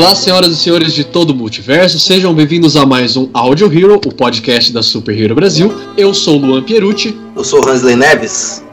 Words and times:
Olá, 0.00 0.14
senhoras 0.14 0.52
e 0.52 0.56
senhores 0.56 0.94
de 0.94 1.04
todo 1.04 1.32
o 1.32 1.34
multiverso, 1.34 2.00
sejam 2.00 2.32
bem-vindos 2.32 2.74
a 2.74 2.86
mais 2.86 3.18
um 3.18 3.28
Audio 3.34 3.70
Hero, 3.70 3.96
o 3.96 4.14
podcast 4.14 4.72
da 4.72 4.82
Super 4.82 5.14
Hero 5.14 5.34
Brasil. 5.34 5.70
Eu 5.94 6.14
sou 6.14 6.38
o 6.38 6.46
Luan 6.46 6.62
Pierucci. 6.62 7.14
Eu 7.36 7.44
sou 7.44 7.62
o 7.62 7.68
Hansley 7.68 7.96
Neves. 7.96 8.64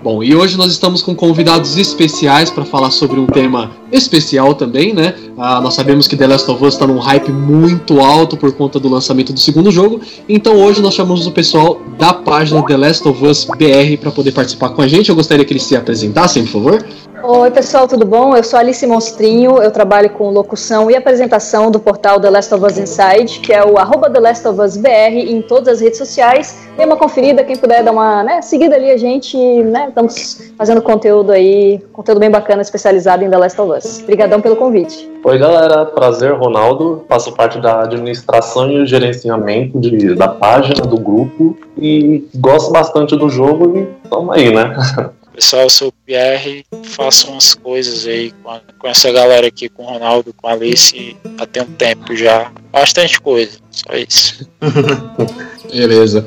Bom, 0.00 0.22
e 0.22 0.36
hoje 0.36 0.56
nós 0.56 0.70
estamos 0.70 1.02
com 1.02 1.12
convidados 1.12 1.76
especiais 1.76 2.50
para 2.50 2.64
falar 2.64 2.92
sobre 2.92 3.18
um 3.18 3.26
tema 3.26 3.72
especial 3.90 4.54
também, 4.54 4.94
né? 4.94 5.16
Ah, 5.36 5.60
nós 5.60 5.74
sabemos 5.74 6.06
que 6.06 6.16
The 6.16 6.28
Last 6.28 6.48
of 6.48 6.64
Us 6.64 6.74
está 6.74 6.86
num 6.86 6.98
hype 6.98 7.32
muito 7.32 8.00
alto 8.00 8.36
por 8.36 8.52
conta 8.52 8.78
do 8.78 8.88
lançamento 8.88 9.32
do 9.32 9.40
segundo 9.40 9.72
jogo, 9.72 10.00
então 10.28 10.54
hoje 10.54 10.80
nós 10.80 10.94
chamamos 10.94 11.26
o 11.26 11.32
pessoal 11.32 11.82
da 11.98 12.14
página 12.14 12.62
The 12.62 12.76
Last 12.76 13.08
of 13.08 13.26
Us 13.26 13.44
BR 13.44 13.96
para 14.00 14.12
poder 14.12 14.30
participar 14.30 14.68
com 14.68 14.82
a 14.82 14.86
gente. 14.86 15.08
Eu 15.08 15.16
gostaria 15.16 15.44
que 15.44 15.52
eles 15.52 15.64
se 15.64 15.74
apresentassem, 15.74 16.44
por 16.44 16.52
favor. 16.52 16.86
Oi, 17.28 17.50
pessoal, 17.50 17.88
tudo 17.88 18.06
bom? 18.06 18.36
Eu 18.36 18.44
sou 18.44 18.56
Alice 18.56 18.86
Monstrinho, 18.86 19.60
eu 19.60 19.72
trabalho 19.72 20.08
com 20.10 20.30
locução 20.30 20.88
e 20.88 20.94
apresentação 20.94 21.72
do 21.72 21.80
portal 21.80 22.20
The 22.20 22.30
Last 22.30 22.54
of 22.54 22.64
Us 22.64 22.78
Inside, 22.78 23.40
que 23.40 23.52
é 23.52 23.64
o 23.64 23.76
arroba 23.78 24.08
The 24.08 24.20
Last 24.20 24.46
of 24.46 24.60
Us 24.60 24.76
BR 24.76 25.26
em 25.26 25.42
todas 25.42 25.66
as 25.66 25.80
redes 25.80 25.98
sociais. 25.98 26.56
Dê 26.76 26.84
uma 26.84 26.96
conferida, 26.96 27.42
quem 27.42 27.56
puder 27.56 27.82
dar 27.82 27.90
uma 27.90 28.22
né, 28.22 28.42
seguida 28.42 28.76
ali, 28.76 28.92
a 28.92 28.96
gente, 28.96 29.36
né, 29.36 29.86
estamos 29.88 30.52
fazendo 30.56 30.80
conteúdo 30.80 31.32
aí, 31.32 31.80
conteúdo 31.92 32.20
bem 32.20 32.30
bacana, 32.30 32.62
especializado 32.62 33.24
em 33.24 33.28
The 33.28 33.38
Last 33.38 33.60
of 33.60 33.72
Us. 33.72 34.02
Obrigadão 34.04 34.40
pelo 34.40 34.54
convite. 34.54 35.10
Oi, 35.24 35.36
galera, 35.36 35.84
prazer, 35.84 36.32
Ronaldo. 36.32 37.04
Faço 37.08 37.32
parte 37.32 37.60
da 37.60 37.82
administração 37.82 38.70
e 38.70 38.86
gerenciamento 38.86 39.80
de, 39.80 40.14
da 40.14 40.28
página, 40.28 40.86
do 40.86 40.96
grupo, 40.96 41.58
e 41.76 42.24
gosto 42.36 42.70
bastante 42.70 43.16
do 43.16 43.28
jogo 43.28 43.76
e 43.76 43.88
aí, 44.30 44.54
né? 44.54 44.76
Pessoal, 45.36 45.64
eu 45.64 45.70
sou 45.70 45.88
o 45.88 45.92
Pierre, 46.06 46.64
faço 46.82 47.30
umas 47.30 47.52
coisas 47.52 48.06
aí 48.06 48.32
com, 48.42 48.48
a, 48.48 48.60
com, 48.78 48.88
essa 48.88 49.12
galera 49.12 49.46
aqui, 49.46 49.68
com 49.68 49.82
o 49.82 49.86
Ronaldo, 49.86 50.32
com 50.32 50.48
a 50.48 50.52
Alice, 50.52 51.14
há 51.36 51.44
tem 51.44 51.62
um 51.62 51.66
tempo 51.66 52.16
já. 52.16 52.50
Bastante 52.72 53.20
coisa, 53.20 53.58
só 53.70 53.94
isso. 53.94 54.48
Beleza. 55.70 56.26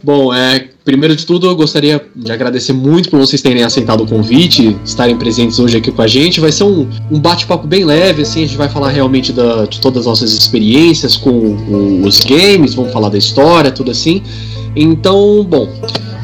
Bom, 0.00 0.32
é, 0.32 0.68
primeiro 0.84 1.16
de 1.16 1.26
tudo, 1.26 1.48
eu 1.48 1.56
gostaria 1.56 2.06
de 2.14 2.30
agradecer 2.30 2.72
muito 2.72 3.10
por 3.10 3.18
vocês 3.18 3.42
terem 3.42 3.64
aceitado 3.64 4.04
o 4.04 4.06
convite, 4.06 4.78
estarem 4.84 5.18
presentes 5.18 5.58
hoje 5.58 5.78
aqui 5.78 5.90
com 5.90 6.02
a 6.02 6.06
gente. 6.06 6.38
Vai 6.38 6.52
ser 6.52 6.62
um, 6.62 6.88
um 7.10 7.18
bate-papo 7.18 7.66
bem 7.66 7.84
leve, 7.84 8.22
assim, 8.22 8.44
a 8.44 8.46
gente 8.46 8.56
vai 8.56 8.68
falar 8.68 8.90
realmente 8.90 9.32
da, 9.32 9.64
de 9.64 9.80
todas 9.80 10.02
as 10.02 10.06
nossas 10.06 10.30
experiências 10.30 11.16
com 11.16 11.30
o, 11.30 12.06
os 12.06 12.20
games, 12.20 12.74
vamos 12.74 12.92
falar 12.92 13.08
da 13.08 13.18
história, 13.18 13.72
tudo 13.72 13.90
assim. 13.90 14.22
Então, 14.76 15.42
bom, 15.42 15.68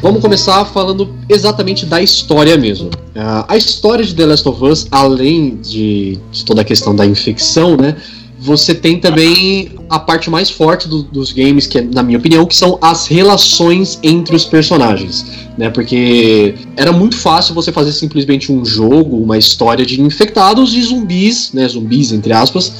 Vamos 0.03 0.19
começar 0.19 0.65
falando 0.65 1.15
exatamente 1.29 1.85
da 1.85 2.01
história 2.01 2.57
mesmo. 2.57 2.87
Uh, 2.87 3.45
a 3.47 3.55
história 3.55 4.03
de 4.03 4.13
The 4.13 4.25
Last 4.25 4.49
of 4.49 4.61
Us, 4.61 4.85
além 4.91 5.55
de, 5.55 6.19
de, 6.29 6.43
toda 6.43 6.59
a 6.59 6.65
questão 6.65 6.93
da 6.93 7.05
infecção, 7.05 7.77
né? 7.77 7.95
Você 8.43 8.75
tem 8.75 8.99
também 8.99 9.71
a 9.89 9.97
parte 9.97 10.29
mais 10.29 10.49
forte 10.49 10.89
do, 10.89 11.01
dos 11.01 11.31
games, 11.31 11.65
que 11.65 11.77
é, 11.77 11.81
na 11.81 12.03
minha 12.03 12.17
opinião, 12.17 12.45
que 12.45 12.53
são 12.53 12.77
as 12.81 13.07
relações 13.07 13.97
entre 14.03 14.35
os 14.35 14.43
personagens, 14.43 15.25
né? 15.57 15.69
Porque 15.69 16.53
era 16.75 16.91
muito 16.91 17.15
fácil 17.15 17.55
você 17.55 17.71
fazer 17.71 17.93
simplesmente 17.93 18.51
um 18.51 18.65
jogo, 18.65 19.15
uma 19.15 19.37
história 19.37 19.85
de 19.85 20.01
infectados 20.01 20.73
e 20.73 20.81
zumbis, 20.81 21.53
né? 21.53 21.65
Zumbis 21.69 22.11
entre 22.11 22.33
aspas, 22.33 22.73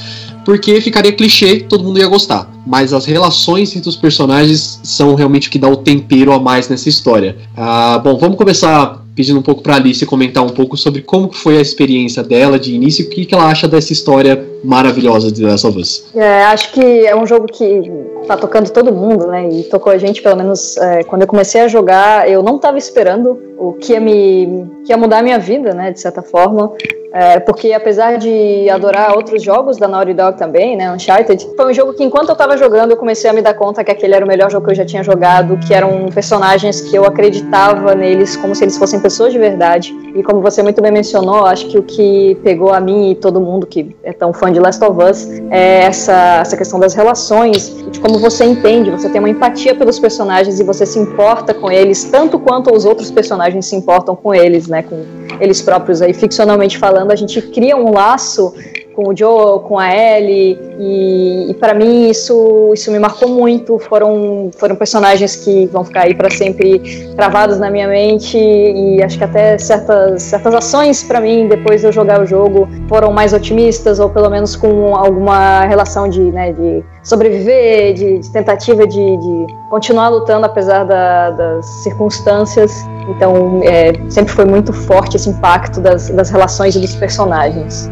porque 0.44 0.82
ficaria 0.82 1.14
clichê, 1.14 1.62
todo 1.62 1.82
mundo 1.82 1.98
ia 1.98 2.08
gostar. 2.08 2.52
Mas 2.68 2.92
as 2.92 3.06
relações 3.06 3.74
entre 3.74 3.88
os 3.88 3.96
personagens 3.96 4.82
são 4.84 5.16
realmente 5.16 5.48
o 5.48 5.52
que 5.52 5.58
dá 5.58 5.70
o 5.70 5.78
tempero 5.78 6.34
a 6.34 6.40
mais 6.42 6.68
nessa 6.68 6.90
história. 6.90 7.38
Ah, 7.56 8.00
bom, 8.04 8.18
vamos 8.18 8.38
começar 8.38 9.03
pedindo 9.16 9.40
um 9.40 9.44
pouco 9.44 9.62
para 9.62 9.76
Alice 9.76 10.06
comentar 10.06 10.44
um 10.44 10.50
pouco 10.50 10.76
sobre 10.76 11.02
como 11.02 11.32
foi 11.32 11.58
a 11.58 11.62
experiência 11.62 12.24
dela 12.24 12.60
de 12.60 12.74
início 12.74 13.04
e 13.04 13.08
o 13.08 13.10
que, 13.10 13.26
que 13.26 13.36
ela 13.36 13.48
acha 13.48 13.68
dessa 13.68 13.94
história 13.94 14.44
maravilhosa 14.64 15.32
de 15.32 15.42
The 15.42 15.48
Last 15.48 15.68
of 15.68 15.80
Us. 15.80 16.06
É, 16.16 16.46
acho 16.46 16.72
que 16.72 17.06
é 17.06 17.16
um 17.16 17.26
jogo 17.26 17.46
que 17.46 17.92
tá 18.28 18.38
tocando 18.38 18.70
todo 18.72 18.94
mundo, 18.94 19.28
né? 19.28 19.50
E 19.52 19.64
tocou 19.64 19.92
a 19.92 19.98
gente, 19.98 20.22
pelo 20.22 20.38
menos 20.38 20.78
é, 20.78 21.04
quando 21.04 21.24
eu 21.24 21.28
comecei 21.28 21.62
a 21.62 21.68
jogar, 21.68 22.30
eu 22.30 22.42
não 22.42 22.56
estava 22.56 22.78
esperando 22.78 23.38
o 23.58 23.74
que 23.74 23.94
ia 23.94 24.00
me 24.00 24.66
que 24.86 24.92
ia 24.92 24.98
mudar 24.98 25.20
a 25.20 25.24
minha 25.24 25.40
vida, 25.40 25.74
né? 25.74 25.92
De 25.92 26.00
certa 26.00 26.22
forma. 26.22 26.74
É, 27.16 27.40
porque 27.40 27.72
apesar 27.72 28.18
de 28.18 28.68
adorar 28.72 29.16
outros 29.16 29.44
jogos 29.44 29.78
da 29.78 29.88
Naughty 29.88 30.16
Dog 30.16 30.36
também, 30.36 30.76
né, 30.76 30.92
Uncharted, 30.92 31.48
foi 31.56 31.70
um 31.70 31.74
jogo 31.74 31.94
que 31.94 32.04
enquanto 32.04 32.30
eu 32.30 32.36
tava 32.36 32.58
jogando 32.58 32.90
eu 32.90 32.98
comecei 32.98 33.30
a 33.30 33.34
me 33.34 33.40
dar 33.40 33.54
conta 33.54 33.84
que 33.84 33.92
aquele 33.92 34.16
era 34.16 34.26
o 34.26 34.28
melhor 34.28 34.50
jogo 34.50 34.66
que 34.66 34.72
eu 34.72 34.76
já 34.76 34.84
tinha 34.84 35.04
jogado, 35.04 35.56
que 35.58 35.76
eram 35.76 36.08
personagens 36.12 36.82
que 36.82 36.96
eu 36.96 37.06
acreditava 37.06 37.94
neles 37.94 38.36
como 38.36 38.56
se 38.56 38.64
eles 38.64 38.80
fossem 38.80 39.00
pessoas 39.00 39.32
de 39.32 39.38
verdade. 39.38 39.96
E 40.16 40.24
como 40.24 40.42
você 40.42 40.64
muito 40.64 40.82
bem 40.82 40.92
mencionou, 40.92 41.46
acho 41.46 41.68
que 41.68 41.78
o 41.78 41.84
que 41.84 42.36
pegou 42.44 42.74
a 42.74 42.80
mim 42.80 43.12
e 43.12 43.16
todo 43.16 43.40
mundo 43.40 43.68
que 43.68 43.96
é 44.02 44.12
tão 44.12 44.34
fã 44.34 44.52
de 44.52 44.60
Last 44.60 44.84
of 44.84 45.00
Us 45.00 45.28
é 45.52 45.84
essa, 45.84 46.40
essa 46.42 46.58
questão 46.58 46.80
das 46.80 46.96
relações, 46.96 47.76
de 47.92 48.00
como 48.00 48.18
você 48.18 48.44
entende, 48.44 48.90
você 48.90 49.08
tem 49.08 49.20
uma 49.20 49.30
empatia 49.30 49.76
pelos 49.76 50.00
personagens 50.00 50.60
e 50.60 50.64
você 50.64 50.84
se 50.84 50.98
importa 50.98 51.54
com 51.54 51.70
eles 51.72 52.06
tanto 52.06 52.40
quanto 52.40 52.74
os 52.74 52.86
outros 52.86 53.12
personagens 53.12 53.68
se 53.68 53.76
importam 53.76 54.16
com 54.16 54.34
eles, 54.34 54.68
né, 54.74 54.84
com 54.84 55.06
eles 55.40 55.62
próprios 55.62 56.02
aí 56.02 56.14
ficcionalmente 56.14 56.78
falando 56.78 57.12
a 57.12 57.16
gente 57.16 57.42
cria 57.42 57.78
um 57.78 57.92
laço 57.94 58.54
com 58.94 59.10
o 59.10 59.18
Joe, 59.18 59.60
com 59.62 59.78
a 59.78 59.94
Ellie, 59.94 60.58
e, 60.80 61.50
e 61.50 61.54
para 61.56 61.74
mim 61.74 62.10
isso, 62.10 62.72
isso 62.74 62.92
me 62.92 63.00
marcou 63.00 63.28
muito. 63.28 63.78
Foram, 63.80 64.50
foram 64.56 64.76
personagens 64.76 65.36
que 65.36 65.66
vão 65.68 65.84
ficar 65.84 66.02
aí 66.02 66.16
para 66.16 66.30
sempre 66.30 66.78
gravados 67.16 67.60
na 67.60 67.70
minha 67.70 67.88
mente, 67.88 68.38
e 68.38 69.02
acho 69.04 69.18
que 69.18 69.24
até 69.24 69.58
certas, 69.58 70.24
certas 70.24 70.54
ações 70.54 71.04
para 71.04 71.20
mim, 71.20 71.48
depois 71.48 71.82
de 71.82 71.88
eu 71.88 71.92
jogar 71.92 72.22
o 72.22 72.26
jogo, 72.26 72.68
foram 72.88 73.12
mais 73.12 73.34
otimistas, 73.34 74.00
ou 74.00 74.10
pelo 74.10 74.30
menos 74.30 74.56
com 74.56 74.96
alguma 74.96 75.66
relação 75.66 76.08
de, 76.08 76.22
né, 76.22 76.54
de 76.54 76.84
sobreviver, 77.04 77.94
de, 77.94 78.20
de 78.20 78.32
tentativa 78.32 78.88
de, 78.88 79.18
de, 79.18 79.48
continuar 79.70 80.10
lutando 80.10 80.46
apesar 80.46 80.84
da, 80.86 81.32
das 81.32 81.66
circunstâncias. 81.84 82.72
Então, 83.10 83.62
é, 83.64 83.92
sempre 84.10 84.34
foi 84.34 84.46
muito 84.46 84.72
forte 84.72 85.18
esse 85.18 85.30
impacto 85.30 85.82
das, 85.82 86.10
das 86.10 86.30
relações 86.30 86.76
e 86.76 86.80
dos 86.80 86.96
personagens. 86.96 87.90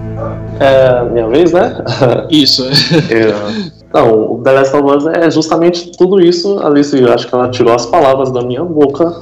É 0.59 1.03
minha 1.09 1.27
vez, 1.27 1.51
né? 1.51 1.83
Isso. 2.29 2.63
é, 3.09 3.80
não, 3.93 4.33
o 4.33 4.41
The 4.43 4.51
Last 4.51 4.75
of 4.75 4.95
Us 4.95 5.05
é 5.07 5.29
justamente 5.29 5.91
tudo 5.97 6.21
isso. 6.21 6.59
Alice, 6.63 6.97
eu 6.97 7.11
acho 7.13 7.27
que 7.27 7.35
ela 7.35 7.49
tirou 7.49 7.73
as 7.73 7.85
palavras 7.85 8.31
da 8.31 8.41
minha 8.41 8.63
boca. 8.63 9.19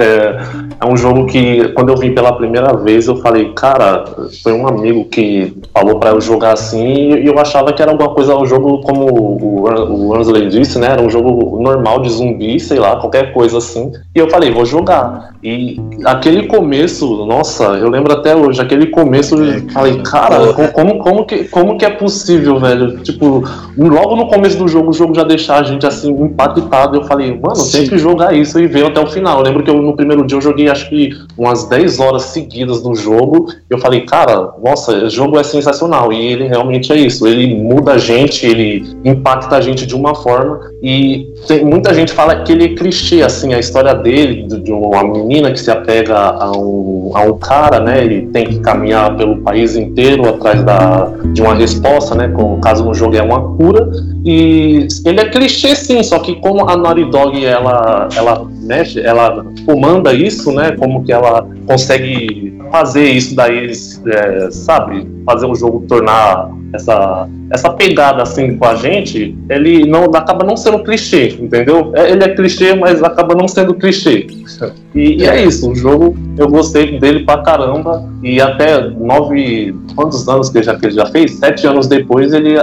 É, 0.00 0.40
é, 0.80 0.86
um 0.86 0.96
jogo 0.96 1.26
que, 1.26 1.68
quando 1.72 1.90
eu 1.90 1.96
vi 1.96 2.10
pela 2.10 2.32
primeira 2.32 2.74
vez, 2.74 3.06
eu 3.06 3.16
falei, 3.16 3.52
cara, 3.52 4.04
foi 4.42 4.52
um 4.52 4.66
amigo 4.66 5.04
que 5.06 5.54
falou 5.74 5.98
para 5.98 6.10
eu 6.10 6.20
jogar 6.20 6.52
assim, 6.52 7.14
e 7.14 7.26
eu 7.26 7.38
achava 7.38 7.72
que 7.72 7.82
era 7.82 7.90
alguma 7.90 8.14
coisa, 8.14 8.36
um 8.36 8.46
jogo 8.46 8.80
como 8.80 9.06
o, 9.06 10.08
o 10.08 10.16
Ansley 10.16 10.48
disse, 10.48 10.78
né? 10.78 10.88
Era 10.92 11.02
um 11.02 11.10
jogo 11.10 11.60
normal 11.60 12.00
de 12.00 12.10
zumbi, 12.10 12.58
sei 12.58 12.78
lá, 12.78 12.96
qualquer 12.96 13.32
coisa 13.32 13.58
assim. 13.58 13.92
E 14.14 14.18
eu 14.18 14.30
falei, 14.30 14.50
vou 14.52 14.64
jogar. 14.64 15.34
E 15.42 15.80
aquele 16.04 16.46
começo, 16.46 17.24
nossa, 17.26 17.64
eu 17.78 17.88
lembro 17.88 18.12
até 18.12 18.34
hoje, 18.36 18.60
aquele 18.60 18.86
começo, 18.86 19.36
eu 19.36 19.52
é, 19.52 19.60
falei, 19.72 20.00
cara, 20.02 20.52
como, 20.72 20.98
como, 20.98 21.24
que, 21.24 21.44
como 21.44 21.76
que 21.76 21.84
é 21.84 21.90
possível, 21.90 22.58
velho? 22.58 22.98
Tipo, 22.98 23.42
um 23.76 23.89
logo 23.90 24.16
no 24.16 24.28
começo 24.28 24.56
do 24.56 24.68
jogo, 24.68 24.90
o 24.90 24.92
jogo 24.92 25.14
já 25.14 25.24
deixar 25.24 25.58
a 25.58 25.62
gente 25.62 25.84
assim, 25.86 26.10
impactado. 26.10 26.96
Eu 26.96 27.04
falei, 27.04 27.32
mano, 27.32 27.56
Sim. 27.56 27.78
tem 27.78 27.88
que 27.88 27.98
jogar 27.98 28.32
isso 28.32 28.58
e 28.58 28.66
ver 28.66 28.86
até 28.86 29.00
o 29.00 29.06
final. 29.06 29.38
Eu 29.38 29.44
lembro 29.44 29.62
que 29.62 29.70
eu, 29.70 29.82
no 29.82 29.94
primeiro 29.96 30.24
dia 30.24 30.36
eu 30.36 30.40
joguei 30.40 30.68
acho 30.68 30.88
que 30.88 31.10
umas 31.36 31.68
10 31.68 31.98
horas 31.98 32.22
seguidas 32.22 32.82
do 32.82 32.94
jogo. 32.94 33.48
Eu 33.68 33.78
falei, 33.78 34.02
cara, 34.02 34.52
nossa, 34.62 34.92
o 34.92 35.10
jogo 35.10 35.38
é 35.38 35.42
sensacional. 35.42 36.12
E 36.12 36.26
ele 36.26 36.46
realmente 36.46 36.92
é 36.92 36.96
isso. 36.96 37.26
Ele 37.26 37.54
muda 37.54 37.92
a 37.92 37.98
gente, 37.98 38.46
ele 38.46 38.86
impacta 39.04 39.56
a 39.56 39.60
gente 39.60 39.84
de 39.84 39.94
uma 39.94 40.14
forma. 40.14 40.60
E 40.82 41.32
tem, 41.46 41.64
muita 41.64 41.92
gente 41.92 42.12
fala 42.12 42.42
que 42.42 42.52
ele 42.52 42.64
é 42.64 42.68
clichê, 42.74 43.22
assim, 43.22 43.52
a 43.54 43.58
história 43.58 43.94
dele, 43.94 44.46
de, 44.46 44.72
uma 44.72 45.02
menina 45.02 45.50
que 45.50 45.60
se 45.60 45.70
apega 45.70 46.16
a 46.16 46.52
um, 46.52 47.10
a 47.14 47.22
um 47.22 47.38
cara, 47.38 47.80
né? 47.80 48.04
Ele 48.04 48.26
tem 48.28 48.46
que 48.46 48.60
caminhar 48.60 49.16
pelo 49.16 49.38
país 49.38 49.76
inteiro 49.76 50.28
atrás 50.28 50.62
da, 50.62 51.10
de 51.32 51.42
uma 51.42 51.54
resposta, 51.54 52.14
né? 52.14 52.28
Com, 52.28 52.60
caso 52.60 52.84
no 52.84 52.94
jogo 52.94 53.16
é 53.16 53.22
uma 53.22 53.56
cura 53.56 53.79
e 54.24 54.86
ele 55.04 55.20
é 55.20 55.28
clichê 55.28 55.74
sim, 55.74 56.02
só 56.02 56.18
que 56.18 56.36
como 56.36 56.68
a 56.68 56.76
Naughty 56.76 57.04
Dog 57.06 57.44
ela, 57.44 58.08
ela 58.14 58.46
mexe, 58.62 59.00
ela 59.00 59.44
comanda 59.66 60.12
isso, 60.12 60.52
né? 60.52 60.72
Como 60.72 61.04
que 61.04 61.12
ela 61.12 61.46
consegue 61.66 62.58
fazer 62.70 63.10
isso 63.10 63.34
daí, 63.34 63.70
é, 64.06 64.50
sabe? 64.50 65.06
Fazer 65.24 65.46
o 65.46 65.54
jogo 65.54 65.84
tornar 65.88 66.50
essa, 66.72 67.28
essa 67.50 67.70
pegada 67.70 68.22
assim 68.22 68.56
com 68.56 68.64
a 68.64 68.74
gente, 68.74 69.36
ele 69.48 69.86
não 69.86 70.04
acaba 70.04 70.44
não 70.44 70.56
sendo 70.56 70.82
clichê, 70.82 71.36
entendeu? 71.40 71.92
É, 71.94 72.10
ele 72.10 72.24
é 72.24 72.28
clichê, 72.34 72.74
mas 72.74 73.02
acaba 73.02 73.34
não 73.34 73.48
sendo 73.48 73.74
clichê. 73.74 74.26
E, 74.92 75.22
e, 75.22 75.24
é 75.24 75.44
isso, 75.44 75.70
o 75.70 75.74
jogo 75.76 76.16
eu 76.36 76.48
gostei 76.48 76.98
dele 76.98 77.20
pra 77.20 77.38
caramba. 77.42 78.10
E 78.24 78.40
até 78.40 78.80
nove. 78.90 79.72
Quantos 79.94 80.28
anos 80.28 80.48
que 80.48 80.58
ele 80.58 80.64
já, 80.64 80.76
que 80.76 80.86
ele 80.86 80.94
já 80.94 81.06
fez? 81.06 81.34
Sete 81.34 81.64
anos 81.64 81.86
depois, 81.86 82.32
ele 82.32 82.56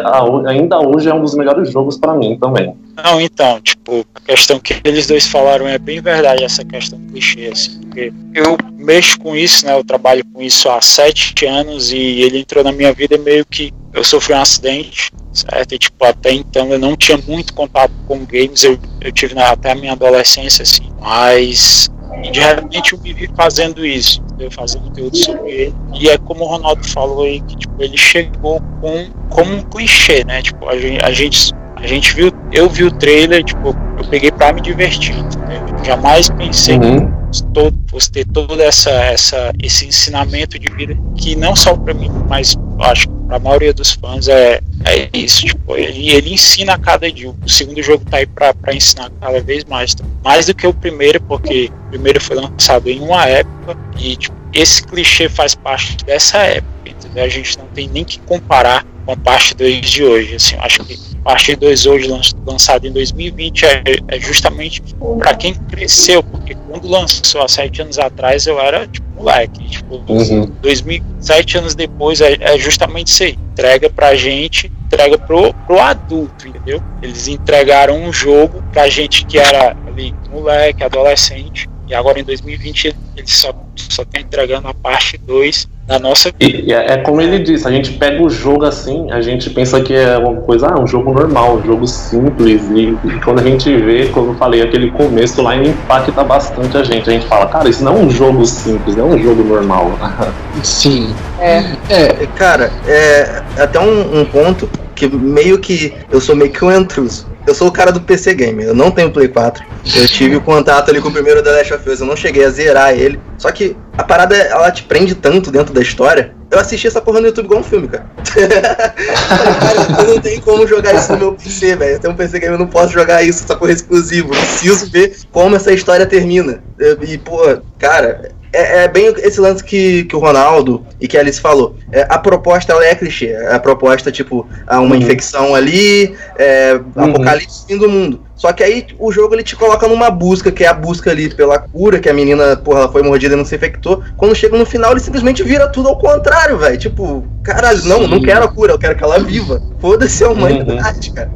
ainda 0.45 0.77
hoje 0.77 1.09
é 1.09 1.13
um 1.13 1.21
dos 1.21 1.33
melhores 1.35 1.71
jogos 1.71 1.97
para 1.97 2.13
mim 2.15 2.37
também. 2.37 2.75
Não, 3.03 3.21
então, 3.21 3.61
tipo, 3.61 4.05
a 4.15 4.19
questão 4.19 4.59
que 4.59 4.81
eles 4.83 5.05
dois 5.05 5.27
falaram 5.27 5.67
é 5.67 5.77
bem 5.77 6.01
verdade, 6.01 6.43
essa 6.43 6.65
questão 6.65 6.99
clichê, 6.99 7.49
assim, 7.51 7.79
porque 7.81 8.11
eu 8.33 8.57
mexo 8.73 9.19
com 9.19 9.35
isso, 9.35 9.65
né? 9.65 9.73
Eu 9.73 9.83
trabalho 9.83 10.25
com 10.33 10.41
isso 10.41 10.67
há 10.67 10.81
sete 10.81 11.45
anos 11.45 11.91
e 11.91 11.97
ele 11.97 12.39
entrou 12.39 12.63
na 12.63 12.71
minha 12.71 12.91
vida 12.91 13.15
meio 13.17 13.45
que 13.45 13.71
eu 13.93 14.03
sofri 14.03 14.33
um 14.33 14.41
acidente, 14.41 15.11
certo? 15.31 15.73
E, 15.73 15.77
tipo, 15.77 16.03
até 16.03 16.31
então 16.31 16.71
eu 16.71 16.79
não 16.79 16.95
tinha 16.95 17.19
muito 17.19 17.53
contato 17.53 17.93
com 18.07 18.25
games, 18.25 18.63
eu, 18.63 18.79
eu 19.01 19.11
tive 19.11 19.39
até 19.39 19.71
a 19.71 19.75
minha 19.75 19.91
adolescência, 19.91 20.63
assim, 20.63 20.89
mas 20.99 21.89
e 22.23 22.31
de 22.31 22.39
repente 22.39 22.93
eu 22.93 22.99
me 22.99 23.13
vi 23.13 23.29
fazendo 23.35 23.85
isso, 23.85 24.23
eu 24.39 24.49
fazendo 24.49 24.85
conteúdo 24.85 25.15
sobre 25.17 25.51
ele. 25.51 25.75
E 25.93 26.09
é 26.09 26.17
como 26.17 26.43
o 26.43 26.47
Ronaldo 26.47 26.83
falou 26.87 27.23
aí, 27.23 27.41
que 27.41 27.55
tipo, 27.57 27.81
ele 27.81 27.97
chegou 27.97 28.59
com 28.81 29.09
como 29.29 29.53
um 29.53 29.61
clichê, 29.61 30.23
né? 30.23 30.41
Tipo, 30.41 30.67
a 30.67 30.77
gente, 30.77 31.05
a 31.05 31.11
gente, 31.11 31.53
a 31.81 31.87
gente 31.87 32.13
viu, 32.15 32.31
eu 32.51 32.69
vi 32.69 32.83
o 32.83 32.91
trailer, 32.91 33.43
tipo, 33.43 33.75
eu 33.97 34.05
peguei 34.09 34.31
para 34.31 34.53
me 34.53 34.61
divertir, 34.61 35.17
entendeu? 35.17 35.83
Jamais 35.83 36.29
pensei 36.29 36.77
uhum. 36.77 37.11
que 37.31 37.43
todo, 37.53 37.77
fosse 37.87 38.11
ter 38.11 38.25
todo 38.25 38.59
essa, 38.61 38.89
essa, 38.89 39.51
esse 39.61 39.85
ensinamento 39.85 40.57
de 40.57 40.71
vida 40.73 40.97
que 41.15 41.35
não 41.35 41.55
só 41.55 41.75
para 41.75 41.93
mim, 41.93 42.09
mas 42.27 42.57
acho 42.79 43.07
que 43.07 43.13
para 43.27 43.37
a 43.37 43.39
maioria 43.39 43.73
dos 43.73 43.91
fãs 43.91 44.27
é, 44.27 44.59
é 44.85 45.09
isso. 45.13 45.45
Tipo, 45.45 45.75
ele, 45.75 46.09
ele 46.09 46.33
ensina 46.33 46.73
a 46.73 46.79
cada 46.79 47.11
dia. 47.11 47.29
O 47.29 47.49
segundo 47.49 47.81
jogo 47.83 48.03
tá 48.09 48.17
aí 48.17 48.25
para 48.25 48.73
ensinar 48.73 49.11
cada 49.19 49.39
vez 49.41 49.63
mais. 49.65 49.93
Tá? 49.93 50.03
Mais 50.23 50.45
do 50.45 50.55
que 50.55 50.65
o 50.65 50.73
primeiro, 50.73 51.21
porque 51.21 51.69
o 51.87 51.89
primeiro 51.89 52.21
foi 52.21 52.37
lançado 52.37 52.89
em 52.89 52.99
uma 53.01 53.25
época 53.25 53.77
e 53.99 54.15
tipo, 54.15 54.35
esse 54.53 54.81
clichê 54.83 55.29
faz 55.29 55.53
parte 55.53 55.97
dessa 56.05 56.37
época. 56.39 56.71
Entendeu? 56.85 57.23
A 57.23 57.29
gente 57.29 57.57
não 57.57 57.65
tem 57.67 57.87
nem 57.87 58.03
que 58.03 58.19
comparar 58.19 58.85
com 59.07 59.13
a 59.13 59.17
parte 59.17 59.55
2 59.55 59.89
de 59.89 60.03
hoje. 60.03 60.35
Assim, 60.35 60.55
eu 60.55 60.61
acho 60.61 60.83
que 60.83 60.93
a 60.93 61.23
parte 61.23 61.55
2 61.55 61.85
hoje, 61.85 62.09
lançado 62.45 62.85
em 62.85 62.91
2020, 62.91 63.65
é, 63.65 63.83
é 64.09 64.19
justamente 64.19 64.83
para 65.17 65.33
quem 65.33 65.53
cresceu, 65.53 66.21
porque 66.21 66.53
quando 66.67 66.87
lançou 66.89 67.41
há 67.41 67.47
sete 67.47 67.81
anos 67.81 67.97
atrás 67.97 68.45
eu 68.45 68.59
era 68.59 68.85
tipo 68.85 69.07
moleque. 69.15 69.63
Tipo, 69.69 70.03
uhum. 70.09 70.51
2007 70.61 71.57
anos 71.57 71.73
depois 71.73 72.19
é, 72.19 72.37
é 72.39 72.59
justamente 72.59 73.07
isso 73.07 73.23
aí. 73.23 73.39
Entrega 73.53 73.89
pra 73.89 74.13
gente, 74.15 74.71
entrega 74.85 75.17
pro, 75.17 75.53
pro 75.65 75.79
adulto, 75.79 76.47
entendeu? 76.47 76.83
Eles 77.01 77.29
entregaram 77.29 78.03
um 78.03 78.11
jogo 78.11 78.61
pra 78.73 78.89
gente 78.89 79.25
que 79.25 79.39
era 79.39 79.75
ali 79.87 80.13
moleque, 80.29 80.83
adolescente, 80.83 81.69
e 81.87 81.95
agora 81.95 82.19
em 82.19 82.23
2020 82.23 82.95
eles 83.15 83.33
só, 83.33 83.53
só 83.75 84.03
tá 84.03 84.19
entregando 84.19 84.67
a 84.67 84.73
parte 84.73 85.17
2 85.17 85.76
da 85.87 85.97
nossa 85.97 86.29
vida. 86.37 86.63
E 86.65 86.73
é, 86.73 86.93
é, 86.93 86.97
como 86.97 87.21
ele 87.21 87.39
disse, 87.39 87.65
a 87.65 87.71
gente 87.71 87.93
pega 87.93 88.21
o 88.21 88.29
jogo 88.29 88.65
assim, 88.65 89.09
a 89.09 89.21
gente 89.21 89.49
pensa 89.49 89.79
que 89.81 89.93
é 89.93 90.17
uma 90.17 90.35
coisa, 90.41 90.67
ah, 90.67 90.79
um 90.79 90.85
jogo 90.85 91.13
normal, 91.13 91.55
um 91.55 91.65
jogo 91.65 91.87
simples, 91.87 92.69
e, 92.71 92.97
e 93.05 93.19
quando 93.23 93.39
a 93.39 93.43
gente 93.43 93.73
vê, 93.77 94.07
como 94.09 94.31
eu 94.31 94.35
falei, 94.35 94.61
aquele 94.61 94.91
começo 94.91 95.41
lá 95.41 95.55
impacta 95.55 96.23
bastante 96.23 96.77
a 96.77 96.83
gente. 96.83 97.09
A 97.09 97.13
gente 97.13 97.25
fala, 97.25 97.47
cara, 97.47 97.69
isso 97.69 97.83
não 97.83 97.93
é 97.93 97.99
um 98.01 98.09
jogo 98.09 98.45
simples, 98.45 98.97
não 98.97 99.11
é 99.11 99.15
um 99.15 99.17
jogo 99.17 99.43
normal. 99.43 99.91
Sim. 100.61 101.15
É. 101.39 101.63
é. 101.89 102.27
Cara, 102.35 102.69
é 102.85 103.41
até 103.57 103.79
um, 103.79 104.21
um 104.21 104.25
ponto 104.25 104.69
que 104.93 105.07
meio 105.07 105.57
que 105.59 105.93
eu 106.11 106.19
sou 106.19 106.35
meio 106.35 106.51
que 106.51 106.65
um 106.65 106.71
intruso 106.71 107.36
eu 107.47 107.55
sou 107.55 107.69
o 107.69 107.71
cara 107.71 107.93
do 107.93 108.01
PC 108.01 108.33
Game, 108.33 108.61
eu 108.61 108.75
não 108.75 108.91
tenho 108.91 109.09
Play 109.09 109.29
4. 109.29 109.63
Eu 109.95 110.05
tive 110.05 110.35
o 110.35 110.41
contato 110.41 110.91
ali 110.91 110.99
com 110.99 111.07
o 111.07 111.13
primeiro 111.13 111.41
The 111.41 111.51
Last 111.51 111.73
of 111.73 111.89
Us, 111.89 112.01
eu 112.01 112.05
não 112.05 112.15
cheguei 112.15 112.43
a 112.43 112.49
zerar 112.49 112.93
ele. 112.93 113.17
Só 113.37 113.49
que 113.51 113.75
a 113.97 114.03
parada, 114.03 114.35
ela 114.35 114.69
te 114.69 114.83
prende 114.83 115.15
tanto 115.15 115.49
dentro 115.49 115.73
da 115.73 115.81
história. 115.81 116.35
Eu 116.51 116.59
assisti 116.59 116.87
essa 116.87 117.01
porra 117.01 117.21
no 117.21 117.27
YouTube 117.27 117.45
igual 117.45 117.61
um 117.61 117.63
filme, 117.63 117.87
cara. 117.87 118.05
cara, 118.25 120.01
eu 120.01 120.15
não 120.15 120.21
tenho 120.21 120.41
como 120.41 120.67
jogar 120.67 120.93
isso 120.93 121.13
no 121.13 121.19
meu 121.19 121.33
PC, 121.33 121.75
velho. 121.75 121.93
Eu 121.93 121.99
tenho 121.99 122.13
um 122.13 122.17
PC 122.17 122.39
Game, 122.39 122.53
eu 122.53 122.59
não 122.59 122.67
posso 122.67 122.91
jogar 122.91 123.23
isso, 123.23 123.45
essa 123.45 123.55
porra 123.55 123.71
exclusivo. 123.71 124.33
Eu 124.33 124.39
preciso 124.39 124.89
ver 124.89 125.15
como 125.31 125.55
essa 125.55 125.71
história 125.71 126.05
termina. 126.05 126.61
E, 127.07 127.17
pô, 127.17 127.59
cara, 127.79 128.31
é, 128.57 128.83
é, 128.83 128.87
bem 128.87 129.13
esse 129.19 129.39
lance 129.39 129.63
que, 129.63 130.03
que 130.05 130.15
o 130.15 130.19
Ronaldo 130.19 130.85
e 130.99 131.07
que 131.07 131.15
a 131.17 131.21
Alice 131.21 131.39
falou. 131.39 131.75
É, 131.91 132.05
a 132.09 132.17
proposta 132.17 132.73
ela 132.73 132.85
é 132.85 132.95
clichê. 132.95 133.35
A 133.35 133.59
proposta, 133.59 134.11
tipo, 134.11 134.47
há 134.65 134.79
uma 134.79 134.95
uhum. 134.95 135.01
infecção 135.01 135.53
ali, 135.53 136.15
é, 136.37 136.73
uhum. 136.95 137.03
apocalipse 137.03 137.65
fim 137.67 137.77
do 137.77 137.89
mundo. 137.89 138.26
Só 138.37 138.53
que 138.53 138.63
aí 138.63 138.85
o 138.99 139.11
jogo 139.11 139.33
ele 139.33 139.43
te 139.43 139.55
coloca 139.55 139.87
numa 139.87 140.11
busca, 140.11 140.51
que 140.51 140.63
é 140.63 140.67
a 140.67 140.73
busca 140.73 141.09
ali 141.09 141.33
pela 141.33 141.57
cura, 141.57 141.99
que 141.99 142.07
a 142.07 142.13
menina, 142.13 142.55
porra, 142.55 142.81
ela 142.81 142.91
foi 142.91 143.01
mordida 143.01 143.33
e 143.33 143.37
não 143.37 143.43
se 143.43 143.55
infectou. 143.55 144.03
Quando 144.15 144.35
chega 144.35 144.55
no 144.55 144.65
final, 144.65 144.91
ele 144.91 144.99
simplesmente 144.99 145.43
vira 145.43 145.67
tudo 145.67 145.89
ao 145.89 145.97
contrário, 145.97 146.59
velho. 146.59 146.77
Tipo, 146.77 147.25
caralho, 147.43 147.83
não, 147.85 148.01
Sim. 148.01 148.07
não 148.07 148.21
quero 148.21 148.45
a 148.45 148.47
cura, 148.47 148.73
eu 148.73 148.79
quero 148.79 148.95
que 148.95 149.03
ela 149.03 149.19
viva. 149.19 149.59
Foda-se 149.79 150.23
a 150.23 150.29
humanidade, 150.29 151.09
uhum. 151.09 151.15
cara. 151.15 151.31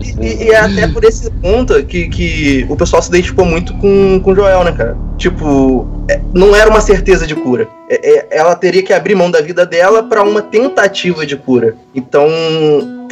E, 0.00 0.26
e, 0.26 0.44
e, 0.44 0.50
é 0.50 0.58
até 0.58 0.88
por 0.88 1.04
esse 1.04 1.30
ponto 1.30 1.80
que, 1.84 2.08
que 2.08 2.66
o 2.68 2.76
pessoal 2.76 3.00
se 3.00 3.08
identificou 3.08 3.44
muito 3.44 3.72
com, 3.74 4.20
com 4.20 4.32
o 4.32 4.34
Joel, 4.34 4.64
né, 4.64 4.72
cara? 4.72 4.96
Tipo, 5.16 5.86
é, 6.08 6.20
não 6.34 6.56
era 6.56 6.68
uma 6.68 6.80
certeza 6.80 7.24
de 7.24 7.36
cura. 7.36 7.68
É, 7.88 8.18
é, 8.18 8.26
ela 8.30 8.56
teria 8.56 8.82
que 8.82 8.92
abrir 8.92 9.14
mão 9.14 9.30
da 9.30 9.40
vida 9.40 9.64
dela 9.64 10.02
para 10.02 10.22
uma 10.22 10.42
tentativa 10.42 11.24
de 11.24 11.36
cura. 11.36 11.76
Então, 11.94 12.26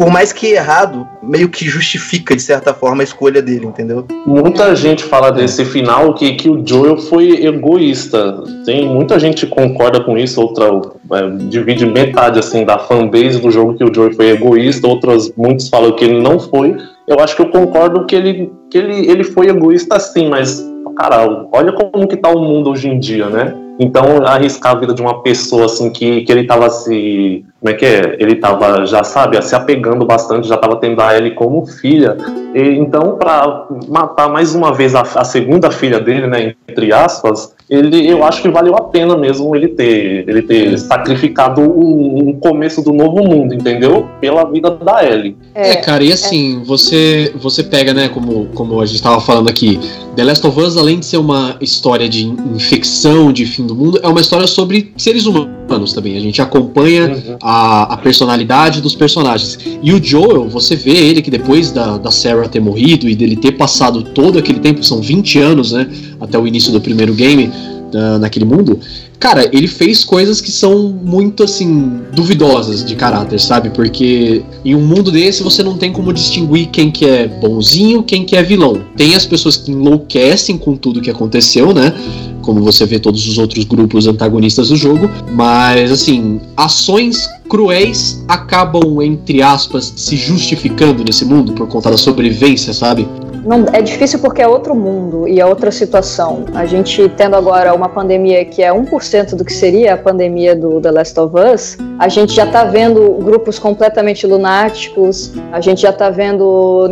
por 0.00 0.08
mais 0.10 0.32
que 0.32 0.46
errado, 0.46 1.06
meio 1.22 1.50
que 1.50 1.66
justifica, 1.66 2.34
de 2.34 2.40
certa 2.40 2.72
forma, 2.72 3.02
a 3.02 3.04
escolha 3.04 3.42
dele, 3.42 3.66
entendeu? 3.66 4.06
Muita 4.24 4.74
gente 4.74 5.04
fala 5.04 5.30
desse 5.30 5.62
final 5.62 6.14
que, 6.14 6.32
que 6.36 6.48
o 6.48 6.66
Joel 6.66 6.96
foi 6.96 7.44
egoísta. 7.44 8.42
Tem 8.64 8.88
muita 8.88 9.18
gente 9.18 9.46
concorda 9.46 10.02
com 10.02 10.16
isso, 10.16 10.40
outra 10.40 10.70
é, 11.12 11.28
divide 11.50 11.84
metade 11.84 12.38
assim 12.38 12.64
da 12.64 12.78
fanbase 12.78 13.42
do 13.42 13.50
jogo 13.50 13.74
que 13.74 13.84
o 13.84 13.94
Joel 13.94 14.14
foi 14.14 14.30
egoísta, 14.30 14.88
outras 14.88 15.30
muitos 15.36 15.68
falam 15.68 15.92
que 15.92 16.06
ele 16.06 16.18
não 16.18 16.40
foi. 16.40 16.78
Eu 17.06 17.20
acho 17.20 17.36
que 17.36 17.42
eu 17.42 17.50
concordo 17.50 18.06
que 18.06 18.16
ele, 18.16 18.50
que 18.70 18.78
ele, 18.78 19.06
ele 19.06 19.22
foi 19.22 19.48
egoísta 19.48 20.00
sim, 20.00 20.30
mas 20.30 20.66
cara, 20.96 21.46
olha 21.52 21.72
como 21.72 22.08
que 22.08 22.16
tá 22.16 22.30
o 22.30 22.40
mundo 22.40 22.70
hoje 22.70 22.88
em 22.88 22.98
dia, 22.98 23.26
né? 23.26 23.54
Então, 23.82 24.04
arriscar 24.26 24.72
a 24.72 24.78
vida 24.78 24.92
de 24.92 25.00
uma 25.00 25.22
pessoa 25.22 25.64
assim 25.64 25.90
que, 25.90 26.20
que 26.20 26.30
ele 26.30 26.44
tava 26.44 26.68
se. 26.68 27.46
Como 27.60 27.74
é 27.74 27.76
que 27.76 27.84
é? 27.84 28.16
Ele 28.18 28.36
tava, 28.36 28.86
já 28.86 29.04
sabe, 29.04 29.40
se 29.42 29.54
apegando 29.54 30.06
bastante, 30.06 30.48
já 30.48 30.56
tava 30.56 30.76
tendo 30.76 31.00
a 31.02 31.16
Ellie 31.16 31.34
como 31.34 31.66
filha. 31.66 32.16
E, 32.54 32.60
então, 32.60 33.16
para 33.18 33.66
matar 33.86 34.28
mais 34.28 34.54
uma 34.54 34.72
vez 34.72 34.94
a, 34.94 35.02
a, 35.02 35.24
segunda 35.24 35.70
filha 35.70 36.00
dele, 36.00 36.26
né, 36.26 36.54
entre 36.66 36.90
aspas, 36.90 37.54
ele, 37.68 38.08
eu 38.08 38.24
acho 38.24 38.40
que 38.40 38.48
valeu 38.48 38.74
a 38.74 38.84
pena 38.84 39.16
mesmo 39.16 39.54
ele 39.54 39.68
ter, 39.68 40.24
ele 40.26 40.42
ter 40.42 40.76
sacrificado 40.78 41.60
um, 41.60 42.30
um 42.30 42.32
começo 42.40 42.82
do 42.82 42.92
novo 42.92 43.22
mundo, 43.22 43.54
entendeu? 43.54 44.08
Pela 44.20 44.50
vida 44.50 44.70
da 44.70 45.04
Ellie. 45.04 45.36
É, 45.54 45.76
cara, 45.76 46.02
e 46.02 46.12
assim, 46.12 46.62
é. 46.62 46.64
você, 46.64 47.32
você 47.36 47.62
pega, 47.62 47.92
né, 47.92 48.08
como, 48.08 48.46
como 48.54 48.80
a 48.80 48.86
gente 48.86 49.02
tava 49.02 49.20
falando 49.20 49.48
aqui, 49.48 49.78
The 50.16 50.24
Last 50.24 50.46
of 50.46 50.60
Us, 50.60 50.76
além 50.76 50.98
de 50.98 51.06
ser 51.06 51.18
uma 51.18 51.56
história 51.60 52.08
de 52.08 52.26
infecção, 52.26 53.32
de 53.32 53.46
fim 53.46 53.66
do 53.66 53.74
mundo, 53.76 54.00
é 54.02 54.08
uma 54.08 54.20
história 54.20 54.46
sobre 54.46 54.92
seres 54.96 55.26
humanos 55.26 55.92
também. 55.92 56.16
A 56.16 56.20
gente 56.20 56.42
acompanha 56.42 57.08
uhum. 57.08 57.36
a, 57.40 57.49
a, 57.50 57.96
personalidade 57.96 58.80
dos 58.80 58.94
personagens. 58.94 59.58
E 59.82 59.92
o 59.92 60.02
Joel, 60.02 60.48
você 60.48 60.76
vê 60.76 60.92
ele 60.92 61.22
que 61.22 61.30
depois 61.30 61.70
da, 61.70 61.98
da 61.98 62.10
Sarah 62.10 62.48
ter 62.48 62.60
morrido 62.60 63.08
e 63.08 63.14
dele 63.14 63.36
ter 63.36 63.52
passado 63.52 64.02
todo 64.02 64.38
aquele 64.38 64.60
tempo, 64.60 64.84
são 64.84 65.00
20 65.00 65.38
anos, 65.38 65.72
né? 65.72 65.88
Até 66.20 66.38
o 66.38 66.46
início 66.46 66.72
do 66.72 66.80
primeiro 66.80 67.14
game, 67.14 67.50
da, 67.90 68.18
naquele 68.18 68.44
mundo 68.44 68.78
cara, 69.20 69.50
ele 69.52 69.68
fez 69.68 70.02
coisas 70.02 70.40
que 70.40 70.50
são 70.50 70.88
muito 70.88 71.44
assim 71.44 72.00
duvidosas 72.14 72.82
de 72.82 72.96
caráter, 72.96 73.38
sabe? 73.38 73.68
Porque 73.68 74.42
em 74.64 74.74
um 74.74 74.80
mundo 74.80 75.12
desse 75.12 75.42
você 75.42 75.62
não 75.62 75.76
tem 75.76 75.92
como 75.92 76.10
distinguir 76.10 76.68
quem 76.68 76.90
que 76.90 77.04
é 77.04 77.28
bonzinho, 77.28 78.02
quem 78.02 78.24
que 78.24 78.34
é 78.34 78.42
vilão. 78.42 78.80
Tem 78.96 79.14
as 79.14 79.26
pessoas 79.26 79.58
que 79.58 79.70
enlouquecem 79.70 80.56
com 80.56 80.74
tudo 80.74 81.02
que 81.02 81.10
aconteceu, 81.10 81.74
né? 81.74 81.92
Como 82.40 82.62
você 82.62 82.86
vê 82.86 82.98
todos 82.98 83.28
os 83.28 83.36
outros 83.36 83.64
grupos 83.64 84.06
antagonistas 84.06 84.70
do 84.70 84.76
jogo, 84.76 85.10
mas 85.30 85.92
assim, 85.92 86.40
ações 86.56 87.28
cruéis 87.46 88.24
acabam 88.26 89.02
entre 89.02 89.42
aspas 89.42 89.92
se 89.96 90.16
justificando 90.16 91.04
nesse 91.04 91.26
mundo 91.26 91.52
por 91.52 91.68
conta 91.68 91.90
da 91.90 91.98
sobrevivência, 91.98 92.72
sabe? 92.72 93.06
Não, 93.44 93.66
é 93.72 93.80
difícil 93.80 94.18
porque 94.18 94.42
é 94.42 94.48
outro 94.48 94.74
mundo 94.74 95.26
e 95.26 95.40
é 95.40 95.46
outra 95.46 95.70
situação. 95.70 96.44
A 96.54 96.66
gente 96.66 97.08
tendo 97.16 97.36
agora 97.36 97.74
uma 97.74 97.88
pandemia 97.88 98.44
que 98.44 98.62
é 98.62 98.72
1% 98.72 99.34
do 99.34 99.44
que 99.44 99.52
seria 99.52 99.94
a 99.94 99.96
pandemia 99.96 100.54
do 100.54 100.80
The 100.80 100.90
Last 100.90 101.18
of 101.18 101.34
Us, 101.36 101.78
a 101.98 102.08
gente 102.08 102.32
já 102.34 102.44
está 102.44 102.64
vendo 102.64 103.12
grupos 103.22 103.58
completamente 103.58 104.26
lunáticos, 104.26 105.32
a 105.52 105.60
gente 105.60 105.82
já 105.82 105.90
está 105.90 106.10
vendo 106.10 106.88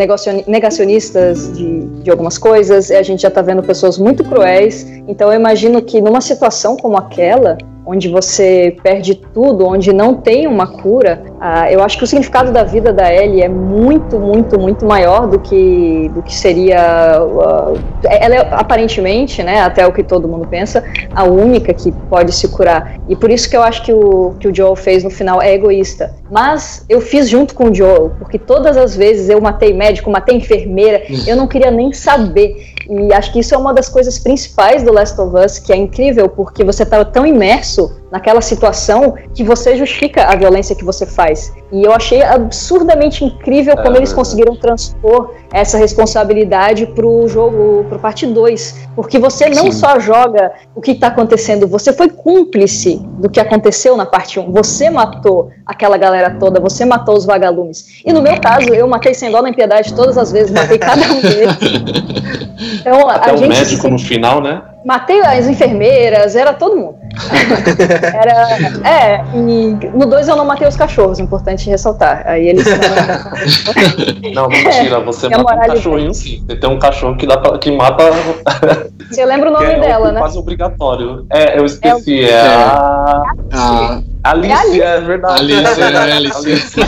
negacionistas 0.46 1.52
de, 1.56 1.86
de 2.08 2.12
algumas 2.12 2.38
coisas, 2.38 2.90
a 2.90 3.02
gente 3.02 3.20
já 3.20 3.28
está 3.28 3.42
vendo 3.42 3.62
pessoas 3.62 3.98
muito 3.98 4.24
cruéis. 4.24 4.86
Então 5.06 5.30
eu 5.30 5.38
imagino 5.38 5.82
que 5.82 6.00
numa 6.00 6.22
situação 6.22 6.74
como 6.74 6.96
aquela, 6.96 7.58
onde 7.84 8.08
você 8.08 8.74
perde 8.82 9.14
tudo, 9.14 9.66
onde 9.66 9.92
não 9.92 10.14
tem 10.14 10.46
uma 10.46 10.66
cura, 10.66 11.22
Uh, 11.38 11.70
eu 11.70 11.84
acho 11.84 11.96
que 11.96 12.02
o 12.02 12.06
significado 12.06 12.50
da 12.50 12.64
vida 12.64 12.92
da 12.92 13.14
Ellie 13.14 13.42
é 13.42 13.48
muito, 13.48 14.18
muito, 14.18 14.58
muito 14.58 14.84
maior 14.84 15.28
do 15.28 15.38
que, 15.38 16.10
do 16.12 16.20
que 16.20 16.34
seria. 16.34 17.22
Uh, 17.22 17.78
ela 18.04 18.34
é 18.34 18.48
aparentemente, 18.54 19.40
né, 19.44 19.60
até 19.60 19.86
o 19.86 19.92
que 19.92 20.02
todo 20.02 20.26
mundo 20.26 20.48
pensa, 20.48 20.82
a 21.14 21.22
única 21.22 21.72
que 21.72 21.92
pode 22.10 22.34
se 22.34 22.48
curar. 22.48 22.98
E 23.08 23.14
por 23.14 23.30
isso 23.30 23.48
que 23.48 23.56
eu 23.56 23.62
acho 23.62 23.84
que 23.84 23.92
o 23.92 24.34
que 24.40 24.48
o 24.48 24.54
Joel 24.54 24.74
fez 24.74 25.04
no 25.04 25.10
final 25.10 25.40
é 25.40 25.54
egoísta. 25.54 26.12
Mas 26.28 26.84
eu 26.88 27.00
fiz 27.00 27.28
junto 27.28 27.54
com 27.54 27.70
o 27.70 27.74
Joel, 27.74 28.10
porque 28.18 28.36
todas 28.36 28.76
as 28.76 28.96
vezes 28.96 29.28
eu 29.28 29.40
matei 29.40 29.72
médico, 29.72 30.10
matei 30.10 30.36
enfermeira, 30.36 31.02
eu 31.24 31.36
não 31.36 31.46
queria 31.46 31.70
nem 31.70 31.92
saber. 31.98 32.74
E 32.88 33.12
acho 33.12 33.32
que 33.32 33.40
isso 33.40 33.54
é 33.54 33.58
uma 33.58 33.74
das 33.74 33.88
coisas 33.88 34.18
principais 34.18 34.82
do 34.82 34.92
Last 34.92 35.20
of 35.20 35.36
Us, 35.36 35.58
que 35.58 35.72
é 35.72 35.76
incrível, 35.76 36.28
porque 36.28 36.64
você 36.64 36.84
estava 36.84 37.04
tão 37.04 37.26
imerso 37.26 38.00
naquela 38.10 38.40
situação 38.40 39.14
que 39.34 39.44
você 39.44 39.76
justifica 39.76 40.24
a 40.24 40.36
violência 40.36 40.74
que 40.74 40.84
você 40.84 41.06
faz. 41.06 41.52
E 41.70 41.84
eu 41.84 41.92
achei 41.92 42.22
absurdamente 42.22 43.24
incrível 43.24 43.74
é, 43.74 43.82
como 43.82 43.96
eles 43.96 44.12
conseguiram 44.12 44.56
transpor 44.56 45.34
essa 45.52 45.76
responsabilidade 45.76 46.86
pro 46.86 47.28
jogo, 47.28 47.84
pro 47.88 47.98
parte 47.98 48.26
2. 48.26 48.88
Porque 48.96 49.18
você 49.18 49.48
não 49.48 49.64
Sim. 49.64 49.72
só 49.72 49.98
joga 49.98 50.52
o 50.74 50.80
que 50.80 50.92
está 50.92 51.08
acontecendo, 51.08 51.66
você 51.66 51.92
foi 51.92 52.08
cúmplice 52.08 52.96
do 53.18 53.28
que 53.28 53.40
aconteceu 53.40 53.96
na 53.96 54.06
parte 54.06 54.40
1. 54.40 54.42
Um. 54.42 54.52
Você 54.52 54.88
matou 54.90 55.50
aquela 55.66 55.98
galera 55.98 56.36
toda, 56.38 56.58
você 56.60 56.84
matou 56.84 57.16
os 57.16 57.26
vagalumes. 57.26 58.00
E 58.04 58.12
no 58.12 58.22
meu 58.22 58.40
caso, 58.40 58.72
eu 58.72 58.88
matei 58.88 59.12
sem 59.12 59.30
dó 59.30 59.42
nem 59.42 59.52
piedade 59.52 59.92
todas 59.94 60.16
as 60.16 60.32
vezes, 60.32 60.50
matei 60.50 60.78
cada 60.78 61.02
um 61.02 61.20
deles. 61.20 61.58
Então, 62.80 63.08
Até 63.08 63.30
a 63.30 63.34
o 63.34 63.36
gente, 63.36 63.48
médico 63.50 63.88
no 63.88 63.98
final, 63.98 64.42
né? 64.42 64.62
Matei 64.84 65.20
as 65.20 65.46
enfermeiras, 65.46 66.36
era 66.36 66.52
todo 66.52 66.76
mundo. 66.76 66.98
era, 68.14 68.88
é, 68.88 69.24
e 69.34 69.90
no 69.92 70.06
2 70.06 70.28
eu 70.28 70.36
não 70.36 70.44
matei 70.44 70.68
os 70.68 70.76
cachorros, 70.76 71.18
importante 71.18 71.68
ressaltar. 71.68 72.22
Aí 72.26 72.48
eles 72.48 72.64
não. 74.34 74.48
mentira, 74.48 75.00
você 75.00 75.26
é, 75.26 75.36
mata 75.36 75.64
um 75.64 75.74
cachorrinho 75.74 76.14
sim. 76.14 76.44
Você 76.46 76.56
tem 76.56 76.70
um 76.70 76.78
cachorro 76.78 77.16
que, 77.16 77.26
dá 77.26 77.38
pra, 77.38 77.58
que 77.58 77.70
mata. 77.72 78.04
Você 79.10 79.24
lembra 79.24 79.50
o 79.50 79.52
nome 79.52 79.72
é 79.72 79.80
dela, 79.80 80.12
né? 80.12 80.20
Quase 80.20 80.38
obrigatório. 80.38 81.26
É, 81.30 81.58
eu 81.58 81.64
esqueci. 81.64 82.24
É, 82.24 82.30
é 82.30 82.46
a. 82.46 83.22
a... 83.52 84.02
Alice, 84.24 84.80
é, 84.80 84.84
é 84.84 85.00
verdade. 85.00 85.40
Alice, 85.40 85.80
é 85.80 85.84
Alice. 86.12 86.80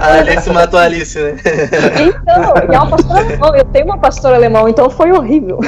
a 0.00 0.14
Alice 0.18 0.50
matou 0.50 0.78
a 0.78 0.82
Alice, 0.82 1.18
né? 1.18 1.36
Então, 1.94 2.54
e 2.70 2.74
é 2.74 2.78
uma 2.78 2.90
pastora 2.90 3.20
alemã, 3.20 3.52
eu 3.56 3.64
tenho 3.64 3.84
uma 3.84 3.98
pastora 3.98 4.36
alemã, 4.36 4.68
então 4.68 4.90
foi 4.90 5.12
horrível. 5.12 5.60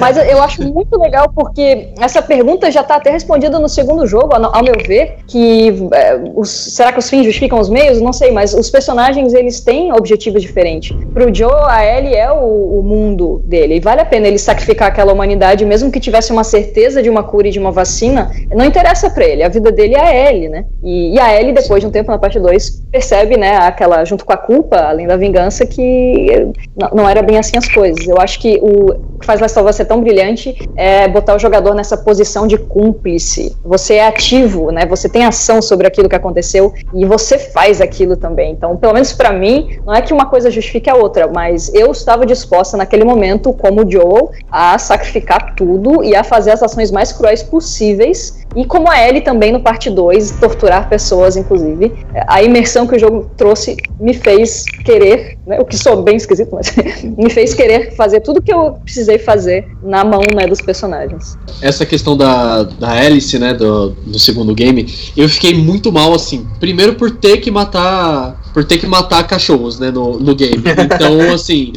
Mas 0.00 0.16
eu 0.16 0.42
acho 0.42 0.62
muito 0.62 0.98
legal 0.98 1.30
porque 1.34 1.92
essa 2.00 2.22
pergunta 2.22 2.70
já 2.70 2.80
está 2.80 2.96
até 2.96 3.10
respondida 3.10 3.58
no 3.58 3.68
segundo 3.68 4.06
jogo, 4.06 4.34
ao 4.34 4.62
meu 4.62 4.74
ver, 4.86 5.18
que 5.26 5.88
é, 5.92 6.18
os, 6.34 6.50
será 6.50 6.92
que 6.92 6.98
os 6.98 7.08
fins 7.10 7.24
justificam 7.24 7.58
os 7.58 7.68
meios? 7.68 8.00
Não 8.00 8.12
sei, 8.12 8.30
mas 8.30 8.54
os 8.54 8.70
personagens 8.70 9.34
eles 9.34 9.60
têm 9.60 9.92
objetivos 9.92 10.42
diferentes. 10.42 10.96
Pro 11.12 11.34
Joe, 11.34 11.50
a 11.68 11.84
Ellie 11.84 12.14
é 12.14 12.30
o, 12.30 12.78
o 12.78 12.82
mundo 12.82 13.42
dele, 13.44 13.76
e 13.76 13.80
vale 13.80 14.00
a 14.00 14.04
pena 14.04 14.28
ele 14.28 14.38
sacrificar 14.38 14.88
aquela 14.88 15.12
humanidade, 15.12 15.64
mesmo 15.64 15.90
que 15.90 16.00
tivesse 16.00 16.32
uma 16.32 16.44
certeza 16.44 17.02
de 17.02 17.10
uma 17.10 17.22
cura 17.22 17.48
e 17.48 17.50
de 17.50 17.58
uma 17.58 17.72
vacina, 17.72 18.30
não 18.50 18.64
interessa 18.64 19.10
para 19.10 19.24
ele, 19.24 19.42
a 19.42 19.48
vida 19.48 19.72
dele 19.72 19.94
é 19.94 20.00
a 20.00 20.30
Ellie, 20.30 20.35
né? 20.48 20.66
E, 20.82 21.14
e, 21.14 21.18
a 21.20 21.38
Ellie, 21.38 21.52
depois 21.52 21.80
de 21.80 21.86
um 21.86 21.90
tempo 21.90 22.10
na 22.10 22.18
parte 22.18 22.38
2, 22.38 22.85
percebe, 22.96 23.36
né, 23.36 23.58
aquela, 23.58 24.02
junto 24.06 24.24
com 24.24 24.32
a 24.32 24.38
culpa, 24.38 24.78
além 24.78 25.06
da 25.06 25.18
vingança, 25.18 25.66
que 25.66 26.48
não, 26.94 27.06
era 27.06 27.20
bem 27.20 27.36
assim 27.36 27.58
as 27.58 27.68
coisas. 27.68 28.08
Eu 28.08 28.16
acho 28.18 28.40
que 28.40 28.58
o 28.62 29.18
que 29.18 29.26
faz 29.26 29.40
of 29.42 29.68
Us 29.68 29.76
ser 29.76 29.84
tão 29.84 30.00
brilhante 30.00 30.56
é 30.74 31.06
botar 31.06 31.34
o 31.34 31.38
jogador 31.38 31.74
nessa 31.74 31.96
posição 31.98 32.46
de 32.46 32.56
cúmplice. 32.56 33.54
Você 33.62 33.94
é 33.94 34.06
ativo, 34.06 34.70
né? 34.70 34.86
Você 34.86 35.10
tem 35.10 35.24
ação 35.24 35.60
sobre 35.60 35.86
aquilo 35.86 36.08
que 36.08 36.16
aconteceu 36.16 36.72
e 36.94 37.04
você 37.04 37.38
faz 37.38 37.82
aquilo 37.82 38.16
também. 38.16 38.52
Então, 38.52 38.76
pelo 38.76 38.94
menos 38.94 39.12
para 39.12 39.30
mim, 39.30 39.78
não 39.84 39.94
é 39.94 40.00
que 40.00 40.14
uma 40.14 40.26
coisa 40.26 40.50
justifique 40.50 40.88
a 40.88 40.94
outra, 40.94 41.26
mas 41.26 41.72
eu 41.74 41.90
estava 41.90 42.24
disposta 42.24 42.78
naquele 42.78 43.04
momento, 43.04 43.52
como 43.52 43.90
Joel, 43.90 44.30
a 44.50 44.78
sacrificar 44.78 45.54
tudo 45.54 46.02
e 46.02 46.16
a 46.16 46.24
fazer 46.24 46.52
as 46.52 46.62
ações 46.62 46.90
mais 46.90 47.12
cruéis 47.12 47.42
possíveis. 47.42 48.46
E 48.54 48.64
como 48.64 48.90
a 48.90 49.06
Ellie 49.06 49.20
também 49.20 49.52
no 49.52 49.60
parte 49.60 49.90
2, 49.90 50.32
torturar 50.40 50.88
pessoas, 50.88 51.36
inclusive. 51.36 51.92
A 52.26 52.42
imersão 52.42 52.85
que 52.86 52.96
o 52.96 52.98
jogo 52.98 53.30
trouxe 53.36 53.76
me 54.00 54.14
fez 54.14 54.64
querer, 54.84 55.38
né, 55.46 55.58
o 55.60 55.64
que 55.64 55.76
sou 55.76 56.02
bem 56.02 56.16
esquisito, 56.16 56.50
mas 56.52 56.74
me 57.16 57.30
fez 57.30 57.54
querer 57.54 57.94
fazer 57.94 58.20
tudo 58.20 58.42
que 58.42 58.52
eu 58.52 58.72
precisei 58.84 59.18
fazer 59.18 59.66
na 59.82 60.04
mão 60.04 60.20
né, 60.34 60.46
dos 60.46 60.60
personagens. 60.60 61.36
Essa 61.60 61.84
questão 61.84 62.16
da, 62.16 62.62
da 62.64 62.90
Alice, 62.90 63.38
né, 63.38 63.54
do, 63.54 63.90
do 63.90 64.18
segundo 64.18 64.54
game, 64.54 64.86
eu 65.16 65.28
fiquei 65.28 65.54
muito 65.54 65.92
mal, 65.92 66.14
assim. 66.14 66.46
Primeiro 66.60 66.94
por 66.94 67.10
ter 67.10 67.38
que 67.38 67.50
matar 67.50 68.40
por 68.56 68.64
ter 68.64 68.78
que 68.78 68.86
matar 68.86 69.22
cachorros, 69.26 69.78
né, 69.78 69.90
no, 69.90 70.18
no 70.18 70.34
game. 70.34 70.62
Então, 70.82 71.20
assim, 71.30 71.74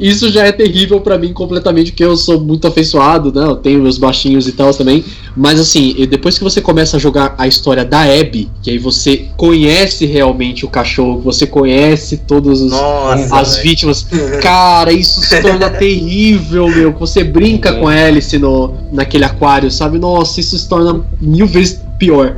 isso 0.00 0.30
já 0.30 0.46
é 0.46 0.52
terrível 0.52 0.98
para 0.98 1.18
mim 1.18 1.34
completamente, 1.34 1.92
porque 1.92 2.02
eu 2.02 2.16
sou 2.16 2.40
muito 2.40 2.66
afeiçoado, 2.66 3.30
né, 3.30 3.46
eu 3.46 3.56
tenho 3.56 3.82
meus 3.82 3.98
baixinhos 3.98 4.48
e 4.48 4.52
tal 4.52 4.72
também, 4.72 5.04
mas 5.36 5.60
assim, 5.60 5.94
depois 6.08 6.38
que 6.38 6.42
você 6.42 6.62
começa 6.62 6.96
a 6.96 6.98
jogar 6.98 7.34
a 7.36 7.46
história 7.46 7.84
da 7.84 8.04
Abby, 8.04 8.50
que 8.62 8.70
aí 8.70 8.78
você 8.78 9.26
conhece 9.36 10.06
realmente 10.06 10.64
o 10.64 10.68
cachorro, 10.70 11.20
você 11.20 11.46
conhece 11.46 12.16
todas 12.16 12.72
as 13.30 13.58
vítimas, 13.58 14.06
cara, 14.40 14.94
isso 14.94 15.20
se 15.20 15.42
torna 15.42 15.68
terrível, 15.78 16.68
meu, 16.70 16.92
você 16.92 17.22
brinca 17.22 17.74
com 17.74 17.86
a 17.86 17.92
Alice 17.92 18.38
no, 18.38 18.72
naquele 18.90 19.26
aquário, 19.26 19.70
sabe? 19.70 19.98
Nossa, 19.98 20.40
isso 20.40 20.58
se 20.58 20.66
torna 20.66 21.04
mil 21.20 21.46
vezes 21.46 21.82
pior. 21.98 22.34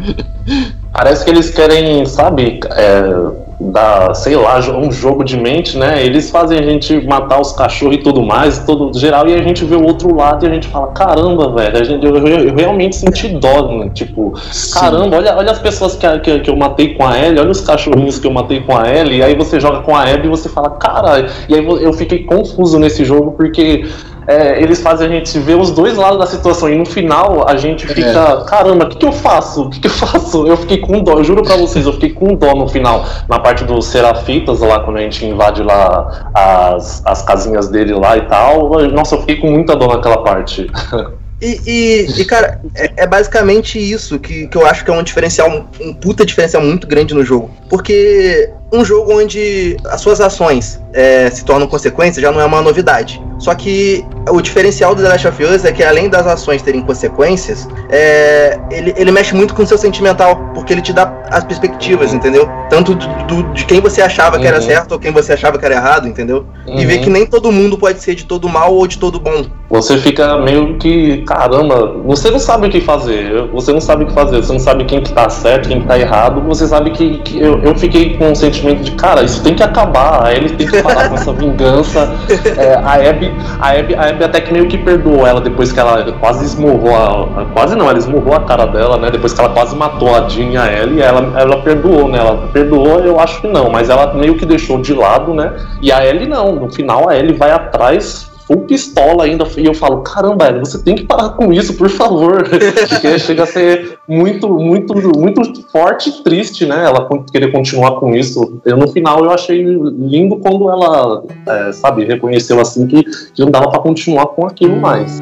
Parece 0.92 1.24
que 1.24 1.30
eles 1.30 1.50
querem, 1.50 2.04
sabe, 2.04 2.58
é 2.72 3.45
da, 3.58 4.12
sei 4.12 4.36
lá, 4.36 4.58
um 4.58 4.92
jogo 4.92 5.24
de 5.24 5.36
mente, 5.36 5.78
né? 5.78 6.04
Eles 6.04 6.30
fazem 6.30 6.58
a 6.58 6.62
gente 6.62 7.00
matar 7.06 7.40
os 7.40 7.52
cachorros 7.52 7.96
e 7.96 7.98
tudo 7.98 8.22
mais, 8.22 8.58
todo 8.58 8.96
geral, 8.98 9.26
e 9.26 9.34
a 9.34 9.42
gente 9.42 9.64
vê 9.64 9.74
o 9.74 9.82
outro 9.82 10.14
lado 10.14 10.44
e 10.44 10.48
a 10.48 10.52
gente 10.52 10.68
fala, 10.68 10.88
caramba, 10.88 11.50
velho, 11.52 11.78
a 11.78 11.84
gente, 11.84 12.04
eu, 12.04 12.16
eu, 12.16 12.26
eu 12.26 12.54
realmente 12.54 12.96
senti 12.96 13.28
dó, 13.28 13.68
né? 13.68 13.90
Tipo, 13.94 14.34
Sim. 14.36 14.78
caramba, 14.78 15.16
olha, 15.16 15.36
olha 15.36 15.50
as 15.50 15.58
pessoas 15.58 15.96
que, 15.96 16.06
que, 16.20 16.40
que, 16.40 16.50
eu 16.50 16.56
matei 16.56 16.94
com 16.94 17.06
a 17.06 17.18
Ellie, 17.18 17.40
olha 17.40 17.50
os 17.50 17.60
cachorrinhos 17.60 18.18
que 18.18 18.26
eu 18.26 18.32
matei 18.32 18.60
com 18.60 18.76
a 18.76 18.88
Ellie, 18.88 19.18
e 19.18 19.22
aí 19.22 19.34
você 19.34 19.58
joga 19.58 19.80
com 19.80 19.96
a 19.96 20.02
Abby 20.02 20.26
e 20.26 20.30
você 20.30 20.48
fala, 20.48 20.70
cara, 20.70 21.26
e 21.48 21.54
aí 21.54 21.64
eu 21.64 21.92
fiquei 21.94 22.24
confuso 22.24 22.78
nesse 22.78 23.04
jogo 23.04 23.32
porque 23.32 23.84
é, 24.26 24.60
eles 24.60 24.80
fazem 24.80 25.06
a 25.06 25.10
gente 25.10 25.38
ver 25.38 25.56
os 25.56 25.70
dois 25.70 25.96
lados 25.96 26.18
da 26.18 26.26
situação 26.26 26.68
e 26.68 26.76
no 26.76 26.84
final 26.84 27.48
a 27.48 27.56
gente 27.56 27.86
fica, 27.86 28.42
é. 28.42 28.44
caramba, 28.48 28.84
o 28.84 28.88
que, 28.88 28.96
que 28.98 29.06
eu 29.06 29.12
faço? 29.12 29.62
O 29.62 29.70
que, 29.70 29.80
que 29.80 29.86
eu 29.86 29.92
faço? 29.92 30.46
Eu 30.46 30.56
fiquei 30.56 30.78
com 30.78 31.02
dó, 31.02 31.12
eu 31.12 31.24
juro 31.24 31.42
pra 31.42 31.56
vocês, 31.56 31.86
eu 31.86 31.92
fiquei 31.92 32.10
com 32.10 32.34
dó 32.34 32.54
no 32.54 32.68
final, 32.68 33.04
na 33.28 33.38
parte 33.38 33.64
dos 33.64 33.86
serafitas 33.86 34.60
lá, 34.60 34.80
quando 34.80 34.96
a 34.96 35.00
gente 35.00 35.24
invade 35.24 35.62
lá 35.62 36.30
as, 36.34 37.02
as 37.04 37.22
casinhas 37.22 37.68
dele 37.68 37.94
lá 37.94 38.16
e 38.16 38.22
tal. 38.22 38.70
Nossa, 38.90 39.14
eu 39.14 39.20
fiquei 39.20 39.36
com 39.36 39.50
muita 39.50 39.76
dó 39.76 39.88
naquela 39.88 40.22
parte. 40.22 40.66
E, 41.40 41.60
e, 41.66 42.20
e, 42.22 42.24
cara, 42.24 42.62
é, 42.74 42.92
é, 42.96 43.06
basicamente 43.06 43.78
isso 43.78 44.18
que, 44.18 44.46
que 44.46 44.56
eu 44.56 44.64
acho 44.64 44.82
que 44.82 44.90
é 44.90 44.94
um 44.94 45.02
diferencial, 45.02 45.50
um, 45.50 45.88
um 45.88 45.92
puta 45.92 46.24
diferencial 46.24 46.62
muito 46.62 46.86
grande 46.86 47.12
no 47.12 47.22
jogo. 47.22 47.50
Porque 47.68 48.50
um 48.72 48.82
jogo 48.84 49.12
onde 49.12 49.76
as 49.86 50.00
suas 50.00 50.20
ações 50.20 50.80
é, 50.94 51.28
se 51.30 51.44
tornam 51.44 51.66
consequências 51.66 52.22
já 52.22 52.32
não 52.32 52.40
é 52.40 52.44
uma 52.46 52.62
novidade. 52.62 53.22
Só 53.38 53.54
que 53.54 54.04
o 54.28 54.40
diferencial 54.40 54.94
do 54.94 55.02
The 55.02 55.08
Last 55.08 55.28
of 55.28 55.44
Us 55.44 55.64
é 55.64 55.72
que 55.72 55.82
além 55.82 56.08
das 56.08 56.26
ações 56.26 56.62
terem 56.62 56.80
consequências, 56.82 57.68
é, 57.90 58.58
ele, 58.70 58.94
ele 58.96 59.10
mexe 59.10 59.34
muito 59.34 59.54
com 59.54 59.62
o 59.62 59.66
seu 59.66 59.78
sentimental, 59.78 60.36
porque 60.54 60.72
ele 60.72 60.82
te 60.82 60.92
dá 60.92 61.12
as 61.30 61.44
perspectivas, 61.44 62.12
entendeu? 62.12 62.48
Tanto 62.70 62.94
do, 62.94 63.06
do, 63.24 63.42
de 63.52 63.64
quem 63.64 63.80
você 63.80 64.02
achava 64.02 64.36
uhum. 64.36 64.42
que 64.42 64.48
era 64.48 64.56
uhum. 64.56 64.62
certo 64.62 64.92
ou 64.92 64.98
quem 64.98 65.12
você 65.12 65.32
achava 65.32 65.58
que 65.58 65.64
era 65.64 65.74
errado, 65.74 66.08
entendeu? 66.08 66.46
Uhum. 66.66 66.78
E 66.78 66.86
ver 66.86 66.98
que 66.98 67.10
nem 67.10 67.26
todo 67.26 67.52
mundo 67.52 67.76
pode 67.78 68.00
ser 68.00 68.14
de 68.14 68.24
todo 68.24 68.48
mal 68.48 68.74
ou 68.74 68.86
de 68.86 68.98
todo 68.98 69.20
bom. 69.20 69.44
Você 69.68 69.98
fica 69.98 70.38
meio 70.38 70.78
que, 70.78 71.18
caramba, 71.26 71.96
você 72.04 72.30
não 72.30 72.38
sabe 72.38 72.68
o 72.68 72.70
que 72.70 72.80
fazer, 72.80 73.48
você 73.48 73.72
não 73.72 73.80
sabe 73.80 74.04
o 74.04 74.06
que 74.06 74.12
fazer, 74.12 74.36
você 74.36 74.52
não 74.52 74.60
sabe 74.60 74.84
quem 74.84 75.02
que 75.02 75.12
tá 75.12 75.28
certo, 75.28 75.68
quem 75.68 75.80
que 75.80 75.86
tá 75.86 75.98
errado, 75.98 76.40
você 76.42 76.66
sabe 76.66 76.90
que, 76.90 77.18
que 77.18 77.40
eu, 77.40 77.60
eu 77.62 77.74
fiquei 77.74 78.16
com 78.16 78.30
um 78.30 78.34
sentimento 78.34 78.82
de, 78.82 78.92
cara, 78.92 79.22
isso 79.22 79.42
tem 79.42 79.54
que 79.54 79.62
acabar, 79.62 80.24
a 80.24 80.32
Ellie 80.32 80.50
tem 80.50 80.66
que 80.66 80.82
parar 80.82 81.08
com 81.08 81.16
essa 81.16 81.32
vingança. 81.34 82.14
É, 82.56 82.74
a, 82.74 83.10
Abby, 83.10 83.25
a, 83.60 83.70
Abby, 83.70 83.94
a 83.94 84.08
Abby 84.08 84.24
até 84.24 84.40
que 84.40 84.52
meio 84.52 84.68
que 84.68 84.78
perdoou 84.78 85.26
ela 85.26 85.40
depois 85.40 85.72
que 85.72 85.80
ela 85.80 86.12
quase 86.12 86.44
esmurrou 86.44 86.94
a. 86.94 87.44
Quase 87.52 87.76
não, 87.76 87.88
ela 87.88 87.98
esmurrou 87.98 88.34
a 88.34 88.40
cara 88.40 88.66
dela, 88.66 88.98
né? 88.98 89.10
Depois 89.10 89.32
que 89.32 89.40
ela 89.40 89.50
quase 89.50 89.76
matou 89.76 90.14
a 90.14 90.28
Jean 90.28 90.50
e 90.50 90.56
a 90.56 90.72
Ellie, 90.72 91.02
ela, 91.02 91.32
ela 91.38 91.62
perdoou, 91.62 92.08
né? 92.08 92.18
Ela 92.18 92.48
perdoou, 92.52 93.00
eu 93.00 93.18
acho 93.20 93.40
que 93.40 93.48
não, 93.48 93.70
mas 93.70 93.90
ela 93.90 94.14
meio 94.14 94.36
que 94.36 94.46
deixou 94.46 94.80
de 94.80 94.94
lado, 94.94 95.34
né? 95.34 95.54
E 95.80 95.92
a 95.92 96.04
Ellie 96.04 96.28
não, 96.28 96.54
no 96.54 96.70
final 96.70 97.08
a 97.08 97.16
Ellie 97.16 97.34
vai 97.34 97.50
atrás 97.50 98.35
full 98.46 98.62
pistola 98.62 99.24
ainda. 99.24 99.46
E 99.56 99.66
eu 99.66 99.74
falo, 99.74 100.02
caramba, 100.02 100.58
você 100.60 100.82
tem 100.82 100.94
que 100.94 101.04
parar 101.04 101.30
com 101.30 101.52
isso, 101.52 101.74
por 101.74 101.88
favor. 101.88 102.44
Porque 102.88 103.18
chega 103.18 103.42
a 103.42 103.46
ser 103.46 103.98
muito, 104.08 104.48
muito, 104.48 104.94
muito 105.18 105.62
forte 105.70 106.10
e 106.10 106.22
triste, 106.22 106.64
né? 106.64 106.84
Ela 106.84 107.08
querer 107.30 107.50
continuar 107.50 107.98
com 107.98 108.14
isso. 108.14 108.60
Eu, 108.64 108.76
no 108.76 108.88
final 108.88 109.24
eu 109.24 109.30
achei 109.30 109.62
lindo 109.62 110.36
quando 110.36 110.70
ela, 110.70 111.24
é, 111.46 111.72
sabe, 111.72 112.04
reconheceu 112.04 112.60
assim 112.60 112.86
que, 112.86 113.02
que 113.02 113.42
não 113.42 113.50
dava 113.50 113.68
para 113.68 113.80
continuar 113.80 114.26
com 114.26 114.46
aquilo 114.46 114.76
mais. 114.76 115.20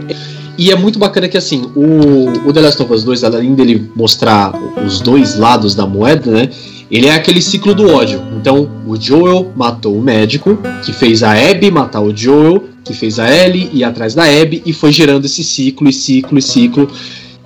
E 0.56 0.70
é 0.70 0.76
muito 0.76 0.98
bacana 0.98 1.28
que, 1.28 1.36
assim, 1.36 1.70
o, 1.74 2.48
o 2.48 2.52
The 2.52 2.60
Last 2.60 2.82
of 2.82 2.92
Us 2.92 3.02
2, 3.02 3.24
além 3.24 3.54
dele 3.54 3.90
mostrar 3.96 4.52
os 4.84 5.00
dois 5.00 5.36
lados 5.36 5.74
da 5.74 5.86
moeda, 5.86 6.30
né? 6.30 6.50
Ele 6.90 7.06
é 7.08 7.14
aquele 7.14 7.42
ciclo 7.42 7.74
do 7.74 7.90
ódio. 7.90 8.22
Então, 8.36 8.70
o 8.86 9.00
Joel 9.00 9.52
matou 9.56 9.96
o 9.96 10.02
médico, 10.02 10.58
que 10.84 10.92
fez 10.92 11.22
a 11.22 11.32
Abby 11.32 11.70
matar 11.70 12.00
o 12.00 12.16
Joel, 12.16 12.62
que 12.84 12.94
fez 12.94 13.18
a 13.18 13.28
Ellie 13.28 13.70
ir 13.72 13.82
atrás 13.82 14.14
da 14.14 14.24
Abby, 14.24 14.62
e 14.64 14.72
foi 14.72 14.92
gerando 14.92 15.24
esse 15.24 15.42
ciclo, 15.42 15.88
e 15.88 15.92
ciclo, 15.92 16.38
e 16.38 16.42
ciclo. 16.42 16.88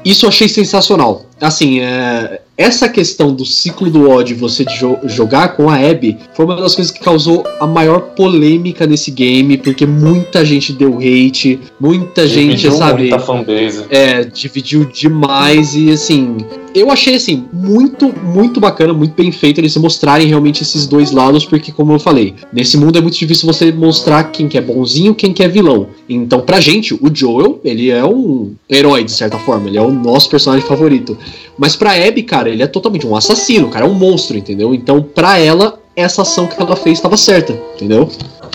Isso 0.05 0.27
eu 0.27 0.29
achei 0.29 0.49
sensacional. 0.49 1.27
Assim, 1.41 1.81
é, 1.81 2.43
essa 2.59 2.89
questão 2.89 3.33
do 3.33 3.45
ciclo 3.45 3.89
do 3.89 4.11
ódio, 4.11 4.37
você 4.37 4.65
jo 4.69 4.99
jogar 5.05 5.57
com 5.57 5.71
a 5.71 5.77
Abby, 5.77 6.19
foi 6.35 6.45
uma 6.45 6.57
das 6.57 6.75
coisas 6.75 6.91
que 6.91 6.99
causou 6.99 7.47
a 7.61 7.67
maior 7.69 8.01
polêmica 8.17 8.85
nesse 8.85 9.13
game, 9.13 9.57
porque 9.57 9.87
muita 9.87 10.45
gente 10.45 10.73
deu 10.73 10.99
hate, 10.99 11.61
muita 11.81 12.27
Dividiu 12.27 12.73
gente, 12.73 12.77
sabe? 12.77 13.03
Muita 13.03 13.21
fanbase. 13.21 13.85
É, 13.89 14.25
dividiu 14.25 14.85
demais 14.85 15.77
e 15.77 15.93
assim. 15.93 16.39
Eu 16.75 16.91
achei 16.91 17.15
assim, 17.15 17.47
muito, 17.53 18.13
muito 18.25 18.61
bacana, 18.61 18.93
muito 18.93 19.15
bem 19.15 19.33
feito 19.33 19.61
eles 19.61 19.77
mostrarem 19.77 20.27
realmente 20.27 20.63
esses 20.63 20.87
dois 20.87 21.13
lados, 21.13 21.45
porque, 21.45 21.73
como 21.73 21.93
eu 21.93 21.99
falei, 21.99 22.35
nesse 22.53 22.77
mundo 22.77 22.99
é 22.99 23.01
muito 23.01 23.17
difícil 23.17 23.47
você 23.47 23.73
mostrar 23.73 24.25
quem 24.25 24.49
que 24.49 24.59
é 24.59 24.61
bonzinho 24.61 25.15
quem 25.15 25.33
que 25.33 25.43
é 25.43 25.49
vilão. 25.49 25.89
Então, 26.09 26.41
pra 26.41 26.61
gente, 26.61 26.95
o 26.95 27.11
Joel, 27.13 27.61
ele 27.65 27.91
é 27.91 28.05
um 28.05 28.53
herói, 28.69 29.05
de 29.05 29.13
certa 29.13 29.39
forma, 29.39 29.69
ele 29.69 29.79
é 29.79 29.83
o 29.83 29.91
nosso 29.91 30.29
personagem 30.29 30.67
favorito. 30.67 31.17
Mas 31.59 31.75
pra 31.77 31.93
Abby, 31.93 32.23
cara, 32.23 32.49
ele 32.49 32.63
é 32.63 32.67
totalmente 32.67 33.07
um 33.07 33.17
assassino, 33.17 33.67
o 33.67 33.71
cara 33.71 33.85
é 33.85 33.89
um 33.89 33.95
monstro, 33.95 34.37
entendeu? 34.37 34.73
Então, 34.73 35.03
pra 35.03 35.39
ela, 35.39 35.79
essa 35.97 36.23
ação 36.23 36.47
que 36.47 36.61
ela 36.61 36.77
fez 36.77 36.99
estava 36.99 37.17
certa, 37.17 37.53
entendeu? 37.75 38.09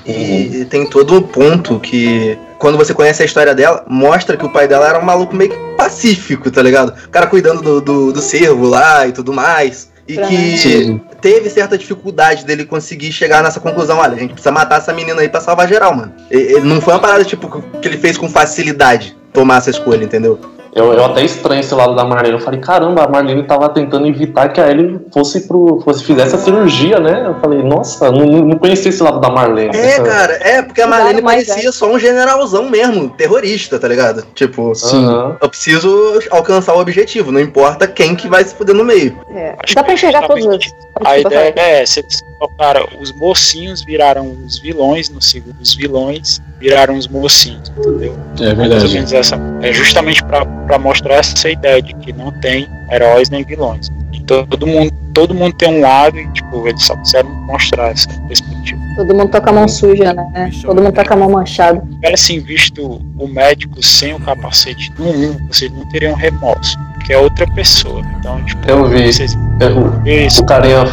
E, 0.06 0.62
e 0.62 0.66
tem 0.66 0.86
todo 0.90 1.18
o 1.18 1.22
ponto 1.22 1.80
que, 1.80 2.38
quando 2.60 2.78
você 2.78 2.94
conhece 2.94 3.22
a 3.22 3.26
história 3.26 3.54
dela, 3.54 3.86
mostra 3.90 4.36
que 4.38 4.46
o 4.46 4.50
pai 4.50 4.68
dela 4.68 4.88
era 4.88 5.00
um 5.00 5.06
maluco 5.06 5.36
meio 5.36 5.52
que 5.52 5.58
pacífico, 5.78 6.50
tá 6.50 6.62
ligado? 6.62 6.94
O 7.06 7.10
cara 7.10 7.28
cuidando 7.28 7.62
do, 7.62 7.82
do, 7.82 8.14
do 8.14 8.22
cervo 8.22 8.68
lá 8.68 9.06
e 9.08 9.12
tudo 9.12 9.34
mais. 9.34 9.92
E 10.06 10.18
que 10.18 10.58
Sim. 10.58 11.02
teve 11.22 11.50
certa 11.50 11.78
dificuldade 11.78 12.44
dele 12.46 12.66
conseguir 12.66 13.14
chegar 13.14 13.42
nessa 13.42 13.62
conclusão. 13.62 14.00
Olha, 14.00 14.16
a 14.16 14.20
gente 14.20 14.34
precisa 14.34 14.52
matar 14.52 14.80
essa 14.80 14.92
menina 14.92 15.22
aí 15.22 15.30
pra 15.30 15.40
salvar 15.40 15.66
geral, 15.68 15.96
mano. 15.96 16.12
E- 16.30 16.36
Ele 16.36 16.62
não 16.68 16.82
foi 16.82 16.94
uma 16.94 17.00
parada, 17.00 17.24
tipo, 17.24 17.48
que 17.82 17.88
ele 17.88 17.98
fez 17.98 18.18
com 18.18 18.28
facilidade 18.28 19.16
tomar 19.32 19.60
essa 19.60 19.70
escolha, 19.70 20.04
entendeu? 20.04 20.38
Eu, 20.76 20.92
eu 20.94 21.06
até 21.06 21.24
estranho 21.24 21.60
esse 21.60 21.74
lado 21.74 21.96
da 21.96 22.04
Marlene. 22.04 22.36
Eu 22.36 22.40
falei, 22.40 22.60
caramba, 22.60 23.04
a 23.04 23.08
Marlene 23.08 23.44
tava 23.44 23.70
tentando 23.70 24.08
evitar 24.08 24.50
que 24.50 24.60
a 24.60 24.70
Ellie 24.70 25.00
fosse 25.14 25.48
pro. 25.48 25.80
fosse 25.84 26.04
fizesse 26.04 26.36
a 26.36 26.38
cirurgia, 26.38 27.00
né? 27.00 27.28
Eu 27.28 27.36
falei, 27.40 27.62
nossa, 27.62 28.12
não, 28.12 28.26
não 28.26 28.58
conhecia 28.58 28.90
esse 28.90 29.02
lado 29.04 29.20
da 29.20 29.30
Marlene. 29.30 29.76
É, 29.76 30.00
cara, 30.00 30.34
é, 30.42 30.62
porque 30.62 30.82
a 30.82 30.88
Marlene 30.88 31.22
mais, 31.22 31.48
parecia 31.48 31.72
só 31.72 31.92
um 31.92 32.00
generalzão 32.00 32.70
mesmo, 32.70 33.10
terrorista, 33.10 33.80
tá 33.80 33.88
ligado? 33.88 34.26
Tipo, 34.34 34.74
Sim. 34.74 35.06
Eu 35.40 35.50
preciso 35.50 36.20
alcançar 36.32 36.74
o 36.74 36.80
objetivo, 36.80 37.32
não 37.32 37.40
importa 37.40 37.88
quem 37.88 38.16
que 38.16 38.28
vai 38.28 38.44
se 38.44 38.56
fuder 38.56 38.76
no 38.76 38.84
meio. 38.84 39.18
É, 39.30 39.56
Dá 39.74 39.84
pra 39.84 39.94
enxergar 39.94 40.28
todos 40.28 40.46
os. 40.46 40.74
A 41.06 41.20
ideia 41.20 41.54
é 41.56 41.82
essa, 41.82 42.00
eles 42.00 42.22
colocaram, 42.40 42.88
os 43.00 43.12
mocinhos 43.14 43.84
viraram 43.84 44.36
os 44.46 44.60
vilões 44.60 45.10
no 45.10 45.22
segundo, 45.22 45.56
os 45.62 45.76
vilões 45.76 46.42
viraram 46.64 46.98
os 46.98 47.10
mocinhos, 47.10 47.72
entendeu? 47.78 48.18
É 48.40 48.56
menos 48.56 49.12
essa, 49.12 49.38
é 49.62 49.74
justamente 49.74 50.24
pra 50.24 50.80
mostrar 50.80 51.16
essa 51.16 51.50
ideia 51.50 51.82
de 51.82 51.94
que 51.96 52.14
não 52.14 52.32
tem 52.40 52.68
heróis 52.90 53.30
nem 53.30 53.44
vilões. 53.44 53.90
E 54.14 54.22
todo 54.22 54.66
mundo, 54.66 54.94
todo 55.14 55.36
mundo 55.36 55.54
tem 55.58 55.70
um 55.70 55.82
lado 55.82 56.18
e 56.18 56.26
tipo, 56.32 56.66
eles 56.66 56.82
só 56.82 56.96
quiseram 56.96 57.30
mostrar 57.30 57.92
essa 57.92 58.08
perspectiva. 58.30 58.82
Todo 58.96 59.14
mundo 59.14 59.30
tá 59.30 59.42
com 59.42 59.50
a 59.50 59.54
mão 59.54 59.68
suja, 59.68 60.14
né? 60.14 60.52
Todo 60.62 60.82
mundo 60.82 60.94
tá 60.94 61.04
com 61.04 61.14
a 61.16 61.18
mão 61.18 61.32
manchada. 61.32 61.82
Se 61.82 61.96
tivessem 61.96 62.40
visto 62.40 63.02
o 63.18 63.28
médico 63.28 63.84
sem 63.84 64.14
o 64.14 64.20
capacete 64.20 64.94
no 64.98 65.10
1, 65.10 65.48
vocês 65.48 65.70
não 65.70 65.86
teriam 65.90 66.16
remorso, 66.16 66.78
que 67.04 67.14
é 67.14 67.18
outra 67.18 67.46
pessoa. 67.48 68.02
Então, 68.20 68.42
tipo, 68.44 68.70
Eu 68.70 68.86
vi. 68.86 69.12
vocês 69.12 69.38
É, 69.60 69.68
o- 69.68 70.08
isso, 70.26 70.42
O 70.42 70.46
carinha 70.46 70.84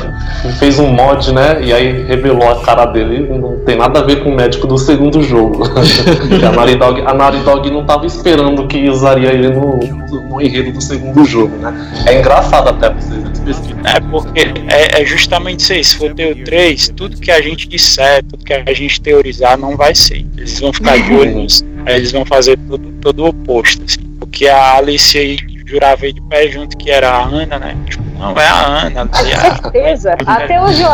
fez 0.58 0.78
um 0.78 0.88
mod, 0.88 1.32
né? 1.32 1.60
E 1.62 1.72
aí 1.72 2.04
revelou 2.06 2.48
a 2.50 2.60
cara 2.62 2.84
dele. 2.86 3.26
Não 3.28 3.58
tem 3.64 3.76
nada 3.76 4.00
a 4.00 4.02
ver 4.02 4.22
com 4.22 4.30
o 4.30 4.34
médico 4.34 4.66
do 4.66 4.76
segundo 4.78 5.22
jogo. 5.22 5.62
A 6.46 6.52
Naughty 6.52 6.76
Dog, 6.76 7.00
a 7.06 7.14
Naughty 7.14 7.38
Dog 7.40 7.70
não 7.70 7.84
tava 7.84 8.06
esperando 8.06 8.66
que 8.66 8.88
usaria 8.88 9.30
ele 9.32 9.48
no, 9.50 9.78
no 10.28 10.40
enredo 10.40 10.72
do 10.72 10.80
segundo 10.80 11.24
jogo, 11.24 11.56
né? 11.58 11.72
É 12.06 12.18
engraçado 12.18 12.68
até 12.68 12.92
vocês 12.92 13.22
especificam. 13.32 13.80
É, 13.84 14.00
porque 14.00 14.40
é, 14.68 15.02
é 15.02 15.04
justamente 15.04 15.60
isso 15.60 15.72
aí. 15.72 15.84
Se 15.84 15.96
for 15.96 16.14
ter 16.14 16.32
o 16.32 16.44
3, 16.44 16.92
tudo 16.96 17.16
que 17.16 17.30
a 17.30 17.40
gente 17.40 17.68
disser, 17.68 18.22
tudo 18.24 18.44
que 18.44 18.52
a 18.52 18.72
gente 18.74 19.00
teorizar 19.00 19.56
não 19.58 19.76
vai 19.76 19.94
ser. 19.94 20.24
Eles 20.36 20.58
vão 20.60 20.72
ficar 20.72 20.98
de 20.98 21.12
olho 21.12 21.34
nisso. 21.36 21.64
Aí 21.86 21.96
eles 21.96 22.12
vão 22.12 22.24
fazer 22.24 22.58
tudo, 22.68 22.92
todo 23.00 23.24
o 23.24 23.28
oposto. 23.28 23.82
Assim. 23.86 24.00
Porque 24.18 24.46
a 24.48 24.74
Alice 24.76 25.16
aí 25.18 25.38
jurava 25.70 26.04
aí 26.04 26.12
de 26.12 26.20
pé 26.22 26.48
junto 26.48 26.76
que 26.76 26.90
era 26.90 27.08
a 27.10 27.24
Ana, 27.24 27.58
né? 27.58 27.76
Tipo, 27.88 28.02
não, 28.18 28.32
é 28.32 28.46
a 28.46 28.86
Ana. 28.86 29.08
A, 29.12 29.16
Certeza. 29.62 30.16
Até 30.26 30.60
hoje 30.62 30.82
eu. 30.82 30.90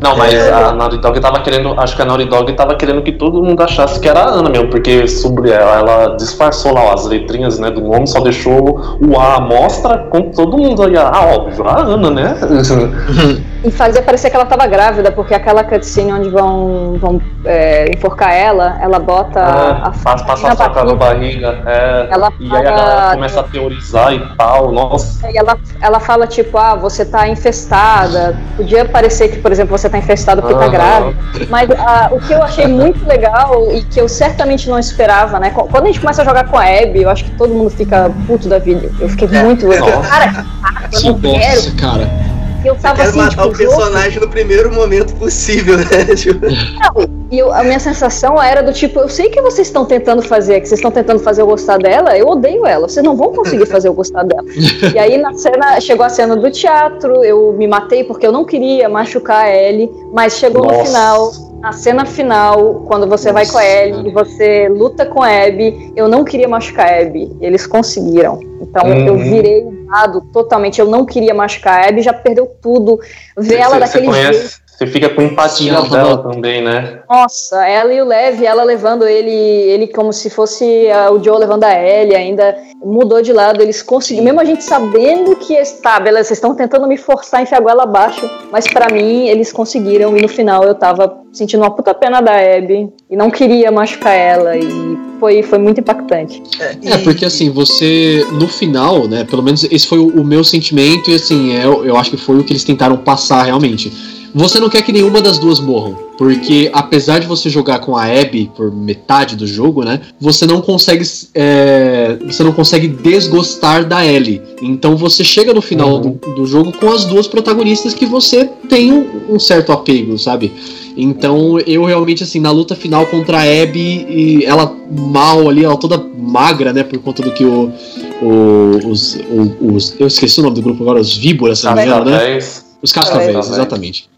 Não, 0.00 0.14
mas 0.14 0.34
É. 0.34 0.52
a 0.52 0.72
Naughty 0.72 0.98
Dog 0.98 1.18
tava 1.20 1.40
querendo. 1.40 1.74
Acho 1.80 1.96
que 1.96 2.02
a 2.02 2.04
Naughty 2.04 2.26
Dog 2.26 2.52
tava 2.52 2.74
querendo 2.76 3.02
que 3.02 3.12
todo 3.12 3.42
mundo 3.42 3.62
achasse 3.62 3.98
que 3.98 4.08
era 4.08 4.20
a 4.20 4.28
Ana 4.28 4.50
mesmo, 4.50 4.68
porque 4.68 5.08
sobre 5.08 5.50
ela, 5.50 5.78
ela 5.78 6.16
disfarçou 6.16 6.74
lá 6.74 6.92
as 6.92 7.06
letrinhas 7.06 7.58
né, 7.58 7.70
do 7.70 7.80
nome, 7.80 8.06
só 8.06 8.20
deixou 8.20 8.98
o 9.00 9.18
A 9.18 9.36
à 9.36 9.40
mostra 9.40 9.98
com 10.10 10.30
todo 10.30 10.58
mundo 10.58 10.82
aí. 10.82 10.96
Ah, 10.96 11.32
óbvio, 11.34 11.66
a 11.66 11.80
Ana, 11.80 12.10
né? 12.10 12.36
E 13.64 13.70
fazia 13.70 14.00
parecer 14.02 14.30
que 14.30 14.36
ela 14.36 14.44
tava 14.46 14.66
grávida, 14.66 15.10
porque 15.10 15.34
aquela 15.34 15.64
cutscene 15.64 16.12
onde 16.12 16.28
vão, 16.28 16.96
vão 17.00 17.20
é, 17.44 17.90
enforcar 17.92 18.32
ela, 18.32 18.76
ela 18.80 18.98
bota 18.98 19.40
Ah, 19.40 19.88
a 19.88 19.92
faz 19.92 20.20
na 20.20 20.26
passar 20.26 20.56
faca 20.56 20.84
na 20.84 20.94
barriga. 20.94 21.58
É. 21.66 22.06
Ela 22.10 22.32
E 22.38 22.44
aí 22.44 22.48
a 22.48 22.50
fala- 22.50 22.62
galera 22.62 23.14
começa 23.14 23.40
a 23.40 23.42
teorizar 23.44 24.12
e 24.12 24.20
tal. 24.36 24.70
Nossa. 24.72 25.28
E 25.30 25.36
ela, 25.36 25.58
ela 25.80 25.98
fala, 26.00 26.26
tipo, 26.26 26.56
ah, 26.58 26.74
você 26.76 27.04
tá 27.04 27.26
infestada. 27.28 28.36
Podia 28.56 28.84
parecer 28.84 29.28
que, 29.28 29.38
por 29.38 29.50
exemplo, 29.50 29.76
você 29.76 29.88
tá 29.88 29.98
infestada 29.98 30.40
porque 30.42 30.54
tá 30.54 30.62
Aham. 30.66 30.70
grávida. 30.70 31.16
Mas 31.48 31.68
ah, 31.72 32.08
o 32.12 32.18
que 32.20 32.32
eu 32.32 32.42
achei 32.42 32.66
muito 32.68 33.04
legal 33.06 33.68
e 33.72 33.82
que 33.82 34.00
eu 34.00 34.08
certamente 34.08 34.68
não 34.68 34.78
esperava, 34.78 35.38
né? 35.40 35.50
Quando 35.50 35.84
a 35.84 35.86
gente 35.86 36.00
começa 36.00 36.22
a 36.22 36.24
jogar 36.24 36.44
com 36.48 36.56
a 36.58 36.62
Abby, 36.64 37.02
eu 37.02 37.10
acho 37.10 37.24
que 37.24 37.30
todo 37.32 37.52
mundo 37.52 37.70
fica 37.70 38.10
puto 38.26 38.48
da 38.48 38.58
vida. 38.58 38.90
Eu 39.00 39.08
fiquei 39.08 39.26
muito. 39.28 39.66
Nossa. 39.66 40.08
Cara, 40.08 40.44
eu 40.92 41.12
não 41.12 41.20
quero. 41.20 41.56
Nossa, 41.56 41.72
cara. 41.76 42.35
Eu 42.66 42.74
Eu 42.74 42.80
tava 42.80 42.96
quero 42.96 43.08
assim, 43.10 43.18
matar 43.18 43.30
tipo, 43.42 43.54
o 43.54 43.56
personagem 43.56 44.20
no 44.20 44.28
primeiro 44.28 44.72
momento 44.72 45.14
possível, 45.14 45.76
né? 45.78 45.84
Tipo, 46.16 46.46
Não, 46.46 47.25
e 47.30 47.38
eu- 47.38 47.52
a 47.52 47.62
minha 47.64 47.78
sensação 47.80 48.40
era 48.42 48.62
do 48.62 48.72
tipo, 48.72 49.00
eu 49.00 49.08
sei 49.08 49.28
que 49.30 49.40
vocês 49.40 49.66
estão 49.68 49.84
tentando 49.84 50.22
fazer, 50.22 50.60
que 50.60 50.68
vocês 50.68 50.78
estão 50.78 50.90
tentando 50.90 51.18
fazer 51.20 51.42
eu 51.42 51.46
gostar 51.46 51.78
dela, 51.78 52.16
eu 52.16 52.28
odeio 52.28 52.66
ela, 52.66 52.88
vocês 52.88 53.04
não 53.04 53.16
vão 53.16 53.32
conseguir 53.32 53.66
fazer 53.66 53.88
eu 53.88 53.94
gostar 53.94 54.22
dela. 54.22 54.44
E 54.94 54.98
aí 54.98 55.18
na 55.18 55.34
cena, 55.34 55.80
chegou 55.80 56.04
a 56.06 56.08
cena 56.08 56.36
do 56.36 56.50
teatro, 56.50 57.24
eu 57.24 57.52
me 57.52 57.66
matei 57.66 58.04
porque 58.04 58.26
eu 58.26 58.32
não 58.32 58.44
queria 58.44 58.88
machucar 58.88 59.44
a 59.46 59.50
Ellie, 59.54 59.90
mas 60.12 60.34
chegou 60.34 60.64
no 60.64 60.72
Nossa. 60.72 60.84
final, 60.84 61.32
na 61.60 61.72
cena 61.72 62.04
final, 62.06 62.84
quando 62.86 63.06
você 63.06 63.32
vai 63.32 63.44
com 63.46 63.58
a 63.58 63.60
Nossa, 63.62 63.72
Ellie 63.74 64.08
e 64.08 64.12
você 64.12 64.68
luta 64.68 65.04
com 65.06 65.22
a 65.22 65.28
Abby, 65.46 65.92
eu 65.96 66.06
não 66.08 66.22
queria 66.22 66.46
machucar 66.46 66.86
a 66.92 67.00
Abby, 67.00 67.30
eles 67.40 67.66
conseguiram. 67.66 68.38
Então 68.60 68.86
eu 68.88 69.14
Uhum. 69.14 69.18
virei 69.24 69.64
um 69.64 69.86
lado 69.90 70.20
totalmente, 70.32 70.80
eu 70.80 70.86
não 70.86 71.04
queria 71.04 71.34
machucar 71.34 71.80
a 71.84 71.88
Abby, 71.88 72.02
já 72.02 72.12
perdeu 72.12 72.46
tudo. 72.62 72.98
Ver 73.36 73.56
ela 73.56 73.74
Você- 73.74 73.80
daquele 73.80 74.06
você 74.06 74.32
jeito. 74.32 74.65
Você 74.76 74.86
fica 74.86 75.08
com 75.08 75.22
empatia 75.22 75.72
Sim, 75.72 75.76
ela 75.76 75.88
dela 75.88 76.18
também, 76.18 76.62
né? 76.62 77.00
Nossa, 77.08 77.66
ela 77.66 77.94
e 77.94 78.02
o 78.02 78.04
Lev, 78.04 78.42
ela 78.42 78.62
levando 78.62 79.08
ele, 79.08 79.30
ele 79.30 79.86
como 79.86 80.12
se 80.12 80.28
fosse 80.28 80.90
ah, 80.90 81.10
o 81.10 81.22
Joe 81.22 81.38
levando 81.38 81.64
a 81.64 81.72
Ellie, 81.72 82.14
ainda 82.14 82.54
mudou 82.84 83.22
de 83.22 83.32
lado, 83.32 83.62
eles 83.62 83.80
conseguiram, 83.80 84.24
mesmo 84.24 84.40
a 84.40 84.44
gente 84.44 84.62
sabendo 84.62 85.34
que 85.36 85.54
está, 85.54 85.98
beleza, 85.98 86.28
vocês 86.28 86.36
estão 86.36 86.54
tentando 86.54 86.86
me 86.86 86.98
forçar 86.98 87.40
a 87.40 87.42
enfiar 87.42 87.56
a 87.56 87.60
goela 87.62 87.84
abaixo, 87.84 88.28
mas 88.52 88.66
pra 88.68 88.92
mim 88.92 89.28
eles 89.28 89.50
conseguiram 89.50 90.14
e 90.14 90.20
no 90.20 90.28
final 90.28 90.62
eu 90.62 90.74
tava 90.74 91.22
sentindo 91.32 91.62
uma 91.62 91.70
puta 91.70 91.94
pena 91.94 92.20
da 92.20 92.32
Abby 92.34 92.92
e 93.10 93.16
não 93.16 93.30
queria 93.30 93.72
machucar 93.72 94.14
ela 94.14 94.58
e 94.58 94.98
foi, 95.18 95.42
foi 95.42 95.58
muito 95.58 95.80
impactante. 95.80 96.42
É, 96.84 96.98
porque 96.98 97.24
assim, 97.24 97.48
você, 97.48 98.26
no 98.32 98.46
final, 98.46 99.08
né, 99.08 99.24
pelo 99.24 99.42
menos 99.42 99.64
esse 99.64 99.86
foi 99.86 99.98
o, 99.98 100.08
o 100.08 100.24
meu 100.24 100.44
sentimento, 100.44 101.10
e 101.10 101.14
assim, 101.14 101.54
é, 101.54 101.64
eu, 101.64 101.84
eu 101.86 101.96
acho 101.96 102.10
que 102.10 102.18
foi 102.18 102.38
o 102.38 102.44
que 102.44 102.52
eles 102.52 102.64
tentaram 102.64 102.98
passar 102.98 103.42
realmente. 103.42 104.15
Você 104.38 104.60
não 104.60 104.68
quer 104.68 104.82
que 104.82 104.92
nenhuma 104.92 105.22
das 105.22 105.38
duas 105.38 105.58
morram, 105.58 105.96
porque 106.18 106.68
apesar 106.74 107.20
de 107.20 107.26
você 107.26 107.48
jogar 107.48 107.78
com 107.78 107.96
a 107.96 108.04
Abby 108.04 108.50
por 108.54 108.70
metade 108.70 109.34
do 109.34 109.46
jogo, 109.46 109.82
né, 109.82 109.98
você 110.20 110.44
não 110.46 110.60
consegue, 110.60 111.02
é, 111.34 112.18
você 112.26 112.44
não 112.44 112.52
consegue 112.52 112.86
desgostar 112.86 113.86
da 113.86 114.04
Ellie. 114.04 114.42
Então 114.60 114.94
você 114.94 115.24
chega 115.24 115.54
no 115.54 115.62
final 115.62 115.94
Uhum. 115.94 116.18
do, 116.22 116.34
do 116.34 116.46
jogo 116.46 116.70
com 116.70 116.90
as 116.92 117.06
duas 117.06 117.26
protagonistas 117.26 117.94
que 117.94 118.04
você 118.04 118.44
tem 118.68 118.92
um, 118.92 119.34
um 119.36 119.38
certo 119.38 119.72
apego, 119.72 120.18
sabe? 120.18 120.52
Então 120.94 121.58
eu 121.60 121.84
realmente, 121.84 122.22
assim, 122.22 122.38
na 122.38 122.50
luta 122.50 122.74
final 122.76 123.06
contra 123.06 123.38
a 123.38 123.42
Abby, 123.42 124.06
e 124.08 124.44
ela 124.44 124.70
mal 124.90 125.48
ali, 125.48 125.64
ela 125.64 125.78
toda 125.78 125.96
magra, 126.18 126.74
né, 126.74 126.82
por 126.82 126.98
conta 126.98 127.22
do 127.22 127.30
que 127.32 127.44
o, 127.44 127.72
o- 128.20 128.88
os, 128.90 129.14
o- 129.14 129.72
os. 129.74 129.94
Eu 129.98 130.06
esqueci 130.06 130.40
o 130.40 130.42
nome 130.42 130.56
do 130.56 130.62
grupo 130.62 130.82
agora, 130.82 131.00
os 131.00 131.16
Víboras, 131.16 131.60
se 131.60 131.64
não 131.64 131.74
me 131.74 131.82
engano, 131.84 132.10
né? 132.10 132.38
Os 132.82 132.92
Cascavéis. 132.92 133.48
exatamente. 133.50 134.08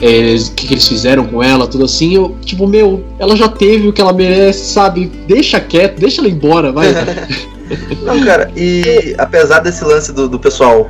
É, 0.00 0.34
o 0.34 0.54
que, 0.54 0.66
que 0.66 0.74
eles 0.74 0.86
fizeram 0.86 1.26
com 1.26 1.42
ela, 1.42 1.66
tudo 1.66 1.84
assim. 1.84 2.14
Eu, 2.14 2.36
tipo, 2.42 2.66
meu, 2.66 3.04
ela 3.18 3.36
já 3.36 3.48
teve 3.48 3.88
o 3.88 3.92
que 3.92 4.00
ela 4.00 4.12
merece, 4.12 4.72
sabe? 4.72 5.06
Deixa 5.26 5.60
quieto, 5.60 5.98
deixa 5.98 6.20
ela 6.20 6.28
embora, 6.28 6.72
vai. 6.72 6.88
Não, 8.02 8.24
cara, 8.24 8.50
e 8.56 9.14
apesar 9.18 9.58
desse 9.58 9.84
lance 9.84 10.12
do, 10.12 10.28
do 10.28 10.38
pessoal, 10.38 10.88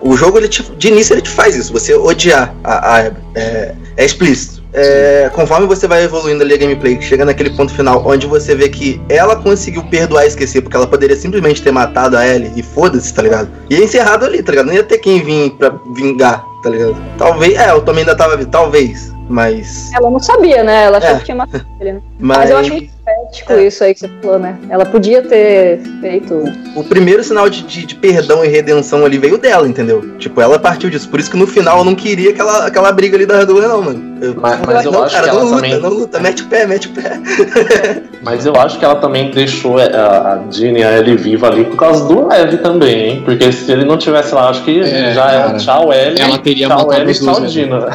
o 0.00 0.16
jogo, 0.16 0.38
ele 0.38 0.48
te, 0.48 0.62
de 0.76 0.88
início, 0.88 1.14
ele 1.14 1.22
te 1.22 1.30
faz 1.30 1.54
isso, 1.54 1.72
você 1.72 1.94
odiar 1.94 2.52
a, 2.64 2.96
a. 2.96 3.00
É, 3.34 3.74
é 3.96 4.04
explícito. 4.04 4.64
É, 4.72 5.30
conforme 5.32 5.66
você 5.66 5.86
vai 5.86 6.04
evoluindo 6.04 6.42
ali 6.42 6.52
a 6.52 6.56
gameplay, 6.58 7.00
chega 7.00 7.24
naquele 7.24 7.50
ponto 7.50 7.72
final 7.72 8.02
onde 8.06 8.26
você 8.26 8.54
vê 8.54 8.68
que 8.68 9.00
ela 9.08 9.36
conseguiu 9.36 9.82
perdoar 9.84 10.24
e 10.24 10.28
esquecer, 10.28 10.60
porque 10.60 10.76
ela 10.76 10.86
poderia 10.86 11.16
simplesmente 11.16 11.62
ter 11.62 11.70
matado 11.70 12.16
a 12.16 12.26
Ellie 12.26 12.52
e 12.56 12.62
foda-se, 12.62 13.14
tá 13.14 13.22
ligado? 13.22 13.48
E 13.70 13.76
é 13.76 13.84
encerrado 13.84 14.26
ali, 14.26 14.42
tá 14.42 14.52
ligado? 14.52 14.66
Não 14.66 14.74
ia 14.74 14.82
ter 14.82 14.98
quem 14.98 15.22
vir 15.22 15.52
pra 15.52 15.72
vingar, 15.94 16.44
tá 16.66 16.70
ligado? 16.70 16.96
Talvez, 17.16 17.56
é, 17.58 17.70
eu 17.70 17.80
também 17.82 18.00
ainda 18.02 18.16
tava 18.16 18.44
talvez, 18.46 19.12
mas. 19.28 19.92
Ela 19.94 20.10
não 20.10 20.18
sabia, 20.18 20.64
né? 20.64 20.84
Ela 20.84 20.98
achou 20.98 21.10
É. 21.10 21.18
que 21.18 21.24
tinha 21.24 21.36
matado 21.36 21.64
ele, 21.80 21.92
né? 21.94 22.00
Mas, 22.18 22.38
Mas 22.38 22.50
eu 22.50 22.56
acho 22.56 22.72
muito 22.72 22.90
ético 23.28 23.52
É. 23.52 23.66
isso 23.66 23.84
aí 23.84 23.94
que 23.94 24.00
você 24.00 24.08
falou, 24.20 24.38
né? 24.40 24.58
Ela 24.68 24.84
podia 24.84 25.22
ter 25.22 25.80
feito. 26.00 26.42
o 26.74 26.82
primeiro 26.82 27.22
sinal 27.22 27.48
de, 27.48 27.62
de- 27.62 27.86
de 27.86 27.94
perdão 27.94 28.44
e 28.44 28.48
redenção 28.48 29.04
ali 29.04 29.16
veio 29.16 29.38
dela, 29.38 29.68
entendeu? 29.68 30.16
Tipo, 30.18 30.40
ela 30.40 30.58
partiu 30.58 30.90
disso. 30.90 31.08
Por 31.08 31.20
isso 31.20 31.30
que 31.30 31.36
no 31.36 31.46
final 31.46 31.78
eu 31.78 31.84
não 31.84 31.94
queria 31.94 32.30
aquela, 32.30 32.66
aquela 32.66 32.90
briga 32.90 33.16
ali 33.16 33.24
das 33.26 33.46
duas, 33.46 33.64
não, 33.68 33.80
mano. 33.82 34.15
Mas- 34.40 34.60
mas 34.66 34.84
eu 34.84 34.92
não, 34.92 35.02
acho 35.02 35.14
cara, 35.14 35.28
que 35.28 35.34
não 35.34 35.40
ela 35.40 35.44
luta, 35.50 35.56
também- 35.62 35.80
não 35.80 35.90
luta, 35.90 36.20
mete 36.20 36.42
o 36.42 36.46
pé, 36.46 36.66
mete 36.66 36.88
o 36.88 36.90
pé. 36.92 37.20
Mas 38.22 38.44
eu 38.44 38.56
acho 38.56 38.78
que 38.78 38.84
ela 38.84 38.96
também 38.96 39.30
deixou 39.30 39.78
é, 39.78 39.94
a, 39.94 40.40
a 40.48 40.50
Jeanne 40.50 40.80
e 40.80 40.84
a 40.84 40.98
Ellie 40.98 41.16
viva 41.16 41.46
ali 41.46 41.64
por 41.64 41.76
causa 41.76 42.06
do 42.08 42.26
Lev 42.26 42.54
também, 42.60 42.98
hein? 43.10 43.22
Porque 43.24 43.52
se 43.52 43.70
ele 43.70 43.84
não 43.84 43.96
tivesse 43.96 44.34
lá, 44.34 44.48
acho 44.48 44.64
que 44.64 44.80
É, 44.80 45.12
já 45.14 45.22
cara. 45.26 45.32
era 45.50 45.54
tchau 45.58 45.92
Ellie, 45.92 46.20
Ela 46.20 46.38
teria 46.38 46.66
tchau 46.66 46.78
matado 46.78 47.00
Ellie 47.02 47.12
os 47.12 47.20
e 47.20 47.24
dois 47.24 47.36
tchau. 47.36 47.46
Gina. 47.48 47.86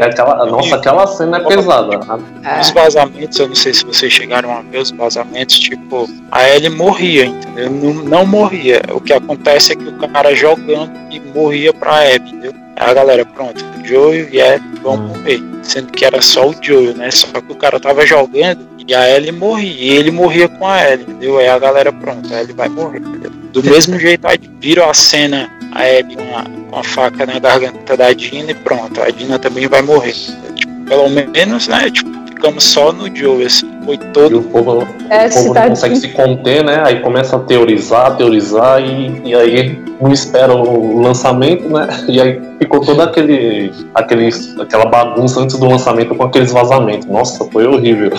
Aquela, 0.00 0.46
nossa, 0.46 0.76
aquela 0.76 1.06
cena 1.06 1.38
é 1.38 1.40
pesada. 1.40 2.00
É. 2.44 2.60
Os 2.60 2.70
vazamentos, 2.70 3.38
eu 3.38 3.48
não 3.48 3.54
sei 3.54 3.74
se 3.74 3.84
vocês 3.84 4.12
chegaram 4.12 4.50
a 4.56 4.62
ver 4.62 4.78
os 4.78 4.90
vazamentos, 4.92 5.58
tipo, 5.58 6.08
a 6.30 6.48
Ellie 6.48 6.70
morria, 6.70 7.26
entendeu? 7.26 7.70
Não, 7.70 7.92
não 8.04 8.26
morria. 8.26 8.80
O 8.92 9.00
que 9.00 9.12
acontece 9.12 9.72
é 9.72 9.76
que 9.76 9.84
o 9.88 10.08
cara 10.08 10.34
jogando 10.34 10.90
e 11.10 11.20
morria 11.34 11.72
pra 11.74 11.98
Abby, 12.14 12.30
entendeu? 12.30 12.52
A 12.76 12.92
galera, 12.92 13.24
pronto, 13.24 13.64
Joel 13.84 14.28
e 14.28 14.40
Abby 14.40 14.80
vão 14.82 14.96
morrer. 14.96 15.40
Sendo 15.62 15.90
que 15.92 16.04
era 16.04 16.20
só 16.20 16.48
o 16.48 16.54
Joel, 16.60 16.94
né? 16.94 17.10
Só 17.10 17.26
que 17.40 17.52
o 17.52 17.56
cara 17.56 17.80
tava 17.80 18.06
jogando 18.06 18.66
e 18.86 18.94
a 18.94 19.08
Ellie 19.08 19.32
morria. 19.32 19.72
E 19.72 19.88
ele 19.96 20.10
morria 20.10 20.48
com 20.48 20.66
a 20.66 20.88
Ellie, 20.88 21.04
entendeu? 21.08 21.38
Aí 21.38 21.48
a 21.48 21.58
galera, 21.58 21.92
pronto, 21.92 22.32
a 22.32 22.40
Ellie 22.40 22.52
vai 22.52 22.68
morrer, 22.68 22.98
entendeu? 22.98 23.30
Do 23.52 23.62
mesmo 23.64 23.98
jeito, 23.98 24.26
aí 24.26 24.38
viram 24.60 24.88
a 24.88 24.94
cena, 24.94 25.50
a 25.72 25.82
Abby 25.82 26.16
com 26.16 26.36
a, 26.36 26.44
com 26.70 26.78
a 26.78 26.84
faca 26.84 27.24
na 27.24 27.38
garganta 27.38 27.96
da 27.96 28.12
Dina 28.12 28.50
e 28.50 28.54
pronto, 28.54 29.00
a 29.00 29.10
Dina 29.10 29.38
também 29.38 29.66
vai 29.66 29.82
morrer. 29.82 30.14
Tipo, 30.54 30.84
pelo 30.84 31.08
menos, 31.08 31.66
né? 31.68 31.90
Tipo, 31.90 32.10
ficamos 32.46 32.64
só 32.64 32.92
no 32.92 33.14
Joel, 33.14 33.46
assim. 33.46 33.68
Foi 33.84 33.94
E 33.94 33.98
todo 33.98 34.38
o 34.38 34.42
povo, 34.42 34.78
o 34.78 34.86
É, 35.10 35.28
povo 35.28 35.54
não 35.54 35.68
consegue 35.68 35.96
se 35.96 36.08
conter, 36.08 36.64
né? 36.64 36.82
Aí 36.84 37.00
começa 37.00 37.36
a 37.36 37.38
teorizar, 37.40 38.16
teorizar, 38.16 38.80
e, 38.80 39.22
e 39.24 39.34
aí 39.34 39.78
não 40.00 40.12
espera 40.12 40.54
o 40.54 41.00
lançamento, 41.00 41.68
né? 41.68 41.86
E 42.08 42.20
aí 42.20 42.40
ficou 42.58 42.80
toda 42.80 43.04
aquele, 43.04 43.72
aquele, 43.94 44.28
aquela 44.60 44.86
bagunça 44.86 45.40
antes 45.40 45.58
do 45.58 45.66
lançamento 45.66 46.14
com 46.14 46.24
aqueles 46.24 46.52
vazamentos. 46.52 47.06
Nossa, 47.06 47.44
foi 47.44 47.66
horrível. 47.66 48.10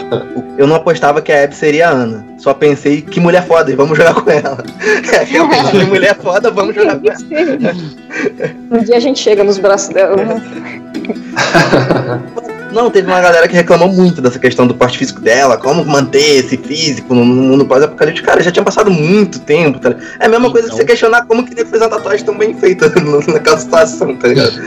Eu 0.58 0.68
não 0.68 0.76
apostava 0.76 1.22
que 1.22 1.32
a 1.32 1.44
Abby 1.44 1.56
seria 1.56 1.90
a 1.90 1.92
Ana. 1.92 2.26
Só 2.38 2.54
pensei 2.54 3.02
que 3.02 3.20
mulher 3.20 3.46
foda, 3.46 3.72
e 3.72 3.76
vamos 3.76 3.98
jogar 3.98 4.13
com 4.13 4.30
ela. 4.30 4.58
Eu 5.34 5.50
pensei, 5.50 5.84
mulher 5.86 6.16
foda, 6.16 6.52
vamos 6.52 6.76
jogar 6.76 7.00
com 7.00 7.08
ela. 7.08 7.18
Um 8.70 8.84
dia 8.84 8.98
a 8.98 9.00
gente 9.00 9.20
chega 9.20 9.44
nos 9.44 9.58
braços 9.58 9.90
dela. 9.94 10.16
Não, 12.72 12.92
teve 12.92 13.08
uma 13.08 13.22
galera 13.22 13.48
que 13.48 13.56
reclamou 13.56 13.88
muito 13.92 14.22
dessa 14.22 14.38
questão 14.38 14.68
do 14.68 14.76
porte 14.76 14.98
físico 14.98 15.22
dela, 15.22 15.58
como 15.58 15.84
manter 15.86 16.38
esse 16.44 16.58
físico 16.58 17.14
no 17.16 17.24
no 17.26 17.44
mundo 17.44 17.66
pós-apocalíptico. 17.66 18.28
Cara, 18.28 18.42
já 18.44 18.52
tinha 18.52 18.64
passado 18.64 18.92
muito 18.92 19.40
tempo, 19.40 19.80
tá 19.80 19.90
ligado? 19.90 20.06
É 20.20 20.26
a 20.26 20.30
mesma 20.30 20.52
coisa 20.52 20.68
que 20.68 20.74
Então. 20.74 20.78
você 20.86 20.86
questionar 20.86 21.26
como 21.26 21.46
que 21.46 21.54
ele 21.54 21.66
fez 21.66 21.82
uma 21.82 21.90
tatuagem 21.90 22.26
tão 22.26 22.38
bem 22.38 22.54
feita 22.54 22.92
naquela 23.32 23.58
situação, 23.58 24.16
tá 24.16 24.28
ligado? 24.28 24.60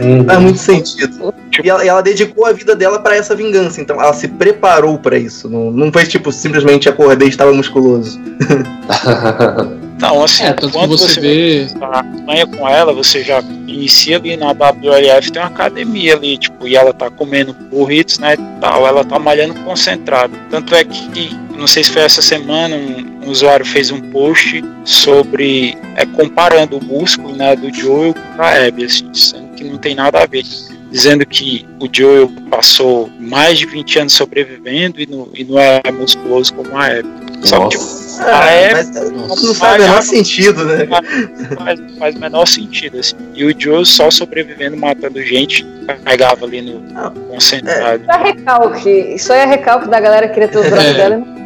Hum. 0.00 0.24
Faz 0.24 0.40
muito 0.40 0.58
sentido. 0.58 1.34
E 1.62 1.70
ela, 1.70 1.84
e 1.84 1.88
ela 1.88 2.02
dedicou 2.02 2.44
a 2.44 2.52
vida 2.52 2.76
dela 2.76 2.98
pra 2.98 3.16
essa 3.16 3.34
vingança, 3.34 3.80
então 3.80 4.00
ela 4.00 4.12
se 4.12 4.28
preparou 4.28 4.98
pra 4.98 5.16
isso. 5.16 5.48
Não, 5.48 5.70
não 5.70 5.90
foi 5.92 6.04
tipo, 6.04 6.30
simplesmente 6.30 6.88
acordei 6.88 7.28
e 7.28 7.30
estava 7.30 7.52
musculoso. 7.52 8.20
Não, 9.98 10.22
assim, 10.22 10.44
É, 10.44 10.52
tanto 10.52 10.72
quando 10.72 10.96
você 10.96 11.20
vê. 11.20 11.66
a 11.80 12.02
ganha 12.02 12.46
com 12.46 12.68
ela, 12.68 12.92
você 12.92 13.22
já 13.22 13.40
inicia 13.66 14.16
ali 14.16 14.36
na 14.36 14.52
WLF, 14.52 15.30
tem 15.32 15.40
uma 15.40 15.48
academia 15.48 16.14
ali, 16.14 16.38
tipo, 16.38 16.66
e 16.66 16.76
ela 16.76 16.92
tá 16.92 17.10
comendo 17.10 17.52
burritos, 17.52 18.18
né, 18.18 18.36
tal, 18.60 18.86
ela 18.86 19.04
tá 19.04 19.18
malhando 19.18 19.54
concentrado. 19.62 20.36
Tanto 20.50 20.74
é 20.74 20.84
que, 20.84 21.36
não 21.56 21.66
sei 21.66 21.84
se 21.84 21.90
foi 21.90 22.02
essa 22.02 22.22
semana, 22.22 22.76
um, 22.76 23.26
um 23.26 23.30
usuário 23.30 23.64
fez 23.64 23.90
um 23.90 24.00
post 24.10 24.62
sobre, 24.84 25.76
é, 25.96 26.04
comparando 26.06 26.78
o 26.78 26.84
músculo, 26.84 27.34
né, 27.34 27.56
do 27.56 27.72
Joel 27.72 28.14
com 28.14 28.42
a 28.42 28.66
Abby, 28.66 28.84
assim, 28.84 29.08
sendo 29.14 29.48
que 29.54 29.64
não 29.64 29.78
tem 29.78 29.94
nada 29.94 30.22
a 30.22 30.26
ver. 30.26 30.44
Dizendo 30.90 31.26
que 31.26 31.66
o 31.80 31.88
Joel 31.92 32.30
passou 32.48 33.10
mais 33.18 33.58
de 33.58 33.66
20 33.66 33.98
anos 33.98 34.12
sobrevivendo 34.12 35.00
e 35.00 35.06
não, 35.06 35.28
e 35.34 35.44
não 35.44 35.58
é 35.58 35.82
musculoso 35.90 36.54
como 36.54 36.76
a 36.76 36.86
Abby. 36.86 37.25
Só 37.42 37.60
que, 37.64 37.70
tipo, 37.70 37.84
Nossa. 37.84 38.24
a 38.24 38.38
Abby 38.48 39.26
mas 39.28 39.42
não 39.42 39.54
faz 39.54 39.76
o 39.76 39.78
menor 39.80 40.02
sentido, 40.02 40.64
né? 40.64 40.86
faz, 41.56 41.80
faz 41.98 42.14
o 42.14 42.18
menor 42.18 42.46
sentido, 42.48 42.98
assim. 42.98 43.14
E 43.34 43.44
o 43.44 43.54
Joe 43.58 43.84
só 43.84 44.10
sobrevivendo, 44.10 44.76
matando 44.76 45.22
gente, 45.22 45.64
pegava 46.04 46.44
ali 46.46 46.62
no 46.62 46.82
Ah, 46.98 47.12
concentrado. 47.28 48.02
Isso 48.02 48.10
é 48.10 48.22
recalque. 48.22 48.90
Isso 48.90 49.32
aí 49.32 49.40
é 49.40 49.44
recalque 49.44 49.88
da 49.88 50.00
galera 50.00 50.28
que 50.28 50.34
queria 50.34 50.48
ter 50.48 50.58
os 50.58 50.68
braços 50.68 50.90
É. 50.90 50.94
dela. 50.94 51.22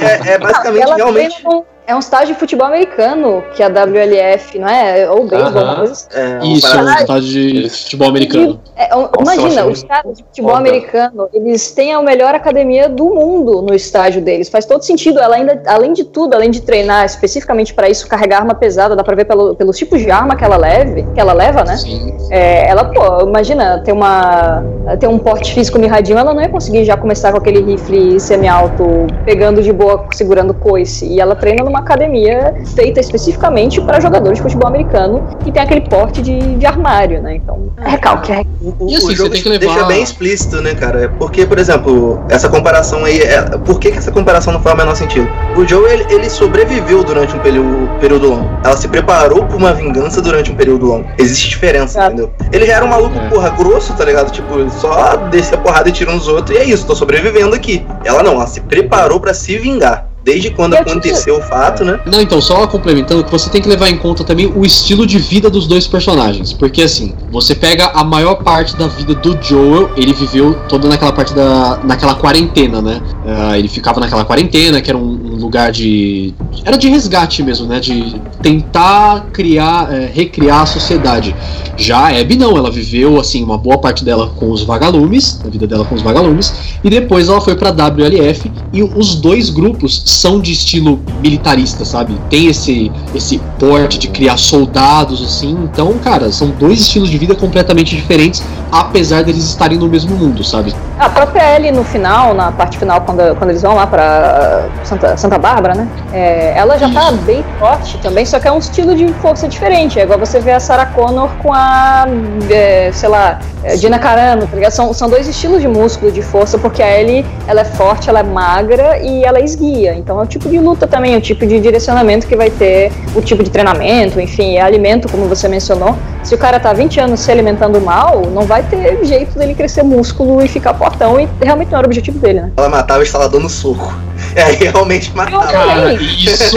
É, 0.00 0.32
é 0.34 0.38
basicamente 0.38 0.94
realmente. 0.96 1.42
É 1.88 1.94
um 1.94 2.00
estágio 2.00 2.34
de 2.34 2.38
futebol 2.38 2.66
americano, 2.66 3.42
que 3.54 3.62
é 3.62 3.66
a 3.66 3.68
WLF, 3.70 4.58
não 4.58 4.68
é? 4.68 5.08
Ou 5.10 5.26
beisebol, 5.26 5.40
Aham. 5.40 5.58
alguma 5.58 5.76
coisa 5.76 5.92
assim. 5.94 6.06
É, 6.12 6.46
Isso, 6.52 6.68
parada- 6.68 6.90
um 6.90 6.94
estádio 7.00 7.28
de 7.62 7.70
futebol 7.70 8.08
americano. 8.08 8.60
É, 8.76 8.92
eu 8.94 9.10
imagina, 9.18 9.64
os 9.66 9.82
caras 9.84 10.18
de 10.18 10.22
futebol 10.22 10.50
foda. 10.54 10.68
americano, 10.68 11.28
eles 11.32 11.70
têm 11.72 11.94
a 11.94 12.02
melhor 12.02 12.34
academia 12.34 12.90
do 12.90 13.06
mundo 13.06 13.62
no 13.62 13.74
estádio 13.74 14.20
deles. 14.20 14.50
Faz 14.50 14.66
todo 14.66 14.82
sentido. 14.84 15.18
Ela 15.18 15.36
ainda, 15.36 15.62
além 15.66 15.94
de 15.94 16.04
tudo, 16.04 16.34
além 16.34 16.50
de 16.50 16.60
treinar 16.60 17.06
especificamente 17.06 17.72
para 17.72 17.88
isso, 17.88 18.06
carregar 18.06 18.40
arma 18.40 18.54
pesada, 18.54 18.94
dá 18.94 19.02
pra 19.02 19.16
ver 19.16 19.24
pelo- 19.24 19.54
pelos 19.54 19.78
tipos 19.78 19.98
de 20.02 20.10
arma 20.10 20.36
que 20.36 20.44
ela 20.44 20.58
leve, 20.58 21.06
que 21.14 21.18
ela 21.18 21.32
leva, 21.32 21.64
né? 21.64 21.74
Sim. 21.78 22.14
É, 22.30 22.68
ela, 22.68 22.84
pô, 22.84 23.26
imagina, 23.26 23.78
ter 23.82 23.92
uma 23.92 24.62
ter 25.00 25.06
um 25.06 25.18
porte 25.18 25.52
físico 25.52 25.78
mirradinho, 25.78 26.18
ela 26.18 26.32
não 26.32 26.40
ia 26.40 26.48
conseguir 26.48 26.82
já 26.84 26.96
começar 26.96 27.30
com 27.30 27.36
aquele 27.38 27.60
rifle 27.62 28.18
semi-alto, 28.18 29.06
pegando 29.24 29.62
de 29.62 29.70
boa, 29.72 30.06
segurando 30.12 30.52
coice. 30.54 31.06
E 31.06 31.20
ela 31.20 31.34
treina 31.36 31.62
numa 31.62 31.77
academia 31.78 32.54
feita 32.74 33.00
especificamente 33.00 33.80
para 33.80 34.00
jogadores 34.00 34.38
de 34.38 34.42
futebol 34.42 34.68
americano 34.68 35.26
que 35.44 35.50
tem 35.52 35.62
aquele 35.62 35.82
porte 35.82 36.20
de, 36.22 36.38
de 36.56 36.66
armário, 36.66 37.20
né? 37.22 37.36
Então, 37.36 37.70
é 37.78 37.88
recalque, 37.90 38.32
é 38.32 38.44
O, 38.60 38.74
o- 38.86 38.90
E 38.90 38.96
assim, 38.96 39.06
o 39.06 39.10
você 39.10 39.16
jogo 39.16 39.30
tem 39.30 39.42
que 39.42 39.48
levar- 39.48 39.74
deixa 39.74 39.84
bem 39.86 40.02
explícito, 40.02 40.60
né, 40.60 40.74
cara? 40.74 41.04
É 41.04 41.08
Porque, 41.08 41.46
por 41.46 41.58
exemplo, 41.58 42.20
essa 42.28 42.48
comparação 42.48 43.04
aí. 43.04 43.20
É... 43.20 43.42
Por 43.58 43.78
que, 43.80 43.90
que 43.92 43.98
essa 43.98 44.10
comparação 44.12 44.52
não 44.52 44.60
faz 44.60 44.74
o 44.74 44.78
menor 44.78 44.94
sentido? 44.96 45.28
O 45.56 45.66
Joe, 45.66 45.90
ele, 45.90 46.06
ele 46.12 46.28
sobreviveu 46.30 47.02
durante 47.04 47.34
um 47.36 47.38
período, 47.40 47.88
período 48.00 48.28
longo. 48.30 48.48
Ela 48.64 48.76
se 48.76 48.88
preparou 48.88 49.44
pra 49.44 49.56
uma 49.56 49.72
vingança 49.72 50.20
durante 50.20 50.50
um 50.50 50.54
período 50.54 50.86
longo. 50.86 51.08
Existe 51.18 51.48
diferença, 51.50 51.98
Exato. 51.98 52.06
entendeu? 52.14 52.32
Ele 52.52 52.66
já 52.66 52.74
era 52.74 52.84
um 52.84 52.88
maluco, 52.88 53.16
É. 53.18 53.28
porra, 53.28 53.50
grosso, 53.50 53.94
tá 53.94 54.04
ligado? 54.04 54.30
Tipo, 54.30 54.68
só 54.70 55.16
descia 55.30 55.56
a 55.56 55.60
porrada 55.60 55.88
e 55.88 55.92
tira 55.92 56.10
uns 56.10 56.26
outros 56.28 56.56
e 56.56 56.60
é 56.60 56.64
isso, 56.64 56.86
tô 56.86 56.94
sobrevivendo 56.94 57.54
aqui. 57.54 57.86
Ela 58.04 58.22
não, 58.22 58.32
ela 58.34 58.46
se 58.46 58.60
preparou 58.60 59.20
pra 59.20 59.32
se 59.34 59.56
vingar. 59.58 60.07
Desde 60.28 60.50
quando 60.50 60.74
Eu 60.74 60.84
te- 60.84 60.90
aconteceu 60.90 61.38
o 61.38 61.42
fato, 61.42 61.84
né? 61.84 61.98
Não, 62.04 62.20
então, 62.20 62.40
só 62.40 62.66
complementando, 62.66 63.24
que 63.24 63.30
você 63.30 63.48
tem 63.48 63.62
que 63.62 63.68
levar 63.68 63.88
em 63.88 63.96
conta 63.96 64.22
também 64.24 64.46
o 64.46 64.64
estilo 64.64 65.06
de 65.06 65.18
vida 65.18 65.48
dos 65.48 65.66
dois 65.66 65.86
personagens. 65.86 66.52
Porque 66.52 66.82
assim, 66.82 67.14
você 67.30 67.54
pega 67.54 67.86
a 67.94 68.04
maior 68.04 68.34
parte 68.36 68.76
da 68.76 68.86
vida 68.86 69.14
do 69.14 69.38
Joel, 69.42 69.90
ele 69.96 70.12
viveu 70.12 70.54
toda 70.68 70.86
naquela 70.88 71.12
parte 71.12 71.32
da. 71.34 71.78
naquela 71.82 72.14
quarentena, 72.14 72.82
né? 72.82 73.00
Ah, 73.26 73.58
ele 73.58 73.68
ficava 73.68 74.00
naquela 74.00 74.24
quarentena, 74.24 74.80
que 74.82 74.90
era 74.90 74.98
um 74.98 75.27
lugar 75.38 75.72
de. 75.72 76.34
Era 76.64 76.76
de 76.76 76.88
resgate 76.88 77.42
mesmo, 77.42 77.66
né? 77.66 77.80
De 77.80 78.20
tentar 78.42 79.26
criar, 79.32 79.92
eh, 79.92 80.10
recriar 80.12 80.62
a 80.62 80.66
sociedade. 80.66 81.34
Já 81.76 82.08
a 82.08 82.20
Abby 82.20 82.36
não, 82.36 82.56
ela 82.56 82.70
viveu 82.70 83.20
assim 83.20 83.42
uma 83.42 83.56
boa 83.56 83.78
parte 83.78 84.04
dela 84.04 84.32
com 84.36 84.50
os 84.50 84.62
vagalumes, 84.62 85.40
a 85.44 85.48
vida 85.48 85.66
dela 85.66 85.84
com 85.84 85.94
os 85.94 86.02
vagalumes, 86.02 86.52
e 86.82 86.90
depois 86.90 87.28
ela 87.28 87.40
foi 87.40 87.54
pra 87.54 87.70
WLF 87.70 88.50
e 88.72 88.82
os 88.82 89.14
dois 89.14 89.48
grupos 89.50 90.02
são 90.04 90.40
de 90.40 90.52
estilo 90.52 91.00
militarista, 91.22 91.84
sabe? 91.84 92.18
Tem 92.28 92.46
esse 92.46 92.90
esse 93.14 93.38
porte 93.58 93.98
de 93.98 94.08
criar 94.08 94.36
soldados 94.36 95.22
assim. 95.22 95.56
Então, 95.62 95.96
cara, 95.98 96.32
são 96.32 96.50
dois 96.50 96.80
estilos 96.80 97.08
de 97.10 97.18
vida 97.18 97.34
completamente 97.34 97.94
diferentes, 97.94 98.42
apesar 98.70 99.22
deles 99.22 99.44
estarem 99.44 99.78
no 99.78 99.88
mesmo 99.88 100.16
mundo, 100.16 100.42
sabe? 100.42 100.74
A 100.98 101.08
própria 101.08 101.56
Ellie 101.56 101.70
no 101.70 101.84
final, 101.84 102.34
na 102.34 102.50
parte 102.50 102.76
final, 102.76 103.00
quando, 103.02 103.36
quando 103.36 103.50
eles 103.50 103.62
vão 103.62 103.74
lá 103.74 103.86
pra 103.86 104.68
Santa, 104.82 105.16
Santa 105.16 105.27
Bárbara, 105.36 105.74
né? 105.74 105.88
É, 106.12 106.54
ela 106.56 106.78
já 106.78 106.88
tá 106.88 107.12
bem 107.12 107.44
forte 107.58 107.98
também, 107.98 108.24
só 108.24 108.38
que 108.38 108.48
é 108.48 108.52
um 108.52 108.58
estilo 108.58 108.94
de 108.94 109.08
força 109.14 109.46
diferente. 109.46 109.98
É 109.98 110.04
igual 110.04 110.18
você 110.18 110.38
vê 110.40 110.52
a 110.52 110.60
Sarah 110.60 110.86
Connor 110.86 111.28
com 111.42 111.52
a, 111.52 112.06
é, 112.48 112.90
sei 112.92 113.08
lá, 113.08 113.40
é, 113.62 113.76
Gina 113.76 113.98
Carano, 113.98 114.46
tá 114.46 114.54
ligado? 114.54 114.70
São, 114.70 114.94
são 114.94 115.10
dois 115.10 115.28
estilos 115.28 115.60
de 115.60 115.68
músculo, 115.68 116.12
de 116.12 116.22
força, 116.22 116.56
porque 116.56 116.82
a 116.82 117.00
Ellie, 117.00 117.26
ela 117.46 117.60
é 117.60 117.64
forte, 117.64 118.08
ela 118.08 118.20
é 118.20 118.22
magra 118.22 118.98
e 118.98 119.24
ela 119.24 119.40
esguia. 119.40 119.94
Então 119.94 120.18
é 120.20 120.22
o 120.22 120.26
tipo 120.26 120.48
de 120.48 120.58
luta 120.58 120.86
também, 120.86 121.16
o 121.16 121.20
tipo 121.20 121.46
de 121.46 121.60
direcionamento 121.60 122.26
que 122.26 122.36
vai 122.36 122.50
ter, 122.50 122.92
o 123.14 123.20
tipo 123.20 123.42
de 123.42 123.50
treinamento, 123.50 124.20
enfim, 124.20 124.56
é 124.56 124.62
alimento, 124.62 125.08
como 125.10 125.26
você 125.26 125.48
mencionou. 125.48 125.96
Se 126.22 126.34
o 126.34 126.38
cara 126.38 126.60
tá 126.60 126.72
20 126.72 127.00
anos 127.00 127.20
se 127.20 127.30
alimentando 127.30 127.80
mal, 127.80 128.22
não 128.32 128.42
vai 128.42 128.62
ter 128.62 129.04
jeito 129.04 129.38
dele 129.38 129.54
crescer 129.54 129.82
músculo 129.82 130.42
e 130.42 130.48
ficar 130.48 130.74
fortão, 130.74 131.18
e 131.18 131.28
realmente 131.40 131.70
não 131.70 131.78
era 131.78 131.86
o 131.86 131.88
objetivo 131.88 132.18
dele, 132.18 132.42
né? 132.42 132.52
Ela 132.56 132.68
matava 132.68 133.00
o 133.00 133.02
instalador 133.02 133.40
no 133.40 133.48
soco. 133.48 133.92
É, 134.36 134.52
realmente 134.70 135.14
matava. 135.14 135.46
Cara, 135.46 135.94
isso. 135.94 136.56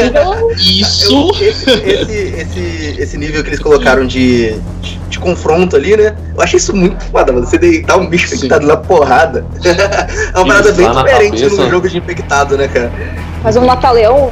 Isso. 0.58 1.14
Eu- 1.14 1.48
esse, 1.48 1.70
esse, 1.72 2.14
esse, 2.38 2.96
esse 3.00 3.18
nível 3.18 3.44
que 3.44 3.50
eles 3.50 3.60
colocaram 3.60 4.06
de, 4.06 4.52
de, 4.82 4.98
de 5.10 5.20
confronto 5.20 5.76
ali, 5.76 5.96
né? 5.98 6.16
Eu 6.36 6.42
achei 6.42 6.58
isso 6.58 6.76
muito 6.76 7.04
foda, 7.06 7.32
mano. 7.32 7.46
Você 7.46 7.58
deitar 7.58 7.98
um 7.98 8.08
bicho 8.08 8.34
infectado 8.34 8.68
na 8.68 8.78
porrada. 8.78 9.46
é 9.64 10.38
uma 10.38 10.46
parada 10.46 10.72
bem 10.72 10.92
diferente 10.92 11.46
no 11.46 11.70
jogo 11.70 11.90
de 11.90 11.98
infectado, 11.98 12.58
né, 12.58 12.68
cara? 12.68 12.92
Fazer 13.42 13.60
um 13.60 13.66
mata-leão 13.66 14.32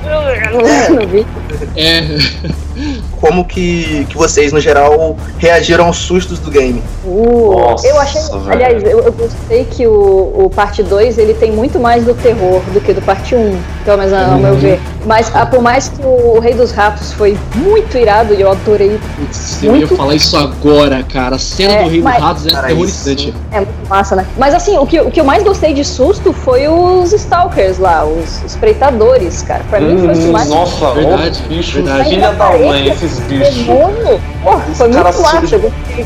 vídeo. 1.07 1.27
É. 1.75 2.03
Como 3.19 3.43
que, 3.43 4.05
que 4.09 4.17
vocês, 4.17 4.53
no 4.53 4.61
geral, 4.61 5.17
reagiram 5.37 5.87
aos 5.87 5.97
sustos 5.97 6.39
do 6.39 6.49
game? 6.49 6.81
Uh, 7.03 7.51
Nossa, 7.59 7.87
eu 7.87 7.99
achei, 7.99 8.21
velho. 8.21 8.51
aliás, 8.51 8.83
eu, 8.83 8.99
eu 8.99 9.11
gostei 9.11 9.65
que 9.65 9.85
o, 9.85 10.45
o 10.45 10.49
parte 10.49 10.81
2 10.81 11.17
ele 11.17 11.33
tem 11.33 11.51
muito 11.51 11.79
mais 11.79 12.05
do 12.05 12.13
terror 12.13 12.61
do 12.73 12.79
que 12.79 12.93
do 12.93 13.01
parte 13.01 13.35
1, 13.35 13.59
pelo 13.83 13.97
menos 13.97 14.13
ao 14.13 14.37
meu 14.37 14.55
ver. 14.55 14.79
Mas 15.05 15.31
ah, 15.33 15.45
por 15.45 15.61
mais 15.61 15.87
que 15.89 16.01
o 16.05 16.39
Rei 16.39 16.53
dos 16.53 16.71
Ratos 16.71 17.13
foi 17.13 17.37
muito 17.55 17.97
irado 17.97 18.33
e 18.33 18.41
eu 18.41 18.51
adorei, 18.51 18.99
Putz, 19.17 19.63
eu 19.63 19.71
ia 19.73 19.77
Muito- 19.79 19.95
falar 19.95 20.15
isso 20.15 20.35
agora, 20.37 21.03
cara. 21.03 21.35
A 21.35 21.39
cena 21.39 21.73
É, 21.73 21.83
do 21.83 21.89
Rei 21.89 22.01
mas- 22.01 22.15
dos 22.15 22.23
Ratos 22.23 22.45
é 22.47 22.51
Cara, 22.51 22.65
aterrorizante. 22.67 23.33
é 23.51 23.55
muito 23.57 23.89
massa, 23.89 24.15
né? 24.15 24.25
Mas 24.37 24.53
assim, 24.53 24.77
o 24.77 24.85
que, 24.85 24.99
o 24.99 25.09
que 25.09 25.19
eu 25.19 25.23
mais 25.25 25.41
gostei 25.43 25.73
de 25.73 25.83
susto 25.85 26.33
foi 26.33 26.67
os 26.67 27.13
Stalkers 27.13 27.77
lá, 27.79 28.03
os 28.05 28.43
espreitadores, 28.43 29.41
cara. 29.41 29.63
Pra 29.69 29.79
mim 29.79 29.97
foi 29.97 30.07
o 30.07 30.27
Hum, 30.27 30.31
mais 30.31 30.49
nossa, 30.49 30.91
Verdade, 30.91 31.41
bicho, 31.47 31.81
verdade. 31.81 32.09
filha 32.09 32.31
da 32.33 32.49
mãe, 32.57 32.87
esses 32.89 33.19
bichos. 33.19 33.55
demônio. 33.55 34.19
Porra, 34.43 34.59
foi 34.73 34.87
muito 34.87 35.03
Cara, 35.03 35.17
massa. 35.17 35.55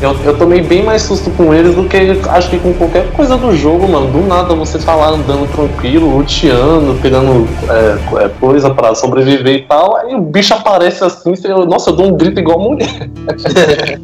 Eu, 0.00 0.16
eu 0.24 0.36
tomei 0.38 0.60
bem 0.62 0.82
mais 0.82 1.02
susto 1.02 1.30
com 1.30 1.52
eles 1.54 1.74
do 1.74 1.84
que 1.84 1.96
acho 2.30 2.50
que 2.50 2.58
com 2.58 2.72
qualquer 2.74 3.10
coisa 3.12 3.36
do 3.36 3.54
jogo, 3.56 3.88
mano. 3.88 4.08
Do 4.08 4.26
nada 4.26 4.54
você 4.54 4.78
tá 4.78 4.94
lá 4.94 5.08
andando 5.10 5.48
tranquilo, 5.52 6.16
luteando, 6.16 6.94
pegando 7.00 7.46
é, 7.68 8.24
é, 8.24 8.28
coisa 8.40 8.70
pra 8.70 8.83
sobreviver 8.94 9.54
e 9.54 9.62
tal. 9.62 9.96
Aí 9.96 10.14
o 10.14 10.20
bicho 10.20 10.52
aparece 10.52 11.04
assim, 11.04 11.30
você, 11.34 11.48
nossa, 11.48 11.90
eu 11.90 11.96
dou 11.96 12.06
um 12.06 12.16
grito 12.16 12.40
igual 12.40 12.58
mulher. 12.58 13.08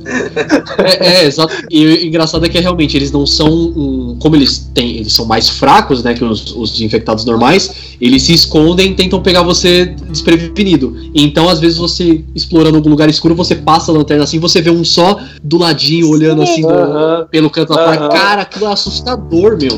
É, 0.78 1.22
é, 1.22 1.24
exato. 1.24 1.54
E 1.70 1.86
o 1.86 2.06
engraçado 2.06 2.44
é 2.44 2.48
que 2.48 2.58
realmente 2.58 2.96
eles 2.96 3.10
não 3.12 3.26
são 3.26 3.48
um, 3.48 4.16
como 4.20 4.36
eles 4.36 4.70
têm, 4.74 4.96
eles 4.96 5.12
são 5.12 5.24
mais 5.24 5.48
fracos, 5.48 6.02
né, 6.02 6.14
que 6.14 6.24
os, 6.24 6.54
os 6.56 6.80
infectados 6.80 7.24
normais, 7.24 7.96
eles 8.00 8.22
se 8.22 8.32
escondem 8.32 8.90
e 8.92 8.94
tentam 8.94 9.20
pegar 9.20 9.42
você 9.42 9.86
desprevenido. 10.08 10.96
Então, 11.14 11.48
às 11.48 11.60
vezes 11.60 11.78
você 11.78 12.24
explorando 12.34 12.76
algum 12.76 12.90
lugar 12.90 13.08
escuro, 13.08 13.34
você 13.34 13.54
passa 13.54 13.90
a 13.90 13.94
lanterna 13.94 14.24
assim, 14.24 14.38
você 14.38 14.60
vê 14.60 14.70
um 14.70 14.84
só 14.84 15.18
do 15.42 15.58
ladinho 15.58 16.08
olhando 16.10 16.42
assim 16.42 16.62
no- 16.62 16.70
Aham. 16.70 17.26
pelo 17.30 17.50
canto 17.50 17.74
da 17.74 17.84
porta. 17.84 18.00
Aham. 18.04 18.08
Cara, 18.10 18.42
aquilo 18.42 18.66
é 18.66 18.72
assustador, 18.72 19.56
meu. 19.60 19.76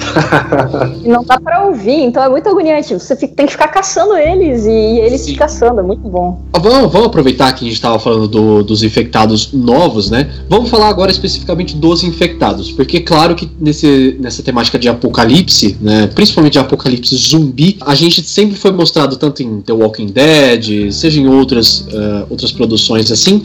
Não 1.05 1.25
dá 1.25 1.41
pra 1.41 1.65
ouvir, 1.67 2.03
então 2.03 2.23
é 2.23 2.29
muito 2.29 2.49
agoniante. 2.49 2.95
Você 2.95 3.17
tem 3.17 3.47
que 3.47 3.53
ficar 3.53 3.69
caçando 3.69 4.17
eles 4.17 4.65
e 4.67 4.92
eles 4.99 5.21
Sim. 5.23 5.33
te 5.33 5.39
caçando, 5.39 5.81
é 5.81 5.83
muito 5.83 6.09
bom. 6.09 6.41
Vamos, 6.55 6.93
vamos 6.93 7.07
aproveitar 7.09 7.53
que 7.53 7.65
a 7.65 7.69
gente 7.69 7.75
estava 7.75 7.99
falando 7.99 8.29
do- 8.29 8.63
dos 8.63 8.83
infectados 8.83 9.53
novos, 9.53 10.11
né? 10.11 10.31
Vamos 10.49 10.71
falar 10.71 10.89
agora 10.89 11.11
especificamente 11.11 11.77
dos 11.77 12.03
infectados, 12.05 12.71
porque 12.71 13.01
claro 13.01 13.35
que 13.35 13.49
nesse, 13.61 14.17
nessa 14.21 14.43
temática 14.43 14.79
de 14.79 14.89
apocalipse, 14.89 15.77
né, 15.81 16.07
principalmente 16.09 16.53
de 16.55 16.59
apocalipse 16.59 17.17
zumbi, 17.17 17.77
a 17.81 17.95
gente 17.95 18.23
sempre 18.23 18.57
foi 18.57 18.71
mostrado 18.73 19.17
tanto 19.17 19.43
em 19.43 19.61
The 19.61 19.73
Walking 19.73 20.07
Dead, 20.07 20.91
seja 20.93 21.21
em 21.21 21.27
outras, 21.29 21.87
eh, 21.93 22.25
outras 22.31 22.53
produções 22.53 23.11
assim, 23.11 23.43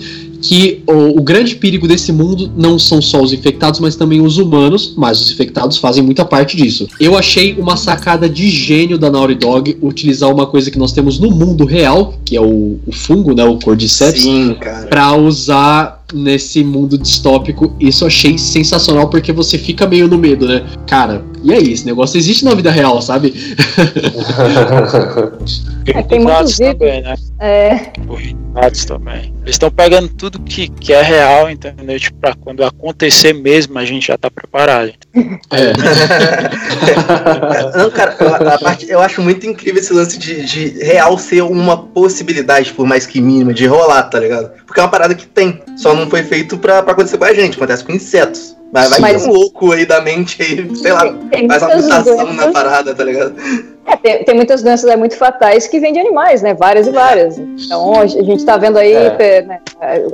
que 0.48 0.82
o, 0.88 1.20
o 1.20 1.22
grande 1.22 1.56
perigo 1.56 1.88
desse 1.88 2.14
mundo 2.14 2.50
não 2.56 2.80
são 2.80 3.02
só 3.02 3.22
os 3.22 3.34
infectados, 3.34 3.82
mas 3.82 3.98
também 3.98 4.22
os 4.22 4.38
humanos, 4.38 4.94
mas 4.96 5.20
os 5.20 5.30
infectados 5.30 5.78
fazem 5.78 6.02
muita 6.02 6.24
parte 6.24 6.56
disso. 6.56 6.88
Eu 7.00 7.18
achei 7.18 7.56
uma 7.56 7.76
sacada 7.76 8.30
de 8.30 8.50
gênio 8.50 8.98
da 8.98 9.12
Naughty 9.12 9.36
Dog 9.36 9.78
utilizar 9.82 10.34
uma 10.34 10.48
coisa 10.48 10.72
que 10.72 10.80
nós 10.80 10.94
temos 10.94 11.20
no 11.20 11.30
mundo 11.30 11.66
real, 11.66 12.14
que 12.24 12.38
é 12.38 12.42
o, 12.42 12.80
o 12.88 12.92
fungo, 12.94 13.36
né, 13.36 13.44
o 13.44 13.60
Cordyceps, 13.60 14.26
pra 14.90 15.14
usar 15.16 16.02
nesse 16.14 16.64
mundo 16.64 16.98
distópico. 16.98 17.76
Isso 17.78 18.06
eu 18.06 18.08
achei 18.08 18.38
sensacional 18.38 19.10
porque 19.10 19.34
você 19.34 19.58
fica 19.58 19.86
meio 19.86 20.08
no 20.08 20.18
medo, 20.18 20.48
né? 20.48 20.66
Cara, 20.86 21.26
e 21.44 21.54
aí, 21.54 21.74
esse 21.74 21.86
negócio 21.86 22.18
existe 22.18 22.46
na 22.46 22.56
vida 22.56 22.72
real, 22.72 23.02
sabe? 23.02 23.34
É, 25.94 26.02
tem 26.04 26.20
Os 26.20 26.26
muitos 26.26 26.58
também, 26.58 27.02
né? 27.02 27.16
É, 27.40 27.92
Os 28.10 28.22
ratos 28.54 28.84
também. 28.84 29.34
Eles 29.44 29.56
estão 29.56 29.72
pegando 29.72 30.10
tudo 30.10 30.38
que, 30.42 30.68
que 30.68 30.92
é 30.92 31.02
real, 31.02 31.50
entendeu? 31.50 31.98
Tipo, 31.98 32.18
pra 32.20 32.36
quando 32.36 32.62
acontecer 32.66 33.32
mesmo, 33.32 33.80
a 33.80 33.86
gente 33.86 34.08
já 34.08 34.18
tá 34.18 34.30
preparado. 34.30 34.92
É. 35.52 35.72
Não, 37.78 37.90
cara, 37.92 38.18
a- 38.20 38.56
a 38.56 38.60
parte- 38.60 38.90
eu 38.90 39.00
acho 39.00 39.22
muito 39.22 39.48
incrível 39.48 39.80
esse 39.80 39.94
lance 39.94 40.20
de, 40.20 40.46
de 40.46 40.84
real 40.84 41.18
ser 41.18 41.42
uma 41.44 41.78
possibilidade, 41.78 42.74
por 42.74 42.86
mais 42.86 43.06
que 43.06 43.22
mínima, 43.22 43.54
de 43.54 43.66
rolar, 43.66 44.04
tá 44.04 44.20
ligado? 44.20 44.52
Porque 44.66 44.82
é 44.82 44.84
uma 44.84 44.90
parada 44.90 45.16
que 45.16 45.26
tem, 45.26 45.62
só 45.78 45.94
não 45.96 46.10
foi 46.10 46.24
feito 46.24 46.58
pra, 46.58 46.84
pra 46.84 46.92
acontecer 46.92 47.18
com 47.18 47.24
a 47.24 47.34
gente, 47.34 47.56
acontece 47.56 47.86
com 47.86 47.94
insetos. 47.94 48.57
Vai, 48.72 48.88
vai 48.90 49.00
Mas- 49.00 49.24
ter 49.24 49.30
um 49.30 49.34
louco 49.34 49.72
aí 49.72 49.86
da 49.86 50.02
mente 50.02 50.42
aí, 50.42 50.76
sei 50.76 50.92
lá, 50.92 51.14
tem 51.32 51.48
faz 51.48 51.64
uma 51.64 51.76
mutação 51.76 52.34
na 52.34 52.52
parada, 52.52 52.94
tá 52.94 53.04
ligado? 53.04 53.34
É, 53.86 53.96
tem, 53.96 54.24
tem 54.26 54.36
muitas 54.36 54.62
doenças 54.62 54.90
é, 54.90 54.98
muito 54.98 55.16
fatais 55.16 55.66
que 55.68 55.80
vêm 55.80 55.94
de 55.94 56.00
animais, 56.00 56.42
né? 56.42 56.54
Várias 56.54 56.88
e 56.88 56.92
várias. 56.92 57.38
Então 57.38 57.98
a 58.02 58.06
gente 58.06 58.44
tá 58.46 58.58
vendo 58.58 58.78
aí 58.78 58.92
É. 58.92 59.42
né, 59.44 59.60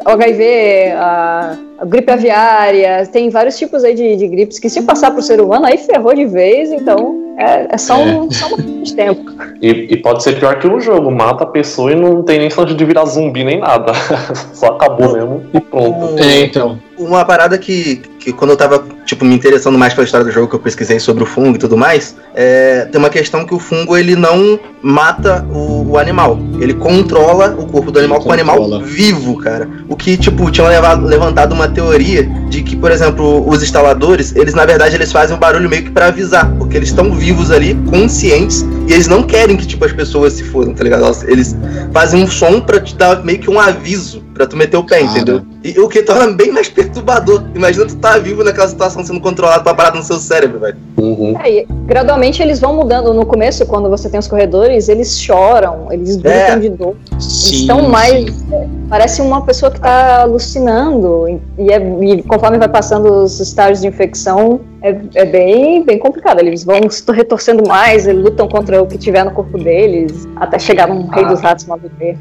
o 0.05 0.09
HIV, 0.09 0.91
a, 0.95 1.57
a 1.79 1.85
gripe 1.85 2.11
aviária, 2.11 3.07
tem 3.11 3.31
vários 3.31 3.57
tipos 3.57 3.83
aí 3.83 3.95
de, 3.95 4.15
de 4.15 4.27
gripes 4.27 4.59
que 4.59 4.69
se 4.69 4.83
passar 4.83 5.09
pro 5.09 5.23
ser 5.23 5.41
humano 5.41 5.65
aí 5.65 5.77
ferrou 5.79 6.13
de 6.13 6.25
vez, 6.25 6.71
então 6.71 7.33
é, 7.35 7.73
é 7.73 7.77
só, 7.79 7.99
um, 7.99 8.29
só 8.29 8.47
de 8.55 8.93
tempo. 8.95 9.31
E, 9.59 9.87
e 9.93 9.97
pode 9.97 10.21
ser 10.21 10.37
pior 10.39 10.59
que 10.59 10.67
o 10.67 10.79
jogo, 10.79 11.09
mata 11.09 11.43
a 11.43 11.47
pessoa 11.47 11.91
e 11.91 11.95
não 11.95 12.21
tem 12.21 12.37
nem 12.37 12.51
chance 12.51 12.75
de 12.75 12.85
virar 12.85 13.05
zumbi 13.05 13.43
nem 13.43 13.59
nada. 13.59 13.91
Só 14.53 14.67
acabou 14.67 15.13
mesmo 15.13 15.43
e 15.53 15.59
pronto. 15.59 16.21
É, 16.21 16.41
então. 16.41 16.77
Uma 16.99 17.25
parada 17.25 17.57
que, 17.57 18.01
que 18.23 18.31
quando 18.31 18.51
eu 18.51 18.57
tava, 18.57 18.85
tipo, 19.05 19.25
me 19.25 19.35
interessando 19.35 19.77
mais 19.77 19.93
pela 19.93 20.05
história 20.05 20.25
do 20.25 20.31
jogo, 20.31 20.47
que 20.47 20.55
eu 20.55 20.59
pesquisei 20.59 20.97
sobre 20.99 21.23
o 21.23 21.25
fungo 21.25 21.55
e 21.57 21.59
tudo 21.59 21.75
mais, 21.75 22.15
é, 22.33 22.85
tem 22.91 22.97
uma 22.97 23.09
questão 23.09 23.45
que 23.45 23.53
o 23.53 23.59
fungo, 23.59 23.97
ele 23.97 24.15
não 24.15 24.57
mata 24.81 25.45
o, 25.53 25.91
o 25.91 25.97
animal. 25.97 26.39
Ele 26.61 26.73
controla 26.73 27.53
o 27.57 27.65
corpo 27.67 27.91
do 27.91 27.99
animal 27.99 28.21
com 28.21 28.29
o 28.29 28.33
animal 28.33 28.79
vivo, 28.81 29.37
cara. 29.37 29.67
O 29.89 29.95
que, 29.97 30.15
tipo, 30.15 30.49
tinha 30.49 30.67
levado- 30.67 31.05
levantado 31.05 31.53
uma 31.53 31.67
teoria 31.67 32.23
de 32.49 32.63
que, 32.63 32.75
por 32.77 32.91
exemplo, 32.91 33.47
os 33.47 33.61
instaladores, 33.61 34.33
eles, 34.35 34.53
na 34.53 34.65
verdade, 34.65 34.95
eles 34.95 35.11
fazem 35.11 35.35
um 35.35 35.39
barulho 35.39 35.69
meio 35.69 35.83
que 35.83 35.91
pra 35.91 36.07
avisar, 36.07 36.49
porque 36.57 36.77
eles 36.77 36.89
estão 36.89 37.13
vivos 37.13 37.51
ali, 37.51 37.75
conscientes, 37.89 38.61
e 38.87 38.93
eles 38.93 39.07
não 39.07 39.23
querem 39.23 39.57
que, 39.57 39.65
tipo, 39.67 39.83
as 39.83 39.91
pessoas 39.91 40.33
se 40.33 40.43
fodam, 40.43 40.73
tá 40.73 40.83
ligado? 40.83 41.03
Eles 41.27 41.55
fazem 41.91 42.23
um 42.23 42.27
som 42.27 42.61
pra 42.61 42.79
te 42.79 42.95
dar 42.95 43.23
meio 43.23 43.39
que 43.39 43.49
um 43.49 43.59
aviso, 43.59 44.21
pra 44.33 44.45
tu 44.47 44.55
meter 44.55 44.77
o 44.77 44.83
pé, 44.83 44.99
Cara. 44.99 45.11
entendeu? 45.11 45.41
E 45.63 45.79
o 45.79 45.87
que 45.87 46.01
torna 46.03 46.27
bem 46.33 46.51
mais 46.51 46.67
perturbador. 46.69 47.43
Imagina 47.55 47.85
tu 47.85 47.95
tá 47.95 48.12
vivo 48.19 48.43
naquela 48.43 48.67
situação 48.67 49.03
sendo 49.05 49.19
controlado 49.19 49.63
pra 49.63 49.73
parada 49.73 49.97
no 49.97 50.03
seu 50.03 50.17
cérebro, 50.17 50.59
velho. 50.59 50.77
Uhum. 50.97 51.35
É, 51.41 51.49
e 51.61 51.67
gradualmente 51.85 52.41
eles 52.41 52.59
vão 52.59 52.75
mudando. 52.75 53.13
No 53.13 53.25
começo, 53.25 53.65
quando 53.65 53.89
você 53.89 54.09
tem 54.09 54.19
os 54.19 54.27
corredores, 54.27 54.89
eles 54.89 55.19
choram, 55.19 55.91
eles 55.91 56.15
gritam 56.15 56.55
É. 56.55 56.59
de 56.59 56.69
dor. 56.69 56.95
Eles 57.11 57.23
Sim, 57.25 57.55
estão 57.61 57.89
mais. 57.89 58.33
sim. 58.33 58.45
é, 58.53 58.67
parece 58.89 59.21
uma 59.21 59.41
pessoa 59.41 59.69
que 59.71 59.77
está 59.77 60.21
alucinando. 60.21 61.39
E, 61.57 61.71
é- 61.71 62.03
e 62.17 62.23
conforme 62.23 62.57
vai 62.57 62.67
passando 62.69 63.23
os 63.23 63.39
estágios 63.39 63.81
de 63.81 63.87
infecção, 63.87 64.59
é, 64.83 64.95
é 65.15 65.25
bem, 65.25 65.83
bem 65.83 65.97
complicado. 65.97 66.39
Eles 66.39 66.63
vão 66.63 66.89
se 66.89 67.03
retorcendo 67.11 67.63
mais, 67.67 68.05
eles 68.05 68.21
lutam 68.23 68.47
contra 68.47 68.81
o 68.83 68.85
que 68.85 68.97
tiver 68.97 69.23
no 69.23 69.31
corpo 69.31 69.57
deles, 69.57 70.27
até 70.35 70.59
chegar 70.59 70.87
num 70.87 71.07
rei 71.07 71.23
Ah. 71.23 71.27
dos 71.29 71.41
ratos 71.41 71.65
bebê. 71.77 72.17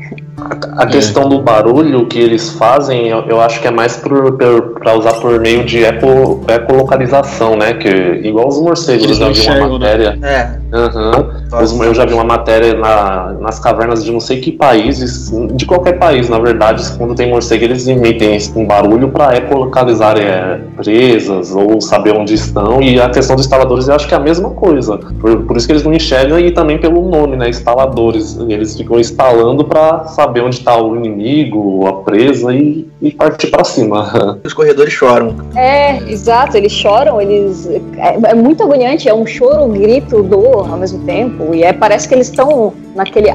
A 0.79 0.87
questão 0.87 1.29
do 1.29 1.41
barulho 1.43 2.07
que 2.07 2.19
eles 2.19 2.51
fazem, 2.51 3.09
eu, 3.09 3.21
eu 3.27 3.41
acho 3.41 3.61
que 3.61 3.67
é 3.69 3.71
mais 3.71 3.97
pra 3.97 4.95
usar 4.97 5.15
por 5.15 5.39
meio 5.41 5.65
de 5.65 5.85
eco, 5.85 6.41
ecolocalização, 6.49 7.57
né? 7.57 7.75
Que, 7.75 7.89
igual 8.25 8.49
os 8.49 8.61
morcegos, 8.61 9.05
Eles 9.05 9.19
eu 9.21 9.27
não 9.27 9.33
vi 9.35 9.47
uma 9.49 9.55
né? 9.55 9.79
matéria. 9.79 10.19
É. 10.23 10.59
Aham. 10.73 11.42
Eu 11.53 11.95
já 11.95 12.07
vi 12.07 12.15
uma 12.15 12.25
matéria 12.25 12.75
na, 12.75 13.35
nas 13.41 13.59
cavernas 13.59 14.05
de 14.05 14.11
não 14.11 14.21
sei 14.21 14.41
que 14.41 14.51
países, 14.51 15.31
de 15.55 15.67
qualquer 15.67 15.99
país, 15.99 16.29
na 16.29 16.39
verdade, 16.39 16.83
quando 16.97 17.15
tem 17.15 17.29
morcego, 17.29 17.65
eles 17.65 17.87
emitem 17.87 18.39
um 18.57 18.67
barulho 18.67 19.09
para 19.11 19.37
ecolocalizar 19.37 20.17
é, 20.19 20.61
presas 20.77 21.55
ou 21.55 21.81
saber 21.81 22.17
onde 22.17 22.35
estão. 22.35 22.81
E 22.81 23.01
a 23.01 23.11
questão 23.11 23.37
dos 23.37 23.45
instaladores 23.45 23.89
eu 23.89 23.95
acho 23.95 24.09
que 24.09 24.15
é 24.15 24.17
a 24.17 24.21
mesma 24.21 24.51
coisa. 24.51 24.99
Por, 24.99 25.43
por 25.43 25.57
isso 25.57 25.67
que 25.67 25.73
eles 25.73 25.83
não 25.83 25.93
enxergam 25.93 26.39
e 26.39 26.51
também 26.51 26.79
pelo 26.79 27.09
nome, 27.09 27.37
né? 27.37 27.49
Instaladores. 27.49 28.39
Eles 28.49 28.77
ficam 28.77 28.99
instalando 28.99 29.65
para 29.65 30.05
saber 30.07 30.41
onde 30.41 30.57
está 30.57 30.81
o 30.81 30.97
inimigo, 30.97 31.87
a 31.87 31.93
presa 32.03 32.53
e, 32.55 32.87
e 33.03 33.11
partir 33.11 33.49
para 33.49 33.65
cima. 33.65 34.39
Os 34.45 34.55
corredores 34.55 34.93
choram. 34.93 35.35
É, 35.57 35.99
exato, 36.11 36.57
eles 36.57 36.73
choram, 36.73 37.21
eles. 37.21 37.69
É, 37.97 38.31
é 38.31 38.35
muito 38.35 38.63
agoniante, 38.63 39.09
é 39.09 39.15
um 39.15 39.27
choro, 39.27 39.65
um 39.65 39.73
grito, 39.73 40.23
dor 40.23 40.71
ao 40.71 40.79
mesmo 40.79 41.05
tempo. 41.05 41.53
E 41.53 41.65
é, 41.65 41.73
parece 41.73 42.09
que 42.09 42.15
eles 42.15 42.29
estão 42.29 42.73
naquele. 42.95 43.29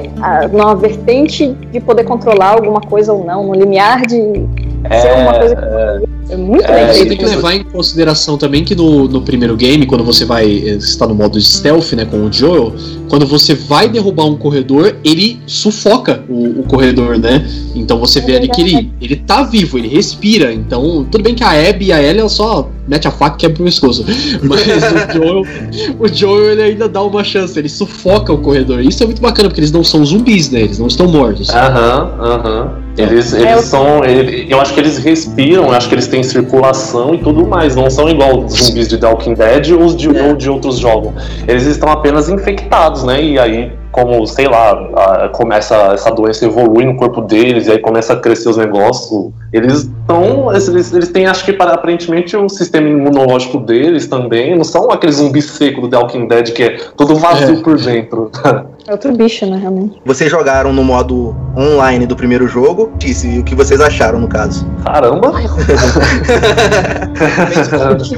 numa 0.50 0.74
vertente 0.74 1.48
de 1.70 1.78
poder 1.80 2.04
controlar 2.04 2.52
alguma 2.54 2.80
coisa 2.80 3.12
ou 3.12 3.24
não, 3.24 3.46
no 3.46 3.54
limiar 3.54 4.06
de 4.06 4.46
é, 4.84 5.14
uma 5.14 5.34
coisa 5.34 5.56
que. 5.56 5.64
É... 5.64 6.18
É 6.30 6.36
muito 6.36 6.64
é, 6.64 6.92
bem 6.92 7.08
Tem 7.08 7.16
que 7.16 7.24
levar 7.24 7.54
em 7.54 7.62
consideração 7.64 8.36
também 8.36 8.62
que 8.62 8.74
no, 8.74 9.08
no 9.08 9.22
primeiro 9.22 9.56
game, 9.56 9.86
quando 9.86 10.04
você 10.04 10.24
vai 10.24 10.46
está 10.46 11.06
no 11.06 11.14
modo 11.14 11.40
stealth, 11.40 11.92
né, 11.92 12.04
com 12.04 12.26
o 12.26 12.32
Joel, 12.32 12.74
quando 13.08 13.26
você 13.26 13.54
vai 13.54 13.88
derrubar 13.88 14.26
um 14.26 14.36
corredor, 14.36 14.96
ele 15.02 15.40
sufoca 15.46 16.22
o, 16.28 16.60
o 16.60 16.62
corredor, 16.64 17.18
né? 17.18 17.48
Então 17.74 17.98
você 17.98 18.20
vê 18.20 18.36
ali 18.36 18.48
que 18.48 18.60
ele, 18.60 18.92
ele 19.00 19.16
tá 19.16 19.42
vivo, 19.42 19.78
ele 19.78 19.88
respira. 19.88 20.52
Então, 20.52 21.06
tudo 21.10 21.24
bem 21.24 21.34
que 21.34 21.42
a 21.42 21.50
Abby 21.50 21.86
e 21.86 21.92
a 21.92 22.02
Ellie 22.02 22.28
só 22.28 22.68
mete 22.86 23.08
a 23.08 23.10
faca 23.10 23.36
e 23.36 23.40
quebra 23.40 23.62
o 23.62 23.64
pescoço. 23.64 24.04
Mas 24.42 24.60
o 24.60 25.12
Joel, 25.14 25.42
o 25.98 26.08
Joel 26.08 26.52
ele 26.52 26.62
ainda 26.62 26.88
dá 26.88 27.02
uma 27.02 27.24
chance, 27.24 27.58
ele 27.58 27.70
sufoca 27.70 28.32
o 28.32 28.38
corredor. 28.38 28.80
Isso 28.80 29.02
é 29.02 29.06
muito 29.06 29.22
bacana, 29.22 29.48
porque 29.48 29.60
eles 29.60 29.72
não 29.72 29.82
são 29.82 30.04
zumbis, 30.04 30.50
né? 30.50 30.60
Eles 30.60 30.78
não 30.78 30.88
estão 30.88 31.08
mortos. 31.08 31.48
Aham, 31.48 32.12
aham. 32.20 32.87
Eles, 32.98 33.32
eles 33.32 33.46
é, 33.46 33.62
são. 33.62 34.04
Ele, 34.04 34.46
eu 34.50 34.60
acho 34.60 34.74
que 34.74 34.80
eles 34.80 34.98
respiram, 34.98 35.66
eu 35.66 35.72
acho 35.72 35.88
que 35.88 35.94
eles 35.94 36.08
têm 36.08 36.22
circulação 36.22 37.14
e 37.14 37.18
tudo 37.18 37.46
mais. 37.46 37.76
Não 37.76 37.88
são 37.88 38.08
igual 38.08 38.44
os 38.44 38.52
zumbis 38.54 38.88
de 38.88 38.98
The 38.98 39.06
Walking 39.06 39.34
Dead 39.34 39.70
ou 39.70 39.86
de, 39.94 40.16
é. 40.16 40.28
ou 40.28 40.36
de 40.36 40.50
outros 40.50 40.78
jogos. 40.78 41.12
Eles 41.46 41.64
estão 41.64 41.90
apenas 41.90 42.28
infectados, 42.28 43.04
né? 43.04 43.22
E 43.22 43.38
aí 43.38 43.72
como, 43.90 44.26
sei 44.26 44.46
lá, 44.46 45.28
começa 45.32 45.74
essa 45.92 46.10
doença 46.10 46.44
evolui 46.44 46.84
no 46.84 46.96
corpo 46.96 47.20
deles 47.22 47.66
e 47.66 47.72
aí 47.72 47.78
começa 47.78 48.12
a 48.12 48.16
crescer 48.16 48.48
os 48.48 48.56
negócios, 48.56 49.32
eles 49.52 49.84
estão, 49.84 50.52
eles, 50.54 50.92
eles 50.92 51.08
têm, 51.08 51.26
acho 51.26 51.44
que 51.44 51.50
aparentemente 51.50 52.36
o 52.36 52.48
sistema 52.48 52.88
imunológico 52.88 53.58
deles 53.58 54.06
também, 54.06 54.56
não 54.56 54.64
são 54.64 54.90
aqueles 54.90 55.16
zumbis 55.16 55.46
secos 55.46 55.82
do 55.82 55.88
The 55.88 55.96
Walking 55.96 56.28
Dead 56.28 56.52
que 56.52 56.62
é 56.62 56.76
todo 56.96 57.16
vazio 57.16 57.58
é. 57.58 57.62
por 57.62 57.76
dentro. 57.78 58.30
É 58.88 58.92
outro 58.92 59.12
bicho, 59.12 59.44
né, 59.44 59.58
realmente. 59.58 60.00
Vocês 60.02 60.30
jogaram 60.30 60.72
no 60.72 60.82
modo 60.82 61.36
online 61.54 62.06
do 62.06 62.16
primeiro 62.16 62.48
jogo, 62.48 62.90
e 63.04 63.38
o 63.38 63.44
que 63.44 63.54
vocês 63.54 63.82
acharam 63.82 64.18
no 64.18 64.26
caso? 64.26 64.66
Caramba! 64.82 65.30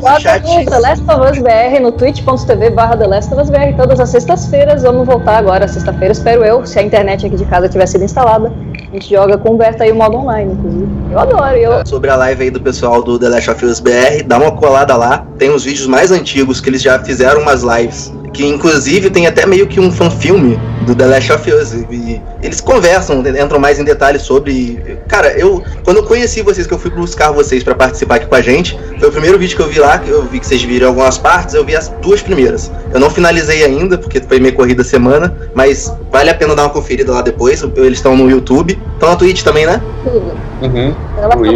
Bota 0.00 0.38
The 0.40 0.78
Last 0.78 1.02
of 1.02 1.28
Us 1.28 1.38
BR 1.42 1.80
no 1.82 1.90
twitch.tv 1.90 2.70
barra 2.70 2.96
The 2.96 3.08
Last 3.08 3.34
of 3.34 3.42
Us 3.42 3.50
BR 3.50 3.74
todas 3.76 3.98
as 3.98 4.10
sextas-feiras. 4.10 4.84
Vamos 4.84 5.08
voltar 5.08 5.38
agora 5.38 5.66
sexta-feira, 5.66 6.12
espero 6.12 6.44
eu, 6.44 6.64
se 6.64 6.78
a 6.78 6.82
internet 6.84 7.26
aqui 7.26 7.34
de 7.34 7.46
casa 7.46 7.68
tiver 7.68 7.86
sido 7.86 8.04
instalada. 8.04 8.52
A 8.90 8.92
gente 8.92 9.12
joga 9.12 9.36
com 9.38 9.54
o 9.54 9.56
Berta 9.56 9.82
aí 9.82 9.90
o 9.90 9.96
modo 9.96 10.18
online, 10.18 10.52
inclusive. 10.52 10.88
Eu 11.10 11.18
adoro. 11.18 11.56
Eu... 11.56 11.72
É, 11.72 11.84
sobre 11.84 12.10
a 12.10 12.16
live 12.16 12.44
aí 12.44 12.50
do 12.50 12.60
pessoal 12.60 13.02
do 13.02 13.18
The 13.18 13.28
Last 13.28 13.50
of 13.50 13.64
Us 13.64 13.80
BR, 13.80 14.22
dá 14.24 14.38
uma 14.38 14.52
colada 14.52 14.96
lá. 14.96 15.26
Tem 15.36 15.50
os 15.50 15.64
vídeos 15.64 15.88
mais 15.88 16.12
antigos 16.12 16.60
que 16.60 16.70
eles 16.70 16.80
já 16.80 16.96
fizeram 17.00 17.42
umas 17.42 17.62
lives 17.64 18.12
que 18.32 18.46
inclusive 18.46 19.10
tem 19.10 19.26
até 19.26 19.46
meio 19.46 19.66
que 19.66 19.80
um 19.80 19.90
fanfilme 19.90 20.58
do 20.86 20.94
The 20.94 21.06
Last 21.06 21.32
of 21.32 21.52
Us. 21.52 21.72
E 21.72 22.20
eles 22.42 22.60
conversam, 22.60 23.20
entram 23.20 23.58
mais 23.58 23.78
em 23.78 23.84
detalhes 23.84 24.22
sobre. 24.22 24.98
Cara, 25.08 25.32
eu 25.38 25.62
quando 25.84 25.98
eu 25.98 26.02
conheci 26.04 26.42
vocês, 26.42 26.66
que 26.66 26.74
eu 26.74 26.78
fui 26.78 26.90
buscar 26.90 27.30
vocês 27.32 27.62
para 27.62 27.74
participar 27.74 28.16
aqui 28.16 28.26
com 28.26 28.34
a 28.34 28.40
gente, 28.40 28.78
foi 28.98 29.08
o 29.08 29.12
primeiro 29.12 29.38
vídeo 29.38 29.56
que 29.56 29.62
eu 29.62 29.68
vi 29.68 29.78
lá, 29.78 29.98
que 29.98 30.08
eu 30.08 30.22
vi 30.22 30.40
que 30.40 30.46
vocês 30.46 30.62
viram 30.62 30.88
algumas 30.88 31.18
partes, 31.18 31.54
eu 31.54 31.64
vi 31.64 31.76
as 31.76 31.88
duas 32.00 32.22
primeiras. 32.22 32.70
Eu 32.92 33.00
não 33.00 33.10
finalizei 33.10 33.64
ainda, 33.64 33.98
porque 33.98 34.20
foi 34.20 34.38
meio 34.40 34.54
corrida 34.54 34.82
semana, 34.84 35.36
mas 35.54 35.92
vale 36.10 36.30
a 36.30 36.34
pena 36.34 36.54
dar 36.54 36.64
uma 36.64 36.70
conferida 36.70 37.12
lá 37.12 37.22
depois. 37.22 37.62
Eles 37.76 37.98
estão 37.98 38.16
no 38.16 38.30
YouTube. 38.30 38.78
Estão 38.94 39.10
na 39.10 39.16
Twitch 39.16 39.42
também, 39.42 39.66
né? 39.66 39.80
Tudo. 40.04 40.32
Uhum. 40.62 40.94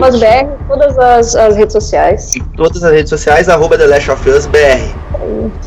Last 0.01 0.19
BR, 0.19 0.67
todas 0.67 0.99
as, 0.99 1.37
as 1.37 1.57
redes 1.57 1.73
sociais. 1.73 2.35
E 2.35 2.41
todas 2.57 2.83
as 2.83 2.93
redes 2.93 3.11
sociais, 3.11 3.49
arroba 3.49 3.77
The 3.77 3.87
Last 3.87 4.11
of 4.11 4.31
Us 4.31 4.47
BR. 4.47 5.05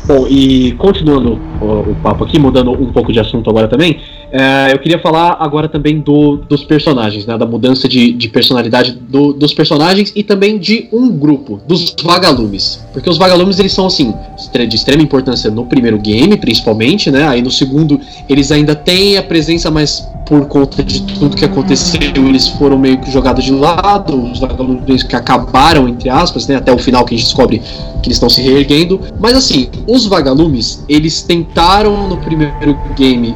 Bom, 0.06 0.26
e 0.28 0.72
continuando 0.98 1.38
o, 1.60 1.90
o, 1.90 1.94
papo 2.02 2.24
aqui, 2.24 2.38
mudando 2.38 2.72
um 2.72 2.92
pouco 2.92 3.12
de 3.12 3.20
assunto 3.20 3.48
agora 3.48 3.68
também, 3.68 4.00
é, 4.30 4.72
eu 4.72 4.78
queria 4.78 4.98
falar 4.98 5.36
agora 5.40 5.68
também 5.68 6.00
do, 6.00 6.36
dos 6.36 6.62
personagens, 6.62 7.24
né, 7.24 7.38
da 7.38 7.46
mudança 7.46 7.88
de, 7.88 8.12
de 8.12 8.28
personalidade 8.28 8.92
do, 8.92 9.32
dos 9.32 9.54
personagens 9.54 10.12
e 10.14 10.22
também 10.22 10.58
de 10.58 10.88
um 10.92 11.08
grupo, 11.10 11.60
dos 11.66 11.94
vagalumes. 12.02 12.84
Porque 12.92 13.08
os 13.08 13.16
vagalumes 13.16 13.58
eles 13.58 13.72
são 13.72 13.86
assim, 13.86 14.12
de 14.52 14.76
extrema 14.76 15.02
importância 15.02 15.50
no 15.50 15.64
primeiro 15.64 15.98
game, 15.98 16.36
principalmente, 16.36 17.10
né? 17.10 17.26
Aí 17.26 17.40
no 17.40 17.50
segundo 17.50 18.00
eles 18.28 18.52
ainda 18.52 18.74
têm 18.74 19.16
a 19.16 19.22
presença, 19.22 19.70
mas 19.70 20.06
por 20.26 20.46
conta 20.46 20.82
de 20.82 21.02
tudo 21.18 21.36
que 21.36 21.44
aconteceu, 21.44 22.00
eles 22.14 22.48
foram 22.48 22.78
meio 22.78 22.98
que 22.98 23.10
jogados 23.10 23.44
de 23.44 23.52
lado, 23.52 24.30
os 24.30 24.40
vagalumes 24.40 25.02
que 25.02 25.16
acabaram, 25.16 25.88
entre 25.88 26.10
aspas, 26.10 26.46
né? 26.46 26.56
Até 26.56 26.72
o 26.72 26.78
final 26.78 27.04
que 27.04 27.14
a 27.14 27.16
gente 27.16 27.26
descobre 27.26 27.60
que 28.02 28.08
eles 28.08 28.16
estão 28.16 28.28
se 28.28 28.42
reerguendo. 28.42 29.00
Mas 29.18 29.36
assim, 29.36 29.70
os 29.86 30.06
vagalumes, 30.06 30.84
eles 30.88 31.22
tentaram 31.22 32.08
no 32.08 32.18
primeiro 32.18 32.78
game 32.96 33.34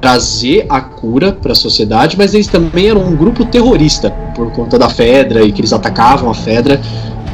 trazer 0.00 0.66
a 0.68 0.80
cura 0.80 1.32
para 1.32 1.52
a 1.52 1.54
sociedade, 1.54 2.16
mas 2.16 2.34
eles 2.34 2.46
também 2.46 2.88
eram 2.88 3.02
um 3.02 3.16
grupo 3.16 3.44
terrorista 3.44 4.10
por 4.34 4.50
conta 4.52 4.78
da 4.78 4.88
Fedra 4.88 5.42
e 5.42 5.52
que 5.52 5.60
eles 5.60 5.72
atacavam 5.72 6.30
a 6.30 6.34
Fedra. 6.34 6.80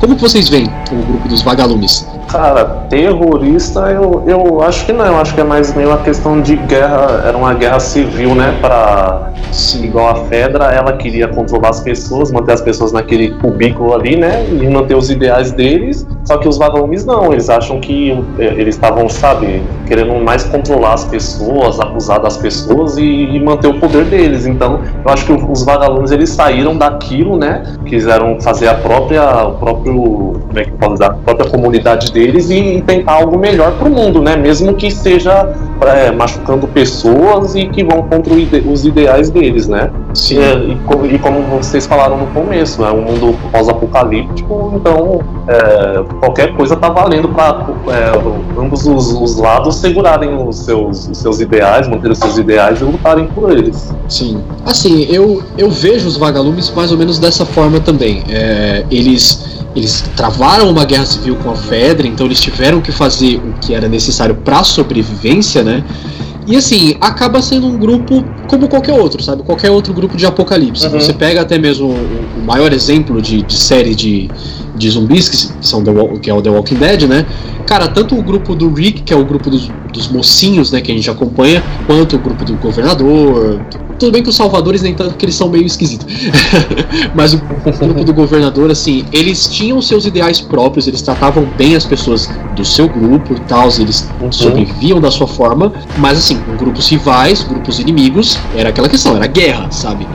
Como 0.00 0.16
que 0.16 0.22
vocês 0.22 0.48
veem 0.48 0.68
o 0.90 1.06
grupo 1.06 1.28
dos 1.28 1.42
vagalumes? 1.42 2.06
Cara, 2.34 2.64
terrorista 2.90 3.92
eu, 3.92 4.24
eu 4.26 4.60
acho 4.60 4.84
que 4.84 4.92
não, 4.92 5.06
eu 5.06 5.16
acho 5.18 5.32
que 5.36 5.40
é 5.40 5.44
mais 5.44 5.72
meio 5.72 5.90
uma 5.90 5.98
questão 5.98 6.40
de 6.40 6.56
guerra, 6.56 7.22
era 7.24 7.38
uma 7.38 7.54
guerra 7.54 7.78
civil, 7.78 8.34
né? 8.34 8.58
Pra. 8.60 9.30
Sim. 9.52 9.84
Igual 9.84 10.08
a 10.08 10.14
Fedra, 10.24 10.64
ela 10.64 10.94
queria 10.94 11.28
controlar 11.28 11.68
as 11.68 11.78
pessoas, 11.78 12.32
manter 12.32 12.54
as 12.54 12.60
pessoas 12.60 12.90
naquele 12.90 13.30
cubículo 13.38 13.94
ali, 13.94 14.16
né? 14.16 14.44
E 14.48 14.68
manter 14.68 14.96
os 14.96 15.10
ideais 15.10 15.52
deles. 15.52 16.04
Só 16.24 16.38
que 16.38 16.48
os 16.48 16.58
vagalumes 16.58 17.04
não, 17.04 17.32
eles 17.32 17.48
acham 17.48 17.78
que 17.78 18.10
eh, 18.38 18.54
eles 18.56 18.74
estavam, 18.74 19.08
sabe, 19.08 19.62
querendo 19.86 20.14
mais 20.24 20.42
controlar 20.42 20.94
as 20.94 21.04
pessoas, 21.04 21.78
abusar 21.78 22.20
das 22.20 22.36
pessoas 22.36 22.96
e, 22.96 23.04
e, 23.04 23.38
manter 23.38 23.68
o 23.68 23.78
poder 23.78 24.06
deles. 24.06 24.44
Então, 24.44 24.80
eu 25.04 25.12
acho 25.12 25.24
que 25.24 25.32
os 25.32 25.64
vagalumes 25.64 26.10
eles 26.10 26.30
saíram 26.30 26.76
daquilo, 26.76 27.36
né? 27.36 27.62
Quiseram 27.86 28.40
fazer 28.40 28.66
a 28.66 28.74
própria, 28.74 29.44
o 29.44 29.52
próprio, 29.52 29.92
como 30.48 30.58
é 30.58 30.64
que 30.64 30.72
pode 30.72 30.98
dar, 30.98 31.10
a 31.10 31.14
própria 31.14 31.48
comunidade 31.48 32.10
deles 32.10 32.23
e, 32.50 32.82
tentar 32.82 33.14
algo 33.14 33.38
melhor 33.38 33.72
para 33.72 33.88
o 33.88 33.90
mundo, 33.90 34.22
né? 34.22 34.36
Mesmo 34.36 34.74
que 34.74 34.90
seja 34.90 35.52
é, 35.82 36.10
machucando 36.10 36.66
pessoas 36.68 37.54
e 37.54 37.66
que 37.66 37.84
vão 37.84 38.02
contra 38.02 38.32
os 38.34 38.84
ideais 38.84 39.30
deles, 39.30 39.68
né? 39.68 39.90
Sim. 40.14 40.38
É, 40.38 40.54
e, 40.56 41.14
e, 41.14 41.18
como 41.18 41.42
vocês 41.42 41.86
falaram 41.86 42.16
no 42.16 42.26
começo, 42.28 42.84
é 42.84 42.92
um 42.92 43.02
mundo 43.02 43.36
pós-apocalíptico, 43.50 44.72
então 44.74 45.20
é, 45.48 46.04
qualquer 46.20 46.54
coisa 46.56 46.76
tá 46.76 46.88
valendo 46.88 47.28
para 47.28 47.66
é, 47.88 48.60
ambos 48.60 48.86
os, 48.86 49.12
os, 49.12 49.36
lados 49.36 49.76
segurarem 49.76 50.34
os 50.46 50.58
seus, 50.58 51.08
os 51.08 51.18
seus 51.18 51.40
ideais, 51.40 51.88
manter 51.88 52.10
os 52.10 52.18
seus 52.18 52.38
ideais 52.38 52.80
e 52.80 52.84
lutarem 52.84 53.26
por 53.26 53.50
eles. 53.50 53.92
Sim. 54.08 54.42
Assim, 54.64 55.06
eu, 55.10 55.42
eu 55.58 55.70
vejo 55.70 56.06
os 56.06 56.16
vagalumes 56.16 56.70
mais 56.70 56.92
ou 56.92 56.98
menos 56.98 57.18
dessa 57.18 57.44
forma 57.44 57.80
também. 57.80 58.22
É, 58.28 58.84
eles 58.90 59.63
eles 59.74 60.04
travaram 60.16 60.70
uma 60.70 60.84
guerra 60.84 61.06
civil 61.06 61.36
com 61.36 61.50
a 61.50 61.56
Fedra, 61.56 62.06
então 62.06 62.26
eles 62.26 62.40
tiveram 62.40 62.80
que 62.80 62.92
fazer 62.92 63.36
o 63.36 63.54
que 63.60 63.74
era 63.74 63.88
necessário 63.88 64.34
para 64.34 64.62
sobrevivência, 64.62 65.62
né? 65.62 65.84
E 66.46 66.56
assim, 66.56 66.94
acaba 67.00 67.40
sendo 67.40 67.66
um 67.66 67.78
grupo 67.78 68.22
como 68.46 68.68
qualquer 68.68 68.92
outro, 68.92 69.22
sabe? 69.22 69.42
Qualquer 69.42 69.70
outro 69.70 69.94
grupo 69.94 70.16
de 70.16 70.26
apocalipse. 70.26 70.86
Uhum. 70.86 71.00
Você 71.00 71.12
pega 71.12 71.40
até 71.40 71.58
mesmo 71.58 71.88
o, 71.88 72.38
o 72.38 72.44
maior 72.44 72.72
exemplo 72.72 73.20
de, 73.20 73.42
de 73.42 73.56
série 73.56 73.94
de, 73.94 74.30
de 74.74 74.90
zumbis, 74.90 75.28
que, 75.28 75.66
são 75.66 75.82
The, 75.82 75.92
que 76.20 76.30
é 76.30 76.34
o 76.34 76.42
The 76.42 76.50
Walking 76.50 76.76
Dead, 76.76 77.02
né? 77.02 77.26
Cara, 77.66 77.88
tanto 77.88 78.18
o 78.18 78.22
grupo 78.22 78.54
do 78.54 78.72
Rick, 78.72 79.02
que 79.02 79.12
é 79.12 79.16
o 79.16 79.24
grupo 79.24 79.48
dos, 79.48 79.70
dos 79.92 80.08
mocinhos, 80.08 80.70
né, 80.70 80.80
que 80.80 80.92
a 80.92 80.94
gente 80.94 81.08
acompanha, 81.08 81.62
quanto 81.86 82.16
o 82.16 82.18
grupo 82.18 82.44
do 82.44 82.54
governador. 82.54 83.60
Tudo 83.98 84.12
bem 84.12 84.22
que 84.22 84.28
os 84.28 84.36
salvadores, 84.36 84.82
nem 84.82 84.92
tanto, 84.92 85.16
que 85.16 85.24
eles 85.24 85.34
são 85.34 85.48
meio 85.48 85.64
esquisitos. 85.64 86.06
Mas 87.14 87.32
o 87.32 87.40
grupo 87.80 88.04
do 88.04 88.12
governador, 88.12 88.70
assim, 88.70 89.04
eles 89.12 89.46
tinham 89.46 89.80
seus 89.80 90.04
ideais 90.04 90.40
próprios, 90.40 90.86
eles 90.86 91.00
tratavam 91.00 91.48
bem 91.56 91.74
as 91.76 91.86
pessoas 91.86 92.28
do 92.54 92.64
seu 92.64 92.88
grupo 92.88 93.34
e 93.34 93.40
tal, 93.40 93.68
eles 93.78 94.08
uhum. 94.20 94.30
sobreviviam 94.30 95.00
da 95.00 95.10
sua 95.10 95.26
forma, 95.26 95.72
mas 95.98 96.18
assim, 96.18 96.38
grupos 96.58 96.88
rivais, 96.88 97.42
grupos 97.42 97.78
inimigos, 97.78 98.38
era 98.54 98.68
aquela 98.68 98.88
questão, 98.88 99.16
era 99.16 99.26
guerra, 99.26 99.70
sabe? 99.70 100.06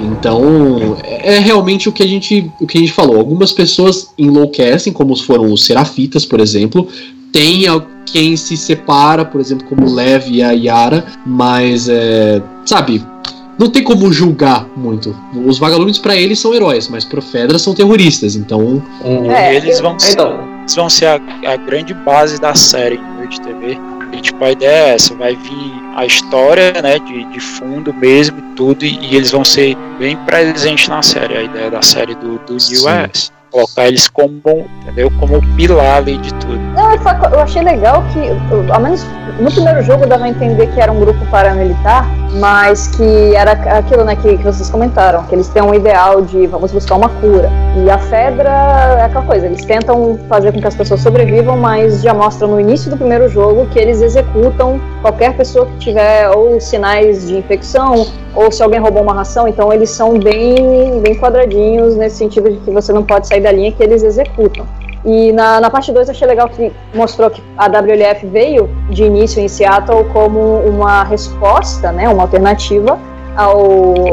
Então, 0.00 0.96
é, 1.02 1.36
é 1.36 1.38
realmente 1.38 1.88
o 1.88 1.92
que 1.92 2.02
a 2.02 2.06
gente, 2.06 2.50
o 2.60 2.66
que 2.66 2.78
a 2.78 2.80
gente 2.80 2.92
falou. 2.92 3.16
Algumas 3.16 3.52
pessoas 3.52 4.12
enlouquecem, 4.18 4.92
como 4.92 5.16
foram 5.16 5.52
os 5.52 5.64
serafitas, 5.64 6.24
por 6.24 6.40
exemplo, 6.40 6.88
tem 7.32 7.64
quem 8.06 8.36
se 8.36 8.56
separa, 8.56 9.24
por 9.24 9.40
exemplo, 9.40 9.66
como 9.68 9.86
o 9.86 9.92
Lev 9.92 10.28
e 10.30 10.42
a 10.42 10.52
Yara, 10.52 11.04
mas 11.26 11.88
é, 11.88 12.40
sabe, 12.64 13.04
não 13.58 13.68
tem 13.68 13.82
como 13.82 14.12
julgar 14.12 14.66
muito. 14.76 15.14
Os 15.44 15.58
vagalumes 15.58 15.98
para 15.98 16.16
eles 16.16 16.38
são 16.38 16.54
heróis, 16.54 16.88
mas 16.88 17.04
pro 17.04 17.22
Fedra 17.22 17.58
são 17.58 17.74
terroristas, 17.74 18.36
então. 18.36 18.82
É, 19.28 19.56
eles 19.56 19.80
vão 19.80 19.98
ser, 19.98 20.12
então. 20.12 20.40
eles 20.60 20.74
vão 20.74 20.90
ser 20.90 21.06
a, 21.06 21.20
a, 21.46 21.56
grande 21.56 21.94
base 21.94 22.40
da 22.40 22.54
série 22.54 23.00
de 23.28 23.40
TV. 23.40 23.78
E, 24.12 24.20
tipo, 24.20 24.44
a 24.44 24.52
ideia 24.52 24.90
é 24.90 24.94
essa, 24.94 25.14
vai 25.14 25.34
vir 25.34 25.85
a 25.96 26.04
história, 26.04 26.72
né, 26.82 26.98
de, 26.98 27.24
de 27.24 27.40
fundo 27.40 27.92
mesmo 27.92 28.54
tudo, 28.54 28.84
e, 28.84 28.98
e, 28.98 29.16
eles 29.16 29.30
vão 29.30 29.42
ser 29.42 29.74
bem 29.98 30.14
presentes 30.24 30.88
na 30.88 31.02
série. 31.02 31.38
A 31.38 31.42
ideia 31.42 31.70
da 31.70 31.80
série 31.80 32.14
do, 32.14 32.38
do 32.40 32.52
New 32.52 32.88
essa 32.88 33.35
colocar 33.56 33.88
eles 33.88 34.06
como, 34.08 34.38
entendeu? 34.82 35.10
Como 35.18 35.40
pilar 35.56 35.96
ali 35.96 36.18
de 36.18 36.32
tudo. 36.34 36.58
Não, 36.58 36.92
eu 36.92 37.40
achei 37.40 37.62
legal 37.62 38.04
que, 38.12 38.70
ao 38.70 38.80
menos 38.80 39.02
no 39.40 39.50
primeiro 39.50 39.82
jogo 39.82 40.06
dava 40.06 40.24
a 40.24 40.28
entender 40.28 40.66
que 40.68 40.80
era 40.80 40.92
um 40.92 41.00
grupo 41.00 41.24
paramilitar, 41.30 42.06
mas 42.38 42.88
que 42.88 43.34
era 43.34 43.52
aquilo 43.52 44.04
né, 44.04 44.14
que, 44.16 44.36
que 44.36 44.44
vocês 44.44 44.68
comentaram, 44.68 45.24
que 45.24 45.34
eles 45.34 45.48
têm 45.48 45.62
um 45.62 45.74
ideal 45.74 46.20
de 46.20 46.46
vamos 46.46 46.70
buscar 46.70 46.96
uma 46.96 47.08
cura. 47.08 47.50
E 47.82 47.90
a 47.90 47.98
Fedra 47.98 48.50
é 48.98 49.04
aquela 49.04 49.24
coisa, 49.24 49.46
eles 49.46 49.64
tentam 49.64 50.18
fazer 50.28 50.52
com 50.52 50.60
que 50.60 50.66
as 50.66 50.74
pessoas 50.74 51.00
sobrevivam, 51.00 51.56
mas 51.56 52.02
já 52.02 52.12
mostram 52.12 52.48
no 52.48 52.60
início 52.60 52.90
do 52.90 52.96
primeiro 52.96 53.28
jogo 53.28 53.66
que 53.66 53.78
eles 53.78 54.02
executam 54.02 54.80
qualquer 55.00 55.34
pessoa 55.34 55.66
que 55.66 55.78
tiver 55.78 56.28
ou 56.30 56.60
sinais 56.60 57.26
de 57.26 57.36
infecção 57.36 58.06
ou 58.36 58.52
se 58.52 58.62
alguém 58.62 58.78
roubou 58.78 59.02
uma 59.02 59.14
ração, 59.14 59.48
então 59.48 59.72
eles 59.72 59.90
são 59.90 60.18
bem, 60.18 61.00
bem 61.00 61.14
quadradinhos 61.16 61.96
nesse 61.96 62.16
sentido 62.16 62.50
de 62.50 62.58
que 62.58 62.70
você 62.70 62.92
não 62.92 63.02
pode 63.02 63.26
sair 63.26 63.40
da 63.40 63.50
linha 63.50 63.72
que 63.72 63.82
eles 63.82 64.02
executam. 64.02 64.66
E 65.04 65.32
na, 65.32 65.60
na 65.60 65.70
parte 65.70 65.90
2 65.90 66.10
achei 66.10 66.26
legal 66.26 66.48
que 66.48 66.72
mostrou 66.92 67.30
que 67.30 67.42
a 67.56 67.66
WLF 67.66 68.26
veio 68.26 68.68
de 68.90 69.04
início 69.04 69.40
em 69.40 69.48
Seattle 69.48 70.04
como 70.12 70.60
uma 70.60 71.04
resposta, 71.04 71.90
né, 71.92 72.08
uma 72.08 72.22
alternativa 72.24 72.98
ao, 73.36 73.58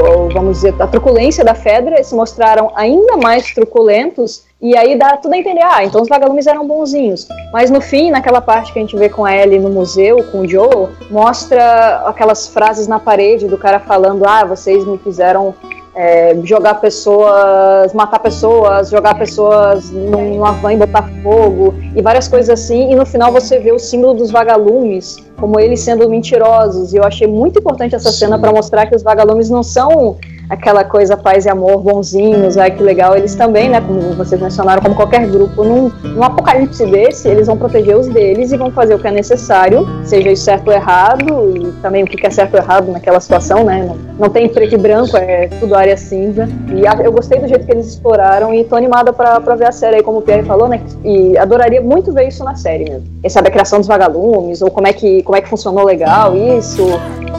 ao, 0.06 0.30
vamos 0.30 0.58
dizer, 0.58 0.76
a 0.80 0.86
truculência 0.86 1.44
da 1.44 1.56
Fedra, 1.56 1.96
eles 1.96 2.08
se 2.08 2.16
mostraram 2.16 2.72
ainda 2.76 3.18
mais 3.18 3.54
truculentos, 3.54 4.44
e 4.64 4.78
aí 4.78 4.98
dá 4.98 5.18
tudo 5.18 5.34
a 5.34 5.38
entender, 5.38 5.62
ah, 5.62 5.84
então 5.84 6.02
os 6.02 6.08
vagalumes 6.08 6.48
eram 6.48 6.66
bonzinhos. 6.66 7.28
Mas 7.52 7.70
no 7.70 7.82
fim, 7.82 8.10
naquela 8.10 8.40
parte 8.40 8.72
que 8.72 8.80
a 8.80 8.82
gente 8.82 8.96
vê 8.96 9.10
com 9.10 9.26
a 9.26 9.36
Ellie 9.36 9.60
no 9.60 9.70
museu, 9.70 10.24
com 10.32 10.40
o 10.40 10.48
Joe, 10.48 10.88
mostra 11.12 12.02
aquelas 12.06 12.48
frases 12.48 12.88
na 12.88 12.98
parede 12.98 13.46
do 13.46 13.58
cara 13.58 13.82
falando, 13.82 14.26
ah, 14.26 14.46
vocês 14.46 14.86
me 14.86 14.98
fizeram 14.98 15.54
é, 15.94 16.34
jogar 16.46 16.76
pessoas, 16.76 17.94
matar 17.94 18.20
pessoas, 18.20 18.90
jogar 18.90 19.16
pessoas 19.16 19.92
numa 19.92 20.54
van 20.54 20.74
e 20.74 20.78
botar 20.78 21.10
fogo 21.22 21.74
e 21.94 22.02
várias 22.02 22.30
coisas 22.30 22.50
assim. 22.50 22.90
E 22.90 22.96
no 22.96 23.06
final 23.06 23.34
você 23.34 23.60
vê 23.60 23.74
o 23.74 23.80
símbolo 23.80 24.14
dos 24.14 24.32
vagalumes, 24.32 25.18
como 25.38 25.60
eles 25.60 25.82
sendo 25.82 26.10
mentirosos. 26.10 26.94
E 26.94 26.98
eu 26.98 27.04
achei 27.04 27.28
muito 27.28 27.60
importante 27.60 27.96
essa 27.96 28.14
cena 28.14 28.40
para 28.40 28.52
mostrar 28.54 28.86
que 28.86 28.96
os 28.96 29.04
vagalumes 29.04 29.50
não 29.50 29.62
são 29.62 30.18
aquela 30.50 30.84
coisa 30.84 31.16
paz 31.16 31.46
e 31.46 31.50
amor, 31.50 31.82
bonzinhos, 31.82 32.58
ai 32.58 32.72
que 32.72 32.84
legal. 32.84 33.16
Eles 33.16 33.36
também, 33.36 33.70
né, 33.70 33.82
como 33.82 34.00
vocês 34.14 34.40
mencionaram, 34.40 34.82
como 34.82 34.96
qualquer 34.96 35.28
grupo, 35.28 35.64
num, 35.64 35.92
num 36.04 36.24
apocalipse 36.24 36.86
desse, 36.86 37.28
eles 37.28 37.48
vão 37.48 37.58
proteger 37.58 37.98
os 37.98 38.08
deles 38.08 38.52
e 38.52 38.58
vão 38.58 38.72
fazer 38.72 38.96
o 38.96 39.00
que 39.00 39.08
é 39.08 39.12
necessário, 39.12 39.88
seja 40.04 40.32
isso 40.32 40.44
certo 40.44 40.68
ou 40.68 40.74
errado, 40.74 41.58
e 41.58 41.72
também 41.82 42.04
o 42.04 42.08
que 42.08 42.26
é 42.26 42.30
certo 42.30 42.54
ou 42.54 42.60
errado 42.60 42.92
naquela 42.92 43.20
situação, 43.20 43.64
né? 43.64 43.86
Não, 43.88 43.98
não 44.20 44.30
tem 44.30 44.48
preto 44.48 44.76
e 44.76 44.78
branco, 44.78 45.18
é 45.18 45.48
tudo 45.60 45.76
área 45.76 45.98
cinza. 45.98 46.48
E 46.74 46.86
a, 46.88 46.94
eu 47.04 47.12
gostei 47.12 47.40
do 47.40 47.48
jeito 47.48 47.66
que 47.66 47.72
eles 47.72 47.88
exploraram 47.88 48.54
e 48.54 48.64
tô 48.64 48.76
animada 48.76 49.12
pra, 49.12 49.40
pra 49.40 49.56
ver 49.56 49.68
a 49.68 49.72
série 49.72 49.98
aí, 49.98 50.04
como 50.04 50.20
o 50.20 50.22
Pierre 50.22 50.44
falou, 50.44 50.68
né? 50.68 50.82
E 51.04 51.38
adoraria 51.38 51.82
muito 51.82 52.12
ver 52.14 52.28
isso 52.28 52.44
na 52.44 52.56
série 52.56 52.86
mesmo. 52.86 53.08
Quem 53.22 53.30
sabe 53.30 53.48
a 53.48 53.52
criação 53.52 53.80
dos 53.80 53.88
vagalumes, 53.88 54.62
ou 54.62 54.70
como 54.70 54.88
é 54.88 54.94
que, 54.94 55.24
como 55.24 55.38
é 55.38 55.42
que 55.42 55.50
funcionou 55.50 55.86
legal 55.86 56.36
isso, 56.36 56.84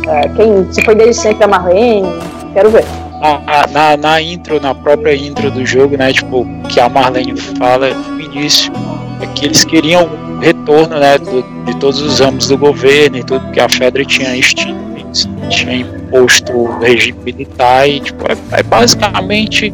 é, 0.09 0.29
quem, 0.29 0.73
se 0.73 0.85
foi 0.85 0.95
desde 0.95 1.21
sempre 1.21 1.45
a 1.45 1.49
Marlene, 1.49 2.09
quero 2.55 2.71
ver 2.71 2.85
na, 3.21 3.67
na, 3.67 3.97
na, 3.97 4.23
intro, 4.23 4.61
na 4.61 4.75
própria 4.75 5.15
intro 5.15 5.51
do 5.51 5.65
jogo, 5.65 5.97
né? 5.97 6.13
Tipo, 6.13 6.47
que 6.69 6.79
a 6.79 6.89
Marlene 6.89 7.37
fala 7.37 7.91
no 7.95 8.21
início, 8.21 8.73
é 9.21 9.27
que 9.29 9.47
eles 9.47 9.65
queriam 9.65 10.09
retorno, 10.41 10.99
né? 10.99 11.19
Do, 11.19 11.43
de 11.65 11.75
todos 11.77 12.01
os 12.01 12.21
ramos 12.21 12.49
do 12.49 12.59
governo 12.59 13.19
e 13.19 13.25
tudo 13.25 13.51
que 13.51 13.61
a 13.61 13.69
Fedra 13.69 14.05
tinha 14.05 14.37
extinto, 14.37 14.79
tinha 15.49 15.77
imposto 15.77 16.53
o 16.53 16.79
regime 16.79 17.19
militar 17.25 17.89
e, 17.89 18.01
tipo, 18.01 18.25
é, 18.31 18.37
é 18.59 18.63
basicamente, 18.63 19.73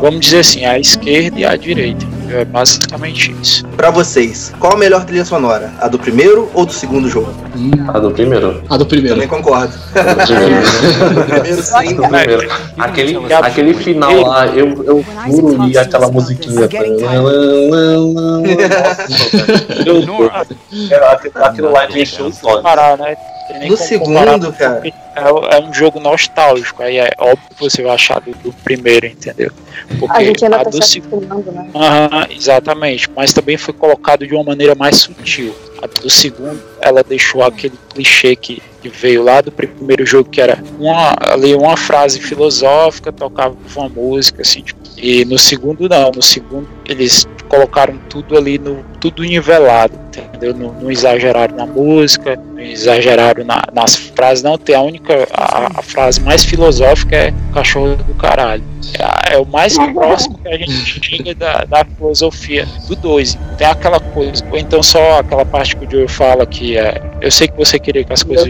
vamos 0.00 0.20
dizer 0.20 0.40
assim, 0.40 0.64
a 0.64 0.78
esquerda 0.78 1.38
e 1.38 1.44
a 1.44 1.56
direita. 1.56 2.17
É 2.30 2.44
basicamente 2.44 3.34
isso. 3.40 3.66
Pra 3.68 3.90
vocês, 3.90 4.52
qual 4.58 4.74
a 4.74 4.76
melhor 4.76 5.04
trilha 5.04 5.24
sonora? 5.24 5.72
A 5.80 5.88
do 5.88 5.98
primeiro 5.98 6.50
ou 6.52 6.66
do 6.66 6.72
segundo 6.72 7.08
jogo? 7.08 7.32
Hum. 7.56 7.70
A 7.88 7.98
do 7.98 8.10
primeiro. 8.10 8.62
A 8.68 8.76
do 8.76 8.84
primeiro. 8.86 9.14
Também 9.14 9.28
concordo. 9.28 9.72
A 9.94 10.14
do 10.14 10.26
primeiro. 10.26 11.24
primeiro 11.28 11.62
sim. 11.62 11.94
Do 11.94 12.02
primeiro. 12.02 12.52
Aquele, 12.78 13.34
aquele 13.34 13.74
final 13.74 14.20
lá, 14.22 14.46
eu, 14.46 14.84
eu 14.84 15.04
juro 15.30 15.68
e 15.68 15.78
aquela 15.78 16.10
musiquinha. 16.10 16.60
Nossa, 16.60 16.78
aquilo 21.46 21.72
lá 21.72 21.86
de 21.86 22.02
encher 22.02 22.22
os 22.22 22.44
olhos. 22.44 22.62
Parar, 22.62 22.98
né? 22.98 23.16
No 23.68 23.76
segundo, 23.76 24.52
cara. 24.52 24.82
É, 24.86 25.56
é, 25.56 25.60
um 25.60 25.72
jogo 25.72 25.98
nostálgico, 25.98 26.82
aí 26.82 26.98
é 26.98 27.10
óbvio 27.18 27.48
que 27.48 27.60
você 27.60 27.82
vai 27.82 27.94
achar 27.94 28.20
do, 28.20 28.32
do 28.36 28.52
primeiro, 28.52 29.06
entendeu? 29.06 29.50
Porque 29.98 30.16
a 30.16 30.24
gente 30.24 30.44
ainda 30.44 30.56
a 30.58 30.64
tá 30.64 30.70
do 30.70 30.84
segundo, 30.84 31.52
né? 31.52 31.70
Uhum, 31.74 32.36
exatamente, 32.36 33.10
mas 33.16 33.32
também 33.32 33.56
foi 33.56 33.74
colocado 33.74 34.26
de 34.26 34.34
uma 34.34 34.44
maneira 34.44 34.74
mais 34.74 34.96
sutil. 34.96 35.54
A 35.82 35.86
do 35.86 36.10
segundo, 36.10 36.60
ela 36.80 37.04
deixou 37.04 37.42
aquele 37.42 37.78
clichê 37.92 38.34
que, 38.34 38.60
que 38.82 38.88
veio 38.88 39.22
lá 39.22 39.40
do 39.40 39.52
primeiro 39.52 40.04
jogo, 40.04 40.28
que 40.28 40.40
era 40.40 40.62
uma, 40.78 41.14
ali 41.20 41.54
uma 41.54 41.76
frase 41.76 42.20
filosófica, 42.20 43.12
tocava 43.12 43.56
uma 43.76 43.88
música, 43.88 44.42
assim, 44.42 44.62
tipo, 44.62 44.78
e 44.96 45.24
no 45.24 45.38
segundo 45.38 45.88
não, 45.88 46.10
no 46.10 46.22
segundo 46.22 46.68
eles 46.88 47.26
colocaram 47.48 47.98
tudo 48.08 48.36
ali 48.36 48.58
no 48.58 48.84
tudo 49.00 49.22
nivelado, 49.22 49.98
entendeu? 50.08 50.54
Não, 50.54 50.72
não 50.72 50.90
exageraram 50.90 51.56
na 51.56 51.66
música, 51.66 52.36
não 52.36 52.60
exageraram 52.60 53.44
na, 53.44 53.62
nas 53.72 53.96
frases, 53.96 54.42
não. 54.42 54.58
Tem 54.58 54.74
a 54.74 54.82
única 54.82 55.26
a, 55.32 55.78
a, 55.78 55.82
frase 55.82 56.20
mais 56.20 56.44
filosófica 56.44 57.16
é 57.16 57.34
cachorro 57.52 57.96
do 57.96 58.14
caralho. 58.14 58.62
É, 58.98 59.34
é 59.34 59.38
o 59.38 59.46
mais 59.46 59.76
próximo 59.78 60.38
que 60.38 60.48
a 60.48 60.56
gente 60.56 61.00
tinha 61.00 61.34
da, 61.34 61.64
da 61.64 61.84
filosofia 61.84 62.66
do 62.88 62.96
2. 62.96 63.38
Tem 63.56 63.66
aquela 63.66 64.00
coisa, 64.00 64.44
ou 64.50 64.58
então 64.58 64.82
só 64.82 65.20
aquela 65.20 65.44
parte 65.44 65.76
que 65.76 65.86
o 65.86 65.90
Joe 65.90 66.08
fala 66.08 66.44
que 66.46 66.76
é. 66.76 67.00
Eu 67.20 67.30
sei 67.30 67.48
que 67.48 67.56
você 67.56 67.78
queria 67.78 68.04
que 68.04 68.12
as 68.12 68.22
coisas 68.22 68.48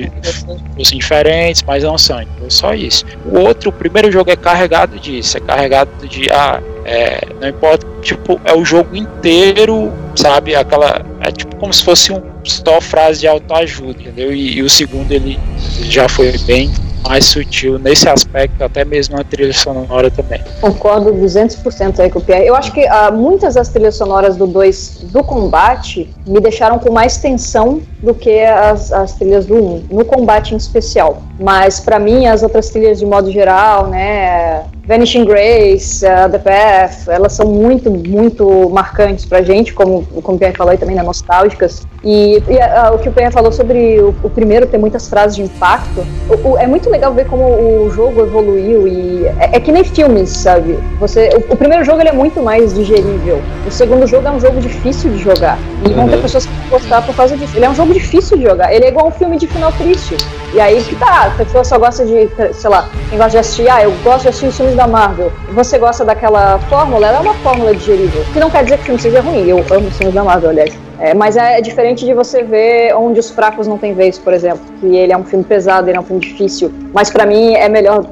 fossem 0.77 0.99
diferentes, 0.99 1.63
mas 1.63 1.85
não 1.85 1.97
são. 1.97 2.21
Então, 2.21 2.51
só 2.51 2.75
isso. 2.75 3.05
O 3.27 3.39
outro, 3.41 3.71
o 3.71 3.73
primeiro 3.73 4.11
jogo 4.11 4.31
é 4.31 4.37
carregado 4.37 4.99
disso, 4.99 5.37
é 5.37 5.41
carregado 5.41 5.91
de 6.07 6.31
ah, 6.31 6.61
é, 6.89 7.21
não 7.39 7.49
importa, 7.49 7.87
tipo, 8.01 8.41
é 8.47 8.57
o 8.57 8.65
jogo 8.65 8.97
inteiro, 8.97 9.93
sabe? 10.17 10.55
Aquela. 10.55 11.03
É 11.21 11.31
tipo 11.31 11.55
como 11.57 11.71
se 11.71 11.85
fosse 11.85 12.11
um 12.11 12.23
só 12.45 12.81
frase 12.81 13.21
de 13.21 13.29
autoajuda, 13.29 14.01
entendeu? 14.01 14.33
E, 14.33 14.57
e 14.57 14.63
o 14.63 14.71
segundo 14.71 15.13
ele 15.13 15.39
já 15.83 16.09
foi 16.09 16.33
bem 16.47 16.71
mais 17.07 17.27
sutil 17.27 17.79
nesse 17.79 18.09
aspecto, 18.09 18.65
até 18.65 18.87
mesmo 18.87 19.17
na 19.17 19.25
trilha 19.25 19.53
sonora 19.53 20.11
também. 20.11 20.41
Concordo 20.63 21.13
200% 21.13 22.01
aí 22.01 22.11
com 22.11 22.21
o 22.21 22.23
Pierre. 22.23 22.47
Eu 22.47 22.55
acho 22.55 22.73
que 22.73 22.87
ah, 22.87 23.11
muitas 23.11 23.55
das 23.55 23.69
trilhas 23.69 23.97
sonoras 23.97 24.37
do 24.37 24.47
2 24.47 25.09
do 25.13 25.23
combate 25.23 26.11
me 26.27 26.41
deixaram 26.41 26.79
com 26.79 26.91
mais 26.91 27.19
tensão 27.19 27.83
do 28.03 28.15
que 28.15 28.41
as, 28.41 28.93
as 28.93 29.13
trilhas 29.13 29.45
do 29.45 29.55
1, 29.55 29.59
um, 29.59 29.85
no 29.91 30.05
combate 30.07 30.55
em 30.55 30.57
especial. 30.57 31.23
Mas 31.39 31.81
para 31.81 31.99
mim, 31.99 32.27
as 32.27 32.43
outras 32.43 32.71
trilhas 32.71 32.99
de 32.99 33.07
modo 33.07 33.31
geral, 33.31 33.89
né, 33.89 34.65
Vanishing 34.89 35.27
Grace, 35.27 36.03
uh, 36.03 36.31
The 36.31 36.39
Path, 36.39 37.09
elas 37.09 37.35
são 37.35 37.47
muito, 37.47 37.91
muito 37.91 38.71
marcantes 38.71 39.27
pra 39.27 39.43
gente, 39.43 39.75
como, 39.75 40.03
como 40.23 40.37
o 40.37 40.39
Pierre 40.39 40.57
falou 40.57 40.71
aí 40.71 40.79
também, 40.79 40.97
né, 40.97 41.03
nostálgicas. 41.03 41.87
E, 42.03 42.43
e 42.49 42.57
uh, 42.57 42.95
o 42.95 42.99
que 42.99 43.11
o 43.11 43.13
Pierre 43.13 43.31
falou 43.31 43.53
sobre 43.53 44.01
o, 44.01 44.15
o, 44.23 44.31
primeiro 44.31 44.67
ter 44.67 44.79
muitas 44.79 45.07
frases 45.07 45.37
de 45.37 45.43
impacto, 45.43 46.07
o, 46.31 46.53
o, 46.53 46.59
é 46.59 46.67
muito 46.67 46.89
legal 46.89 47.13
ver 47.13 47.27
como 47.27 47.45
o 47.45 47.91
jogo 47.91 48.23
evoluiu 48.23 48.89
e 48.89 49.27
é, 49.39 49.57
é 49.57 49.61
que 49.61 49.71
nem 49.71 49.85
filmes, 49.85 50.31
sabe? 50.31 50.79
Você, 50.99 51.29
o, 51.51 51.57
primeiro 51.57 51.85
jogo 51.85 52.01
ele 52.01 52.09
é 52.09 52.13
muito 52.13 52.41
mais 52.41 52.73
digerível. 52.73 53.43
O 53.67 53.71
segundo 53.71 54.07
jogo 54.07 54.27
é 54.27 54.31
um 54.31 54.41
jogo 54.41 54.59
difícil 54.59 55.11
de 55.11 55.19
jogar. 55.19 55.59
E 55.85 55.89
uhum. 55.89 55.97
vão 55.97 56.09
ter 56.09 56.23
pessoas 56.23 56.47
que 56.47 56.53
vão 56.53 56.79
gostar 56.79 57.03
por 57.03 57.15
causa 57.15 57.37
disso. 57.37 57.55
Ele 57.55 57.67
é 57.67 57.69
um 57.69 57.75
jogo 57.75 57.93
difícil 57.93 58.39
de 58.39 58.45
jogar. 58.45 58.73
Ele 58.73 58.87
é 58.87 58.89
igual 58.89 59.09
um 59.09 59.11
filme 59.11 59.37
de 59.37 59.47
final 59.47 59.71
triste. 59.73 60.17
E 60.55 60.61
aí 60.61 60.83
que 60.83 60.97
tá, 60.97 61.27
a 61.27 61.31
pessoa 61.31 61.63
só 61.63 61.79
gosta 61.79 62.07
de, 62.07 62.27
sei 62.55 62.71
lá, 62.71 62.89
quem 63.11 63.19
gosta 63.19 63.33
de 63.33 63.39
assistir, 63.39 63.69
ah, 63.69 63.83
eu 63.83 63.93
gosto 64.03 64.23
de 64.23 64.29
assistir 64.29 64.51
filmes 64.53 64.78
da 64.79 64.87
Marvel, 64.87 65.33
você 65.51 65.77
gosta 65.77 66.05
daquela 66.05 66.57
fórmula, 66.71 67.09
ela 67.09 67.19
é 67.19 67.21
uma 67.21 67.35
fórmula 67.35 67.75
digerível. 67.75 68.25
Que 68.33 68.39
não 68.39 68.49
quer 68.49 68.63
dizer 68.63 68.77
que 68.77 68.83
o 68.83 68.85
filme 68.85 69.01
seja 69.01 69.21
ruim, 69.21 69.49
eu 69.49 69.59
amo 69.59 69.89
os 69.89 69.97
filmes 69.97 70.15
da 70.15 70.23
Marvel, 70.23 70.51
aliás. 70.51 70.73
É, 71.01 71.13
mas 71.15 71.37
é, 71.37 71.61
diferente 71.61 72.05
de 72.07 72.15
você 72.15 72.45
ver 72.45 72.95
onde 72.95 73.19
os 73.19 73.29
fracos 73.29 73.67
não 73.67 73.77
têm 73.77 73.93
vez, 73.93 74.19
por 74.19 74.33
exemplo. 74.33 74.61
Que 74.81 74.87
ele 74.97 75.13
é 75.13 75.17
um 75.17 75.25
filme 75.25 75.45
pesado, 75.45 75.91
ele 75.91 75.97
é 75.97 76.01
um 76.01 76.05
filme 76.05 76.23
difícil. 76.23 76.73
Mas 76.95 77.11
para 77.11 77.27
mim 77.27 77.55
é 77.55 77.69
melhor 77.69 78.05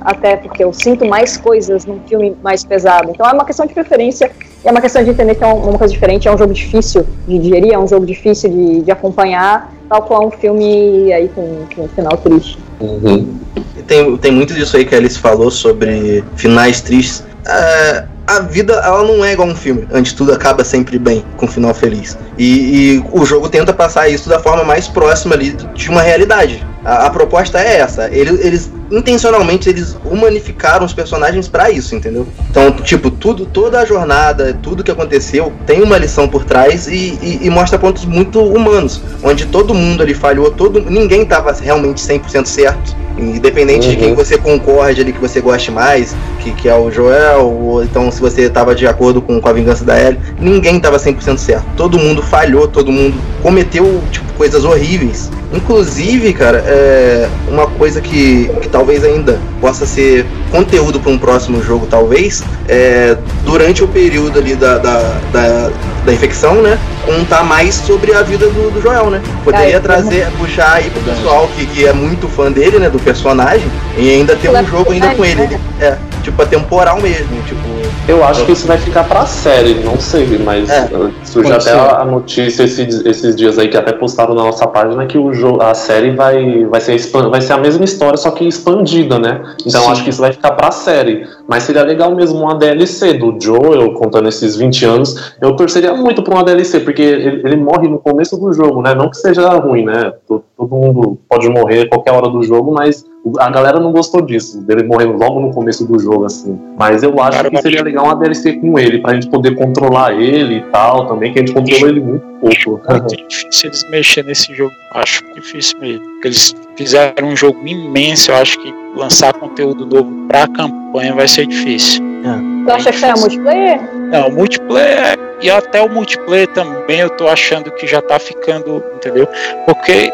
até 0.00 0.36
porque 0.36 0.64
eu 0.64 0.72
sinto 0.72 1.04
mais 1.04 1.36
coisas 1.36 1.84
num 1.84 2.00
filme 2.08 2.34
mais 2.42 2.64
pesado. 2.64 3.10
Então 3.10 3.28
é 3.28 3.32
uma 3.32 3.44
questão 3.44 3.66
de 3.66 3.74
preferência, 3.74 4.30
é 4.64 4.70
uma 4.70 4.80
questão 4.80 5.04
de 5.04 5.10
entender 5.10 5.34
que 5.34 5.44
é 5.44 5.46
uma 5.46 5.78
coisa 5.78 5.92
diferente, 5.92 6.26
é 6.26 6.32
um 6.32 6.38
jogo 6.38 6.52
difícil 6.52 7.06
de 7.28 7.38
digerir, 7.38 7.72
é 7.72 7.78
um 7.78 7.86
jogo 7.86 8.06
difícil 8.06 8.50
de, 8.50 8.82
de 8.82 8.90
acompanhar, 8.90 9.72
tal 9.88 10.02
qual 10.02 10.26
um 10.26 10.30
filme 10.30 11.12
aí 11.12 11.28
com, 11.28 11.66
com 11.74 11.82
um 11.84 11.88
final 11.88 12.16
triste. 12.16 12.58
Uhum. 12.80 13.38
Tem, 13.86 14.16
tem 14.16 14.32
muito 14.32 14.54
disso 14.54 14.76
aí 14.76 14.84
que 14.84 14.94
a 14.94 14.98
Alice 14.98 15.18
falou 15.18 15.50
sobre 15.50 16.24
finais 16.36 16.80
tristes. 16.80 17.20
Uh, 17.20 18.14
a 18.26 18.40
vida 18.40 18.74
ela 18.74 19.02
não 19.02 19.22
é 19.22 19.34
igual 19.34 19.48
um 19.48 19.54
filme, 19.54 19.86
onde 19.92 20.14
tudo 20.14 20.32
acaba 20.32 20.64
sempre 20.64 20.98
bem, 20.98 21.22
com 21.36 21.44
um 21.44 21.48
final 21.48 21.74
feliz. 21.74 22.16
E, 22.38 22.96
e, 22.96 23.04
o 23.12 23.24
jogo 23.26 23.50
tenta 23.50 23.72
passar 23.72 24.08
isso 24.08 24.28
da 24.28 24.40
forma 24.40 24.64
mais 24.64 24.88
próxima 24.88 25.34
ali 25.34 25.52
de 25.74 25.90
uma 25.90 26.00
realidade. 26.00 26.66
A, 26.84 27.06
a 27.06 27.10
proposta 27.10 27.60
é 27.60 27.76
essa. 27.76 28.08
Eles, 28.10 28.42
eles, 28.42 28.72
intencionalmente 28.90 29.68
eles 29.68 29.96
humanificaram 30.04 30.84
os 30.84 30.92
personagens 30.92 31.48
para 31.48 31.70
isso, 31.70 31.94
entendeu? 31.94 32.26
Então, 32.50 32.72
tipo, 32.72 33.10
tudo, 33.10 33.46
toda 33.46 33.80
a 33.80 33.84
jornada, 33.84 34.56
tudo 34.62 34.84
que 34.84 34.90
aconteceu 34.90 35.52
tem 35.66 35.82
uma 35.82 35.98
lição 35.98 36.28
por 36.28 36.44
trás 36.44 36.86
e, 36.86 37.18
e, 37.22 37.40
e 37.42 37.50
mostra 37.50 37.78
pontos 37.78 38.04
muito 38.04 38.40
humanos, 38.40 39.00
onde 39.22 39.46
todo 39.46 39.74
mundo 39.74 40.02
ali 40.02 40.14
falhou, 40.14 40.50
todo 40.50 40.80
ninguém 40.80 41.22
estava 41.22 41.52
realmente 41.52 42.02
100% 42.02 42.46
certo. 42.46 43.04
Independente 43.16 43.86
uhum. 43.86 43.90
de 43.92 43.96
quem 43.96 44.10
uhum. 44.10 44.16
você 44.16 44.36
concorde 44.36 45.00
ali, 45.00 45.12
que 45.12 45.20
você 45.20 45.40
goste 45.40 45.70
mais, 45.70 46.16
que, 46.40 46.50
que 46.52 46.68
é 46.68 46.74
o 46.74 46.90
Joel, 46.90 47.46
ou 47.46 47.84
então 47.84 48.10
se 48.10 48.20
você 48.20 48.42
estava 48.42 48.74
de 48.74 48.86
acordo 48.86 49.22
com, 49.22 49.40
com 49.40 49.48
a 49.48 49.52
vingança 49.52 49.84
da 49.84 50.00
Ellie, 50.00 50.18
ninguém 50.40 50.76
estava 50.78 50.98
100% 50.98 51.38
certo. 51.38 51.64
Todo 51.76 51.98
mundo 51.98 52.22
falhou, 52.22 52.66
todo 52.66 52.90
mundo 52.90 53.16
cometeu 53.40 54.02
tipo, 54.10 54.32
coisas 54.32 54.64
horríveis. 54.64 55.30
Inclusive, 55.52 56.32
cara, 56.32 56.58
é 56.66 57.28
uma 57.48 57.68
coisa 57.68 58.00
que, 58.00 58.50
que 58.60 58.68
talvez 58.74 59.04
ainda 59.04 59.38
possa 59.60 59.86
ser 59.86 60.26
conteúdo 60.50 60.98
para 60.98 61.12
um 61.12 61.16
próximo 61.16 61.62
jogo, 61.62 61.86
talvez, 61.86 62.42
é, 62.68 63.16
durante 63.44 63.84
o 63.84 63.86
período 63.86 64.36
ali 64.36 64.56
da, 64.56 64.78
da, 64.78 64.98
da, 65.32 65.70
da 66.04 66.12
infecção, 66.12 66.60
né? 66.60 66.76
Contar 67.06 67.44
mais 67.44 67.76
sobre 67.76 68.12
a 68.12 68.22
vida 68.22 68.46
do, 68.46 68.72
do 68.72 68.82
Joel, 68.82 69.10
né? 69.10 69.22
Poderia 69.44 69.78
trazer, 69.78 70.26
puxar 70.38 70.72
aí 70.72 70.90
pro 70.90 71.00
pessoal 71.02 71.48
que, 71.56 71.66
que 71.66 71.86
é 71.86 71.92
muito 71.92 72.26
fã 72.26 72.50
dele, 72.50 72.80
né? 72.80 72.90
Do 72.90 72.98
personagem, 72.98 73.70
e 73.96 74.10
ainda 74.10 74.34
ter 74.34 74.50
um 74.50 74.66
jogo 74.66 74.90
ainda 74.90 75.14
com 75.14 75.24
ele. 75.24 75.46
Né? 75.46 75.60
É, 75.80 75.96
tipo, 76.24 76.42
a 76.42 76.46
temporal 76.46 77.00
mesmo, 77.00 77.28
tipo 77.46 77.73
eu 78.06 78.22
acho 78.22 78.44
que 78.44 78.52
isso 78.52 78.66
vai 78.66 78.76
ficar 78.76 79.04
pra 79.04 79.24
série, 79.24 79.82
não 79.82 79.98
sei, 79.98 80.38
mas 80.38 80.68
é, 80.68 80.88
surgiu 81.24 81.56
até 81.56 81.72
a 81.72 82.04
notícia 82.04 82.64
esses, 82.64 83.04
esses 83.04 83.34
dias 83.34 83.58
aí 83.58 83.68
que 83.68 83.76
até 83.76 83.92
postaram 83.92 84.34
na 84.34 84.42
nossa 84.42 84.66
página 84.66 85.06
que 85.06 85.16
o 85.16 85.32
jogo, 85.32 85.62
a 85.62 85.72
série 85.72 86.10
vai, 86.10 86.64
vai, 86.66 86.80
ser, 86.80 86.98
vai 87.30 87.40
ser 87.40 87.54
a 87.54 87.58
mesma 87.58 87.84
história, 87.84 88.18
só 88.18 88.30
que 88.30 88.46
expandida, 88.46 89.18
né? 89.18 89.42
Então 89.66 89.82
Sim. 89.82 89.90
acho 89.90 90.04
que 90.04 90.10
isso 90.10 90.20
vai 90.20 90.32
ficar 90.32 90.52
pra 90.52 90.70
série. 90.70 91.26
Mas 91.48 91.62
seria 91.62 91.82
legal 91.82 92.14
mesmo 92.14 92.40
uma 92.40 92.54
DLC 92.54 93.14
do 93.14 93.36
Joel 93.40 93.94
contando 93.94 94.28
esses 94.28 94.54
20 94.56 94.84
anos. 94.84 95.34
Eu 95.40 95.56
torceria 95.56 95.94
muito 95.94 96.22
pra 96.22 96.34
uma 96.34 96.44
DLC, 96.44 96.80
porque 96.80 97.02
ele, 97.02 97.40
ele 97.44 97.56
morre 97.56 97.88
no 97.88 97.98
começo 97.98 98.36
do 98.36 98.52
jogo, 98.52 98.82
né? 98.82 98.94
Não 98.94 99.08
que 99.08 99.16
seja 99.16 99.48
ruim, 99.54 99.84
né? 99.84 100.12
Todo, 100.26 100.44
todo 100.56 100.76
mundo 100.76 101.18
pode 101.28 101.48
morrer 101.48 101.82
a 101.82 101.88
qualquer 101.88 102.12
hora 102.12 102.28
do 102.28 102.42
jogo, 102.42 102.72
mas 102.72 103.04
a 103.38 103.50
galera 103.50 103.80
não 103.80 103.90
gostou 103.90 104.20
disso, 104.20 104.60
dele 104.62 104.84
morrendo 104.84 105.14
logo 105.14 105.40
no 105.40 105.50
começo 105.52 105.86
do 105.86 105.98
jogo, 105.98 106.26
assim. 106.26 106.58
Mas 106.78 107.02
eu 107.02 107.18
acho 107.20 107.38
Cara, 107.38 107.50
que 107.50 107.62
seria 107.62 107.82
legal 107.82 108.04
uma 108.04 108.16
DLC 108.16 108.54
com 108.54 108.78
ele, 108.78 108.98
pra 108.98 109.14
gente 109.14 109.28
poder 109.28 109.54
controlar 109.56 110.12
ele 110.12 110.56
e 110.56 110.62
tal 110.64 111.06
também, 111.06 111.32
que 111.32 111.38
a 111.38 111.42
gente 111.42 111.54
controla 111.54 111.88
ele 111.88 112.00
muito 112.00 112.24
pouco. 112.40 112.92
É 112.92 113.00
difícil 113.26 113.70
eles 113.70 113.90
mexer 113.90 114.24
nesse 114.24 114.54
jogo, 114.54 114.72
acho 114.92 115.22
difícil 115.34 115.78
mesmo. 115.80 116.04
Eles 116.22 116.54
fizeram 116.76 117.28
um 117.28 117.36
jogo 117.36 117.66
imenso, 117.66 118.30
eu 118.30 118.36
acho 118.36 118.58
que 118.58 118.74
lançar 118.94 119.32
conteúdo 119.32 119.86
novo 119.86 120.10
pra 120.28 120.46
campanha 120.48 121.14
vai 121.14 121.26
ser 121.26 121.46
difícil. 121.46 122.02
É. 122.24 122.64
Tu 122.66 122.72
acha 122.72 122.92
que 122.92 123.04
é 123.04 123.14
multiplayer? 123.14 123.80
Não, 124.10 124.30
multiplayer 124.30 125.18
e 125.42 125.50
até 125.50 125.82
o 125.82 125.88
multiplayer 125.88 126.48
também 126.48 127.00
eu 127.00 127.10
tô 127.10 127.28
achando 127.28 127.70
que 127.70 127.86
já 127.86 128.00
tá 128.00 128.18
ficando, 128.18 128.82
entendeu? 128.96 129.28
Porque 129.66 130.10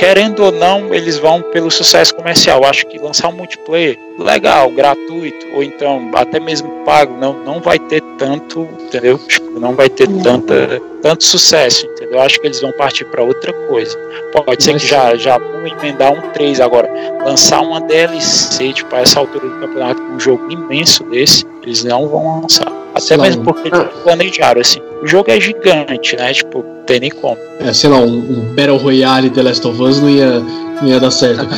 querendo 0.00 0.44
ou 0.44 0.50
não, 0.50 0.94
eles 0.94 1.18
vão 1.18 1.42
pelo 1.42 1.70
sucesso 1.70 2.14
comercial. 2.14 2.64
Acho 2.64 2.86
que 2.86 2.98
lançar 2.98 3.28
um 3.28 3.32
multiplayer 3.32 3.98
legal, 4.22 4.70
gratuito, 4.70 5.46
ou 5.54 5.62
então 5.62 6.10
até 6.14 6.38
mesmo 6.38 6.68
pago, 6.84 7.16
não, 7.18 7.32
não 7.44 7.60
vai 7.60 7.78
ter 7.78 8.02
tanto, 8.18 8.68
entendeu? 8.80 9.18
Tipo, 9.18 9.58
não 9.58 9.74
vai 9.74 9.88
ter 9.88 10.08
tanta, 10.22 10.80
tanto 11.02 11.24
sucesso, 11.24 11.86
entendeu? 11.86 12.20
Acho 12.20 12.40
que 12.40 12.46
eles 12.46 12.60
vão 12.60 12.72
partir 12.72 13.04
para 13.06 13.22
outra 13.22 13.52
coisa. 13.68 13.96
Pode 14.32 14.62
ser 14.62 14.78
que 14.78 14.86
já, 14.86 15.14
já 15.16 15.38
vão 15.38 15.66
emendar 15.66 16.12
um 16.12 16.30
3 16.30 16.60
agora. 16.60 16.90
Lançar 17.24 17.60
uma 17.60 17.80
DLC, 17.80 18.72
tipo, 18.72 18.94
a 18.94 19.00
essa 19.00 19.20
altura 19.20 19.48
do 19.48 19.60
campeonato, 19.60 20.02
um 20.02 20.20
jogo 20.20 20.50
imenso 20.50 21.04
desse, 21.04 21.46
eles 21.62 21.84
não 21.84 22.08
vão 22.08 22.42
lançar. 22.42 22.70
Até 22.94 23.16
mesmo 23.16 23.44
porque 23.44 23.68
eles 23.68 23.88
planejaram, 24.02 24.60
assim. 24.60 24.80
O 25.02 25.06
jogo 25.06 25.30
é 25.30 25.40
gigante, 25.40 26.16
né? 26.16 26.32
Tipo, 26.32 26.64
tem 26.86 27.00
nem 27.00 27.10
como. 27.10 27.38
É, 27.60 27.72
sei 27.72 27.88
lá, 27.88 27.98
um, 27.98 28.18
um 28.18 28.54
Battle 28.54 28.76
Royale 28.76 29.30
The 29.30 29.42
Last 29.42 29.66
of 29.66 29.80
Us 29.80 30.00
não 30.00 30.10
ia, 30.10 30.42
não 30.80 30.88
ia 30.88 31.00
dar 31.00 31.10
certo. 31.10 31.46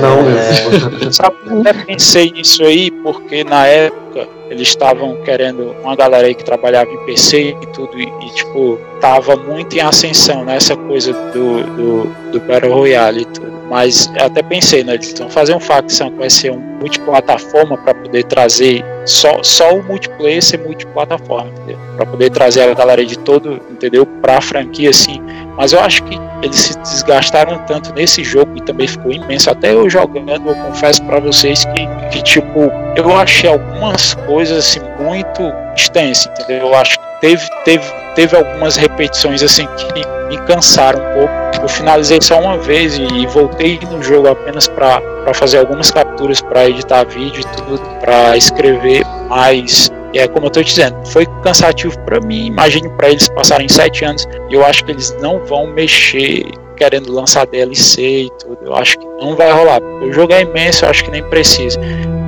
não 0.00 0.22
mesmo. 0.22 1.12
Sabe, 1.12 1.36
eu 1.46 1.60
até 1.60 1.72
pensei 1.72 2.30
nisso 2.30 2.62
aí, 2.64 2.90
porque 2.90 3.44
na 3.44 3.66
época 3.66 4.03
eles 4.50 4.68
estavam 4.68 5.16
querendo 5.22 5.74
uma 5.82 5.96
galera 5.96 6.26
aí 6.26 6.34
que 6.34 6.44
trabalhava 6.44 6.90
em 6.90 6.98
PC 7.04 7.56
e 7.60 7.66
tudo, 7.68 7.98
e, 7.98 8.04
e 8.04 8.30
tipo, 8.34 8.78
tava 9.00 9.36
muito 9.36 9.76
em 9.76 9.80
ascensão 9.80 10.44
nessa 10.44 10.76
né, 10.76 10.86
coisa 10.86 11.12
do, 11.32 11.62
do, 11.62 12.04
do 12.32 12.40
Battle 12.40 12.72
Royale 12.72 13.22
e 13.22 13.24
tudo. 13.26 13.54
Mas 13.70 14.12
até 14.18 14.42
pensei, 14.42 14.84
né? 14.84 14.98
Então 15.02 15.28
fazer 15.28 15.54
um 15.54 15.60
facção 15.60 16.10
que 16.10 16.18
vai 16.18 16.28
ser 16.28 16.52
um 16.52 16.58
multiplataforma 16.58 17.78
para 17.78 17.94
poder 17.94 18.24
trazer 18.24 18.84
só, 19.06 19.42
só 19.42 19.74
o 19.74 19.82
multiplayer 19.82 20.42
ser 20.42 20.58
multiplataforma, 20.58 21.50
Para 21.96 22.06
poder 22.06 22.30
trazer 22.30 22.62
a 22.62 22.74
galera 22.74 23.04
de 23.04 23.18
todo, 23.18 23.60
entendeu? 23.70 24.06
Pra 24.06 24.40
franquia 24.40 24.90
assim. 24.90 25.20
Mas 25.56 25.72
eu 25.72 25.80
acho 25.80 26.02
que 26.04 26.18
eles 26.42 26.56
se 26.56 26.78
desgastaram 26.78 27.58
tanto 27.66 27.92
nesse 27.94 28.24
jogo 28.24 28.52
e 28.56 28.60
também 28.60 28.86
ficou 28.86 29.12
imenso. 29.12 29.50
Até 29.50 29.72
eu 29.72 29.88
jogando, 29.88 30.48
eu 30.48 30.54
confesso 30.54 31.02
para 31.04 31.20
vocês 31.20 31.64
que, 31.64 31.86
que, 32.10 32.22
tipo, 32.22 32.70
eu 32.96 33.16
achei 33.16 33.48
algumas 33.50 34.03
coisas 34.12 34.58
assim 34.58 34.80
muito 34.98 35.52
extensas, 35.76 36.26
entendeu? 36.26 36.66
Eu 36.66 36.74
acho 36.74 36.98
que 36.98 37.20
teve, 37.20 37.42
teve, 37.64 37.84
teve 38.14 38.36
algumas 38.36 38.76
repetições 38.76 39.42
assim 39.42 39.66
que 39.66 40.06
me 40.28 40.38
cansaram 40.46 41.00
um 41.00 41.14
pouco. 41.14 41.32
Eu 41.62 41.68
finalizei 41.68 42.18
só 42.20 42.38
uma 42.40 42.58
vez 42.58 42.98
e 42.98 43.26
voltei 43.28 43.78
no 43.90 44.02
jogo 44.02 44.28
apenas 44.28 44.68
para 44.68 45.00
fazer 45.32 45.58
algumas 45.58 45.90
capturas 45.90 46.42
para 46.42 46.68
editar 46.68 47.04
vídeo 47.04 47.40
e 47.40 47.56
tudo, 47.56 47.80
para 48.00 48.36
escrever, 48.36 49.02
mas 49.28 49.90
é 50.14 50.28
como 50.28 50.46
eu 50.46 50.48
estou 50.48 50.62
dizendo, 50.62 50.96
foi 51.06 51.26
cansativo 51.42 51.98
para 52.00 52.20
mim. 52.20 52.46
Imagine 52.46 52.88
para 52.90 53.08
eles 53.08 53.28
passarem 53.28 53.68
sete 53.68 54.04
anos 54.04 54.26
eu 54.50 54.64
acho 54.64 54.84
que 54.84 54.92
eles 54.92 55.16
não 55.20 55.44
vão 55.44 55.66
mexer 55.68 56.44
querendo 56.76 57.12
lançar 57.12 57.46
DLC 57.46 58.24
e 58.24 58.30
tudo. 58.38 58.58
Eu 58.62 58.74
acho 58.74 58.98
que 58.98 59.06
não 59.20 59.34
vai 59.34 59.50
rolar. 59.52 59.80
O 59.82 60.12
jogo 60.12 60.32
é 60.32 60.42
imenso, 60.42 60.84
eu 60.84 60.90
acho 60.90 61.04
que 61.04 61.10
nem 61.10 61.22
precisa. 61.30 61.78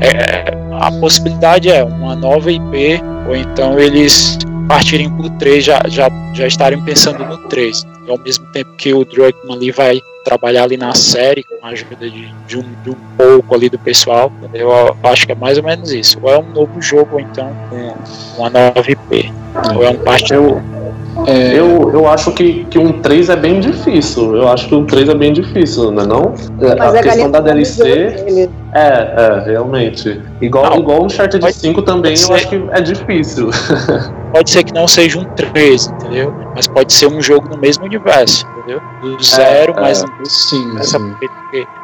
É, 0.01 0.66
a 0.81 0.91
possibilidade 1.01 1.71
é 1.71 1.85
uma 1.85 2.15
nova 2.15 2.51
IP, 2.51 3.01
ou 3.29 3.37
então 3.37 3.79
eles 3.79 4.39
partirem 4.69 5.11
pro 5.11 5.31
3, 5.31 5.65
já, 5.65 5.81
já, 5.89 6.09
já 6.35 6.47
estarem 6.47 6.83
pensando 6.83 7.25
no 7.25 7.39
3. 7.49 7.87
E 8.07 8.11
ao 8.11 8.19
mesmo 8.19 8.47
tempo 8.47 8.71
que 8.77 8.93
o 8.93 9.05
Druckmann 9.05 9.57
ali 9.57 9.71
vai 9.71 10.01
trabalhar 10.25 10.65
ali 10.65 10.77
na 10.77 10.93
série 10.93 11.45
com 11.45 11.65
a 11.65 11.71
ajuda 11.71 12.11
de, 12.11 12.29
de, 12.49 12.59
um, 12.59 12.65
de 12.83 12.91
um 12.91 12.97
pouco 13.17 13.55
ali 13.55 13.69
do 13.69 13.79
pessoal, 13.79 14.33
eu 14.53 14.71
acho 15.05 15.25
que 15.25 15.33
é 15.33 15.35
mais 15.37 15.57
ou 15.57 15.65
menos 15.65 15.93
isso. 15.93 16.19
Ou 16.21 16.31
é 16.31 16.39
um 16.39 16.51
novo 16.51 16.83
jogo, 16.83 17.15
ou 17.15 17.21
então 17.21 17.49
um, 17.73 18.37
uma 18.37 18.51
nova 18.51 18.91
IP. 18.91 19.33
Ou 19.75 19.85
é 19.85 19.91
um 19.91 19.99
parte 19.99 20.35
eu, 20.35 20.61
é... 21.27 21.59
Eu, 21.59 21.91
eu 21.93 22.09
acho 22.09 22.33
que, 22.33 22.65
que 22.65 22.79
um 22.79 23.01
3 23.01 23.31
é 23.31 23.37
bem 23.37 23.61
difícil. 23.61 24.37
Eu 24.37 24.49
acho 24.49 24.69
que 24.69 24.75
um 24.75 24.85
3 24.85 25.09
é 25.09 25.15
bem 25.15 25.33
difícil, 25.33 25.91
não 25.91 26.03
é 26.03 26.07
não? 26.07 26.35
Mas 26.61 26.95
a, 26.95 26.99
a 26.99 27.03
questão 27.03 27.31
da 27.31 27.41
DLC. 27.41 28.49
É, 28.75 28.81
é, 28.81 29.43
realmente. 29.47 30.21
Igual, 30.41 30.71
não, 30.71 30.79
igual 30.79 31.03
o 31.03 31.07
Uncharted 31.07 31.51
5 31.51 31.83
também, 31.83 32.15
eu 32.21 32.35
acho 32.35 32.49
que 32.49 32.63
é 32.71 32.81
difícil. 32.81 33.51
Pode 34.33 34.51
ser 34.51 34.65
que 34.65 34.75
não 34.75 34.87
seja 34.87 35.19
um 35.19 35.25
3, 35.25 35.87
entendeu? 35.87 36.35
Mas 36.55 36.67
pode 36.67 36.93
ser 36.93 37.07
um 37.07 37.23
jogo 37.23 37.49
no 37.49 37.57
mesmo 37.57 37.85
universo, 37.85 38.47
entendeu? 38.59 38.83
Do 39.01 39.23
zero, 39.23 39.73
é, 39.77 39.81
mas 39.81 40.03
é. 40.03 40.07
sim, 40.25 40.83
sim. 40.83 41.17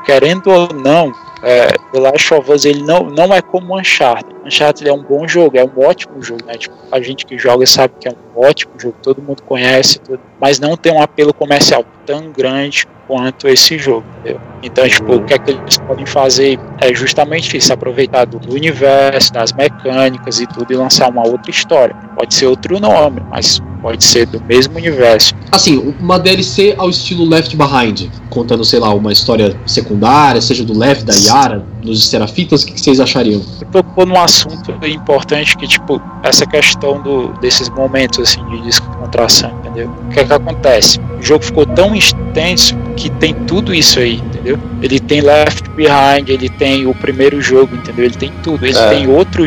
Querendo 0.04 0.50
ou 0.50 0.68
não, 0.74 1.12
é, 1.42 1.68
The 1.92 2.00
Last 2.00 2.34
of 2.34 2.50
Us 2.50 2.64
ele 2.64 2.82
não, 2.82 3.04
não 3.04 3.34
é 3.34 3.42
como 3.42 3.78
Uncharted. 3.78 4.34
Uncharted 4.44 4.88
é 4.88 4.92
um 4.92 5.02
bom 5.02 5.26
jogo, 5.26 5.58
é 5.58 5.64
um 5.64 5.84
ótimo 5.84 6.22
jogo, 6.22 6.44
né? 6.46 6.54
Tipo, 6.54 6.76
a 6.90 7.00
gente 7.00 7.26
que 7.26 7.36
joga 7.36 7.66
sabe 7.66 7.94
que 7.98 8.08
é 8.08 8.12
um 8.12 8.40
ótimo 8.40 8.72
jogo, 8.78 8.96
todo 9.02 9.20
mundo 9.20 9.42
conhece, 9.42 10.00
mas 10.40 10.60
não 10.60 10.76
tem 10.76 10.92
um 10.92 11.02
apelo 11.02 11.34
comercial 11.34 11.84
tão 12.06 12.30
grande 12.30 12.86
quanto 13.12 13.46
esse 13.46 13.76
jogo, 13.76 14.06
entendeu? 14.20 14.40
Então, 14.62 14.88
tipo, 14.88 15.16
o 15.16 15.24
que 15.24 15.34
é 15.34 15.38
que 15.38 15.50
eles 15.50 15.76
podem 15.76 16.06
fazer 16.06 16.58
é 16.80 16.94
justamente 16.94 17.58
isso, 17.58 17.70
aproveitar 17.70 18.24
do 18.24 18.38
universo, 18.50 19.30
das 19.30 19.52
mecânicas 19.52 20.40
e 20.40 20.46
tudo 20.46 20.72
e 20.72 20.76
lançar 20.76 21.10
uma 21.10 21.26
outra 21.26 21.50
história. 21.50 21.94
Pode 22.16 22.34
ser 22.34 22.46
outro 22.46 22.80
nome, 22.80 23.20
mas 23.30 23.60
pode 23.82 24.02
ser 24.02 24.26
do 24.26 24.40
mesmo 24.44 24.76
universo. 24.76 25.34
Assim, 25.50 25.94
uma 26.00 26.18
DLC 26.18 26.74
ao 26.78 26.88
estilo 26.88 27.28
Left 27.28 27.54
Behind, 27.56 28.08
contando, 28.30 28.64
sei 28.64 28.78
lá, 28.78 28.94
uma 28.94 29.12
história 29.12 29.54
secundária, 29.66 30.40
seja 30.40 30.64
do 30.64 30.78
Left, 30.78 31.04
da 31.04 31.12
Yara, 31.12 31.66
dos 31.82 32.08
Serafitas, 32.08 32.62
o 32.62 32.66
que, 32.66 32.74
que 32.74 32.80
vocês 32.80 33.00
achariam? 33.00 33.42
Tocou 33.72 34.06
num 34.06 34.18
assunto 34.18 34.72
importante 34.86 35.56
que, 35.56 35.66
tipo, 35.66 36.00
essa 36.22 36.46
questão 36.46 37.02
do, 37.02 37.28
desses 37.40 37.68
momentos, 37.68 38.20
assim, 38.20 38.42
de 38.48 38.62
descontração, 38.62 39.50
entendeu? 39.58 39.90
O 40.06 40.08
que 40.10 40.20
é 40.20 40.24
que 40.24 40.32
acontece? 40.32 41.00
O 41.18 41.22
jogo 41.22 41.44
ficou 41.44 41.66
tão 41.66 41.94
extenso 41.94 42.76
que 42.96 43.10
tem 43.10 43.34
tudo 43.34 43.74
isso 43.74 43.98
aí, 43.98 44.16
entendeu? 44.16 44.58
Ele 44.80 45.00
tem 45.00 45.20
Left 45.20 45.68
Behind, 45.70 46.28
ele 46.28 46.48
tem 46.48 46.86
o 46.86 46.94
primeiro 46.94 47.40
jogo, 47.40 47.74
entendeu? 47.74 48.04
Ele 48.04 48.14
tem 48.14 48.32
tudo, 48.42 48.66
ele 48.66 48.78
É. 48.78 48.88
tem 48.88 49.08
outro 49.08 49.44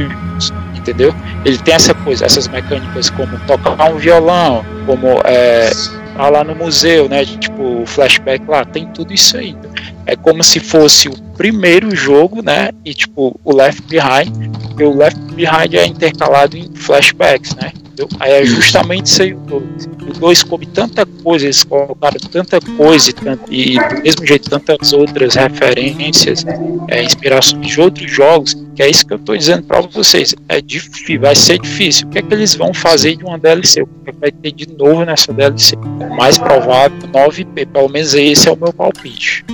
entendeu? 0.75 1.15
Ele 1.43 1.57
tem 1.57 1.73
essa 1.73 1.93
coisa, 1.93 2.25
essas 2.25 2.47
mecânicas 2.47 3.09
como 3.09 3.39
tocar 3.47 3.91
um 3.91 3.97
violão, 3.97 4.63
como 4.85 5.19
é, 5.23 5.71
tá 6.15 6.29
lá 6.29 6.43
no 6.43 6.53
museu, 6.55 7.09
né? 7.09 7.25
Tipo, 7.25 7.83
flashback 7.87 8.45
lá, 8.47 8.63
tem 8.63 8.85
tudo 8.87 9.11
isso 9.11 9.35
aí. 9.35 9.55
É 10.05 10.15
como 10.15 10.43
se 10.43 10.59
fosse 10.59 11.09
o 11.09 11.17
primeiro 11.35 11.95
jogo, 11.95 12.43
né? 12.43 12.69
E 12.83 12.93
tipo, 12.93 13.39
o 13.43 13.55
Left 13.55 13.81
Behind, 13.87 14.51
porque 14.61 14.83
o 14.83 14.95
Left 14.95 15.19
Behind 15.33 15.73
é 15.73 15.87
intercalado 15.87 16.55
em 16.55 16.69
flashbacks, 16.75 17.55
né? 17.55 17.71
Entendeu? 17.95 18.07
Aí 18.19 18.33
é 18.33 18.45
justamente 18.45 19.05
isso 19.07 19.21
aí 19.21 19.33
o 19.33 19.37
2. 19.37 19.85
O 19.85 20.19
2 20.19 20.43
come 20.43 20.65
tanta 20.65 21.05
coisa, 21.05 21.45
eles 21.45 21.63
colocaram 21.63 22.17
tanta 22.31 22.59
coisa 22.77 23.09
e, 23.49 23.73
e 23.73 23.79
do 23.79 24.01
mesmo 24.03 24.25
jeito 24.25 24.49
tantas 24.49 24.93
outras 24.93 25.35
referências, 25.35 26.45
é, 26.89 27.01
inspirações 27.03 27.67
de 27.67 27.81
outros 27.81 28.11
jogos, 28.11 28.53
que 28.75 28.83
é 28.83 28.89
isso 28.89 29.07
que 29.07 29.13
eu 29.13 29.19
tô 29.19 29.35
dizendo 29.35 29.63
para 29.63 29.81
vocês. 29.81 30.35
É 30.49 30.61
difícil, 30.61 31.19
vai 31.19 31.35
ser 31.35 31.59
difícil. 31.59 32.07
O 32.07 32.09
que 32.11 32.19
é 32.19 32.21
que 32.21 32.33
eles 32.33 32.55
vão 32.55 32.73
fazer 32.73 33.15
de 33.15 33.23
uma 33.23 33.39
DLC? 33.39 33.81
O 33.81 33.87
que, 33.87 34.09
é 34.09 34.13
que 34.13 34.19
vai 34.19 34.31
ter 34.31 34.51
de 34.51 34.67
novo 34.77 35.05
nessa 35.05 35.33
DLC? 35.33 35.75
O 35.75 36.15
mais 36.15 36.37
provável, 36.37 36.97
9P, 37.13 37.67
pelo 37.67 37.89
menos 37.89 38.13
esse 38.13 38.47
é 38.47 38.51
o 38.51 38.57
meu 38.57 38.73
palpite. 38.73 39.45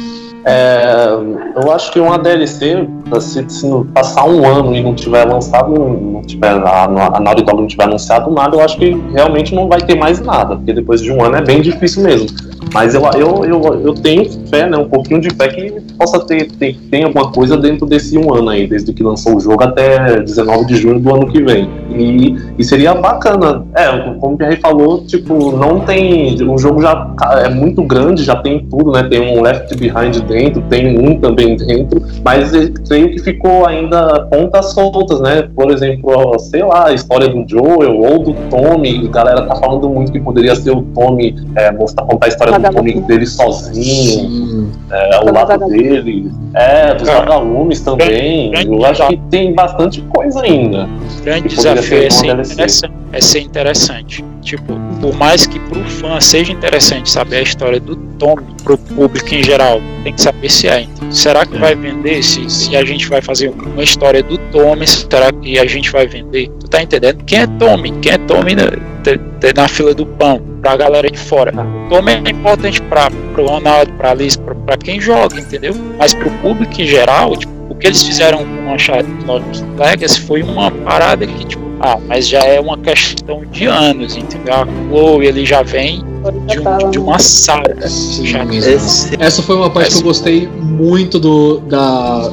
É, 0.43 1.13
eu 1.55 1.71
acho 1.71 1.91
que 1.91 1.99
uma 1.99 2.17
DLC, 2.17 2.87
se, 3.19 3.45
se 3.47 3.67
passar 3.93 4.25
um 4.25 4.45
ano 4.45 4.75
e 4.75 4.81
não 4.81 4.95
tiver 4.95 5.25
lançado, 5.25 5.71
não 5.71 6.21
tiver 6.21 6.49
a, 6.49 6.85
a 6.85 7.19
Naughty 7.19 7.43
Dog 7.43 7.61
não 7.61 7.67
tiver 7.67 7.83
anunciado 7.83 8.31
nada, 8.31 8.55
eu 8.55 8.61
acho 8.61 8.77
que 8.77 8.91
realmente 9.13 9.53
não 9.53 9.67
vai 9.67 9.81
ter 9.81 9.95
mais 9.95 10.19
nada, 10.19 10.55
porque 10.55 10.73
depois 10.73 11.01
de 11.01 11.11
um 11.11 11.23
ano 11.23 11.37
é 11.37 11.41
bem 11.41 11.61
difícil 11.61 12.03
mesmo. 12.03 12.27
Mas 12.73 12.95
eu, 12.95 13.01
eu, 13.15 13.45
eu, 13.45 13.81
eu 13.81 13.93
tenho 13.93 14.29
fé, 14.47 14.67
né, 14.67 14.77
um 14.77 14.87
pouquinho 14.87 15.19
de 15.19 15.29
fé 15.29 15.47
que 15.47 15.71
possa 15.97 16.19
ter, 16.25 16.49
ter 16.51 16.77
tem 16.89 17.03
alguma 17.03 17.31
coisa 17.31 17.57
dentro 17.57 17.85
desse 17.85 18.17
um 18.17 18.33
ano 18.33 18.49
aí, 18.49 18.67
desde 18.67 18.93
que 18.93 19.03
lançou 19.03 19.35
o 19.35 19.39
jogo 19.39 19.63
até 19.63 20.21
19 20.21 20.65
de 20.65 20.75
junho 20.75 20.99
do 20.99 21.13
ano 21.13 21.27
que 21.27 21.43
vem. 21.43 21.69
E, 21.89 22.35
e 22.57 22.63
seria 22.63 22.93
bacana. 22.93 23.65
É, 23.75 23.87
como 24.19 24.35
o 24.35 24.37
Pierre 24.37 24.57
falou, 24.57 25.05
tipo, 25.05 25.55
não 25.55 25.81
tem. 25.81 26.41
O 26.43 26.57
jogo 26.57 26.81
já 26.81 27.13
é 27.43 27.49
muito 27.49 27.83
grande, 27.83 28.23
já 28.23 28.35
tem 28.35 28.65
tudo, 28.65 28.91
né? 28.91 29.03
Tem 29.03 29.19
um 29.19 29.41
Left 29.41 29.75
Behind 29.75 30.19
dentro, 30.27 30.61
tem 30.63 30.97
um 30.97 31.19
também 31.19 31.55
dentro, 31.55 32.01
mas 32.23 32.51
creio 32.87 33.11
que 33.11 33.19
ficou 33.19 33.65
ainda 33.65 34.27
pontas 34.31 34.73
soltas, 34.73 35.19
né? 35.21 35.49
Por 35.55 35.71
exemplo, 35.71 36.37
sei 36.39 36.63
lá, 36.63 36.87
a 36.87 36.93
história 36.93 37.27
do 37.27 37.43
Joel 37.47 37.97
ou 37.97 38.19
do 38.19 38.33
Tommy, 38.49 39.05
a 39.05 39.09
galera 39.09 39.41
tá 39.43 39.55
falando 39.55 39.89
muito 39.89 40.11
que 40.11 40.19
poderia 40.19 40.55
ser 40.55 40.71
o 40.71 40.81
Tommy, 40.81 41.35
é, 41.55 41.71
mostrar 41.71 42.05
contar 42.05 42.27
a 42.27 42.29
história 42.29 42.60
Tommy 42.69 43.01
dele 43.01 43.25
sozinho, 43.25 44.71
é, 44.91 45.15
ao 45.15 45.31
lado 45.33 45.67
dele, 45.67 46.31
é, 46.53 46.93
dos 46.93 47.07
É. 47.07 47.15
vagalumes 47.15 47.81
também. 47.81 48.51
Grande- 48.51 48.67
Eu 48.75 48.85
acho 48.85 49.07
que 49.07 49.17
tem 49.29 49.53
bastante 49.53 50.01
coisa 50.03 50.41
ainda. 50.41 50.87
O 51.19 51.23
grande 51.23 51.47
desafio 51.47 52.03
é 52.03 52.09
ser, 52.09 52.27
interessante, 52.27 52.93
é 53.13 53.21
ser 53.21 53.39
interessante. 53.39 54.25
Tipo, 54.41 54.79
por 54.99 55.15
mais 55.15 55.45
que 55.45 55.59
pro 55.59 55.83
fã 55.83 56.19
seja 56.19 56.51
interessante 56.51 57.09
saber 57.09 57.37
a 57.37 57.41
história 57.41 57.79
do 57.79 57.95
Tommy, 57.95 58.43
pro 58.63 58.77
público 58.77 59.33
em 59.33 59.43
geral, 59.43 59.81
tem 60.03 60.13
que 60.13 60.21
saber 60.21 60.49
se 60.49 60.67
é. 60.67 60.81
Então, 60.81 61.11
será 61.11 61.45
que 61.45 61.57
vai 61.57 61.75
vender? 61.75 62.23
Se, 62.23 62.49
se 62.49 62.75
a 62.75 62.83
gente 62.83 63.07
vai 63.07 63.21
fazer 63.21 63.49
uma 63.49 63.83
história 63.83 64.21
do 64.23 64.37
Tommy, 64.51 64.87
será 64.87 65.31
que 65.31 65.59
a 65.59 65.65
gente 65.65 65.91
vai 65.91 66.07
vender? 66.07 66.49
Tu 66.59 66.67
tá 66.67 66.81
entendendo? 66.81 67.23
Quem 67.23 67.39
é 67.39 67.47
Tommy? 67.47 67.91
Quem 68.01 68.13
é 68.13 68.17
Tommy 68.17 68.55
na, 68.55 68.63
na 69.55 69.67
fila 69.67 69.93
do 69.93 70.05
pão? 70.05 70.41
Pra 70.61 70.75
galera 70.75 71.09
de 71.09 71.17
fora. 71.17 71.51
Tommy 71.89 72.11
é 72.11 72.29
importante 72.29 72.81
pra, 72.83 73.09
pro 73.33 73.47
Ronaldo, 73.47 73.91
pra 73.93 74.11
Alice, 74.11 74.37
pra, 74.39 74.55
pra 74.55 74.77
quem 74.77 74.99
joga, 74.99 75.39
entendeu? 75.39 75.73
Mas 75.97 76.13
pro 76.13 76.29
público 76.29 76.81
em 76.81 76.85
geral, 76.85 77.35
tipo, 77.35 77.51
o 77.69 77.75
que 77.75 77.87
eles 77.87 78.03
fizeram 78.03 78.39
com 78.39 78.73
Uncharted 78.73 79.25
Lost 79.25 79.63
Legacy 79.77 80.21
foi 80.21 80.43
uma 80.43 80.69
parada 80.69 81.25
que, 81.25 81.45
tipo, 81.45 81.70
ah, 81.83 81.97
mas 82.07 82.27
já 82.27 82.39
é 82.39 82.59
uma 82.59 82.77
questão 82.77 83.43
de 83.51 83.65
anos, 83.65 84.15
entendeu? 84.15 84.53
A 84.53 84.65
Chloe, 84.65 85.25
ele 85.25 85.45
já 85.45 85.63
vem 85.63 86.03
de, 86.47 86.59
um, 86.59 86.91
de 86.91 86.99
uma 86.99 87.17
saga. 87.17 87.75
Esse, 87.83 88.27
Essa 89.19 89.41
foi 89.41 89.55
uma 89.55 89.69
parte 89.69 89.93
que 89.95 89.97
eu 89.97 90.03
gostei 90.03 90.47
muito 90.47 91.19
do, 91.19 91.59
da, 91.61 92.29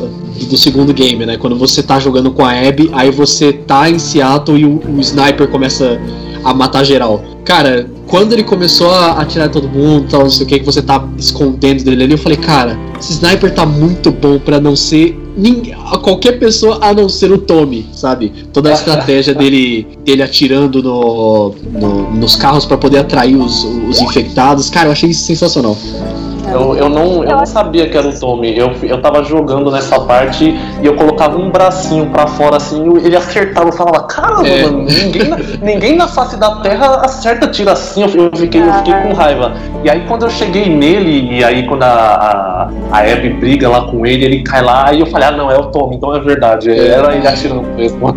do 0.51 0.57
segundo 0.59 0.93
game, 0.93 1.25
né? 1.25 1.39
Quando 1.39 1.57
você 1.57 1.83
tá 1.83 1.99
jogando 1.99 2.31
com 2.31 2.45
a 2.45 2.53
Abby, 2.53 2.91
aí 2.93 3.11
você 3.11 3.53
tá 3.53 3.89
em 3.89 3.99
Seattle 3.99 4.59
e 4.59 4.67
o, 4.67 4.83
o 4.87 5.01
sniper 5.01 5.49
começa 5.49 5.99
a 6.45 6.53
matar 6.53 6.85
geral. 6.85 7.25
Cara, 7.43 7.89
quando 8.07 8.35
ele 8.35 8.45
começou 8.45 8.91
a 8.91 9.13
atirar 9.13 9.49
todo 9.49 9.67
mundo, 9.67 10.07
tal, 10.11 10.25
não 10.25 10.31
sei 10.31 10.45
o 10.45 10.49
que, 10.49 10.59
que 10.59 10.67
você 10.67 10.83
tá 10.83 11.09
escondendo 11.17 11.83
dele 11.83 12.05
ali, 12.05 12.13
eu 12.13 12.19
falei, 12.19 12.37
cara, 12.37 12.79
esse 13.01 13.13
sniper 13.13 13.55
tá 13.55 13.65
muito 13.65 14.11
bom 14.11 14.39
pra 14.39 14.61
não 14.61 14.77
ser 14.77 15.19
ninguém, 15.39 15.75
qualquer 16.03 16.39
pessoa 16.39 16.79
a 16.83 16.93
não 16.93 17.09
ser 17.09 17.31
o 17.33 17.39
Tommy, 17.39 17.87
sabe? 17.93 18.33
Toda 18.53 18.71
a 18.71 18.73
estratégia 18.75 19.35
dele, 19.35 19.87
dele 20.05 20.23
atirando 20.23 20.83
no, 20.83 21.55
no- 21.73 22.11
nos 22.15 22.37
carros 22.37 22.65
pra 22.67 22.77
poder 22.77 22.99
atrair 22.99 23.37
os, 23.37 23.65
os 23.89 24.01
infectados, 24.01 24.69
cara, 24.69 24.89
eu 24.89 24.93
achei 24.93 25.11
isso 25.11 25.25
sensacional. 25.25 25.77
Eu, 26.53 26.77
eu, 26.77 26.89
não, 26.89 27.25
eu 27.25 27.37
não 27.37 27.47
sabia 27.47 27.89
que 27.89 27.97
era 27.97 28.09
o 28.09 28.19
Tommy. 28.19 28.57
Eu, 28.57 28.73
eu 28.83 29.01
tava 29.01 29.23
jogando 29.23 29.71
nessa 29.71 30.01
parte 30.01 30.55
e 30.83 30.87
eu 30.87 30.95
colocava 30.95 31.37
um 31.39 31.51
bracinho 31.51 32.07
pra 32.07 32.27
fora 32.27 32.57
assim, 32.57 32.85
e 32.99 33.07
ele 33.07 33.17
acertava. 33.17 33.69
Eu 33.69 33.73
falava, 33.73 34.03
caramba, 34.05 34.49
É. 34.49 34.63
mano, 34.65 34.83
ninguém, 34.85 35.29
na- 35.29 35.37
ninguém 35.63 35.97
na 35.97 36.09
face 36.09 36.37
da 36.37 36.57
terra 36.57 37.01
acerta 37.05 37.47
tiro 37.49 37.71
assim. 37.71 38.03
Eu, 38.03 38.25
eu 38.25 38.31
fiquei, 38.35 38.61
eu 38.63 38.73
fiquei 38.75 38.95
com 38.95 39.13
raiva. 39.13 39.53
E 39.85 39.91
aí 39.91 40.05
quando 40.07 40.25
eu 40.25 40.31
cheguei 40.31 40.69
nele, 40.69 41.39
e 41.39 41.45
aí 41.45 41.67
quando 41.67 41.83
a, 41.83 41.89
a, 41.89 42.69
a 42.91 42.99
Abby 43.01 43.31
briga 43.31 43.69
lá 43.69 43.83
com 43.91 44.05
ele, 44.07 44.25
ele 44.25 44.43
cai 44.43 44.63
lá, 44.63 44.89
aí 44.89 45.01
eu 45.01 45.07
falei, 45.07 45.29
ah 45.29 45.33
não, 45.33 45.51
é 45.51 45.59
o 45.59 45.67
Tommy, 45.67 45.97
então 45.97 46.15
é 46.15 46.21
verdade. 46.21 46.71
Era 46.71 47.15
ele 47.15 47.27
atirando 47.27 47.63
mesmo. 47.77 48.09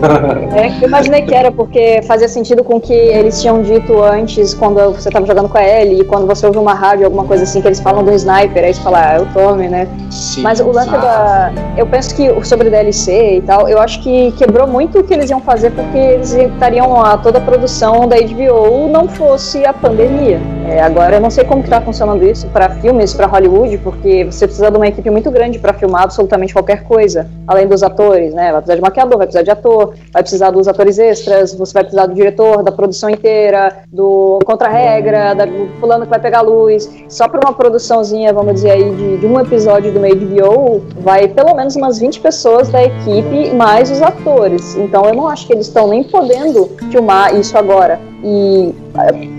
É, 0.55 0.67
eu 0.81 0.87
imaginei 0.87 1.21
que 1.23 1.33
era, 1.33 1.51
porque 1.51 2.01
fazia 2.07 2.27
sentido 2.27 2.63
com 2.63 2.75
o 2.75 2.81
que 2.81 2.93
eles 2.93 3.41
tinham 3.41 3.61
dito 3.61 4.01
antes, 4.03 4.53
quando 4.53 4.93
você 4.93 5.09
tava 5.09 5.25
jogando 5.25 5.49
com 5.49 5.57
a 5.57 5.63
Ellie, 5.63 6.01
e 6.01 6.03
quando 6.03 6.25
você 6.27 6.45
ouve 6.45 6.57
uma 6.57 6.73
rádio, 6.73 7.05
alguma 7.05 7.25
coisa 7.25 7.43
assim, 7.43 7.61
que 7.61 7.67
eles 7.67 7.79
falam 7.79 8.03
do 8.03 8.11
sniper, 8.21 8.63
aí 8.63 8.73
você 8.73 8.81
fala, 8.81 9.15
ah, 9.15 9.21
o 9.21 9.25
Tommy, 9.33 9.67
né? 9.67 9.87
Sim, 10.09 10.41
Mas 10.41 10.59
o 10.59 10.71
lance 10.71 10.91
da. 10.91 11.51
Eu 11.77 11.85
penso 11.87 12.15
que 12.15 12.29
sobre 12.45 12.69
DLC 12.69 13.37
e 13.37 13.41
tal, 13.41 13.67
eu 13.67 13.79
acho 13.79 14.01
que 14.01 14.31
quebrou 14.33 14.67
muito 14.67 14.99
o 14.99 15.03
que 15.03 15.13
eles 15.13 15.29
iam 15.29 15.41
fazer, 15.41 15.71
porque 15.71 15.97
eles 15.97 16.33
estariam 16.33 17.01
a 17.01 17.17
toda 17.17 17.37
a 17.39 17.41
produção 17.41 18.07
da 18.07 18.17
HBO 18.17 18.87
não 18.87 19.07
fosse 19.07 19.65
a 19.65 19.73
pandemia. 19.73 20.39
É, 20.71 20.81
agora 20.81 21.17
eu 21.17 21.19
não 21.19 21.29
sei 21.29 21.43
como 21.43 21.61
que 21.61 21.69
tá 21.69 21.81
funcionando 21.81 22.23
isso 22.23 22.47
para 22.47 22.69
filmes, 22.69 23.13
para 23.13 23.27
Hollywood, 23.27 23.77
porque 23.79 24.23
você 24.23 24.47
precisa 24.47 24.71
de 24.71 24.77
uma 24.77 24.87
equipe 24.87 25.09
muito 25.09 25.29
grande 25.29 25.59
para 25.59 25.73
filmar 25.73 26.03
absolutamente 26.03 26.53
qualquer 26.53 26.83
coisa, 26.83 27.29
além 27.45 27.67
dos 27.67 27.83
atores, 27.83 28.33
né? 28.33 28.53
Vai 28.53 28.61
precisar 28.61 28.75
de 28.75 28.81
maquiador, 28.81 29.17
vai 29.17 29.27
precisar 29.27 29.43
de 29.43 29.51
ator, 29.51 29.93
vai 30.13 30.21
precisar 30.23 30.49
dos 30.49 30.69
atores 30.69 30.97
extras, 30.97 31.53
você 31.53 31.73
vai 31.73 31.83
precisar 31.83 32.05
do 32.05 32.13
diretor, 32.13 32.63
da 32.63 32.71
produção 32.71 33.09
inteira, 33.09 33.83
do 33.91 34.39
contra-regra, 34.45 35.35
do 35.35 35.67
fulano 35.81 36.05
que 36.05 36.09
vai 36.09 36.19
pegar 36.19 36.37
a 36.37 36.43
luz. 36.43 36.89
Só 37.09 37.27
para 37.27 37.41
uma 37.45 37.53
produçãozinha, 37.53 38.31
vamos 38.31 38.53
dizer 38.53 38.71
aí, 38.71 38.95
de, 38.95 39.17
de 39.17 39.25
um 39.25 39.37
episódio 39.41 39.91
do 39.91 39.99
meio 39.99 40.15
de 40.15 40.25
HBO, 40.25 40.85
vai 41.01 41.27
pelo 41.27 41.53
menos 41.53 41.75
umas 41.75 41.99
20 41.99 42.21
pessoas 42.21 42.69
da 42.69 42.81
equipe, 42.81 43.53
mais 43.53 43.91
os 43.91 44.01
atores. 44.01 44.77
Então 44.77 45.03
eu 45.03 45.13
não 45.13 45.27
acho 45.27 45.45
que 45.45 45.51
eles 45.51 45.67
estão 45.67 45.89
nem 45.89 46.01
podendo 46.01 46.69
filmar 46.89 47.35
isso 47.35 47.57
agora. 47.57 48.10
E 48.23 48.73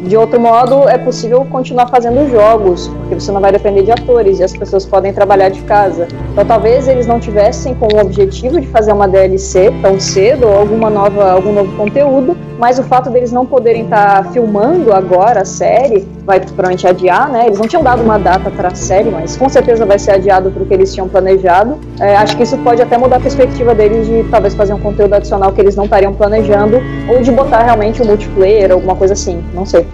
de 0.09 0.16
outro 0.16 0.41
modo, 0.41 0.89
é 0.89 0.99
possível 0.99 1.45
continuar 1.45 1.87
fazendo 1.89 2.28
jogos, 2.28 2.89
porque 2.89 3.14
você 3.14 3.30
não 3.30 3.41
vai 3.41 3.53
depender 3.53 3.83
de 3.83 3.93
atores 3.93 4.41
e 4.41 4.43
as 4.43 4.53
pessoas 4.53 4.85
podem 4.85 5.12
trabalhar 5.12 5.51
de 5.51 5.62
casa. 5.62 6.09
Então, 6.33 6.45
talvez 6.45 6.89
eles 6.89 7.07
não 7.07 7.20
tivessem 7.20 7.74
como 7.74 8.01
objetivo 8.01 8.61
de 8.61 8.66
fazer 8.66 8.93
uma 8.93 9.07
DLC 9.07 9.72
tão 9.80 10.01
cedo 10.01 10.49
ou 10.49 10.59
alguma 10.59 10.91
nova, 10.91 11.30
algum 11.30 11.53
novo 11.53 11.76
conteúdo, 11.76 12.37
mas 12.62 12.78
o 12.78 12.84
fato 12.84 13.10
deles 13.10 13.32
não 13.32 13.44
poderem 13.44 13.82
estar 13.82 14.30
filmando 14.32 14.92
agora 14.92 15.40
a 15.40 15.44
série 15.44 16.06
vai 16.24 16.38
provavelmente 16.38 16.86
adiar, 16.86 17.28
né? 17.28 17.46
Eles 17.46 17.58
não 17.58 17.66
tinham 17.66 17.82
dado 17.82 18.00
uma 18.04 18.20
data 18.20 18.52
para 18.52 18.68
a 18.68 18.74
série, 18.76 19.10
mas 19.10 19.36
com 19.36 19.48
certeza 19.48 19.84
vai 19.84 19.98
ser 19.98 20.12
adiado 20.12 20.48
para 20.48 20.62
o 20.62 20.66
que 20.66 20.72
eles 20.72 20.94
tinham 20.94 21.08
planejado. 21.08 21.80
É, 21.98 22.14
acho 22.14 22.36
que 22.36 22.44
isso 22.44 22.56
pode 22.58 22.80
até 22.80 22.96
mudar 22.96 23.16
a 23.16 23.20
perspectiva 23.20 23.74
deles 23.74 24.06
de 24.06 24.22
talvez 24.30 24.54
fazer 24.54 24.74
um 24.74 24.78
conteúdo 24.78 25.12
adicional 25.12 25.52
que 25.52 25.60
eles 25.60 25.74
não 25.74 25.86
estariam 25.86 26.14
planejando 26.14 26.80
ou 27.08 27.20
de 27.20 27.32
botar 27.32 27.64
realmente 27.64 28.00
um 28.00 28.04
multiplayer, 28.04 28.70
alguma 28.70 28.94
coisa 28.94 29.14
assim. 29.14 29.42
não 29.52 29.66
sei. 29.66 29.84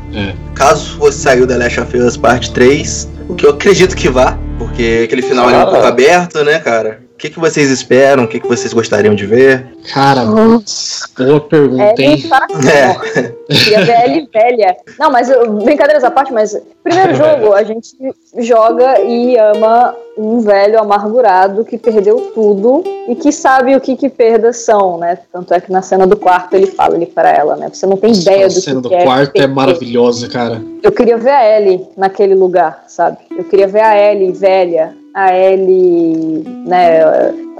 Caso 0.54 0.98
fosse 0.98 1.20
sair 1.20 1.40
o 1.40 1.46
The 1.46 1.56
Last 1.56 1.80
of 1.80 1.96
Us 1.96 2.18
Parte 2.18 2.52
3, 2.52 3.08
o 3.30 3.34
que 3.34 3.46
eu 3.46 3.50
acredito 3.52 3.96
que 3.96 4.10
vá, 4.10 4.36
porque 4.58 5.04
aquele 5.06 5.22
final 5.22 5.48
ali 5.48 5.56
é 5.56 5.64
um 5.64 5.70
pouco 5.70 5.86
aberto, 5.86 6.44
né, 6.44 6.58
cara? 6.58 7.07
O 7.18 7.20
que, 7.20 7.30
que 7.30 7.40
vocês 7.40 7.68
esperam? 7.68 8.22
O 8.22 8.28
que, 8.28 8.38
que 8.38 8.46
vocês 8.46 8.72
gostariam 8.72 9.12
de 9.12 9.26
ver? 9.26 9.66
Cara, 9.92 10.24
boa 10.24 11.40
pergunta, 11.40 12.00
Ellie 12.00 12.14
hein? 12.14 12.30
É. 12.70 13.54
Queria 13.56 13.84
ver 13.84 14.04
Ellie 14.04 14.28
velha. 14.32 14.76
Não, 14.96 15.10
mas 15.10 15.28
brincadeiras 15.64 16.04
à 16.04 16.12
parte, 16.12 16.32
mas 16.32 16.56
primeiro 16.84 17.16
jogo 17.18 17.54
a 17.54 17.64
gente 17.64 17.90
joga 18.38 19.00
e 19.00 19.36
ama 19.36 19.96
um 20.16 20.38
velho 20.38 20.78
amargurado 20.78 21.64
que 21.64 21.76
perdeu 21.76 22.30
tudo 22.32 22.84
e 23.08 23.16
que 23.16 23.32
sabe 23.32 23.74
o 23.74 23.80
que 23.80 23.96
que 23.96 24.08
perdas 24.08 24.58
são, 24.58 24.98
né? 24.98 25.18
Tanto 25.32 25.52
é 25.52 25.60
que 25.60 25.72
na 25.72 25.82
cena 25.82 26.06
do 26.06 26.16
quarto 26.16 26.54
ele 26.54 26.68
fala 26.68 26.94
ali 26.94 27.06
para 27.06 27.32
ela, 27.32 27.56
né? 27.56 27.68
Você 27.72 27.84
não 27.84 27.96
tem 27.96 28.12
ideia 28.12 28.44
a 28.44 28.48
do 28.48 28.60
cena 28.60 28.76
que 28.76 28.82
do 28.82 28.88
que 28.90 28.94
é 28.94 29.02
quarto 29.02 29.30
é 29.30 29.40
perder. 29.40 29.54
maravilhosa, 29.54 30.28
cara. 30.28 30.62
Eu 30.84 30.92
queria 30.92 31.16
ver 31.16 31.32
a 31.32 31.58
Ellie 31.58 31.84
naquele 31.96 32.36
lugar, 32.36 32.84
sabe? 32.86 33.18
Eu 33.36 33.42
queria 33.42 33.66
ver 33.66 33.80
a 33.80 33.96
Ellie 33.96 34.30
velha, 34.30 34.96
a 35.26 35.36
Ellie, 35.36 36.44
né? 36.66 37.00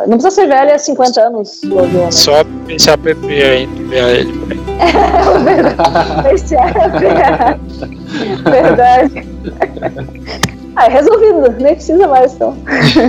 Não 0.07 0.17
precisa 0.19 0.31
ser 0.31 0.47
velha 0.47 0.79
50 0.79 1.21
anos, 1.21 1.63
igual 1.65 1.85
a 1.85 1.89
Joana. 1.89 2.13
Só 2.13 2.33
esse 2.69 2.89
app 2.89 3.09
aí, 3.11 3.67
ver 3.67 4.21
ele. 4.21 4.33
Esse 6.33 6.55
é 6.55 6.73
verdade. 8.51 9.27
Ah, 10.77 10.87
é 10.87 10.91
resolvido, 10.91 11.51
nem 11.61 11.75
precisa 11.75 12.07
mais 12.07 12.35
então. 12.35 12.55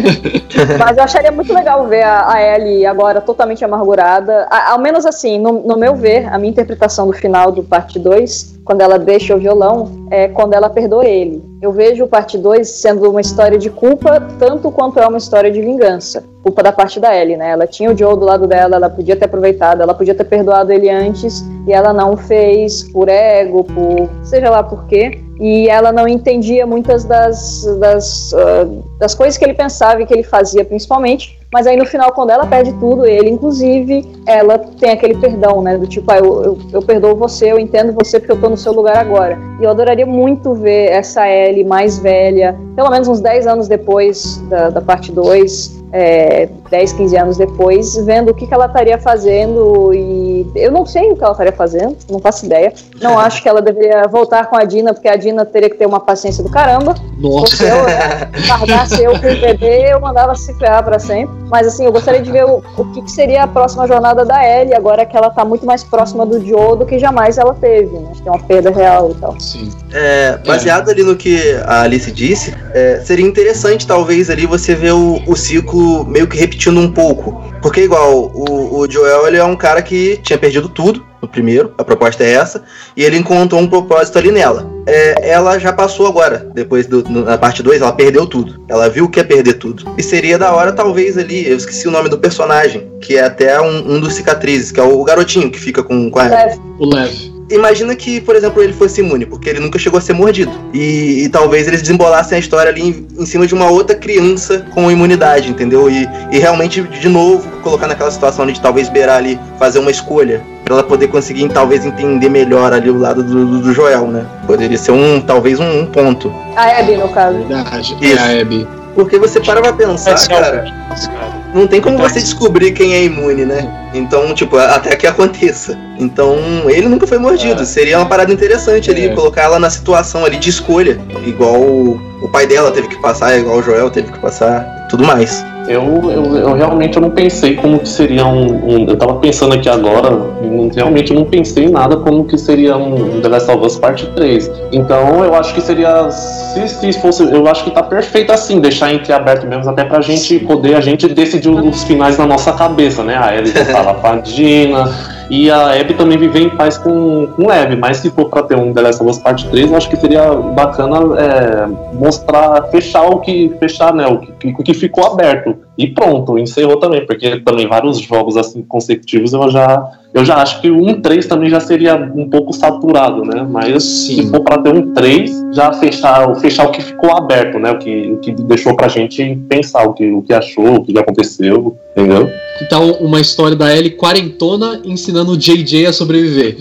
Mas 0.80 0.98
eu 0.98 1.04
acharia 1.04 1.32
muito 1.32 1.54
legal 1.54 1.86
ver 1.88 2.02
a, 2.02 2.34
a 2.34 2.42
Ellie 2.42 2.84
agora 2.88 3.22
totalmente 3.22 3.64
amargurada. 3.64 4.48
A- 4.50 4.72
ao 4.72 4.80
menos 4.80 5.06
assim, 5.06 5.38
no, 5.38 5.62
no 5.62 5.78
meu 5.78 5.94
ver, 5.96 6.28
a 6.34 6.40
minha 6.40 6.50
interpretação 6.50 7.06
do 7.06 7.14
final 7.14 7.52
do 7.52 7.64
parte 7.64 8.00
2, 8.00 8.56
quando 8.66 8.82
ela 8.82 8.98
deixa 8.98 9.36
o 9.36 9.40
violão, 9.40 10.08
é 10.10 10.28
quando 10.28 10.54
ela 10.56 10.68
perdoa 10.72 11.06
ele. 11.06 11.44
Eu 11.62 11.74
vejo 11.74 12.06
o 12.06 12.08
parte 12.08 12.38
2 12.38 12.66
sendo 12.70 13.10
uma 13.10 13.20
história 13.20 13.58
de 13.58 13.70
culpa, 13.70 14.22
tanto 14.40 14.72
quanto 14.72 14.98
é 14.98 15.06
uma 15.06 15.18
história 15.18 15.52
de 15.52 15.62
vingança. 15.62 16.24
Culpa 16.42 16.64
da 16.64 16.72
parte 16.72 17.02
da 17.02 17.14
Ellie, 17.14 17.36
né? 17.36 17.50
Ela 17.50 17.68
tinha 17.68 17.92
o 17.92 17.98
Joe 17.98 18.18
do 18.18 18.24
lado 18.24 18.48
dela, 18.48 18.78
ela 18.78 18.90
podia 18.90 19.14
ter 19.14 19.26
aproveitado, 19.26 19.82
ela 19.82 19.94
podia 19.94 20.16
ter 20.16 20.24
perdoado 20.24 20.72
ele 20.72 20.90
antes, 20.90 21.44
e 21.68 21.74
ela 21.74 21.92
não 21.92 22.16
fez 22.16 22.84
por 22.84 23.10
ego, 23.10 23.66
por 23.66 24.10
seja 24.24 24.50
lá 24.50 24.64
por 24.64 24.86
quê. 24.86 25.22
E 25.40 25.70
ela 25.70 25.92
não 25.92 26.08
entendia 26.08 26.68
muitas 26.68 27.06
das, 27.06 27.64
das, 27.80 28.34
ah, 28.34 28.68
das 29.00 29.16
coisas 29.16 29.38
que 29.38 29.46
ele 29.46 29.54
pensava 29.54 30.02
e 30.02 30.06
que 30.06 30.14
ele 30.14 30.24
fazia, 30.24 30.66
principalmente. 30.66 31.40
Mas 31.52 31.66
aí 31.66 31.78
no 31.78 31.86
final, 31.86 32.12
quando 32.12 32.30
ela 32.30 32.46
perde 32.46 32.74
tudo, 32.74 33.06
ele, 33.06 33.30
inclusive, 33.30 34.06
ela 34.28 34.60
tem 34.60 34.92
aquele 34.92 35.16
perdão, 35.16 35.62
né? 35.62 35.78
Do 35.78 35.88
tipo, 35.88 36.12
ah, 36.12 36.18
eu, 36.18 36.44
eu, 36.44 36.58
eu 36.74 36.82
perdoo 36.82 37.16
você, 37.16 37.52
eu 37.52 37.60
entendo 37.60 37.94
você 37.94 38.20
porque 38.20 38.34
eu 38.34 38.40
tô 38.40 38.50
no 38.50 38.58
seu 38.58 38.74
lugar 38.74 38.98
agora. 38.98 39.40
E 39.60 39.64
eu 39.64 39.70
adoraria 39.70 40.06
muito 40.06 40.54
ver 40.54 40.92
essa 40.92 41.28
Ellie 41.28 41.64
mais 41.64 41.98
velha, 41.98 42.60
pelo 42.76 42.90
menos 42.90 43.08
uns 43.08 43.22
10 43.22 43.48
anos 43.48 43.68
depois 43.68 44.38
da, 44.50 44.70
da 44.70 44.82
parte 44.82 45.12
2, 45.12 45.79
é, 45.92 46.50
10, 46.70 46.94
15 46.94 47.18
anos 47.18 47.38
depois, 47.38 47.96
vendo 48.06 48.30
o 48.30 48.34
que, 48.34 48.46
que 48.46 48.54
ela 48.54 48.68
estaria 48.68 48.98
fazendo. 48.98 49.94
E 49.94 50.46
eu 50.56 50.72
não 50.72 50.86
sei 50.86 51.12
o 51.12 51.16
que 51.16 51.24
ela 51.24 51.32
estaria 51.32 51.52
fazendo, 51.54 51.98
não 52.10 52.20
faço 52.20 52.46
ideia. 52.46 52.74
Não 53.02 53.18
acho 53.20 53.42
que 53.42 53.50
ela 53.50 53.62
deveria 53.62 54.08
voltar 54.08 54.48
com 54.48 54.56
a 54.56 54.64
Dina, 54.64 54.94
porque 54.94 55.08
a 55.08 55.16
Dina 55.16 55.46
teria 55.46 55.70
que 55.70 55.78
ter 55.78 55.86
uma 55.86 56.00
paciência 56.00 56.44
do 56.44 56.50
caramba. 56.50 56.96
Nossa, 57.18 57.58
Porque 57.58 57.64
eu, 57.64 57.84
né, 57.86 58.32
largasse 58.48 59.04
eu 59.04 59.12
com 59.12 59.28
o 59.28 59.40
bebê, 59.40 59.94
eu 59.94 60.00
mandava 60.00 60.36
se 60.36 60.54
ferrar 60.58 60.84
pra 60.84 61.00
sempre. 61.00 61.36
Mas 61.50 61.68
assim, 61.68 61.86
eu 61.86 61.92
gostaria 61.92 62.22
de 62.22 62.32
ver 62.32 62.46
o, 62.46 62.64
o 62.78 62.86
que, 62.94 63.02
que 63.02 63.12
seria 63.12 63.44
a 63.44 63.48
próxima 63.48 63.88
jornada 63.88 64.24
da 64.24 64.46
Ellie, 64.46 64.76
agora 64.76 65.06
que 65.06 65.18
ela 65.18 65.30
tá 65.30 65.44
muito 65.44 65.66
mais 65.66 65.84
próxima 65.84 66.26
do 66.26 66.46
Joe 66.46 66.78
do 66.78 66.86
que 66.86 67.00
jamais 67.00 67.38
ela 67.38 67.54
teve, 67.56 67.98
né? 67.98 68.10
Acho 68.12 68.22
que 68.22 68.30
é 68.30 68.32
uma 68.32 68.44
perda 68.44 68.70
real 68.70 69.12
e 69.12 69.16
tal. 69.16 69.40
sim. 69.40 69.70
É, 69.92 70.38
baseado 70.46 70.90
ali 70.90 71.02
no 71.02 71.16
que 71.16 71.56
a 71.66 71.82
Alice 71.82 72.12
disse, 72.12 72.54
é, 72.74 73.02
seria 73.04 73.26
interessante 73.26 73.88
talvez 73.88 74.30
ali 74.30 74.46
você 74.46 74.76
ver 74.76 74.94
o, 74.94 75.20
o 75.26 75.36
ciclo 75.36 75.79
meio 76.06 76.28
que 76.28 76.38
repetindo 76.38 76.80
um 76.80 76.92
pouco. 76.92 77.44
Porque 77.62 77.82
igual, 77.82 78.32
o, 78.34 78.80
o 78.80 78.90
Joel 78.90 79.28
ele 79.28 79.38
é 79.38 79.44
um 79.44 79.56
cara 79.56 79.82
que 79.82 80.18
tinha 80.24 80.38
perdido 80.38 80.70
tudo 80.70 81.06
no 81.22 81.28
primeiro, 81.28 81.74
a 81.78 81.84
proposta 81.84 82.24
é 82.24 82.32
essa, 82.32 82.64
e 82.96 83.04
ele 83.04 83.18
encontrou 83.18 83.60
um 83.60 83.68
propósito 83.68 84.18
ali 84.18 84.32
nela. 84.32 84.70
É, 84.88 85.30
ela 85.30 85.60
já 85.60 85.74
passou 85.74 86.08
agora, 86.08 86.50
depois 86.54 86.88
do, 86.88 87.04
na 87.10 87.38
parte 87.38 87.62
2, 87.62 87.82
ela 87.82 87.92
perdeu 87.92 88.26
tudo. 88.26 88.64
Ela 88.68 88.90
viu 88.90 89.06
o 89.06 89.10
que 89.10 89.20
é 89.20 89.24
perder 89.24 89.56
tudo. 89.56 89.84
E 89.98 90.04
seria 90.04 90.38
da 90.38 90.54
hora, 90.54 90.72
talvez, 90.72 91.18
ali, 91.18 91.48
eu 91.48 91.58
esqueci 91.58 91.88
o 91.88 91.92
nome 91.92 92.10
do 92.10 92.18
personagem, 92.18 92.90
que 93.02 93.18
é 93.18 93.24
até 93.26 93.60
um, 93.60 93.96
um 93.96 94.00
dos 94.00 94.14
cicatrizes, 94.14 94.72
que 94.72 94.80
é 94.80 94.84
o 94.84 95.04
garotinho 95.04 95.52
que 95.52 95.60
fica 95.60 95.84
com, 95.84 96.10
com 96.10 96.20
a 96.20 96.24
Leve. 96.24 96.62
O 96.80 96.86
leve. 96.86 97.29
Imagina 97.50 97.96
que, 97.96 98.22
por 98.22 98.36
exemplo, 98.36 98.62
ele 98.62 98.74
fosse 98.74 99.02
imune, 99.02 99.26
porque 99.26 99.50
ele 99.50 99.60
nunca 99.60 99.80
chegou 99.80 99.98
a 99.98 100.02
ser 100.02 100.14
mordido. 100.14 100.52
E, 100.74 101.24
e 101.24 101.30
talvez 101.30 101.68
eles 101.68 101.82
desembolassem 101.82 102.36
a 102.36 102.40
história 102.40 102.72
ali 102.72 102.82
em, 102.82 103.08
em 103.22 103.26
cima 103.26 103.48
de 103.48 103.54
uma 103.56 103.70
outra 103.70 103.96
criança 103.96 104.66
com 104.74 104.92
imunidade, 104.92 105.50
entendeu? 105.50 105.90
E, 105.90 106.08
e 106.32 106.38
realmente, 106.40 106.82
de 106.82 107.10
novo, 107.10 107.48
colocar 107.64 107.88
naquela 107.88 108.12
situação 108.12 108.44
ali 108.44 108.54
de 108.54 108.62
talvez 108.62 108.88
beirar 108.90 109.18
ali, 109.18 109.40
fazer 109.58 109.80
uma 109.80 109.90
escolha, 109.92 110.42
pra 110.64 110.76
ela 110.76 110.84
poder 110.84 111.08
conseguir, 111.08 111.50
talvez, 111.50 111.86
entender 111.86 112.30
melhor 112.30 112.72
ali 112.72 112.90
o 112.90 112.98
lado 112.98 113.24
do, 113.24 113.46
do- 113.46 113.60
do 113.62 113.74
Joel, 113.74 114.08
né? 114.08 114.26
Poderia 114.46 114.78
ser 114.78 114.92
um, 114.92 115.20
talvez, 115.20 115.60
um, 115.60 115.80
um 115.82 115.86
ponto. 115.88 116.32
A 116.56 116.80
Abby, 116.80 116.98
no 116.98 117.10
caso. 117.10 117.38
Verdade. 117.40 117.98
Isso. 118.02 118.20
É 118.20 118.38
a 118.38 118.42
Abby. 118.42 118.68
Porque 118.94 119.18
você 119.18 119.40
para 119.40 119.62
pra 119.62 119.74
pensar, 119.74 120.12
é 120.12 120.28
cara, 120.28 120.52
cara. 120.52 121.39
Não 121.54 121.68
tem 121.68 121.82
como 121.82 121.98
você 121.98 122.20
descobrir 122.20 122.72
quem 122.72 122.94
é 122.94 123.04
imune, 123.04 123.46
né? 123.46 123.90
Então, 123.94 124.34
tipo, 124.34 124.58
até 124.58 124.96
que 124.96 125.08
aconteça. 125.08 125.78
Então, 125.98 126.38
ele 126.68 126.88
nunca 126.88 127.08
foi 127.08 127.18
mordido. 127.18 127.64
É. 127.64 127.66
Seria 127.66 127.98
uma 127.98 128.06
parada 128.06 128.32
interessante 128.32 128.90
ali, 128.90 129.06
É. 129.08 129.10
colocar 129.16 129.44
ela 129.44 129.60
na 129.60 129.70
situação 129.70 130.24
ali 130.26 130.38
de 130.38 130.50
escolha. 130.50 131.00
Igual 131.26 131.56
o, 131.60 132.00
o 132.22 132.28
pai 132.30 132.46
dela 132.46 132.72
teve 132.72 132.88
que 132.88 133.02
passar, 133.02 133.38
igual 133.38 133.58
o 133.58 133.64
Joel 133.64 133.90
teve 133.90 134.12
que 134.12 134.20
passar, 134.20 134.64
tudo 134.90 135.04
mais. 135.06 135.46
Eu, 135.68 135.84
eu, 136.12 136.36
eu 136.36 136.54
realmente 136.56 136.96
eu 136.98 137.02
não 137.02 137.12
pensei 137.12 137.56
como 137.56 137.78
que 137.78 137.88
seria 137.88 138.26
um, 138.26 138.46
um- 138.66 138.86
Eu 138.90 138.98
tava 138.98 139.14
pensando 139.16 139.54
aqui 139.54 139.70
agora, 139.70 140.18
e 140.42 140.48
não- 140.48 140.68
realmente 140.74 141.12
eu 141.14 141.20
não 141.20 141.26
pensei 141.26 141.66
em 141.66 141.70
nada 141.70 141.96
como 141.98 142.24
que 142.26 142.40
seria 142.40 142.76
um 142.76 143.22
The 143.22 143.28
Last 143.28 143.52
of 143.52 143.64
Us 143.66 143.78
Parte 143.78 144.08
3. 144.16 144.50
Então 144.72 145.24
eu 145.24 145.36
acho 145.36 145.54
que 145.54 145.62
seria. 145.62 146.10
Se, 146.10 146.68
se 146.68 146.94
fosse. 146.94 147.22
Eu 147.24 147.48
acho 147.48 147.64
que 147.66 147.72
tá 147.72 147.84
perfeito 147.84 148.32
assim, 148.32 148.60
deixar 148.60 148.92
entreaberto 148.92 149.46
mesmo, 149.46 149.70
até 149.70 149.84
pra 149.84 150.02
gente 150.02 150.40
poder 150.40 150.74
a 150.76 150.82
gente 150.82 151.08
decidir 151.08 151.50
os 151.50 151.84
finais 151.84 152.18
na 152.18 152.26
nossa 152.26 152.52
cabeça, 152.54 153.04
né? 153.04 153.16
A 153.16 153.36
Ellie 153.36 153.52
voltar 153.72 153.94
pra 153.94 154.16
Dina. 154.16 154.90
E 155.30 155.50
a 155.52 155.80
Abby 155.80 155.94
também 155.94 156.18
viver 156.18 156.42
em 156.42 156.50
paz 156.50 156.78
com, 156.78 157.28
com 157.28 157.48
Leve, 157.48 157.76
mas 157.76 157.98
se 157.98 158.10
for 158.10 158.30
pra 158.30 158.42
ter 158.42 158.56
um 158.56 158.74
The 158.74 158.82
Last 158.82 159.04
of 159.04 159.12
Us 159.12 159.20
Parte 159.20 159.48
3, 159.50 159.70
eu 159.70 159.78
acho 159.78 159.90
que 159.90 159.96
seria 159.96 160.34
bacana 160.34 160.98
é, 161.20 161.68
mostrar, 161.94 162.64
fechar 162.72 163.04
o 163.04 163.20
que. 163.20 163.54
Fechar, 163.60 163.94
né? 163.94 164.08
O 164.08 164.18
que, 164.20 164.48
o 164.48 164.64
que 164.64 164.74
ficou 164.74 165.06
aberto. 165.06 165.56
E 165.78 165.88
pronto, 165.88 166.38
encerrou 166.38 166.78
também, 166.78 167.06
porque 167.06 167.40
também 167.40 167.68
vários 167.68 168.00
jogos 168.00 168.36
assim 168.36 168.64
consecutivos 168.64 169.32
eu 169.32 169.50
já. 169.50 169.92
Eu 170.12 170.26
já 170.26 170.38
acho 170.38 170.60
que 170.60 170.72
um 170.72 171.00
3 171.00 171.28
também 171.28 171.50
já 171.52 171.60
seria 171.60 171.96
um 171.96 172.28
pouco 172.28 172.52
saturado, 172.52 173.24
né? 173.24 173.48
Mas 173.48 173.84
Sim. 173.84 174.24
se 174.24 174.32
for 174.32 174.42
pra 174.42 174.58
ter 174.58 174.74
um 174.74 174.92
3, 174.94 175.46
já 175.52 175.72
fechar, 175.72 176.36
fechar 176.38 176.68
o 176.68 176.72
que 176.72 176.82
ficou 176.82 177.16
aberto, 177.16 177.60
né? 177.60 177.72
O 177.72 177.78
que, 177.78 178.12
o 178.14 178.18
que 178.18 178.32
deixou 178.32 178.76
pra 178.76 178.88
gente 178.88 179.36
pensar 179.48 179.84
o 179.84 179.94
que, 179.94 180.12
o 180.12 180.24
que 180.24 180.34
achou, 180.34 180.78
o 180.78 180.84
que 180.84 180.98
aconteceu, 180.98 181.78
entendeu? 181.96 182.28
Então, 182.62 182.92
uma 182.94 183.20
história 183.20 183.56
da 183.56 183.74
Ellie 183.76 183.92
quarentona 183.92 184.82
ensinando 184.84 185.32
o 185.32 185.38
JJ 185.38 185.88
a 185.88 185.94
sobreviver. 185.94 186.58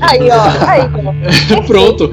Aí, 0.00 0.28
ó. 0.30 0.68
Aí, 0.68 0.82
ó. 1.58 1.62
Pronto. 1.66 2.10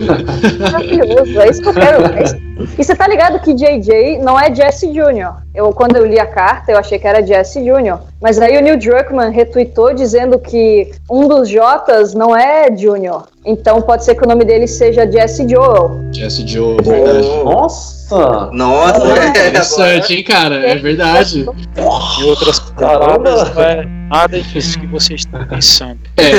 Maravilhoso. 0.60 1.40
É 1.40 1.50
isso 1.50 1.62
que 1.62 1.70
eu 1.70 1.74
quero. 1.74 2.06
É 2.06 2.24
isso. 2.24 2.52
E 2.78 2.84
você 2.84 2.96
tá 2.96 3.08
ligado 3.08 3.40
que 3.40 3.54
JJ 3.54 4.20
não 4.20 4.40
é 4.40 4.54
Jesse 4.54 4.88
Jr. 4.88 5.42
Eu, 5.54 5.72
quando 5.72 5.96
eu 5.96 6.06
li 6.06 6.20
a 6.20 6.26
carta, 6.26 6.72
eu 6.72 6.78
achei 6.78 7.00
que 7.00 7.08
era 7.08 7.26
Jesse 7.26 7.62
Jr. 7.62 8.00
Mas 8.22 8.40
aí 8.40 8.58
o 8.58 8.62
Neil 8.62 8.78
Druckmann 8.78 9.32
retweetou 9.32 9.94
dizendo 9.94 10.38
que 10.40 10.92
um 11.10 11.28
dos 11.28 11.50
Jotas 11.50 12.14
não 12.14 12.36
é 12.36 12.70
Jr. 12.70 13.24
Então 13.46 13.82
pode 13.82 14.06
ser 14.06 14.16
que 14.16 14.24
o 14.24 14.28
nome 14.28 14.46
dele 14.46 14.68
seja 14.68 15.10
Jesse 15.10 15.48
Joel. 15.48 16.00
Jesse 16.14 16.48
Joe, 16.48 16.78
é 16.78 16.82
verdade. 16.82 17.28
Nossa! 17.44 18.01
Nossa, 18.52 19.04
Ah, 19.04 19.18
é, 19.18 19.28
Interessante, 19.30 20.14
hein, 20.16 20.24
cara? 20.24 20.56
É 20.68 20.76
verdade. 20.76 21.46
Em 21.78 22.24
outras 22.24 22.60
palavras, 22.60 23.54
não 23.56 23.62
é 23.64 23.86
nada 24.10 24.42
disso 24.42 24.80
que 24.80 24.88
vocês 24.88 25.22
estão 25.22 25.44
pensando. 25.48 26.00
É, 26.18 26.32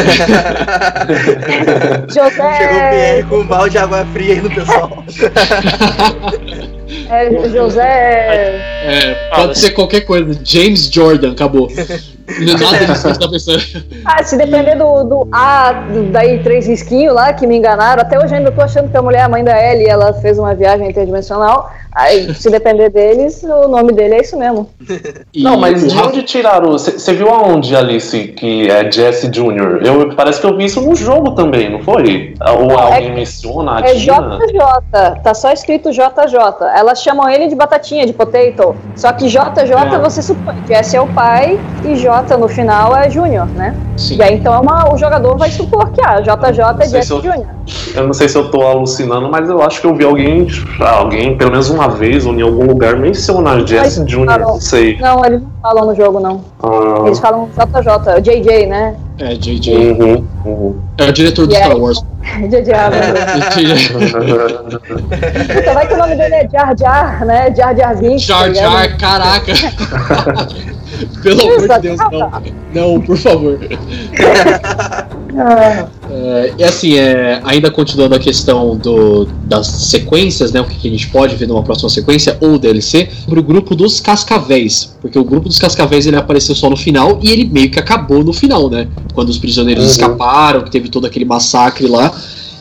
Chegou 2.13 2.29
o 2.29 2.31
José. 2.31 2.91
PM 2.91 3.23
com 3.29 3.37
um 3.39 3.47
balde 3.47 3.71
de 3.71 3.79
água 3.79 4.05
fria 4.13 4.35
aí 4.35 4.41
no 4.41 4.51
pessoal. 4.51 5.05
É, 7.11 7.49
José. 7.49 7.83
é, 8.85 9.15
pode 9.35 9.59
ser 9.59 9.71
qualquer 9.71 10.03
coisa. 10.03 10.39
James 10.45 10.91
Jordan, 10.91 11.33
acabou. 11.33 11.69
Não 12.41 12.55
é 12.55 12.57
nada 12.59 12.87
disso 12.87 13.03
que 13.03 13.09
gente 13.09 13.19
tá 13.19 13.29
pensando. 13.29 13.63
Ah, 14.05 14.23
se 14.23 14.37
depender 14.37 14.77
do, 14.77 15.05
do 15.05 15.29
A, 15.33 15.73
do- 15.73 16.05
daí 16.11 16.43
três 16.43 16.67
risquinhos 16.67 17.15
lá 17.15 17.33
que 17.33 17.47
me 17.47 17.57
enganaram, 17.57 18.01
até 18.01 18.17
hoje 18.19 18.35
ainda 18.35 18.51
tô 18.53 18.63
achando 18.63 18.89
que 18.91 18.97
a 18.97 19.03
mulher, 19.03 19.23
a 19.23 19.29
mãe 19.29 19.43
da 19.45 19.61
Ellie, 19.61 19.87
ela 19.89 20.13
fez 20.15 20.39
uma 20.39 20.55
viagem 20.55 20.89
interdimensional, 20.89 21.71
Aí, 21.95 22.35
se 22.35 22.49
depender 22.51 22.89
deles, 22.91 23.43
o 23.43 23.69
nome 23.69 23.93
dele 23.93 24.15
é 24.15 24.21
isso 24.23 24.37
mesmo. 24.39 24.69
E 25.35 25.43
Não, 25.43 25.57
mas 25.57 25.91
de 25.91 25.99
onde 25.99 26.23
tiraram? 26.23 26.73
Você 26.73 27.13
viu 27.15 27.29
aonde, 27.31 27.75
Alice, 27.75 28.29
que 28.29 28.71
é 28.71 28.91
Jesse 28.91 29.29
Jr.? 29.29 29.81
Eu, 29.83 30.15
parece 30.15 30.41
que 30.41 30.47
eu 30.47 30.55
vi 30.57 30.67
isso 30.67 30.81
no 30.83 30.95
jogo 30.95 31.31
também, 31.33 31.71
não 31.71 31.81
foi? 31.81 32.35
Ou 32.61 32.79
alguém 32.79 33.15
menciona 33.15 33.77
a 33.77 33.81
É 33.81 33.95
Tina? 33.95 34.39
JJ, 34.47 35.23
tá 35.23 35.33
só 35.33 35.51
escrito 35.51 35.91
JJ. 35.91 36.37
Elas 36.77 37.03
chamam 37.03 37.29
ele 37.31 37.49
de 37.49 37.55
batatinha, 37.55 38.05
de 38.07 38.13
potato. 38.13 38.77
Só 38.95 39.11
que 39.13 39.27
JJ 39.29 39.73
É. 39.95 39.99
você 39.99 40.21
supõe. 40.21 40.55
Jesse 40.69 40.97
é 40.97 41.01
o 41.01 41.07
pai 41.09 41.59
e 41.85 41.95
J 41.97 42.37
no 42.37 42.49
final 42.49 42.95
é 42.97 43.09
Júnior, 43.09 43.47
né? 43.47 43.75
Sim. 43.97 44.17
E 44.17 44.23
aí 44.23 44.35
então 44.35 44.53
é 44.55 44.59
uma, 44.59 44.93
o 44.93 44.99
jogador 44.99 45.37
vai 45.39 45.51
supor 45.51 45.91
que 45.93 46.01
ah, 46.03 46.21
JJ 46.21 46.63
é 46.81 46.87
Jesse 46.89 47.07
se 47.09 47.13
eu- 47.13 47.23
Júnior. 47.23 47.47
Eu 47.95 48.07
não 48.07 48.13
sei 48.13 48.29
se 48.29 48.37
eu 48.37 48.51
tô 48.51 48.61
alucinando, 48.63 49.31
mas 49.31 49.49
eu 49.49 49.63
acho 49.63 49.81
que 49.81 49.87
eu 49.87 49.95
vi 49.95 50.05
alguém, 50.05 50.47
alguém, 50.81 51.37
pelo 51.39 51.51
menos 51.53 51.71
uma 51.83 51.89
vez 51.89 52.25
ou 52.25 52.33
em 52.35 52.43
algum 52.43 52.67
lugar, 52.67 52.97
mencionar 52.97 53.67
Jesse 53.67 54.01
Mas, 54.01 54.09
Jr., 54.09 54.39
não 54.41 54.61
sei. 54.61 54.99
Não, 54.99 55.25
eles 55.25 55.43
não 55.43 55.51
falam 55.61 55.87
no 55.87 55.95
jogo, 55.95 56.21
não. 56.21 56.41
Ah, 56.63 57.07
Eles 57.07 57.19
falam 57.19 57.49
JJ, 57.57 58.21
JJ, 58.23 58.67
né? 58.67 58.95
É, 59.19 59.35
JJ. 59.35 59.75
uhum, 59.77 60.25
uhum. 60.45 60.81
É 60.99 61.05
o 61.05 61.13
diretor 61.13 61.47
do 61.47 61.53
E 61.53 61.57
aí- 61.57 61.63
Star 61.65 61.77
Wars. 61.79 61.99
JJ 62.49 62.73
Abrams. 62.75 63.21
Puta, 65.55 65.75
vai 65.75 65.87
que 65.87 65.95
o 65.95 65.97
nome 65.99 66.17
dele 66.17 66.35
é 66.35 66.49
Jar 66.51 66.77
Jar, 66.79 67.25
né? 67.27 67.55
Jar 67.55 67.77
Jar 67.77 67.97
Binks. 67.99 68.27
tá 68.27 68.35
Jar 68.35 68.49
ligado? 68.49 68.73
Jar, 68.73 68.97
caraca! 68.99 69.53
Pelo 71.23 71.41
amor 71.43 71.69
de 71.69 71.79
Deus, 71.81 71.99
não. 72.13 72.33
Não, 72.75 73.01
por 73.01 73.17
favor. 73.17 73.59
Ah, 75.35 75.87
É, 76.11 76.53
e 76.59 76.65
assim, 76.65 76.99
é, 76.99 77.41
ainda 77.43 77.71
continuando 77.71 78.15
a 78.15 78.19
questão 78.19 78.77
do, 78.77 79.25
das 79.45 79.67
sequências, 79.67 80.53
né? 80.53 80.61
O 80.61 80.65
que, 80.65 80.77
que 80.79 80.89
a 80.89 80.91
gente 80.91 81.09
pode 81.09 81.35
ver 81.37 81.49
numa 81.49 81.63
próxima 81.63 81.89
sequência 81.89 82.37
ou 82.41 82.59
DLC, 82.59 83.09
sobre 83.25 83.41
o 83.41 83.43
grupo 83.43 83.75
dos 83.75 83.99
Cascavéis. 83.99 84.95
Porque 85.01 85.19
o 85.19 85.25
grupo 85.25 85.49
dos 85.49 85.59
Cascavéis 85.59 86.07
ele 86.07 86.17
apareceu 86.17 86.55
só 86.55 86.69
no 86.69 86.77
final 86.77 87.19
e 87.23 87.31
ele 87.31 87.47
meio 87.47 87.71
que 87.71 87.79
acabou 87.81 88.23
no 88.23 88.33
final, 88.35 88.69
né? 88.69 88.87
Quando 89.15 89.29
os 89.29 89.39
prisioneiros 89.39 89.85
Uhum. 89.85 89.91
escaparam, 89.91 90.63
que 90.63 90.71
teve 90.71 90.89
todo 90.89 91.07
aquele 91.07 91.25
massacre 91.25 91.87
lá. 91.87 92.13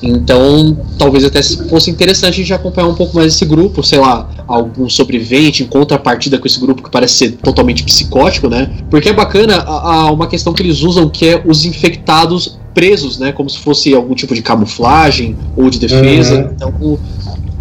Então, 0.04 0.76
talvez 0.98 1.24
até 1.24 1.44
fosse 1.44 1.92
interessante 1.92 2.34
a 2.34 2.38
gente 2.38 2.52
acompanhar 2.54 2.88
um 2.88 2.96
pouco 2.96 3.16
mais 3.16 3.36
esse 3.36 3.46
grupo, 3.46 3.84
sei 3.84 4.00
lá, 4.00 4.28
algum 4.48 4.90
sobrevivente 4.90 5.62
em 5.62 5.68
contrapartida 5.68 6.40
com 6.40 6.48
esse 6.48 6.60
grupo 6.60 6.82
que 6.82 6.90
parece 6.90 7.14
ser 7.14 7.32
totalmente 7.34 7.84
psicótico, 7.84 8.50
né? 8.50 8.72
Porque 8.90 9.10
é 9.10 9.14
bacana 9.14 9.58
a, 9.58 9.94
a- 10.08 10.12
uma 10.12 10.26
questão 10.26 10.54
que 10.54 10.64
eles 10.64 10.82
usam 10.82 11.08
que 11.08 11.28
é 11.28 11.44
os 11.46 11.66
infectados 11.66 12.58
presos, 12.74 13.20
né? 13.20 13.32
Como 13.32 13.48
se 13.48 13.60
fosse 13.60 13.94
algum 13.94 14.16
tipo 14.16 14.34
de 14.34 14.42
camuflagem 14.42 15.36
ou 15.56 15.70
de 15.70 15.78
defesa. 15.78 16.36
Uhum. 16.36 16.50
Então, 16.56 17.00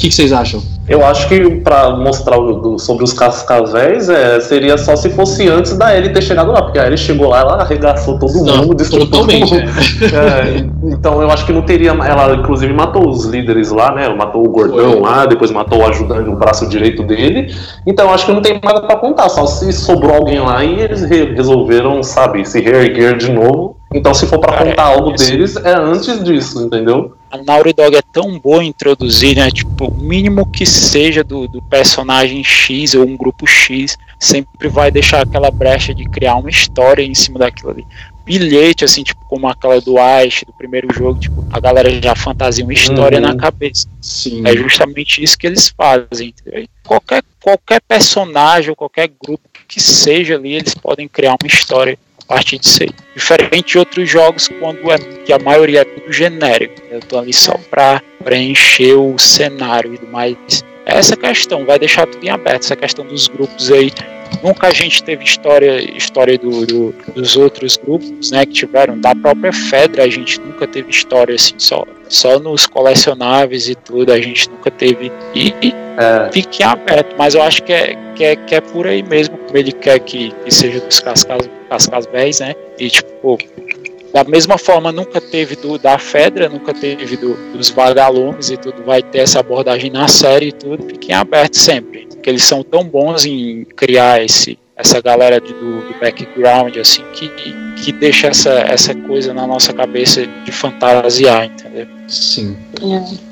que, 0.00 0.08
que 0.08 0.14
vocês 0.14 0.32
acham? 0.32 0.62
Eu 0.88 1.04
acho 1.06 1.28
que 1.28 1.38
pra 1.56 1.90
mostrar 1.90 2.36
o- 2.38 2.78
sobre 2.78 3.04
os 3.04 3.12
cascavéis 3.12 4.08
é, 4.08 4.40
seria 4.40 4.76
só 4.76 4.96
se 4.96 5.10
fosse 5.10 5.48
antes 5.48 5.76
da 5.76 5.96
Ellie 5.96 6.12
ter 6.12 6.22
chegado 6.22 6.50
lá, 6.50 6.62
porque 6.62 6.78
a 6.78 6.86
Ellie 6.86 6.98
chegou 6.98 7.28
lá, 7.28 7.40
ela 7.40 7.54
arregaçou 7.62 8.18
todo 8.18 8.32
Não, 8.44 8.56
mundo, 8.58 8.74
destruiu 8.74 9.06
todo 9.08 9.30
mundo. 9.32 9.50
É, 10.02 10.64
então 10.90 11.20
eu 11.22 11.30
acho 11.30 11.44
que 11.46 11.52
não 11.52 11.62
teria. 11.62 11.90
Ela 11.90 12.34
inclusive 12.34 12.72
matou 12.72 13.08
os 13.08 13.24
líderes 13.26 13.70
lá, 13.70 13.94
né? 13.94 14.08
Matou 14.08 14.44
o 14.44 14.48
gordão 14.48 14.92
Foi. 14.92 15.00
lá, 15.00 15.26
depois 15.26 15.50
matou 15.52 15.78
o 15.80 15.86
ajudante, 15.86 16.28
o 16.28 16.34
braço 16.36 16.66
direito 16.68 17.02
dele. 17.02 17.54
Então 17.86 18.06
eu 18.08 18.14
acho 18.14 18.26
que 18.26 18.32
não 18.32 18.42
tem 18.42 18.58
nada 18.62 18.80
pra 18.80 18.96
contar, 18.96 19.28
só 19.28 19.46
se 19.46 19.72
sobrou 19.72 20.14
alguém 20.14 20.40
lá 20.40 20.64
e 20.64 20.80
eles 20.80 21.02
re- 21.04 21.34
resolveram, 21.34 22.02
sabe, 22.02 22.44
se 22.48 22.60
reerguer 22.60 23.16
de 23.16 23.30
novo. 23.30 23.76
Então 23.94 24.14
se 24.14 24.26
for 24.26 24.38
pra 24.38 24.52
Cara, 24.52 24.64
contar 24.70 24.84
algo 24.84 25.12
deles, 25.12 25.56
é 25.56 25.74
antes 25.74 26.22
disso, 26.24 26.62
entendeu? 26.64 27.12
A 27.30 27.38
Naughty 27.38 27.72
Dog 27.72 27.96
é 27.96 28.02
tão 28.12 28.38
boa 28.38 28.62
em 28.64 28.68
introduzir, 28.68 29.36
né? 29.36 29.50
Tipo, 29.50 29.86
o 29.86 29.94
mínimo 29.96 30.44
que 30.50 30.66
seja 30.66 31.22
do, 31.22 31.46
do 31.46 31.62
personagem 31.62 32.42
X 32.42 32.94
ou 32.94 33.06
um 33.06 33.16
grupo 33.16 33.46
X 33.46 33.96
sempre 34.18 34.68
vai 34.68 34.90
deixar 34.90 35.22
aquela 35.22 35.50
brecha 35.50 35.94
de 35.94 36.04
criar 36.08 36.34
uma 36.36 36.50
história 36.50 37.02
em 37.02 37.14
cima 37.14 37.38
daquilo 37.38 37.70
ali. 37.70 37.86
Bilhete, 38.24 38.84
assim, 38.84 39.02
tipo, 39.02 39.20
como 39.28 39.48
aquela 39.48 39.80
do 39.80 39.98
Ash, 39.98 40.42
do 40.46 40.52
primeiro 40.52 40.92
jogo, 40.92 41.18
tipo, 41.18 41.44
a 41.52 41.58
galera 41.58 41.90
já 42.02 42.14
fantasia 42.14 42.64
uma 42.64 42.72
história 42.72 43.18
Uhum. 43.20 43.26
na 43.26 43.36
cabeça. 43.36 43.88
Sim. 44.00 44.42
É 44.46 44.56
justamente 44.56 45.22
isso 45.22 45.38
que 45.38 45.46
eles 45.46 45.68
fazem, 45.68 46.28
entendeu? 46.28 46.66
Qualquer, 46.86 47.22
qualquer 47.40 47.80
personagem 47.80 48.70
ou 48.70 48.76
qualquer 48.76 49.08
grupo 49.08 49.48
que 49.66 49.80
seja 49.80 50.34
ali, 50.34 50.54
eles 50.54 50.74
podem 50.74 51.06
criar 51.08 51.36
uma 51.40 51.46
história 51.46 51.96
partir 52.30 52.60
disso 52.60 52.84
aí. 52.84 52.88
Diferente 53.12 53.72
de 53.72 53.78
outros 53.78 54.08
jogos, 54.08 54.48
quando 54.60 54.88
é 54.92 54.98
que 54.98 55.32
a 55.32 55.38
maioria 55.40 55.80
é 55.80 55.84
tudo 55.84 56.12
genérico. 56.12 56.80
Eu 56.88 57.00
tô 57.00 57.18
ali 57.18 57.32
só 57.32 57.54
pra 57.68 58.00
preencher 58.22 58.94
o 58.94 59.18
cenário 59.18 59.92
e 59.92 59.98
tudo 59.98 60.12
mais. 60.12 60.36
Essa 60.86 61.16
questão 61.16 61.66
vai 61.66 61.78
deixar 61.78 62.06
tudo 62.06 62.24
em 62.24 62.30
aberto, 62.30 62.62
essa 62.62 62.76
questão 62.76 63.04
dos 63.04 63.26
grupos 63.26 63.72
aí. 63.72 63.92
Nunca 64.42 64.68
a 64.68 64.72
gente 64.72 65.02
teve 65.02 65.22
história, 65.24 65.80
história 65.96 66.38
do, 66.38 66.64
do- 66.66 66.94
dos 67.14 67.36
outros 67.36 67.76
grupos, 67.76 68.30
né, 68.30 68.46
que 68.46 68.52
tiveram, 68.52 68.98
da 68.98 69.14
própria 69.14 69.52
Fedra, 69.52 70.04
a 70.04 70.08
gente 70.08 70.40
nunca 70.40 70.66
teve 70.66 70.90
história 70.90 71.34
assim, 71.34 71.54
só, 71.58 71.84
só 72.08 72.38
nos 72.38 72.66
colecionáveis 72.66 73.68
e 73.68 73.74
tudo, 73.74 74.12
a 74.12 74.20
gente 74.20 74.48
nunca 74.48 74.70
teve. 74.70 75.12
E, 75.34 75.54
e 75.62 75.74
É, 75.98 76.30
fique 76.32 76.62
aberto, 76.62 77.14
mas 77.18 77.34
eu 77.34 77.42
acho 77.42 77.62
que 77.62 77.72
é, 77.72 77.94
que 78.14 78.24
é, 78.24 78.36
que 78.36 78.54
é 78.54 78.60
por 78.62 78.86
aí 78.86 79.02
mesmo, 79.02 79.36
como 79.36 79.58
ele 79.58 79.72
quer 79.72 79.98
que, 80.00 80.32
que 80.44 80.50
seja 80.54 80.80
dos 80.80 81.00
cascas, 81.00 81.48
cascas 81.68 82.06
béis, 82.06 82.40
né? 82.40 82.54
E 82.78 82.88
tipo, 82.88 83.36
da 84.14 84.24
mesma 84.24 84.56
forma 84.56 84.90
nunca 84.90 85.20
teve 85.20 85.54
do 85.56 85.76
da 85.78 85.98
Fedra, 85.98 86.48
nunca 86.48 86.72
teve 86.72 87.16
do, 87.18 87.34
dos 87.52 87.68
vagalumes 87.68 88.48
e 88.50 88.56
tudo, 88.56 88.82
vai 88.84 89.02
ter 89.02 89.18
essa 89.18 89.40
abordagem 89.40 89.90
na 89.90 90.08
série 90.08 90.46
e 90.48 90.52
tudo, 90.52 90.86
fiquem 90.88 91.14
abertos 91.14 91.60
sempre. 91.60 92.08
Porque 92.20 92.28
eles 92.28 92.44
são 92.44 92.62
tão 92.62 92.84
bons 92.84 93.24
em 93.24 93.64
criar 93.64 94.22
esse, 94.22 94.58
essa 94.76 95.00
galera 95.00 95.40
de- 95.40 95.54
do, 95.54 95.80
do 95.80 95.98
background, 95.98 96.76
assim, 96.76 97.02
que, 97.14 97.28
que 97.82 97.92
deixa 97.92 98.28
essa, 98.28 98.50
essa 98.60 98.94
coisa 98.94 99.32
na 99.32 99.46
nossa 99.46 99.72
cabeça 99.72 100.26
de 100.44 100.52
fantasiar, 100.52 101.46
entendeu? 101.46 101.86
Sim. 102.06 102.54
É, 102.82 103.29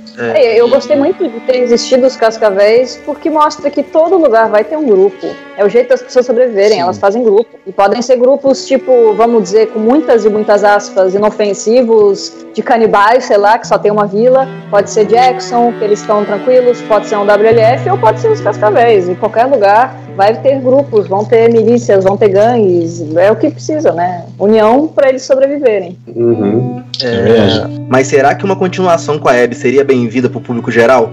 Eu 0.57 0.69
gostei 0.69 0.97
muito 0.97 1.29
de 1.29 1.41
ter 1.41 1.59
existido 1.59 2.07
os 2.07 2.17
cascavéis, 2.17 3.01
porque 3.05 3.31
mostra 3.31 3.71
que 3.71 3.83
todo 3.83 4.19
lugar 4.19 4.49
vai 4.49 4.65
ter 4.65 4.77
um 4.77 4.87
grupo. 4.87 5.27
É 5.57 5.65
o 5.65 5.69
jeito 5.69 5.89
das 5.89 6.03
pessoas 6.03 6.27
sobreviverem, 6.27 6.79
Sim. 6.79 6.81
elas 6.81 6.99
fazem 6.99 7.23
grupo. 7.23 7.59
E 7.67 7.73
podem 7.73 8.03
ser 8.03 8.17
grupos, 8.17 8.67
tipo, 8.67 9.13
vamos 9.15 9.45
dizer, 9.45 9.69
com 9.69 9.79
muitas 9.79 10.25
e 10.25 10.29
muitas 10.29 10.65
aspas, 10.65 11.15
inofensivos, 11.15 12.47
de 12.53 12.63
canibais, 12.63 13.25
sei 13.25 13.37
lá, 13.37 13.59
que 13.59 13.67
só 13.67 13.79
tem 13.79 13.91
uma 13.91 14.07
vila. 14.07 14.49
Pode 14.71 14.91
ser 14.91 15.05
Jackson, 15.05 15.73
que 15.79 15.85
eles 15.85 16.01
estão 16.01 16.25
tranquilos, 16.25 16.81
pode 16.83 17.07
ser 17.07 17.17
um 17.17 17.23
WLF, 17.25 17.89
ou 17.91 17.99
pode 17.99 18.21
ser 18.21 18.31
os 18.31 18.41
cascavéis. 18.41 19.09
Em 19.09 19.15
qualquer 19.15 19.47
lugar 19.47 19.95
vai 20.19 20.35
ter 20.35 20.61
grupos, 20.61 21.07
vão 21.07 21.25
ter 21.25 21.49
milícias, 21.49 22.03
vão 22.03 22.17
ter 22.17 22.31
gangues. 22.31 23.01
É 23.17 23.31
o 23.31 23.37
que 23.37 23.49
precisa, 23.51 23.93
né? 23.93 24.25
União 24.37 24.89
para 24.89 25.09
eles 25.11 25.23
sobreviverem. 25.23 25.97
uhum. 26.09 26.83
É 27.01 27.23
verdade. 27.23 27.81
Mas 27.89 28.09
será 28.09 28.35
que 28.35 28.45
uma 28.45 28.57
continuação 28.57 29.17
com 29.17 29.29
a 29.29 29.33
Abby 29.33 29.55
seria 29.55 29.85
bem-vinda 29.85 30.29
pro 30.29 30.41
público 30.41 30.73
geral? 30.73 31.13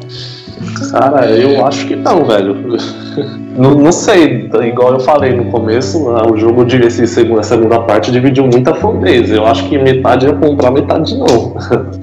Cara, 0.89 1.29
eu 1.29 1.63
acho 1.67 1.85
que 1.85 1.95
não, 1.95 2.25
velho. 2.25 2.55
Não, 3.55 3.73
não 3.73 3.91
sei, 3.93 4.49
igual 4.67 4.91
eu 4.91 4.99
falei 4.99 5.33
no 5.33 5.45
começo, 5.45 6.09
ah, 6.09 6.29
o 6.29 6.35
jogo 6.35 6.65
de 6.65 6.75
esse 6.75 7.07
segunda, 7.07 7.41
segunda 7.41 7.79
parte 7.79 8.11
dividiu 8.11 8.45
muita 8.45 8.75
fanbase. 8.75 9.33
Eu 9.33 9.45
acho 9.45 9.69
que 9.69 9.77
metade 9.77 10.25
ia 10.25 10.33
comprar, 10.33 10.71
metade 10.71 11.17
não. 11.17 11.53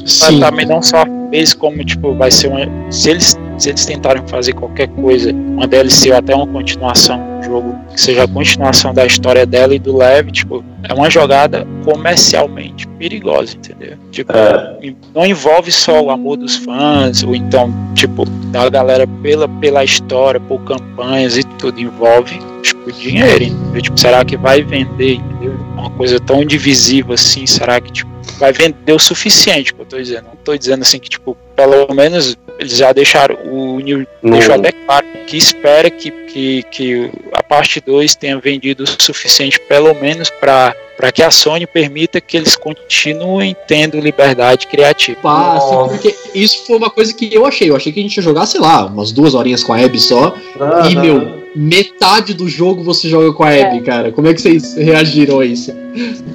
Mas 0.00 0.10
Sim. 0.10 0.40
também 0.40 0.64
não 0.64 0.80
só 0.80 1.04
fez 1.30 1.52
como 1.52 1.84
tipo 1.84 2.14
vai 2.14 2.30
ser 2.30 2.48
uma 2.48 2.66
se 2.90 3.10
eles 3.10 3.38
se 3.62 3.68
eles 3.68 3.86
tentarem 3.86 4.26
fazer 4.26 4.54
qualquer 4.54 4.88
coisa 4.88 5.32
uma 5.32 5.68
DLC 5.68 6.10
ou 6.10 6.16
até 6.16 6.34
uma 6.34 6.46
continuação 6.48 7.38
do 7.38 7.44
jogo 7.44 7.78
que 7.92 8.00
seja 8.00 8.24
a 8.24 8.28
continuação 8.28 8.92
da 8.92 9.06
história 9.06 9.46
dela 9.46 9.72
e 9.72 9.78
do 9.78 9.96
Lev 9.96 10.30
tipo 10.32 10.64
é 10.82 10.92
uma 10.92 11.08
jogada 11.08 11.64
comercialmente 11.84 12.88
perigosa 12.98 13.56
entendeu 13.56 13.96
tipo 14.10 14.32
É. 14.32 14.92
não 15.14 15.24
envolve 15.24 15.70
só 15.70 16.02
o 16.02 16.10
amor 16.10 16.38
dos 16.38 16.56
fãs 16.56 17.22
ou 17.22 17.36
então 17.36 17.72
tipo 17.94 18.24
da 18.50 18.68
galera 18.68 19.06
pela 19.22 19.48
pela 19.48 19.84
história 19.84 20.40
por 20.40 20.60
campanhas 20.64 21.36
e 21.36 21.44
tudo 21.44 21.80
envolve 21.80 22.40
tipo 22.62 22.90
dinheiro 22.90 23.44
entendeu? 23.44 23.82
tipo 23.82 24.00
será 24.00 24.24
que 24.24 24.36
vai 24.36 24.62
vender 24.62 25.14
entendeu 25.14 25.54
uma 25.76 25.90
coisa 25.90 26.18
tão 26.18 26.44
divisível 26.44 27.14
assim 27.14 27.46
será 27.46 27.80
que 27.80 27.92
tipo 27.92 28.10
vai 28.38 28.52
vender 28.52 28.92
o 28.92 28.98
suficiente, 28.98 29.72
que 29.72 29.80
eu 29.80 29.86
tô 29.86 29.96
dizendo. 29.96 30.24
Não 30.24 30.36
tô 30.36 30.56
dizendo 30.56 30.82
assim 30.82 30.98
que, 30.98 31.08
tipo, 31.08 31.36
pelo 31.54 31.92
menos 31.94 32.36
eles 32.62 32.76
já 32.76 32.92
deixaram, 32.92 33.36
o 33.44 33.80
New 33.80 34.06
Não. 34.22 34.32
deixou 34.32 34.54
até 34.54 34.72
claro 34.72 35.06
que 35.26 35.36
espera 35.36 35.90
que, 35.90 36.10
que, 36.10 36.62
que 36.64 37.10
a 37.32 37.42
parte 37.42 37.80
2 37.80 38.14
tenha 38.14 38.38
vendido 38.38 38.84
o 38.84 39.02
suficiente, 39.02 39.60
pelo 39.60 39.94
menos 39.94 40.30
para 40.30 40.74
para 41.02 41.10
que 41.10 41.20
a 41.20 41.32
Sony 41.32 41.66
permita 41.66 42.20
que 42.20 42.36
eles 42.36 42.54
continuem 42.54 43.56
tendo 43.66 43.98
liberdade 43.98 44.68
criativa. 44.68 45.18
Pá, 45.20 45.56
assim, 45.56 45.74
Nossa. 45.74 45.88
porque 45.88 46.14
isso 46.32 46.64
foi 46.64 46.76
uma 46.76 46.90
coisa 46.90 47.12
que 47.12 47.28
eu 47.34 47.44
achei. 47.44 47.68
Eu 47.68 47.74
achei 47.74 47.90
que 47.90 47.98
a 47.98 48.02
gente 48.04 48.16
ia 48.18 48.22
jogar, 48.22 48.46
sei 48.46 48.60
lá, 48.60 48.86
umas 48.86 49.10
duas 49.10 49.34
horinhas 49.34 49.64
com 49.64 49.72
a 49.72 49.84
Abby 49.84 49.98
só. 49.98 50.32
E, 50.54 50.62
Ah, 50.62 51.00
meu, 51.00 51.42
metade 51.56 52.34
do 52.34 52.48
jogo 52.48 52.84
você 52.84 53.08
joga 53.08 53.32
com 53.32 53.42
a 53.42 53.48
Abby, 53.48 53.80
cara. 53.80 54.12
Como 54.12 54.28
é 54.28 54.34
que 54.34 54.40
vocês 54.40 54.76
reagiram 54.76 55.40
a 55.40 55.44
isso? 55.44 55.72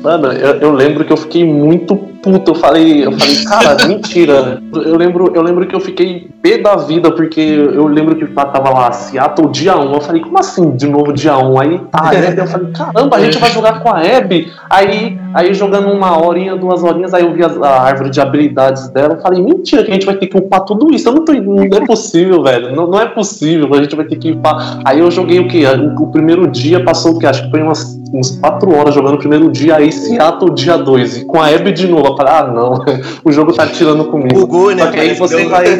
Mano, 0.03 0.31
eu, 0.31 0.59
eu, 0.59 0.71
lembro 0.71 1.03
que 1.03 1.11
eu 1.11 1.17
fiquei 1.17 1.43
muito 1.43 1.95
puto. 1.95 2.51
Eu 2.51 2.55
falei, 2.55 3.05
eu 3.05 3.11
falei, 3.11 3.43
cara, 3.43 3.77
mentira. 3.87 4.61
Eu 4.71 4.95
lembro, 4.95 5.31
eu 5.33 5.41
lembro 5.41 5.65
que 5.65 5.75
eu 5.75 5.79
fiquei 5.79 6.29
pé 6.41 6.59
da 6.59 6.75
vida, 6.75 7.11
porque 7.11 7.41
eu 7.41 7.87
lembro 7.87 8.15
que 8.15 8.27
tava 8.27 8.69
lá, 8.69 8.91
Seattle 8.91 9.49
dia 9.49 9.75
1. 9.75 9.93
Eu 9.93 10.01
falei, 10.01 10.21
como 10.21 10.37
assim 10.37 10.75
de 10.75 10.87
novo 10.87 11.11
dia 11.11 11.37
1? 11.37 11.59
Aí 11.59 11.79
tá, 11.91 12.09
aí 12.09 12.37
eu 12.37 12.47
falei, 12.47 12.71
caramba, 12.71 13.17
a 13.17 13.21
gente 13.21 13.39
vai 13.39 13.51
jogar 13.51 13.81
com 13.81 13.89
a 13.89 13.99
Abby. 13.99 14.51
Aí, 14.69 15.19
aí 15.33 15.53
jogando 15.53 15.89
uma 15.89 16.17
horinha, 16.21 16.55
duas 16.55 16.83
horinhas, 16.83 17.13
aí 17.13 17.23
eu 17.23 17.33
vi 17.33 17.43
a, 17.43 17.47
a 17.47 17.81
árvore 17.81 18.09
de 18.09 18.19
habilidades 18.19 18.89
dela. 18.89 19.15
Eu 19.15 19.21
falei, 19.21 19.41
mentira, 19.41 19.83
que 19.83 19.91
a 19.91 19.93
gente 19.93 20.05
vai 20.05 20.15
ter 20.15 20.27
que 20.27 20.37
upar 20.37 20.61
tudo 20.61 20.93
isso. 20.93 21.07
Eu 21.07 21.13
não 21.13 21.25
tô. 21.25 21.33
Não 21.33 21.63
é 21.63 21.85
possível, 21.85 22.43
velho. 22.43 22.75
Não, 22.75 22.87
não 22.87 22.99
é 22.99 23.05
possível. 23.05 23.73
A 23.73 23.81
gente 23.81 23.95
vai 23.95 24.05
ter 24.05 24.17
que 24.17 24.31
upar. 24.31 24.79
Aí 24.85 24.99
eu 24.99 25.09
joguei 25.09 25.39
o 25.39 25.47
quê? 25.47 25.63
O, 25.67 26.03
o 26.03 26.11
primeiro 26.11 26.47
dia 26.47 26.83
passou 26.83 27.15
o 27.15 27.19
quê? 27.19 27.27
Acho 27.27 27.43
que 27.43 27.51
foi 27.51 27.61
umas, 27.61 27.97
uns 28.13 28.31
4 28.39 28.75
horas 28.75 28.93
jogando 28.93 29.15
o 29.15 29.19
primeiro 29.19 29.51
dia, 29.51 29.77
aí 29.77 29.91
Seattle 29.91 30.53
dia 30.53 30.77
2. 30.77 31.17
E 31.17 31.25
com 31.25 31.39
a 31.39 31.47
Abby 31.47 31.71
de 31.71 31.87
novo. 31.87 32.07
Eu 32.07 32.15
falei, 32.15 32.33
ah, 32.33 32.47
não, 32.47 32.81
o 33.23 33.31
jogo 33.31 33.53
tá 33.53 33.67
tirando 33.67 34.05
comigo. 34.05 34.39
Bugou, 34.39 34.73
né? 34.73 34.83
Só 34.83 34.91
que 34.91 34.99
aí 34.99 35.13
você 35.15 35.45
vai. 35.45 35.65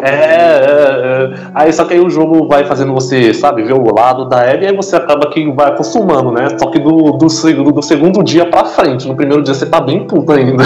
É, 0.00 0.10
é, 0.10 0.12
é, 0.12 1.34
Aí 1.54 1.72
só 1.72 1.84
que 1.84 1.94
aí 1.94 2.00
o 2.00 2.08
jogo 2.10 2.46
vai 2.46 2.64
fazendo 2.64 2.92
você, 2.92 3.34
sabe, 3.34 3.62
ver 3.62 3.72
o 3.72 3.94
lado 3.94 4.28
da 4.28 4.42
Abby, 4.42 4.64
e 4.64 4.68
aí 4.68 4.76
você 4.76 4.94
acaba 4.94 5.28
que 5.28 5.50
vai 5.52 5.68
acostumando, 5.68 6.30
né? 6.30 6.48
Só 6.56 6.70
que 6.70 6.78
do, 6.78 7.12
do, 7.12 7.28
segundo, 7.28 7.72
do 7.72 7.82
segundo 7.82 8.22
dia 8.22 8.47
pra 8.58 8.64
frente. 8.64 9.06
No 9.06 9.14
primeiro 9.14 9.42
dia 9.42 9.54
você 9.54 9.66
tá 9.66 9.80
bem 9.80 10.06
puto 10.06 10.32
ainda. 10.32 10.64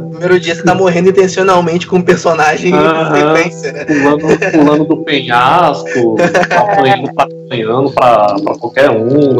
No 0.00 0.10
primeiro 0.10 0.40
dia 0.40 0.54
você 0.54 0.62
tá 0.62 0.74
morrendo 0.74 1.08
intencionalmente 1.08 1.86
com 1.86 1.96
um 1.96 2.02
personagem 2.02 2.72
uh 2.74 2.76
-huh, 2.76 3.36
sequência, 3.36 3.72
né? 3.72 3.84
Pulando, 3.84 4.52
pulando 4.52 4.84
do 4.84 4.96
penhasco, 4.98 6.16
apanhando 6.50 7.10
apanhando 7.16 7.90
pra, 7.92 8.34
pra 8.42 8.54
qualquer 8.58 8.90
um. 8.90 9.36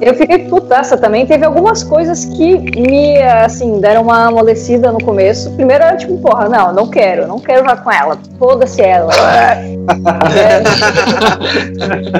Eu 0.00 0.14
fiquei 0.14 0.40
putaça 0.40 0.96
também. 0.96 1.26
Teve 1.26 1.44
algumas 1.44 1.82
coisas 1.82 2.24
que 2.24 2.56
me, 2.80 3.18
assim, 3.22 3.80
deram 3.80 4.02
uma 4.02 4.26
amolecida 4.26 4.92
no 4.92 5.02
começo. 5.02 5.50
Primeiro 5.52 5.84
era 5.84 5.96
tipo, 5.96 6.18
porra, 6.18 6.48
não, 6.48 6.72
não 6.72 6.86
quero, 6.88 7.26
não 7.26 7.38
quero 7.38 7.60
jogar 7.60 7.82
com 7.82 7.90
ela. 7.90 8.18
Foda-se 8.38 8.82
ela. 8.82 9.12
é. 9.14 9.76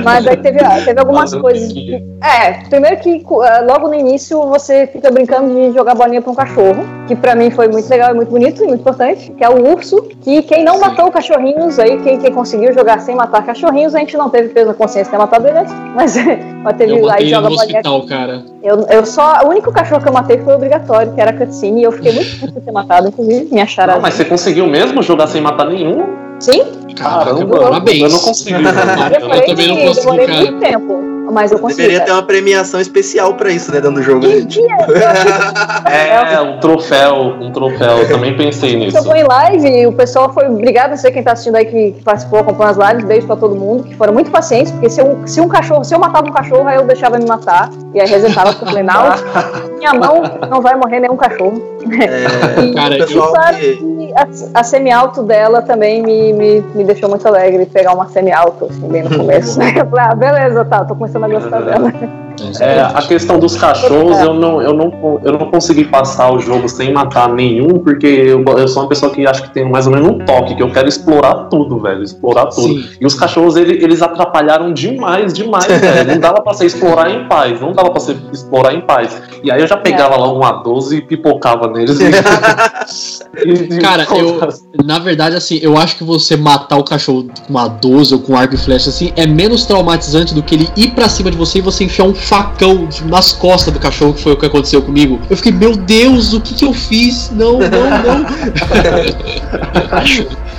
Mas 0.03 0.27
aí 0.27 0.37
teve, 0.37 0.59
teve 0.85 1.01
algumas 1.01 1.35
coisas. 1.35 1.72
Que, 1.72 2.03
é, 2.22 2.53
primeiro 2.68 2.97
que 2.99 3.24
eh, 3.24 3.61
logo 3.62 3.89
no 3.89 3.95
início 3.95 4.41
você 4.47 4.87
fica 4.87 5.11
brincando 5.11 5.55
de 5.55 5.72
jogar 5.72 5.95
bolinha 5.95 6.22
pra 6.22 6.31
um 6.31 6.35
cachorro, 6.35 6.85
que 7.07 7.16
pra 7.16 7.35
mim 7.35 7.51
foi 7.51 7.68
muito 7.68 7.89
legal 7.89 8.12
e 8.12 8.14
muito 8.14 8.31
bonito 8.31 8.62
e 8.62 8.66
muito 8.66 8.81
importante, 8.81 9.33
que 9.33 9.45
é 9.45 9.49
o 9.49 9.72
urso, 9.72 10.03
que 10.20 10.43
quem 10.43 10.64
não 10.64 10.74
Sim. 10.74 10.81
matou 10.81 11.11
cachorrinhos 11.11 11.79
aí, 11.79 12.01
quem, 12.03 12.18
quem 12.18 12.33
conseguiu 12.33 12.72
jogar 12.72 13.01
sem 13.01 13.14
matar 13.14 13.45
cachorrinhos, 13.45 13.95
a 13.95 13.99
gente 13.99 14.16
não 14.16 14.31
teve 14.31 14.49
peso 14.51 14.68
na 14.68 14.74
consciência 14.74 15.05
de 15.05 15.11
ter 15.11 15.18
matado 15.18 15.47
eles, 15.49 15.70
mas, 15.95 16.16
mas 16.62 16.77
teve 16.77 16.99
eu 16.99 17.11
aí 17.11 17.29
joga 17.29 17.49
bolinha. 17.49 17.65
Hospital, 17.66 18.06
cara. 18.06 18.42
Eu, 18.62 18.86
eu 18.88 19.06
só. 19.06 19.44
O 19.44 19.48
único 19.48 19.72
cachorro 19.72 20.02
que 20.02 20.08
eu 20.08 20.12
matei 20.12 20.38
foi 20.38 20.54
obrigatório, 20.54 21.12
que 21.12 21.20
era 21.20 21.32
cutscene, 21.32 21.80
e 21.80 21.84
eu 21.84 21.92
fiquei 21.92 22.12
muito 22.12 22.40
puto 22.40 22.52
de 22.52 22.60
ter 22.60 22.72
matado, 22.72 23.08
inclusive, 23.08 23.52
me 23.52 23.60
acharam. 23.60 23.94
Não, 23.94 24.00
mas 24.00 24.14
você 24.14 24.24
conseguiu 24.24 24.66
mesmo 24.66 25.02
jogar 25.02 25.26
sem 25.26 25.40
matar 25.40 25.66
nenhum? 25.66 26.04
Sim. 26.40 26.64
Caramba, 26.96 27.58
parabéns. 27.58 28.02
Eu 28.02 28.08
não 28.10 28.18
consegui. 28.18 28.54
eu, 28.54 28.60
eu 28.60 29.46
também 29.46 29.68
não 29.68 29.76
consegui, 29.76 30.26
cara. 30.26 30.40
muito 30.40 30.58
tempo 30.58 31.15
mas 31.31 31.53
eu 31.53 31.59
consegui. 31.59 31.83
Deveria 31.83 32.05
ter 32.05 32.12
uma 32.12 32.22
premiação 32.22 32.81
especial 32.81 33.35
pra 33.35 33.51
isso, 33.51 33.70
né, 33.72 33.81
dentro 33.81 33.97
do 33.97 34.03
jogo. 34.03 34.27
é, 35.87 36.41
um 36.41 36.61
troféu, 36.61 37.37
um 37.41 37.53
troféu. 37.53 37.99
Eu 37.99 38.09
também 38.09 38.37
pensei 38.37 38.77
nisso. 38.77 38.97
Jogou 38.97 39.16
em 39.16 39.24
live 39.24 39.68
e 39.68 39.87
o 39.87 39.93
pessoal 39.93 40.33
foi. 40.33 40.47
Obrigado 40.49 40.93
a 40.93 40.97
você 40.97 41.11
quem 41.11 41.22
tá 41.22 41.33
assistindo 41.33 41.57
aí 41.57 41.64
que, 41.64 42.03
participou, 42.03 42.41
acompanhou 42.41 42.70
as 42.70 42.77
lives. 42.91 43.05
Beijo 43.05 43.27
pra 43.27 43.37
todo 43.37 43.55
mundo, 43.55 43.85
que 43.85 43.95
foram 43.95 44.12
muito 44.12 44.31
pacientes, 44.31 44.72
porque 44.72 44.91
se, 44.91 45.01
eu, 45.01 45.20
se 45.27 45.41
um 45.41 45.49
cachorro, 45.49 45.85
se 45.85 45.95
eu 45.95 45.99
matava 45.99 46.29
um 46.29 46.33
cachorro, 46.33 46.66
aí 46.66 46.77
eu 46.77 46.87
deixava 46.87 47.18
me 47.18 47.27
matar. 47.27 47.70
E 47.95 48.01
aí 48.01 48.09
resetava 48.09 48.53
pro 48.53 48.66
falei, 48.66 48.83
não, 48.83 49.11
minha 49.79 49.95
mão 49.95 50.22
não 50.51 50.61
vai 50.61 50.77
morrer 50.77 51.01
nenhum 51.01 51.16
cachorro. 51.16 51.77
É, 52.01 52.61
e, 52.64 52.74
cara, 52.74 52.99
eu... 52.99 53.07
que... 53.07 54.12
a, 54.14 54.61
a 54.61 54.64
semi-alto 54.64 55.22
dela 55.22 55.62
também 55.62 56.03
me, 56.03 56.33
me, 56.33 56.61
me 56.74 56.85
deixou 56.85 57.09
muito 57.09 57.27
alegre 57.27 57.64
pegar 57.66 57.95
uma 57.95 58.09
semi-alto, 58.09 58.66
assim, 58.66 58.89
bem 58.89 59.03
no 59.03 59.16
começo. 59.16 59.61
Eu 59.62 59.87
falei, 59.87 60.05
ah, 60.07 60.14
beleza, 60.14 60.64
tá, 60.64 60.85
tô 60.85 60.95
começando 60.97 61.15
a 61.24 61.28
gostar 61.28 61.64
dela. 61.64 61.92
É, 62.61 62.80
a 62.80 63.03
questão 63.03 63.39
dos 63.39 63.57
cachorros, 63.57 64.18
eu 64.18 64.34
não, 64.34 64.61
eu, 64.61 64.74
não, 64.74 65.20
eu 65.22 65.32
não 65.32 65.51
consegui 65.51 65.84
passar 65.84 66.32
o 66.32 66.39
jogo 66.39 66.68
sem 66.68 66.93
matar 66.93 67.28
nenhum, 67.28 67.78
porque 67.78 68.07
eu, 68.07 68.43
eu 68.45 68.68
sou 68.68 68.82
uma 68.82 68.89
pessoa 68.89 69.12
que 69.12 69.26
acho 69.26 69.43
que 69.43 69.51
tem 69.51 69.68
mais 69.68 69.87
ou 69.87 69.93
menos 69.93 70.09
um 70.09 70.18
toque, 70.24 70.55
que 70.55 70.62
eu 70.62 70.70
quero 70.70 70.89
explorar 70.89 71.49
tudo, 71.49 71.80
velho. 71.80 72.03
Explorar 72.03 72.47
tudo. 72.47 72.74
Sim. 72.74 72.89
E 73.01 73.07
os 73.07 73.14
cachorros, 73.14 73.57
ele, 73.57 73.82
eles 73.82 74.03
atrapalharam 74.03 74.72
demais, 74.72 75.32
demais, 75.32 75.66
velho. 75.80 76.12
Não 76.12 76.20
dava 76.20 76.43
pra 76.43 76.53
você 76.53 76.66
explorar 76.66 77.11
em 77.11 77.26
paz, 77.28 77.61
não 77.61 77.72
dava 77.72 77.91
pra 77.91 78.01
você 78.01 78.16
explorar 78.32 78.74
em 78.74 78.80
paz. 78.80 79.20
E 79.43 79.51
aí 79.51 79.61
eu 79.61 79.66
já 79.66 79.76
pegava 79.76 80.14
é. 80.14 80.18
lá 80.18 80.32
um 80.32 80.41
A12 80.41 80.99
e 80.99 81.03
pipocava 81.03 81.68
neles. 81.68 81.99
e, 83.45 83.78
Cara, 83.80 84.07
eu, 84.16 84.41
na 84.84 84.99
verdade, 84.99 85.37
assim, 85.37 85.59
eu 85.62 85.76
acho 85.76 85.97
que 85.97 86.05
você 86.05 86.37
matar 86.37 86.76
o 86.76 86.84
cachorro 86.84 87.26
com 87.47 87.51
uma 87.51 87.68
12 87.68 88.14
ou 88.14 88.20
com 88.20 88.37
arco 88.37 88.55
e 88.55 88.59
flecha, 88.59 88.91
assim, 88.91 89.12
é 89.16 89.26
menos 89.26 89.64
traumatizante 89.64 90.34
do 90.34 90.43
que 90.43 90.55
ele 90.55 90.68
ir 90.76 90.91
pra 90.93 91.09
cima 91.09 91.30
de 91.30 91.37
você 91.37 91.59
e 91.59 91.61
você 91.61 91.84
enfiar 91.84 92.05
um 92.05 92.14
facão 92.27 92.89
nas 93.05 93.33
costas 93.33 93.72
do 93.72 93.79
cachorro, 93.79 94.12
que 94.12 94.22
foi 94.22 94.33
o 94.33 94.37
que 94.37 94.47
aconteceu 94.47 94.83
comigo. 94.83 95.20
Eu 95.31 95.37
fiquei, 95.37 95.53
meu 95.53 95.77
Deus, 95.77 96.33
o 96.33 96.41
que 96.41 96.55
que 96.55 96.64
eu 96.64 96.72
fiz? 96.72 97.31
Não, 97.31 97.59
não, 97.59 97.61
não. 97.61 98.27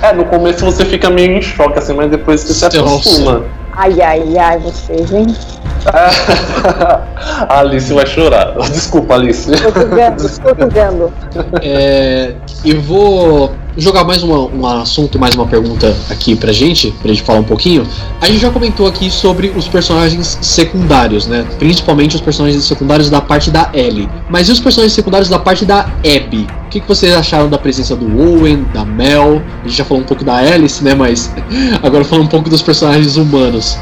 é, 0.02 0.12
no 0.14 0.24
começo 0.24 0.64
você 0.64 0.84
fica 0.86 1.10
meio 1.10 1.36
em 1.36 1.42
choque, 1.42 1.78
assim, 1.78 1.92
mas 1.92 2.10
depois 2.10 2.40
você 2.40 2.54
se 2.54 2.64
acostuma. 2.64 3.44
Ai, 3.72 4.00
ai, 4.00 4.38
ai, 4.38 4.58
vocês, 4.58 5.12
hein? 5.12 5.26
A 5.86 7.60
Alice 7.60 7.92
vai 7.92 8.06
chorar. 8.06 8.54
Desculpa, 8.70 9.14
Alice. 9.14 9.50
Estou 9.52 9.72
vendo, 9.88 10.26
estou 10.26 10.54
vendo. 10.54 11.12
É, 11.62 12.34
eu 12.64 12.80
vou 12.80 13.52
jogar 13.78 14.04
mais 14.04 14.22
uma, 14.22 14.40
um 14.46 14.66
assunto, 14.66 15.18
mais 15.18 15.34
uma 15.34 15.46
pergunta 15.46 15.94
aqui 16.10 16.34
pra 16.34 16.52
gente, 16.52 16.90
pra 17.00 17.08
gente 17.08 17.22
falar 17.22 17.38
um 17.38 17.44
pouquinho. 17.44 17.86
A 18.20 18.26
gente 18.26 18.40
já 18.40 18.50
comentou 18.50 18.86
aqui 18.86 19.10
sobre 19.10 19.48
os 19.56 19.68
personagens 19.68 20.38
secundários, 20.42 21.26
né? 21.26 21.46
Principalmente 21.58 22.16
os 22.16 22.20
personagens 22.20 22.64
secundários 22.64 23.08
da 23.08 23.20
parte 23.20 23.50
da 23.50 23.70
Ellie. 23.72 24.08
Mas 24.28 24.48
e 24.48 24.52
os 24.52 24.60
personagens 24.60 24.92
secundários 24.92 25.28
da 25.28 25.38
parte 25.38 25.64
da 25.64 25.80
Abby? 26.04 26.46
O 26.66 26.68
que, 26.68 26.80
que 26.80 26.88
vocês 26.88 27.14
acharam 27.14 27.48
da 27.48 27.56
presença 27.56 27.96
do 27.96 28.20
Owen, 28.20 28.66
da 28.74 28.84
Mel? 28.84 29.40
A 29.64 29.68
gente 29.68 29.78
já 29.78 29.84
falou 29.84 30.02
um 30.02 30.06
pouco 30.06 30.24
da 30.24 30.34
Alice, 30.34 30.82
né? 30.82 30.94
Mas 30.94 31.32
agora 31.82 32.04
falando 32.04 32.26
um 32.26 32.28
pouco 32.28 32.50
dos 32.50 32.60
personagens 32.60 33.16
humanos. 33.16 33.78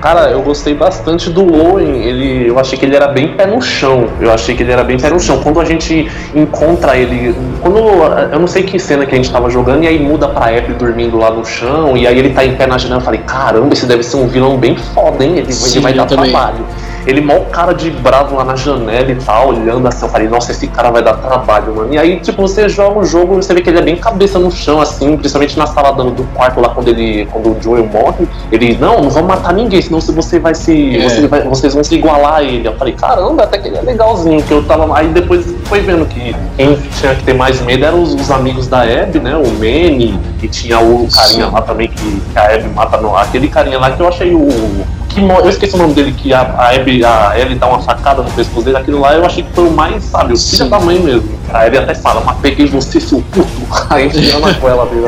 Cara, 0.00 0.30
eu 0.30 0.42
gostei 0.42 0.74
bastante 0.74 1.30
do 1.30 1.42
Owen. 1.42 2.02
Ele, 2.02 2.48
eu 2.48 2.58
achei 2.58 2.78
que 2.78 2.84
ele 2.84 2.94
era 2.94 3.08
bem 3.08 3.28
pé 3.28 3.46
no 3.46 3.60
chão. 3.60 4.08
Eu 4.20 4.32
achei 4.32 4.54
que 4.54 4.62
ele 4.62 4.72
era 4.72 4.84
bem 4.84 4.98
pé 4.98 5.10
no 5.10 5.18
chão. 5.18 5.40
Quando 5.42 5.60
a 5.60 5.64
gente 5.64 6.10
encontra 6.34 6.96
ele, 6.96 7.34
quando 7.60 7.78
eu 7.78 8.38
não 8.38 8.46
sei 8.46 8.62
que 8.62 8.78
cena 8.78 9.06
que 9.06 9.14
a 9.14 9.16
gente 9.16 9.30
tava 9.30 9.50
jogando 9.50 9.84
e 9.84 9.88
aí 9.88 9.98
muda 9.98 10.28
pra 10.28 10.56
Apple 10.56 10.74
dormindo 10.74 11.16
lá 11.16 11.30
no 11.30 11.44
chão 11.44 11.96
e 11.96 12.06
aí 12.06 12.18
ele 12.18 12.30
tá 12.30 12.44
em 12.44 12.54
pé 12.54 12.66
na 12.66 12.78
janela, 12.78 13.00
eu 13.00 13.04
falei, 13.04 13.20
caramba, 13.26 13.72
esse 13.72 13.86
deve 13.86 14.02
ser 14.02 14.16
um 14.16 14.28
vilão 14.28 14.56
bem 14.56 14.76
foda, 14.76 15.24
hein? 15.24 15.38
Ele, 15.38 15.52
Sim, 15.52 15.78
ele 15.78 15.80
vai 15.80 15.92
dar 15.94 16.06
também. 16.06 16.30
trabalho. 16.30 16.64
Ele 17.06 17.20
mal 17.20 17.40
cara 17.52 17.72
de 17.72 17.90
bravo 17.90 18.36
lá 18.36 18.44
na 18.44 18.56
janela 18.56 19.10
e 19.10 19.14
tal, 19.14 19.48
olhando 19.48 19.86
assim, 19.86 20.04
eu 20.04 20.10
falei, 20.10 20.28
nossa, 20.28 20.50
esse 20.50 20.66
cara 20.66 20.90
vai 20.90 21.02
dar 21.02 21.14
trabalho, 21.14 21.74
mano. 21.74 21.94
E 21.94 21.98
aí, 21.98 22.20
tipo, 22.20 22.42
você 22.42 22.68
joga 22.68 22.98
o 22.98 23.04
jogo 23.04 23.34
e 23.34 23.36
você 23.36 23.54
vê 23.54 23.60
que 23.60 23.70
ele 23.70 23.78
é 23.78 23.82
bem 23.82 23.96
cabeça 23.96 24.38
no 24.38 24.50
chão, 24.50 24.80
assim, 24.80 25.16
principalmente 25.16 25.56
na 25.56 25.66
sala 25.66 25.92
do 25.92 26.24
quarto 26.34 26.60
lá 26.60 26.70
quando 26.70 26.88
ele. 26.88 27.26
quando 27.26 27.56
o 27.56 27.62
Joel 27.62 27.86
morre. 27.86 28.26
Ele, 28.50 28.76
não, 28.78 29.02
não 29.02 29.10
vamos 29.10 29.28
matar 29.28 29.52
ninguém, 29.52 29.80
senão 29.80 30.00
você 30.00 30.38
vai 30.38 30.54
se. 30.54 30.96
É. 30.96 31.08
Você 31.08 31.28
vai, 31.28 31.42
vocês 31.42 31.74
vão 31.74 31.84
se 31.84 31.94
igualar 31.94 32.36
a 32.36 32.42
ele. 32.42 32.66
Eu 32.66 32.74
falei, 32.74 32.94
caramba, 32.94 33.44
até 33.44 33.58
que 33.58 33.68
ele 33.68 33.76
é 33.76 33.82
legalzinho, 33.82 34.42
que 34.42 34.52
eu 34.52 34.64
tava. 34.64 34.86
Aí 34.96 35.08
depois 35.08 35.46
foi 35.64 35.80
vendo 35.80 36.06
que 36.06 36.34
quem 36.56 36.76
tinha 36.98 37.14
que 37.14 37.22
ter 37.22 37.34
mais 37.34 37.60
medo 37.62 37.84
eram 37.84 38.02
os, 38.02 38.14
os 38.14 38.30
amigos 38.30 38.66
da 38.66 38.82
Abby, 38.82 39.20
né? 39.20 39.36
O 39.36 39.48
Manny, 39.52 40.18
que 40.38 40.48
tinha 40.48 40.80
o 40.80 41.08
carinha 41.08 41.46
Sim. 41.46 41.52
lá 41.52 41.62
também 41.62 41.88
que, 41.88 42.20
que 42.32 42.38
a 42.38 42.54
Abby 42.54 42.68
mata 42.74 42.96
no. 42.96 43.16
Aquele 43.16 43.48
carinha 43.48 43.78
lá 43.78 43.90
que 43.90 44.00
eu 44.00 44.08
achei 44.08 44.34
o 44.34 44.48
que 45.16 45.20
eu 45.20 45.48
esqueci 45.48 45.74
o 45.74 45.78
nome 45.78 45.94
dele, 45.94 46.12
que 46.12 46.32
a, 46.32 46.40
a, 46.40 46.74
Abby, 46.74 47.04
a 47.04 47.32
Ellie 47.38 47.56
dá 47.56 47.66
uma 47.66 47.80
facada 47.80 48.22
no 48.22 48.30
pescoço 48.30 48.62
dele, 48.64 48.76
aquilo 48.76 49.00
lá 49.00 49.14
eu 49.14 49.24
achei 49.24 49.42
que 49.42 49.52
foi 49.52 49.66
o 49.66 49.70
mais, 49.70 50.04
sabe, 50.04 50.34
o 50.34 50.36
filho 50.36 50.68
da 50.68 50.78
mãe 50.78 50.98
mesmo. 50.98 51.28
A 51.56 51.66
Ellie 51.66 51.78
até 51.78 51.94
fala, 51.94 52.20
mas 52.20 52.36
peguei 52.38 52.66
você, 52.66 53.00
seu 53.00 53.22
puto. 53.32 53.46
Aí 53.90 54.06
enfiando 54.06 54.46
a 54.46 54.52
goela 54.52 54.86
dele, 54.86 55.06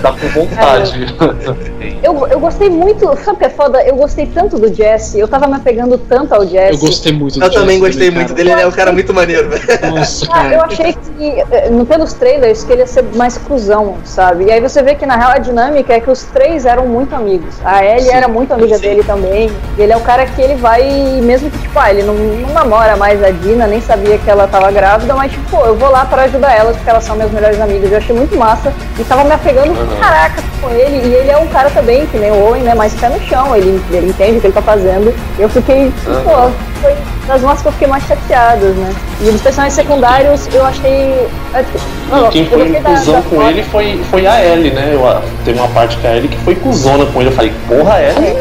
dá 0.00 0.12
com 0.12 0.28
vontade. 0.28 1.16
eu, 2.02 2.26
eu 2.28 2.40
gostei 2.40 2.70
muito, 2.70 3.06
sabe 3.24 3.32
o 3.32 3.36
que 3.36 3.44
é 3.44 3.50
foda? 3.50 3.82
Eu 3.82 3.96
gostei 3.96 4.26
tanto 4.26 4.58
do 4.58 4.72
Jesse, 4.72 5.18
eu 5.18 5.28
tava 5.28 5.46
me 5.46 5.56
apegando 5.56 5.98
tanto 5.98 6.34
ao 6.34 6.46
Jesse. 6.46 6.72
Eu 6.72 6.78
gostei 6.78 7.12
muito 7.12 7.38
do 7.38 7.44
Eu 7.44 7.50
também 7.50 7.78
gostei 7.78 8.10
muito 8.10 8.32
dele, 8.32 8.52
ele 8.52 8.62
é 8.62 8.66
um 8.66 8.72
cara 8.72 8.92
muito 8.92 9.12
maneiro, 9.12 9.50
velho. 9.50 9.66
Nossa, 9.94 10.26
cara. 10.26 10.54
Eu 10.54 10.62
achei 10.62 10.92
que, 10.92 11.40
eh, 11.50 11.70
pelos 11.88 12.12
trailers, 12.14 12.64
que 12.64 12.72
ele 12.72 12.82
ia 12.82 12.86
ser 12.86 13.04
mais 13.14 13.36
cuzão, 13.36 13.96
sabe? 14.04 14.44
E 14.44 14.52
aí 14.52 14.60
você 14.60 14.82
vê 14.82 14.94
que 14.94 15.04
na 15.04 15.16
real 15.16 15.32
a 15.32 15.38
dinâmica 15.38 15.92
é 15.92 16.00
que 16.00 16.10
os 16.10 16.22
três 16.24 16.64
eram 16.64 16.86
muito 16.86 17.14
amigos. 17.14 17.54
A 17.64 17.84
Ellie 17.84 18.10
Sim. 18.10 18.14
era 18.14 18.28
muito 18.28 18.52
amiga 18.52 18.76
Sim. 18.76 18.82
dele 18.82 19.04
também 19.04 19.16
também. 19.16 19.50
Ele 19.78 19.92
é 19.92 19.96
o 19.96 20.00
cara 20.00 20.26
que 20.26 20.40
ele 20.40 20.54
vai, 20.54 20.82
mesmo 21.22 21.50
que, 21.50 21.58
tipo, 21.58 21.78
ah, 21.78 21.90
ele 21.90 22.02
não, 22.02 22.14
não 22.14 22.52
namora 22.52 22.96
mais 22.96 23.22
a 23.22 23.30
Dina, 23.30 23.66
nem 23.66 23.80
sabia 23.80 24.18
que 24.18 24.30
ela 24.30 24.46
tava 24.46 24.70
grávida, 24.70 25.14
mas, 25.14 25.32
tipo, 25.32 25.56
eu 25.66 25.76
vou 25.76 25.90
lá 25.90 26.04
para 26.04 26.22
ajudar 26.22 26.52
elas, 26.54 26.76
porque 26.76 26.90
elas 26.90 27.04
são 27.04 27.16
minhas 27.16 27.30
melhores 27.30 27.60
amigas. 27.60 27.90
Eu 27.90 27.98
achei 27.98 28.14
muito 28.14 28.36
massa. 28.36 28.72
E 28.98 29.04
tava 29.04 29.24
me 29.24 29.32
apegando, 29.32 29.70
uhum. 29.70 29.96
caraca, 30.00 30.42
com 30.60 30.70
ele. 30.70 31.06
E 31.06 31.14
ele 31.14 31.30
é 31.30 31.36
um 31.36 31.46
cara 31.48 31.70
também, 31.70 32.06
que 32.06 32.18
nem 32.18 32.30
o 32.30 32.48
Owen, 32.48 32.62
né, 32.62 32.74
mais 32.74 32.94
pé 32.94 33.08
no 33.08 33.20
chão. 33.20 33.54
Ele, 33.54 33.82
ele 33.90 34.08
entende 34.08 34.38
o 34.38 34.40
que 34.40 34.46
ele 34.46 34.54
tá 34.54 34.62
fazendo. 34.62 35.14
Eu 35.38 35.48
fiquei, 35.48 35.86
uhum. 36.06 36.22
pô, 36.24 36.50
foi 36.80 36.96
das 37.26 37.42
mortes 37.42 37.62
que 37.62 37.68
eu 37.68 37.72
fiquei 37.72 37.88
mais 37.88 38.04
chateadas, 38.04 38.74
né? 38.76 38.94
E 39.20 39.30
dos 39.30 39.40
personagens 39.40 39.74
secundários, 39.74 40.48
eu 40.52 40.64
achei. 40.64 41.28
é, 41.54 41.64
não, 42.10 42.28
Quem 42.30 42.44
eu 42.44 42.50
foi 42.50 42.72
cuzão 42.82 43.14
da 43.14 43.22
com 43.22 43.42
ele 43.48 43.62
foi, 43.64 44.00
foi 44.10 44.26
a 44.26 44.44
Ellie, 44.44 44.70
né? 44.70 44.90
Eu, 44.92 45.06
ah, 45.06 45.22
teve 45.44 45.58
uma 45.58 45.68
parte 45.68 45.96
que 45.96 46.06
a 46.06 46.16
Ellie 46.16 46.28
que 46.28 46.36
foi 46.38 46.54
cuzona 46.54 47.04
com 47.06 47.20
ele. 47.20 47.30
Eu 47.30 47.34
falei, 47.34 47.52
porra, 47.66 48.00
Ellie? 48.00 48.36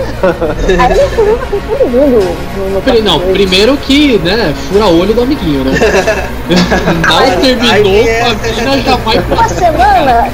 Aí 0.79 0.91
ele 0.91 1.09
furou 1.09 1.38
com 1.38 1.59
todo 1.59 1.89
mundo 1.89 2.38
no, 2.57 2.69
no 2.69 3.01
Não, 3.03 3.19
primeiro 3.33 3.77
que, 3.77 4.17
né, 4.19 4.53
fura 4.69 4.86
olho 4.88 5.13
do 5.13 5.21
amiguinho, 5.21 5.63
né? 5.63 5.71
Mal 7.09 7.41
terminou, 7.41 8.07
é. 8.07 8.21
a 8.21 8.33
mina 8.33 8.77
já 8.81 8.95
vai 8.97 9.19
pra 9.19 9.36
Uma 9.36 9.49
semana, 9.49 10.31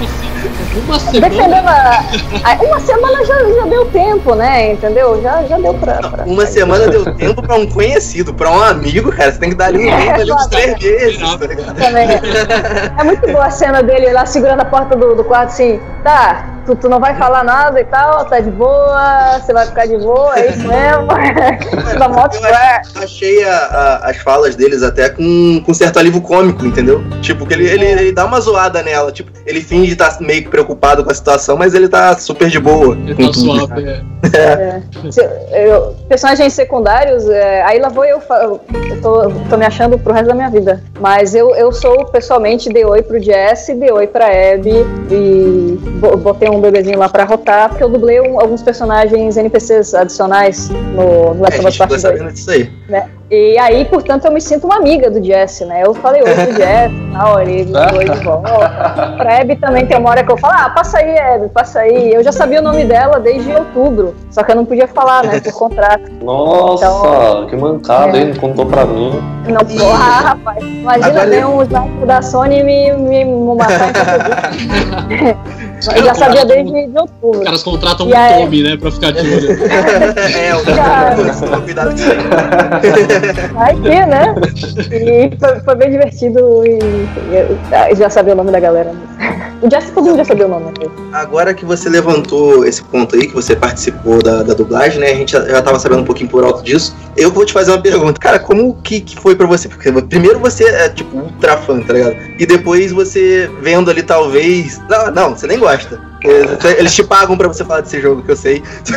Uma 0.88 1.00
semana. 1.00 1.30
defendendo 1.30 1.68
a. 1.68 2.04
a- 2.44 2.64
Uma 2.64 2.80
semana 2.80 3.26
já, 3.26 3.36
já 3.54 3.66
deu 3.66 3.86
tempo, 3.88 4.36
né? 4.36 4.72
Entendeu? 4.74 5.22
Já, 5.22 5.44
já 5.44 5.58
deu 5.58 5.74
pra. 5.74 5.94
pra- 6.10 6.24
Uma 6.26 6.46
semana 6.46 6.88
deu 6.88 7.14
tempo 7.16 7.42
pra 7.42 7.56
um 7.56 7.68
conhecido, 7.68 8.34
pra 8.34 8.50
um 8.52 8.62
amigo, 8.62 9.12
cara. 9.12 9.32
Você 9.32 9.39
tem 9.39 9.50
que 9.50 9.56
dar 9.56 9.66
ali 9.68 9.88
um 9.88 9.98
tempo 9.98 10.22
ali 10.22 10.32
uns 10.32 10.48
três 10.48 10.78
meses, 10.80 11.20
tá 11.20 11.46
ligado? 11.48 11.76
também. 11.76 12.08
É 13.00 13.04
muito 13.04 13.28
boa 13.32 13.46
a 13.46 13.52
cena 13.52 13.82
dele 13.84 14.12
lá 14.12 14.26
segurando 14.26 14.62
a 14.62 14.66
porta 14.66 14.96
do, 14.96 15.16
do 15.16 15.24
quarto 15.24 15.50
assim, 15.50 15.80
tá, 16.04 16.46
tu, 16.66 16.76
tu 16.76 16.89
não 16.89 16.99
vai 16.99 17.16
falar 17.16 17.43
nada 17.43 17.80
e 17.80 17.86
tal, 17.86 18.26
tá 18.26 18.39
de 18.39 18.51
boa, 18.51 19.39
você 19.39 19.53
vai 19.53 19.66
ficar 19.68 19.86
de 19.88 19.97
boa, 19.97 20.38
é 20.39 20.49
isso 20.49 20.68
mesmo. 20.68 21.07
da 21.99 22.07
moto 22.09 22.36
Eu 22.36 22.43
achei, 22.45 23.03
achei 23.03 23.43
a- 23.43 23.55
a- 24.03 24.09
as 24.09 24.18
falas 24.18 24.55
deles 24.55 24.84
até 24.84 25.09
com, 25.09 25.62
com 25.66 25.74
certo 25.74 25.99
alívio 25.99 26.22
cômico, 26.22 26.66
entendeu? 26.66 27.03
Tipo, 27.22 27.45
que 27.45 27.53
ele, 27.53 27.68
ele, 27.70 27.86
ele 27.86 28.12
dá 28.12 28.26
uma 28.26 28.39
zoada 28.39 28.82
nela. 28.82 29.12
Tipo, 29.12 29.32
ele 29.45 29.62
finge 29.62 29.93
estar 29.93 30.18
meio 30.22 30.43
que 30.43 30.49
preocupado 30.49 31.03
com 31.03 31.12
a 31.12 31.14
situação, 31.14 31.57
mas 31.57 31.74
ele 31.74 31.88
tá 31.89 32.18
super 32.18 32.49
de 32.49 32.59
boa. 32.59 32.95
Ele 32.95 33.16
com 33.16 33.26
tá 33.28 33.32
tudo. 33.32 33.57
suave, 33.57 33.89
é. 34.38 34.82
Se- 35.12 35.30
eu- 35.53 35.95
personagens 36.07 36.53
secundários, 36.53 37.28
é, 37.30 37.64
aí 37.64 37.80
lá 37.80 37.89
vou 37.89 38.05
eu, 38.05 38.22
eu 38.41 38.62
tô, 39.01 39.30
tô 39.49 39.57
me 39.57 39.66
achando 39.66 39.97
pro 39.97 40.14
resto 40.14 40.28
da 40.28 40.36
minha 40.36 40.49
vida. 40.49 40.82
Mas 40.99 41.34
eu, 41.34 41.55
eu 41.55 41.72
sou, 41.72 42.05
pessoalmente, 42.05 42.70
dei 42.70 42.86
oi 42.86 43.01
pro 43.01 43.20
Jess, 43.22 43.68
dei 43.68 43.91
oi 43.91 44.07
pra 44.07 44.26
Abby 44.28 44.86
e 45.09 45.78
bo- 45.99 46.18
botei 46.18 46.49
um 46.52 46.62
bebezinho 46.62 46.97
lá 46.99 47.10
pra 47.10 47.24
rotar, 47.24 47.70
porque 47.70 47.84
eu 47.84 47.89
dublei 47.89 48.20
um- 48.22 48.39
alguns 48.39 48.62
personagens 48.62 49.38
NPCs 49.38 49.93
adicionais 49.93 50.70
no, 50.70 51.34
no 51.34 51.39
É, 51.45 51.49
Last 51.49 51.60
of 51.60 51.68
Us 51.68 51.74
gente 51.74 51.78
Part 51.78 51.78
ficou 51.78 51.88
2. 51.88 52.02
sabendo 52.02 52.32
disso 52.34 52.52
aí. 52.52 52.70
E 53.34 53.58
aí, 53.58 53.86
portanto, 53.86 54.26
eu 54.26 54.32
me 54.32 54.41
sinto 54.41 54.66
uma 54.66 54.76
amiga 54.76 55.10
do 55.10 55.24
Jesse, 55.24 55.64
né? 55.64 55.84
Eu 55.86 55.93
falei 55.93 56.22
oi 56.22 56.34
pro 56.36 56.54
Jesse, 56.54 56.93
na 57.14 57.30
hora 57.30 57.49
ele 57.49 57.72
me 57.72 57.97
oi 57.97 58.10
de 58.10 58.20
volta. 58.26 58.49
Pra 59.18 59.39
Abby 59.39 59.56
também 59.56 59.86
tem 59.86 59.97
uma 59.97 60.10
hora 60.10 60.22
que 60.24 60.30
eu 60.32 60.38
falo, 60.38 60.54
ah, 60.58 60.70
passa 60.70 60.97
aí, 60.97 61.18
Abby, 61.18 61.47
passa 61.49 61.80
aí. 61.80 62.12
Eu 62.14 62.22
já 62.24 62.32
sabia 62.34 62.60
o 62.60 62.62
nome 62.64 62.84
dela 62.84 63.20
desde 63.22 63.49
outubro, 63.54 64.14
só 64.30 64.43
que 64.43 64.52
eu 64.52 64.56
não 64.58 64.66
podia 64.66 64.86
falar, 64.88 65.24
né, 65.24 65.39
por 65.39 65.54
contrato. 65.54 66.12
Nossa, 66.22 66.86
Então- 66.86 67.47
que 67.47 67.56
mancada, 67.56 68.18
É. 68.18 68.22
hein? 68.22 68.28
Não 68.34 68.36
contou 68.36 68.66
pra 68.66 68.84
mim. 68.84 69.12
Não, 69.47 69.62
porra, 69.78 70.22
rapaz. 70.22 70.62
Imagina 70.64 71.26
ver 71.26 71.36
ele- 71.38 71.45
um 71.45 71.62
sniper 71.62 72.06
da 72.06 72.22
Sony 72.22 72.60
e 72.60 72.64
me, 72.64 72.91
me, 72.93 73.56
matar 73.56 73.89
em. 73.89 75.62
Eu 75.96 76.04
já 76.04 76.14
sabia 76.14 76.46
desde 76.46 76.72
de 76.72 76.90
Os 76.90 76.96
outubro. 76.96 77.42
caras 77.44 77.64
contratam 77.64 78.08
E 78.08 78.14
um 78.14 78.18
aí- 78.18 78.44
Tommy, 78.44 78.64
né, 78.64 78.78
pra 78.78 78.92
ficar 78.92 79.12
de 79.12 79.20
olho. 79.20 79.52
é, 80.38 80.56
o 80.56 80.64
Cara. 80.64 81.60
Cuidado. 81.62 81.96
Aí 83.58 83.76
que, 83.76 84.06
né? 84.06 84.36
E 84.92 85.38
foi, 85.40 85.60
foi 85.62 85.76
bem 85.76 85.92
divertido 85.92 86.64
e, 86.66 86.80
e 86.80 87.90
eu 87.92 87.96
já 87.96 88.10
sabia 88.10 88.34
o 88.34 88.36
nome 88.36 88.52
da 88.52 88.60
galera. 88.60 88.92
O 89.62 89.70
Jesse, 89.70 89.92
todo 89.92 90.06
mundo 90.06 90.18
já 90.18 90.26
sabia 90.26 90.48
o 90.48 90.50
nome 90.50 90.72
dele. 90.74 90.92
Agora 91.14 91.54
que 91.54 91.64
você 91.66 91.88
levantou 91.88 92.66
esse 92.66 92.84
ponto 92.84 93.16
aí, 93.16 93.28
que 93.28 93.34
você 93.34 93.56
participou 93.56 94.22
da, 94.22 94.42
da 94.42 94.54
dublagem, 94.56 95.00
né? 95.00 95.12
A 95.12 95.16
gente 95.16 95.34
já, 95.34 95.46
já 95.48 95.62
tava 95.62 95.78
sabendo 95.80 96.02
um 96.02 96.06
pouquinho 96.06 96.30
por 96.30 96.44
alto 96.44 96.64
disso. 96.64 96.96
Eu 97.18 97.32
vou 97.32 97.45
te 97.45 97.53
fazer 97.53 97.72
uma 97.72 97.82
pergunta. 97.82 98.20
Cara, 98.20 98.39
como 98.39 98.76
que, 98.82 99.01
que 99.01 99.16
foi 99.20 99.36
pra 99.36 99.45
você? 99.47 99.68
Porque 99.68 99.91
primeiro 100.03 100.39
você 100.39 100.64
é, 100.66 100.89
tipo, 100.89 101.18
ultra 101.18 101.57
fã, 101.57 101.80
tá 101.82 101.93
ligado? 101.93 102.16
E 102.39 102.45
depois 102.45 102.91
você 102.91 103.49
vendo 103.62 103.89
ali, 103.91 104.01
talvez. 104.03 104.80
Não, 104.89 105.12
não, 105.12 105.30
você 105.36 105.47
nem 105.47 105.59
gosta. 105.59 105.99
Eles- 106.24 106.64
Eles 106.78 106.93
te 106.93 107.03
pagam 107.03 107.36
pra 107.36 107.47
você 107.47 107.66
falar 107.66 107.82
desse 107.82 107.99
jogo, 107.99 108.22
que 108.24 108.32
eu 108.32 108.36
sei. 108.36 108.62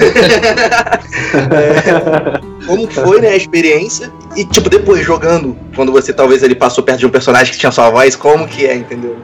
É, 1.35 2.41
como 2.67 2.87
que 2.87 2.95
foi, 2.95 3.21
né, 3.21 3.29
a 3.29 3.37
experiência? 3.37 4.11
E, 4.37 4.45
tipo, 4.45 4.69
depois 4.69 5.05
jogando, 5.05 5.57
quando 5.75 5.93
você 5.93 6.13
talvez 6.13 6.43
ele 6.43 6.55
passou 6.55 6.83
perto 6.83 7.01
de 7.01 7.07
um 7.07 7.11
personagem 7.11 7.53
que 7.53 7.59
tinha 7.59 7.73
sua 7.73 7.91
voz, 7.91 8.17
como 8.17 8.47
que 8.47 8.67
é, 8.67 8.75
entendeu? 8.77 9.17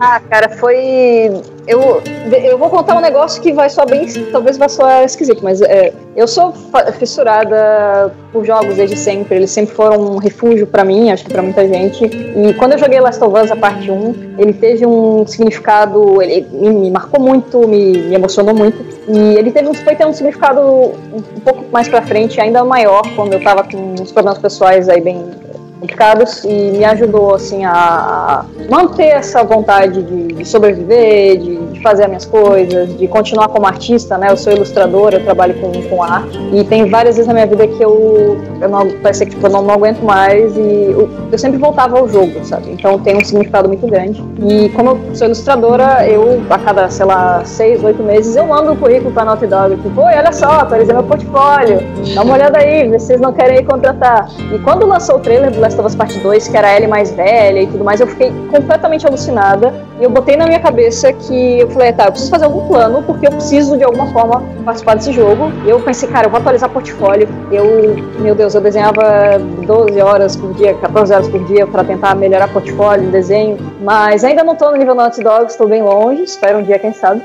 Ah, 0.00 0.20
cara, 0.30 0.48
foi. 0.48 0.76
Eu, 1.70 2.02
eu 2.42 2.58
vou 2.58 2.68
contar 2.68 2.96
um 2.96 3.00
negócio 3.00 3.40
que 3.40 3.52
vai 3.52 3.70
soar 3.70 3.88
bem. 3.88 4.04
Talvez 4.32 4.58
vai 4.58 4.68
soar 4.68 5.04
esquisito, 5.04 5.40
mas 5.40 5.62
é, 5.62 5.92
eu 6.16 6.26
sou 6.26 6.52
fissurada 6.98 8.12
por 8.32 8.44
jogos 8.44 8.74
desde 8.74 8.96
sempre. 8.96 9.36
Eles 9.36 9.52
sempre 9.52 9.72
foram 9.72 10.00
um 10.00 10.16
refúgio 10.16 10.66
pra 10.66 10.82
mim, 10.82 11.12
acho 11.12 11.24
que 11.24 11.32
pra 11.32 11.42
muita 11.42 11.64
gente. 11.68 12.04
E 12.04 12.54
quando 12.54 12.72
eu 12.72 12.78
joguei 12.78 12.98
Last 12.98 13.22
of 13.22 13.38
Us, 13.38 13.52
a 13.52 13.56
parte 13.56 13.88
1, 13.88 14.34
ele 14.36 14.52
teve 14.52 14.84
um 14.84 15.24
significado. 15.24 16.20
Ele 16.20 16.44
me, 16.50 16.90
marcou 16.90 17.20
muito, 17.20 17.68
me, 17.68 17.98
me 17.98 18.16
emocionou 18.16 18.52
muito. 18.52 18.84
E 19.06 19.36
ele 19.38 19.52
teve 19.52 19.68
um, 19.68 19.74
foi 19.74 19.94
ter 19.94 20.04
um 20.04 20.12
significado 20.12 20.60
um 20.60 21.40
pouco 21.44 21.66
mais 21.70 21.86
pra 21.86 22.02
frente, 22.02 22.40
ainda 22.40 22.64
maior, 22.64 23.02
quando 23.14 23.34
eu 23.34 23.42
tava 23.44 23.62
com 23.62 23.94
uns 23.94 24.10
problemas 24.10 24.40
pessoais 24.40 24.88
aí 24.88 25.00
bem 25.00 25.24
complicados 25.80 26.44
e 26.44 26.70
me 26.72 26.84
ajudou 26.84 27.34
assim 27.34 27.64
a 27.64 28.44
manter 28.68 29.06
essa 29.06 29.42
vontade 29.42 30.02
de, 30.02 30.28
de 30.28 30.44
sobreviver, 30.44 31.38
de, 31.38 31.56
de 31.56 31.82
fazer 31.82 32.02
as 32.02 32.08
minhas 32.08 32.24
coisas, 32.26 32.96
de 32.96 33.08
continuar 33.08 33.48
como 33.48 33.66
artista, 33.66 34.18
né? 34.18 34.30
Eu 34.30 34.36
sou 34.36 34.52
ilustradora, 34.52 35.16
eu 35.16 35.24
trabalho 35.24 35.54
com, 35.54 35.72
com 35.88 36.02
arte 36.02 36.38
e 36.52 36.62
tem 36.64 36.88
várias 36.88 37.16
vezes 37.16 37.26
na 37.26 37.34
minha 37.34 37.46
vida 37.46 37.66
que 37.66 37.82
eu, 37.82 38.38
eu 38.60 38.68
não, 38.68 38.88
parece 39.02 39.24
que 39.24 39.30
tipo, 39.32 39.46
eu 39.46 39.50
não, 39.50 39.62
não 39.62 39.74
aguento 39.74 40.02
mais 40.02 40.54
e 40.56 40.90
eu, 40.90 41.08
eu 41.32 41.38
sempre 41.38 41.58
voltava 41.58 41.98
ao 41.98 42.06
jogo, 42.06 42.44
sabe? 42.44 42.70
Então 42.70 42.98
tem 42.98 43.16
um 43.16 43.24
significado 43.24 43.68
muito 43.68 43.86
grande. 43.86 44.22
E 44.38 44.68
como 44.70 44.90
eu 44.90 45.14
sou 45.14 45.26
ilustradora, 45.26 46.06
eu 46.06 46.42
a 46.50 46.58
cada, 46.58 46.90
sei 46.90 47.06
lá, 47.06 47.42
seis, 47.44 47.82
oito 47.82 48.02
meses 48.02 48.36
eu 48.36 48.46
mando 48.46 48.72
o 48.72 48.76
currículo 48.76 49.12
pra 49.12 49.24
Naughty 49.24 49.46
Dog, 49.46 49.76
tipo, 49.76 50.00
oi, 50.00 50.14
olha 50.14 50.32
só, 50.32 50.50
atualizei 50.60 50.94
meu 50.94 51.04
portfólio, 51.04 51.80
dá 52.14 52.22
uma 52.22 52.34
olhada 52.34 52.58
aí, 52.58 52.88
vocês 52.88 53.20
não 53.20 53.32
querem 53.32 53.64
contratar. 53.64 54.28
E 54.52 54.58
quando 54.58 54.86
lançou 54.86 55.16
o 55.16 55.20
trailer 55.20 55.50
do 55.50 55.60
Last 55.70 55.78
of 55.78 55.86
Us 55.86 55.94
Part 55.94 56.18
2, 56.18 56.48
que 56.48 56.56
era 56.56 56.68
a 56.68 56.76
Ellie 56.76 56.88
mais 56.88 57.12
velha 57.12 57.62
e 57.62 57.66
tudo 57.66 57.84
mais, 57.84 58.00
eu 58.00 58.06
fiquei 58.06 58.32
completamente 58.50 59.06
alucinada. 59.06 59.72
E 60.00 60.04
eu 60.04 60.10
botei 60.10 60.36
na 60.36 60.46
minha 60.46 60.58
cabeça 60.58 61.12
que 61.12 61.60
eu 61.60 61.70
falei, 61.70 61.92
tá, 61.92 62.06
eu 62.06 62.10
preciso 62.10 62.30
fazer 62.30 62.46
algum 62.46 62.66
plano, 62.66 63.02
porque 63.02 63.26
eu 63.26 63.30
preciso 63.30 63.76
de 63.76 63.84
alguma 63.84 64.06
forma 64.06 64.42
participar 64.64 64.96
desse 64.96 65.12
jogo. 65.12 65.52
E 65.64 65.70
eu 65.70 65.78
pensei, 65.80 66.08
cara, 66.08 66.26
eu 66.26 66.30
vou 66.30 66.40
atualizar 66.40 66.68
portfólio. 66.70 67.28
Eu, 67.52 67.96
meu 68.18 68.34
Deus, 68.34 68.54
eu 68.54 68.60
desenhava 68.60 69.38
12 69.64 70.00
horas 70.00 70.36
por 70.36 70.52
dia, 70.54 70.74
14 70.74 71.12
horas 71.12 71.28
por 71.28 71.44
dia 71.44 71.66
para 71.66 71.84
tentar 71.84 72.14
melhorar 72.16 72.48
portfólio, 72.48 73.10
desenho. 73.10 73.58
Mas 73.80 74.24
ainda 74.24 74.42
não 74.42 74.56
tô 74.56 74.70
no 74.70 74.76
nível 74.76 74.94
Naughty 74.94 75.22
Dog, 75.22 75.46
estou 75.50 75.68
bem 75.68 75.82
longe, 75.82 76.22
espero 76.24 76.58
um 76.58 76.62
dia, 76.62 76.78
quem 76.78 76.92
sabe. 76.92 77.22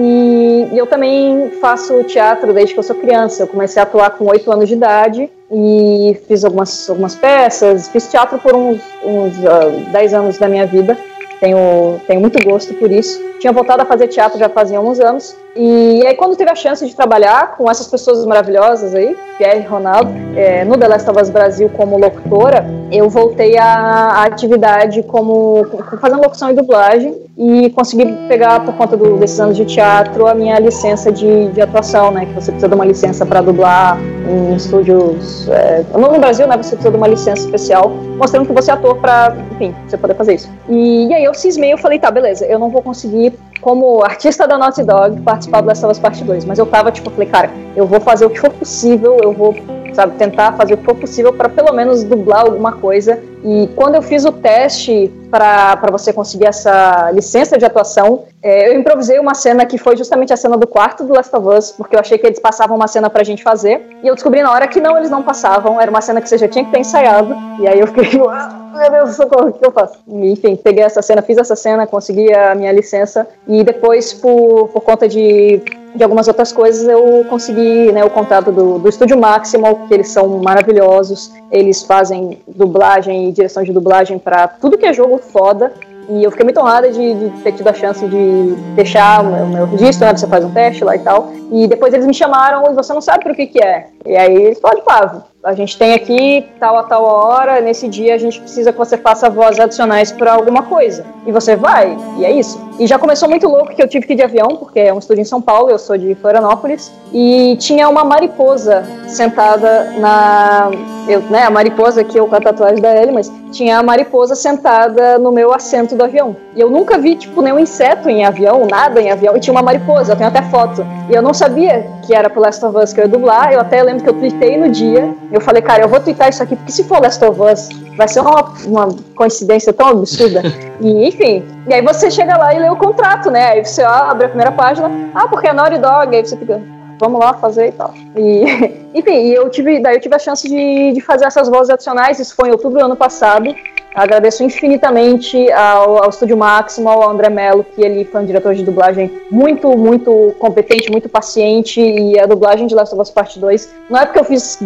E 0.00 0.68
eu 0.78 0.86
também 0.86 1.50
faço 1.60 2.04
teatro 2.04 2.52
desde 2.52 2.72
que 2.72 2.78
eu 2.78 2.84
sou 2.84 2.94
criança. 2.94 3.42
Eu 3.42 3.48
comecei 3.48 3.80
a 3.80 3.82
atuar 3.82 4.10
com 4.10 4.26
8 4.26 4.52
anos 4.52 4.68
de 4.68 4.74
idade 4.74 5.28
e 5.50 6.16
fiz 6.28 6.44
algumas, 6.44 6.88
algumas 6.88 7.16
peças. 7.16 7.88
Fiz 7.88 8.08
teatro 8.08 8.38
por 8.38 8.54
uns, 8.54 8.80
uns 9.02 9.36
uh, 9.38 9.90
10 9.90 10.14
anos 10.14 10.38
da 10.38 10.48
minha 10.48 10.66
vida. 10.66 10.96
Tenho, 11.40 12.00
tenho 12.06 12.20
muito 12.20 12.40
gosto 12.44 12.74
por 12.74 12.92
isso. 12.92 13.20
Tinha 13.40 13.52
voltado 13.52 13.82
a 13.82 13.86
fazer 13.86 14.06
teatro 14.06 14.38
já 14.38 14.48
fazia 14.48 14.80
uns 14.80 15.00
anos. 15.00 15.36
E 15.60 16.06
aí, 16.06 16.14
quando 16.14 16.36
tive 16.36 16.48
a 16.48 16.54
chance 16.54 16.86
de 16.86 16.94
trabalhar 16.94 17.56
com 17.56 17.68
essas 17.68 17.88
pessoas 17.88 18.24
maravilhosas 18.24 18.94
aí, 18.94 19.16
Pierre 19.36 19.64
e 19.64 19.66
Ronaldo, 19.66 20.08
é, 20.36 20.64
no 20.64 20.78
The 20.78 20.86
Last 20.86 21.10
of 21.10 21.20
Us 21.20 21.30
Brasil 21.30 21.68
como 21.76 21.98
locutora, 21.98 22.64
eu 22.92 23.10
voltei 23.10 23.58
à 23.58 24.22
atividade 24.22 25.02
como 25.02 25.66
fazendo 26.00 26.22
locução 26.22 26.48
e 26.50 26.54
dublagem 26.54 27.12
e 27.36 27.70
consegui 27.70 28.06
pegar, 28.28 28.64
por 28.64 28.74
conta 28.74 28.96
do, 28.96 29.16
desses 29.16 29.40
anos 29.40 29.56
de 29.56 29.64
teatro, 29.64 30.28
a 30.28 30.34
minha 30.34 30.60
licença 30.60 31.10
de, 31.10 31.48
de 31.48 31.60
atuação, 31.60 32.12
né? 32.12 32.26
Que 32.26 32.34
você 32.34 32.52
precisa 32.52 32.68
de 32.68 32.74
uma 32.74 32.84
licença 32.84 33.26
para 33.26 33.40
dublar 33.40 33.98
em 34.28 34.54
estúdios. 34.54 35.48
É, 35.48 35.84
no 35.92 36.18
Brasil, 36.20 36.46
né? 36.46 36.56
Você 36.56 36.70
precisa 36.70 36.90
de 36.90 36.96
uma 36.96 37.08
licença 37.08 37.44
especial, 37.44 37.90
mostrando 38.16 38.46
que 38.46 38.52
você 38.52 38.70
é 38.70 38.74
ator 38.74 38.96
para, 38.96 39.36
enfim, 39.52 39.74
você 39.88 39.96
poder 39.96 40.14
fazer 40.14 40.34
isso. 40.34 40.50
E, 40.68 41.06
e 41.06 41.14
aí 41.14 41.24
eu 41.24 41.34
cismei, 41.34 41.72
eu 41.72 41.78
falei, 41.78 41.98
tá, 41.98 42.10
beleza, 42.10 42.44
eu 42.46 42.58
não 42.58 42.70
vou 42.70 42.82
conseguir 42.82 43.32
como 43.60 44.02
artista 44.04 44.46
da 44.46 44.56
Naughty 44.56 44.84
Dog, 44.84 45.20
participar 45.22 45.60
do 45.60 45.68
Last 45.68 45.84
of 45.84 45.92
Us 45.92 45.98
Part 45.98 46.22
2. 46.22 46.44
Mas 46.44 46.58
eu 46.58 46.66
tava, 46.66 46.90
tipo, 46.90 47.10
falei, 47.10 47.28
cara, 47.28 47.50
eu 47.76 47.86
vou 47.86 48.00
fazer 48.00 48.26
o 48.26 48.30
que 48.30 48.40
for 48.40 48.50
possível, 48.50 49.18
eu 49.22 49.32
vou, 49.32 49.54
sabe, 49.92 50.16
tentar 50.16 50.52
fazer 50.52 50.74
o 50.74 50.76
que 50.76 50.84
for 50.84 50.94
possível 50.94 51.32
para 51.32 51.48
pelo 51.48 51.72
menos 51.72 52.04
dublar 52.04 52.40
alguma 52.40 52.72
coisa 52.72 53.18
E 53.44 53.68
quando 53.76 53.94
eu 53.94 54.02
fiz 54.02 54.24
o 54.24 54.32
teste 54.32 55.12
para 55.30 55.76
você 55.90 56.12
conseguir 56.12 56.46
essa 56.46 57.10
licença 57.12 57.56
de 57.56 57.64
atuação, 57.64 58.24
é, 58.42 58.68
eu 58.68 58.78
improvisei 58.78 59.18
uma 59.18 59.34
cena 59.34 59.66
que 59.66 59.78
foi 59.78 59.96
justamente 59.96 60.32
a 60.32 60.36
cena 60.36 60.56
do 60.56 60.66
quarto 60.66 61.04
do 61.04 61.12
Last 61.14 61.34
of 61.34 61.46
Us, 61.46 61.72
porque 61.72 61.96
eu 61.96 62.00
achei 62.00 62.18
que 62.18 62.26
eles 62.26 62.38
passavam 62.38 62.76
uma 62.76 62.88
cena 62.88 63.10
pra 63.10 63.22
gente 63.24 63.42
fazer, 63.42 63.86
e 64.02 64.06
eu 64.06 64.14
descobri 64.14 64.42
na 64.42 64.52
hora 64.52 64.66
que 64.66 64.80
não, 64.80 64.96
eles 64.96 65.10
não 65.10 65.22
passavam, 65.22 65.80
era 65.80 65.90
uma 65.90 66.00
cena 66.00 66.20
que 66.20 66.28
você 66.28 66.38
já 66.38 66.48
tinha 66.48 66.64
que 66.64 66.70
ter 66.70 66.80
ensaiado, 66.80 67.36
e 67.60 67.68
aí 67.68 67.78
eu 67.78 67.86
fiquei, 67.88 68.20
ah, 68.28 68.70
meu 68.74 68.90
Deus, 68.90 69.16
socorro, 69.16 69.48
o 69.48 69.52
que 69.52 69.66
eu 69.66 69.72
faço? 69.72 69.98
E, 70.06 70.32
enfim, 70.32 70.56
peguei 70.56 70.84
essa 70.84 71.02
cena, 71.02 71.20
fiz 71.20 71.36
essa 71.36 71.56
cena, 71.56 71.86
consegui 71.86 72.32
a 72.32 72.54
minha 72.54 72.72
licença, 72.72 73.26
e 73.46 73.62
depois, 73.64 74.12
por, 74.14 74.68
por 74.68 74.82
conta 74.82 75.08
de 75.08 75.60
de 75.94 76.02
algumas 76.04 76.28
outras 76.28 76.52
coisas, 76.52 76.86
eu 76.86 77.24
consegui 77.28 77.90
né, 77.92 78.04
o 78.04 78.10
contato 78.10 78.52
do, 78.52 78.78
do 78.78 78.88
Estúdio 78.88 79.18
Maximal, 79.18 79.86
que 79.88 79.94
eles 79.94 80.08
são 80.08 80.28
maravilhosos. 80.38 81.32
Eles 81.50 81.82
fazem 81.82 82.38
dublagem 82.46 83.27
direção 83.32 83.62
de 83.62 83.72
dublagem 83.72 84.18
para 84.18 84.48
tudo 84.48 84.78
que 84.78 84.86
é 84.86 84.92
jogo 84.92 85.18
foda. 85.18 85.72
E 86.08 86.24
eu 86.24 86.30
fiquei 86.30 86.44
muito 86.44 86.58
honrada 86.58 86.90
de, 86.90 87.14
de 87.14 87.42
ter 87.42 87.52
tido 87.52 87.68
a 87.68 87.74
chance 87.74 88.06
de 88.06 88.54
deixar 88.74 89.20
o 89.20 89.30
meu, 89.30 89.46
meu 89.46 89.66
registro, 89.66 90.06
né? 90.06 90.16
Você 90.16 90.26
faz 90.26 90.42
um 90.42 90.50
teste 90.50 90.82
lá 90.82 90.96
e 90.96 91.00
tal. 91.00 91.30
E 91.52 91.66
depois 91.66 91.92
eles 91.92 92.06
me 92.06 92.14
chamaram 92.14 92.70
e 92.70 92.74
você 92.74 92.94
não 92.94 93.00
sabe 93.02 93.24
para 93.24 93.32
o 93.32 93.36
que, 93.36 93.46
que 93.46 93.62
é. 93.62 93.88
E 94.06 94.16
aí 94.16 94.34
eles 94.34 94.58
falaram, 94.58 94.82
pá, 94.82 95.22
a 95.44 95.54
gente 95.54 95.78
tem 95.78 95.94
aqui 95.94 96.46
tal 96.58 96.76
a 96.76 96.82
tal 96.82 97.04
hora, 97.04 97.60
nesse 97.60 97.88
dia 97.88 98.14
a 98.14 98.18
gente 98.18 98.40
precisa 98.40 98.72
que 98.72 98.78
você 98.78 98.98
faça 98.98 99.30
vozes 99.30 99.60
adicionais 99.60 100.10
para 100.10 100.32
alguma 100.32 100.64
coisa. 100.64 101.04
E 101.26 101.32
você 101.32 101.54
vai, 101.54 101.96
e 102.16 102.24
é 102.24 102.32
isso. 102.32 102.68
E 102.78 102.86
já 102.86 102.98
começou 102.98 103.28
muito 103.28 103.46
louco 103.48 103.74
que 103.74 103.82
eu 103.82 103.88
tive 103.88 104.06
que 104.06 104.12
ir 104.12 104.16
de 104.16 104.22
avião, 104.22 104.48
porque 104.56 104.80
é 104.80 104.92
um 104.92 104.98
estúdio 104.98 105.22
em 105.22 105.24
São 105.24 105.42
Paulo, 105.42 105.70
eu 105.70 105.78
sou 105.78 105.96
de 105.96 106.14
Florianópolis, 106.16 106.92
e 107.12 107.56
tinha 107.58 107.88
uma 107.88 108.04
mariposa 108.04 108.84
sentada 109.06 109.92
na. 109.98 110.70
Eu, 111.08 111.20
né, 111.22 111.44
a 111.44 111.50
mariposa 111.50 112.02
aqui, 112.02 112.18
eu 112.18 112.26
com 112.26 112.34
a 112.34 112.40
tatuagem 112.40 112.80
da 112.80 112.94
Ellie, 112.94 113.12
mas 113.12 113.32
tinha 113.50 113.78
a 113.78 113.82
mariposa 113.82 114.34
sentada 114.34 115.18
no 115.18 115.32
meu 115.32 115.54
assento 115.54 115.96
do 115.96 116.04
avião. 116.04 116.36
E 116.54 116.60
eu 116.60 116.70
nunca 116.70 116.98
vi, 116.98 117.16
tipo, 117.16 117.40
nenhum 117.40 117.58
inseto 117.58 118.08
em 118.10 118.24
avião, 118.24 118.66
nada 118.70 119.00
em 119.00 119.10
avião, 119.10 119.36
e 119.36 119.40
tinha 119.40 119.52
uma 119.52 119.62
mariposa, 119.62 120.12
eu 120.12 120.16
tenho 120.16 120.28
até 120.28 120.42
foto. 120.42 120.86
E 121.10 121.14
eu 121.14 121.22
não 121.22 121.32
sabia 121.32 121.86
que 122.02 122.14
era 122.14 122.28
pro 122.28 122.42
Last 122.42 122.64
of 122.64 122.76
Us 122.76 122.92
que 122.92 123.00
eu 123.00 123.04
ia 123.04 123.08
dublar, 123.10 123.52
eu 123.52 123.60
até 123.60 123.82
lembro 123.82 124.04
que 124.04 124.10
eu 124.10 124.14
tweetei 124.14 124.56
no 124.56 124.68
dia, 124.68 125.14
eu 125.30 125.40
falei, 125.40 125.60
cara, 125.60 125.82
eu 125.82 125.88
vou 125.88 126.00
twittar 126.00 126.28
isso 126.28 126.42
aqui, 126.42 126.56
porque 126.56 126.72
se 126.72 126.84
for 126.84 127.00
Last 127.00 127.22
of 127.24 127.40
Us, 127.40 127.68
vai 127.96 128.08
ser 128.08 128.20
uma, 128.20 128.52
uma 128.64 128.88
coincidência 129.14 129.72
tão 129.72 129.88
absurda. 129.88 130.42
E, 130.80 131.08
enfim, 131.08 131.44
e 131.66 131.74
aí 131.74 131.82
você 131.82 132.08
chega 132.08 132.36
lá 132.36 132.54
e 132.54 132.58
lê 132.60 132.70
o 132.70 132.76
contrato, 132.76 133.32
né? 133.32 133.48
Aí 133.48 133.64
você 133.64 133.82
abre 133.82 134.26
a 134.26 134.28
primeira 134.28 134.52
página, 134.52 134.88
ah, 135.12 135.26
porque 135.26 135.48
é 135.48 135.52
Naughty 135.52 135.78
Dog, 135.78 136.14
aí 136.14 136.24
você 136.24 136.36
fica, 136.36 136.62
vamos 136.98 137.20
lá 137.20 137.34
fazer 137.34 137.68
e 137.68 137.72
tal. 137.72 137.94
E, 138.16 138.44
enfim, 138.98 139.28
eu 139.28 139.48
tive, 139.50 139.80
daí 139.80 139.96
eu 139.96 140.00
tive 140.00 140.14
a 140.14 140.18
chance 140.18 140.48
de, 140.48 140.92
de 140.92 141.00
fazer 141.00 141.26
essas 141.26 141.48
vozes 141.48 141.70
adicionais, 141.70 142.18
isso 142.18 142.34
foi 142.34 142.48
em 142.48 142.52
outubro 142.52 142.78
do 142.78 142.84
ano 142.84 142.96
passado. 142.96 143.54
Agradeço 143.94 144.44
infinitamente 144.44 145.50
ao, 145.50 146.04
ao 146.04 146.10
Estúdio 146.10 146.36
Máximo, 146.36 146.88
ao 146.88 147.10
André 147.10 147.28
Mello, 147.30 147.64
que 147.64 147.82
ele 147.82 148.04
foi 148.04 148.20
um 148.20 148.24
diretor 148.24 148.54
de 148.54 148.62
dublagem 148.62 149.10
muito, 149.28 149.76
muito 149.76 150.34
competente, 150.38 150.90
muito 150.90 151.08
paciente, 151.08 151.80
e 151.80 152.16
a 152.18 152.26
dublagem 152.26 152.66
de 152.66 152.74
Last 152.76 152.94
of 152.94 153.02
Us 153.02 153.10
Part 153.10 153.38
2, 153.40 153.74
não 153.90 153.98
é 153.98 154.06
porque 154.06 154.20
eu 154.20 154.24
fiz 154.24 154.58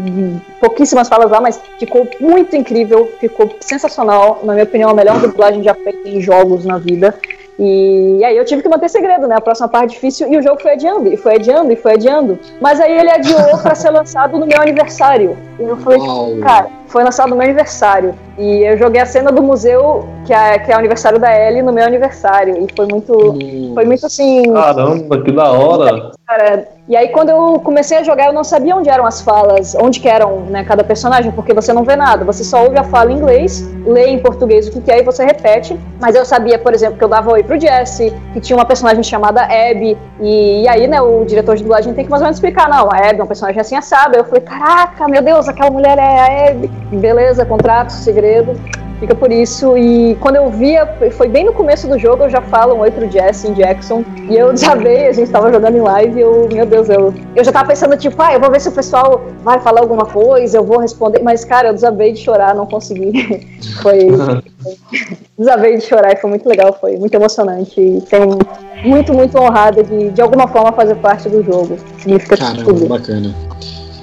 pouquíssimas 0.60 1.08
falas 1.08 1.30
lá, 1.30 1.40
mas 1.40 1.58
ficou 1.78 2.06
muito 2.20 2.54
incrível, 2.54 3.10
ficou 3.20 3.54
sensacional, 3.60 4.40
na 4.42 4.52
minha 4.52 4.64
opinião, 4.64 4.90
a 4.90 4.94
melhor 4.94 5.18
dublagem 5.20 5.62
já 5.62 5.74
feita 5.74 6.08
em 6.08 6.20
jogos 6.20 6.66
na 6.66 6.76
vida. 6.76 7.14
E, 7.58 8.24
aí 8.24 8.36
eu 8.36 8.44
tive 8.44 8.62
que 8.62 8.68
manter 8.68 8.88
segredo, 8.88 9.26
né? 9.28 9.36
A 9.36 9.40
próxima 9.40 9.68
parte 9.68 9.90
difícil 9.90 10.32
e 10.32 10.36
o 10.36 10.42
jogo 10.42 10.60
foi 10.60 10.72
adiando, 10.72 11.12
e 11.12 11.16
foi 11.16 11.34
adiando, 11.34 11.72
e 11.72 11.76
foi 11.76 11.92
adiando. 11.92 12.38
Mas 12.60 12.80
aí 12.80 12.98
ele 12.98 13.10
adiou 13.10 13.58
para 13.62 13.74
ser 13.74 13.90
lançado 13.90 14.38
no 14.38 14.46
meu 14.46 14.60
aniversário. 14.60 15.36
E 15.58 15.62
eu 15.62 15.76
falei, 15.76 15.98
Uau. 15.98 16.38
cara, 16.42 16.68
foi 16.92 17.02
lançado 17.02 17.30
no 17.30 17.36
meu 17.36 17.44
aniversário. 17.44 18.14
E 18.38 18.62
eu 18.64 18.76
joguei 18.76 19.00
a 19.00 19.06
cena 19.06 19.32
do 19.32 19.42
museu, 19.42 20.06
que 20.26 20.32
é, 20.32 20.58
que 20.58 20.70
é 20.70 20.76
o 20.76 20.78
aniversário 20.78 21.18
da 21.18 21.34
Ellie, 21.34 21.62
no 21.62 21.72
meu 21.72 21.84
aniversário. 21.84 22.64
E 22.64 22.76
foi 22.76 22.86
muito. 22.86 23.12
Hum. 23.12 23.72
Foi 23.74 23.84
muito 23.86 24.06
assim. 24.06 24.52
Caramba, 24.52 25.22
que 25.22 25.32
da 25.32 25.50
hora! 25.50 26.12
Cara, 26.26 26.68
e 26.88 26.96
aí 26.96 27.08
quando 27.08 27.28
eu 27.30 27.60
comecei 27.60 27.98
a 27.98 28.02
jogar, 28.02 28.26
eu 28.26 28.32
não 28.32 28.44
sabia 28.44 28.74
onde 28.74 28.88
eram 28.88 29.04
as 29.04 29.20
falas, 29.20 29.74
onde 29.74 30.00
que 30.00 30.08
eram, 30.08 30.40
né, 30.42 30.64
cada 30.64 30.82
personagem, 30.82 31.30
porque 31.32 31.52
você 31.52 31.72
não 31.72 31.84
vê 31.84 31.94
nada. 31.94 32.24
Você 32.24 32.42
só 32.42 32.64
ouve 32.64 32.78
a 32.78 32.84
fala 32.84 33.12
em 33.12 33.16
inglês, 33.16 33.68
lê 33.84 34.06
em 34.06 34.18
português 34.18 34.68
o 34.68 34.72
que, 34.72 34.80
que 34.80 34.90
é 34.90 35.00
e 35.00 35.02
você 35.02 35.24
repete. 35.24 35.78
Mas 36.00 36.14
eu 36.14 36.24
sabia, 36.24 36.58
por 36.58 36.72
exemplo, 36.72 36.96
que 36.96 37.04
eu 37.04 37.08
dava 37.08 37.32
oi 37.32 37.42
pro 37.42 37.60
Jesse, 37.60 38.12
que 38.32 38.40
tinha 38.40 38.56
uma 38.56 38.64
personagem 38.64 39.02
chamada 39.02 39.42
Abby. 39.42 39.96
E, 40.20 40.62
e 40.62 40.68
aí, 40.68 40.86
né, 40.86 41.00
o 41.00 41.24
diretor 41.24 41.56
de 41.56 41.62
dublagem 41.62 41.92
tem 41.92 42.04
que 42.04 42.10
mais 42.10 42.22
ou 42.22 42.26
menos 42.26 42.38
explicar, 42.38 42.68
não, 42.68 42.90
a 42.90 42.96
Abby 42.96 43.20
é 43.20 43.22
uma 43.22 43.26
personagem 43.26 43.60
assim 43.60 43.76
assada. 43.76 44.16
Eu 44.16 44.24
falei, 44.24 44.40
caraca, 44.40 45.06
meu 45.08 45.22
Deus, 45.22 45.48
aquela 45.48 45.70
mulher 45.70 45.98
é 45.98 46.18
a 46.18 46.50
Abby. 46.50 46.81
Beleza, 46.92 47.44
contrato, 47.44 47.90
segredo. 47.90 48.54
Fica 49.02 49.16
por 49.16 49.32
isso. 49.32 49.76
E 49.76 50.14
quando 50.20 50.36
eu 50.36 50.48
via, 50.48 50.86
foi 51.16 51.28
bem 51.28 51.44
no 51.44 51.52
começo 51.52 51.88
do 51.88 51.98
jogo, 51.98 52.22
eu 52.22 52.30
já 52.30 52.40
falo 52.40 52.76
um 52.76 52.78
oi 52.82 52.90
pro 52.92 53.10
Jesse 53.10 53.48
em 53.48 53.52
Jackson. 53.52 54.04
E 54.30 54.36
eu 54.36 54.52
desabei, 54.52 55.08
a 55.08 55.12
gente 55.12 55.28
tava 55.28 55.50
jogando 55.50 55.76
em 55.76 55.80
live 55.80 56.18
e 56.20 56.22
eu, 56.22 56.48
meu 56.52 56.64
Deus, 56.64 56.88
eu, 56.88 57.12
eu 57.34 57.44
já 57.44 57.50
tava 57.50 57.66
pensando, 57.66 57.96
tipo, 57.96 58.22
ah, 58.22 58.32
eu 58.32 58.38
vou 58.38 58.48
ver 58.48 58.60
se 58.60 58.68
o 58.68 58.72
pessoal 58.72 59.24
vai 59.42 59.58
falar 59.58 59.80
alguma 59.80 60.06
coisa, 60.06 60.56
eu 60.56 60.62
vou 60.62 60.78
responder. 60.78 61.20
Mas, 61.20 61.44
cara, 61.44 61.70
eu 61.70 61.74
desabei 61.74 62.12
de 62.12 62.20
chorar, 62.20 62.54
não 62.54 62.64
consegui. 62.64 63.44
foi. 63.82 64.06
desabei 65.36 65.78
de 65.78 65.84
chorar 65.84 66.12
e 66.12 66.16
foi 66.16 66.30
muito 66.30 66.48
legal, 66.48 66.72
foi 66.80 66.96
muito 66.96 67.12
emocionante. 67.12 67.80
E 67.80 68.00
tenho 68.02 68.38
muito, 68.84 69.12
muito 69.12 69.36
honrada 69.36 69.82
de, 69.82 70.10
de 70.10 70.22
alguma 70.22 70.46
forma, 70.46 70.70
fazer 70.70 70.94
parte 70.94 71.28
do 71.28 71.42
jogo. 71.42 71.76
Significa 71.98 72.36
Caramba, 72.36 72.62
tudo. 72.62 72.86
bacana. 72.86 73.34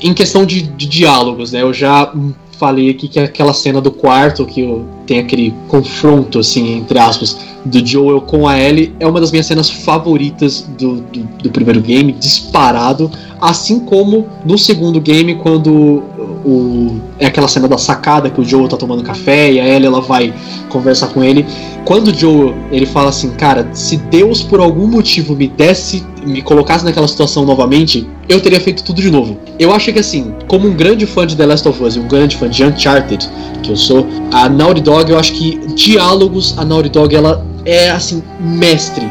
Em 0.01 0.13
questão 0.13 0.45
de, 0.45 0.61
de 0.61 0.85
diálogos, 0.89 1.53
né? 1.53 1.61
Eu 1.61 1.73
já 1.73 2.11
falei 2.59 2.89
aqui 2.89 3.07
que 3.07 3.19
é 3.19 3.23
aquela 3.23 3.53
cena 3.53 3.79
do 3.79 3.91
quarto 3.91 4.45
que 4.45 4.61
tem 5.09 5.17
aquele 5.17 5.55
confronto, 5.67 6.37
assim, 6.37 6.77
entre 6.77 6.99
aspas, 6.99 7.35
do 7.65 7.83
Joel 7.85 8.21
com 8.21 8.47
a 8.47 8.59
Ellie 8.59 8.93
é 8.99 9.07
uma 9.07 9.19
das 9.19 9.31
minhas 9.31 9.47
cenas 9.47 9.67
favoritas 9.67 10.61
do, 10.77 11.01
do, 11.01 11.19
do 11.41 11.49
primeiro 11.49 11.81
game, 11.81 12.11
disparado. 12.13 13.09
Assim 13.41 13.79
como 13.79 14.27
no 14.45 14.55
segundo 14.55 15.01
game, 15.01 15.33
quando 15.33 16.03
o, 16.45 16.99
é 17.17 17.25
aquela 17.25 17.47
cena 17.47 17.67
da 17.67 17.77
sacada 17.77 18.29
que 18.29 18.39
o 18.39 18.45
Joel 18.45 18.67
tá 18.67 18.77
tomando 18.77 19.03
café 19.03 19.51
e 19.51 19.59
a 19.59 19.67
Ellie 19.67 19.87
ela 19.87 20.01
vai 20.01 20.33
conversar 20.69 21.07
com 21.07 21.23
ele. 21.23 21.45
Quando 21.85 22.09
o 22.09 22.13
Joel 22.13 22.53
ele 22.71 22.85
fala 22.85 23.09
assim, 23.09 23.31
cara, 23.31 23.67
se 23.73 23.97
Deus 23.97 24.43
por 24.43 24.59
algum 24.59 24.87
motivo 24.87 25.35
me 25.35 25.47
desse, 25.47 26.05
me 26.25 26.41
colocasse 26.41 26.85
naquela 26.85 27.07
situação 27.07 27.45
novamente, 27.45 28.07
eu 28.27 28.39
teria 28.39 28.59
feito 28.59 28.83
tudo 28.83 29.01
de 29.01 29.09
novo. 29.09 29.37
Eu 29.57 29.73
acho 29.73 29.91
que 29.91 29.99
assim, 29.99 30.33
como 30.47 30.67
um 30.67 30.73
grande 30.73 31.05
fã 31.05 31.25
de 31.25 31.35
The 31.35 31.45
Last 31.45 31.67
of 31.67 31.81
Us 31.83 31.95
e 31.95 31.99
um 31.99 32.07
grande 32.07 32.37
fã 32.37 32.49
de 32.49 32.63
Uncharted, 32.63 33.27
que 33.63 33.71
eu 33.71 33.75
sou, 33.75 34.07
a 34.31 34.47
Naughty 34.47 34.81
Dog, 34.81 34.98
eu 35.07 35.17
acho 35.17 35.33
que 35.33 35.57
diálogos, 35.75 36.55
a 36.57 36.65
Naughty 36.65 36.89
Dog 36.89 37.15
ela 37.15 37.45
é 37.65 37.89
assim 37.89 38.23
mestre. 38.39 39.05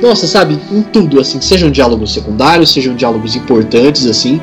Nossa, 0.00 0.26
sabe, 0.26 0.58
em 0.70 0.82
tudo 0.82 1.20
assim, 1.20 1.40
sejam 1.40 1.70
diálogos 1.70 2.12
secundários, 2.12 2.70
sejam 2.70 2.94
diálogos 2.94 3.36
importantes 3.36 4.06
assim. 4.06 4.40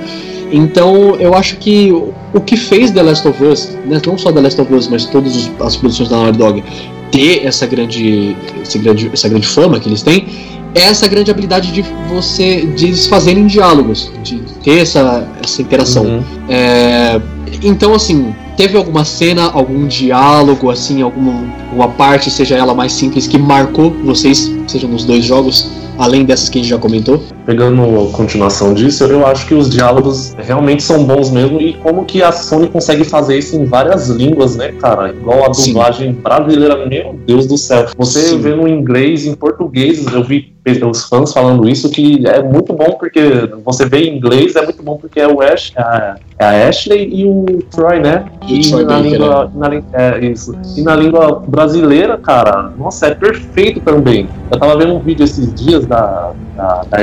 Então, 0.52 1.16
eu 1.16 1.34
acho 1.34 1.58
que 1.58 1.92
o 1.92 2.40
que 2.40 2.56
fez 2.56 2.92
The 2.92 3.02
Last 3.02 3.28
of 3.28 3.44
Us, 3.44 3.70
né, 3.86 4.00
não 4.06 4.18
só 4.18 4.32
The 4.32 4.42
Last 4.42 4.62
of 4.62 4.74
Us, 4.74 4.88
mas 4.88 5.06
todas 5.06 5.50
as 5.60 5.76
produções 5.76 6.10
da 6.10 6.18
Naughty 6.18 6.38
Dog, 6.38 6.64
ter 7.12 7.46
essa 7.46 7.66
grande, 7.66 8.36
essa 8.62 8.78
grande, 8.78 9.10
essa 9.12 9.28
grande 9.28 9.48
fama 9.48 9.80
que 9.80 9.90
eles 9.90 10.02
têm, 10.02 10.28
é 10.76 10.82
essa 10.82 11.08
grande 11.08 11.32
habilidade 11.32 11.72
de 11.72 11.84
você 12.10 12.66
de 12.66 12.88
eles 12.88 13.08
fazerem 13.08 13.48
diálogos, 13.48 14.12
de 14.24 14.40
ter 14.64 14.80
essa, 14.80 15.28
essa 15.42 15.62
interação. 15.62 16.06
Uhum. 16.06 16.24
É, 16.50 17.22
então, 17.64 17.94
assim, 17.94 18.36
teve 18.56 18.78
alguma 18.78 19.06
cena, 19.06 19.50
algum 19.52 19.88
diálogo, 19.88 20.70
assim, 20.70 21.02
alguma 21.02 21.44
uma 21.74 21.90
parte, 21.90 22.32
seja 22.32 22.56
ela 22.56 22.74
mais 22.74 22.94
simples, 22.94 23.28
que 23.28 23.38
marcou 23.38 23.92
vocês, 24.04 24.52
seja 24.68 24.88
nos 24.88 25.04
dois 25.04 25.26
jogos? 25.26 25.70
além 25.98 26.26
dessas 26.26 26.50
que 26.50 26.60
a 26.60 26.62
gente 26.62 26.70
já 26.70 26.78
comentou? 26.78 27.22
Pegando 27.46 27.82
a 27.82 28.12
continuação 28.12 28.74
disso, 28.74 29.04
eu 29.04 29.26
acho 29.26 29.48
que 29.48 29.54
os 29.54 29.70
diálogos 29.70 30.34
realmente 30.38 30.84
são 30.84 31.04
bons 31.04 31.30
mesmo 31.30 31.62
e 31.62 31.74
como 31.74 32.06
que 32.06 32.22
a 32.22 32.32
Sony 32.32 32.68
consegue 32.68 33.04
fazer 33.04 33.38
isso 33.38 33.56
em 33.56 33.66
várias 33.66 34.10
línguas, 34.10 34.56
né, 34.56 34.72
cara? 34.74 35.10
Igual 35.10 35.46
a 35.46 35.50
dublagem 35.50 36.14
Sim. 36.14 36.20
brasileira, 36.22 36.86
meu 36.86 37.20
Deus 37.26 37.48
do 37.48 37.58
céu. 37.58 37.86
Você 37.98 38.30
Sim. 38.30 38.40
vê 38.40 38.56
no 38.56 38.68
inglês, 38.68 39.26
em 39.26 39.34
português, 39.34 40.06
eu 40.12 40.24
vi 40.24 40.55
os 40.84 41.04
fãs 41.06 41.32
falando 41.32 41.68
isso, 41.70 41.90
que 41.90 42.28
é 42.28 42.42
muito 42.42 42.74
bom 42.74 42.98
porque 43.00 43.50
você 43.64 43.86
vê 43.86 44.06
em 44.06 44.18
inglês, 44.18 44.56
é 44.56 44.64
muito 44.64 44.82
bom 44.82 44.98
porque 44.98 45.20
é 45.20 45.28
o 45.28 45.42
Ash, 45.42 45.72
a, 45.78 46.16
é 46.40 46.46
a 46.46 46.68
Ashley 46.68 47.10
e 47.14 47.26
o 47.26 47.46
Troy, 47.70 48.00
né? 48.00 48.26
E, 48.48 48.68
e 48.68 48.84
na 48.84 49.00
língua, 49.00 49.52
na, 49.54 49.68
é, 49.94 50.26
isso. 50.26 50.56
E 50.76 50.82
na 50.82 50.96
língua 50.96 51.44
brasileira, 51.48 52.18
cara, 52.18 52.72
nossa, 52.78 53.08
é 53.08 53.16
perfeito 53.16 53.80
também. 53.82 54.28
Eu 54.52 54.60
tava 54.60 54.78
vendo 54.78 54.96
um 54.96 55.00
vídeo 55.00 55.24
esses 55.24 55.54
dias 55.54 55.86
da, 55.86 56.32
da, 56.56 56.84
da 56.90 57.02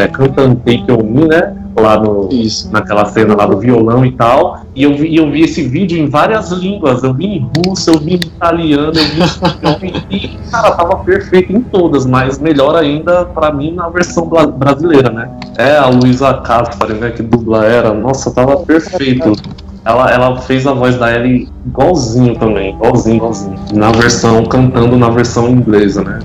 é, 0.00 0.08
cantando 0.08 0.56
Take 0.56 0.90
On 0.90 1.02
Me, 1.02 1.28
né? 1.28 1.61
Lá 1.82 1.98
no, 1.98 2.28
Isso. 2.30 2.70
naquela 2.72 3.04
cena 3.06 3.34
lá 3.34 3.46
do 3.46 3.58
violão 3.58 4.04
e 4.06 4.12
tal. 4.12 4.60
E 4.74 4.84
eu 4.84 4.96
vi, 4.96 5.14
eu 5.14 5.30
vi 5.30 5.42
esse 5.42 5.62
vídeo 5.62 5.98
em 5.98 6.08
várias 6.08 6.50
línguas. 6.50 7.02
Eu 7.02 7.12
vi 7.12 7.26
em 7.26 7.50
russo, 7.56 7.90
eu 7.90 7.98
vi 7.98 8.14
em 8.14 8.16
italiano, 8.16 8.92
eu 9.62 9.78
vi 9.78 9.92
e, 10.10 10.28
cara, 10.50 10.70
tava 10.72 10.96
perfeito 10.98 11.52
em 11.52 11.60
todas, 11.60 12.06
mas 12.06 12.38
melhor 12.38 12.76
ainda 12.76 13.24
para 13.26 13.52
mim 13.52 13.72
na 13.72 13.88
versão 13.88 14.26
brasileira, 14.26 15.10
né? 15.10 15.30
É 15.58 15.76
a 15.76 15.88
Luísa 15.88 16.34
Caspar, 16.34 16.88
né, 16.90 17.10
que 17.10 17.22
dubla 17.22 17.64
era. 17.64 17.92
Nossa, 17.92 18.30
tava 18.30 18.56
perfeito. 18.58 19.32
ela, 19.84 20.10
ela 20.10 20.40
fez 20.40 20.66
a 20.66 20.72
voz 20.72 20.96
da 20.96 21.12
Ellie 21.12 21.48
igualzinho 21.66 22.36
também, 22.36 22.74
igualzinho, 22.74 23.16
igualzinho. 23.16 23.58
Na 23.74 23.90
versão, 23.92 24.44
cantando 24.44 24.96
na 24.96 25.10
versão 25.10 25.48
inglesa, 25.48 26.02
né? 26.02 26.20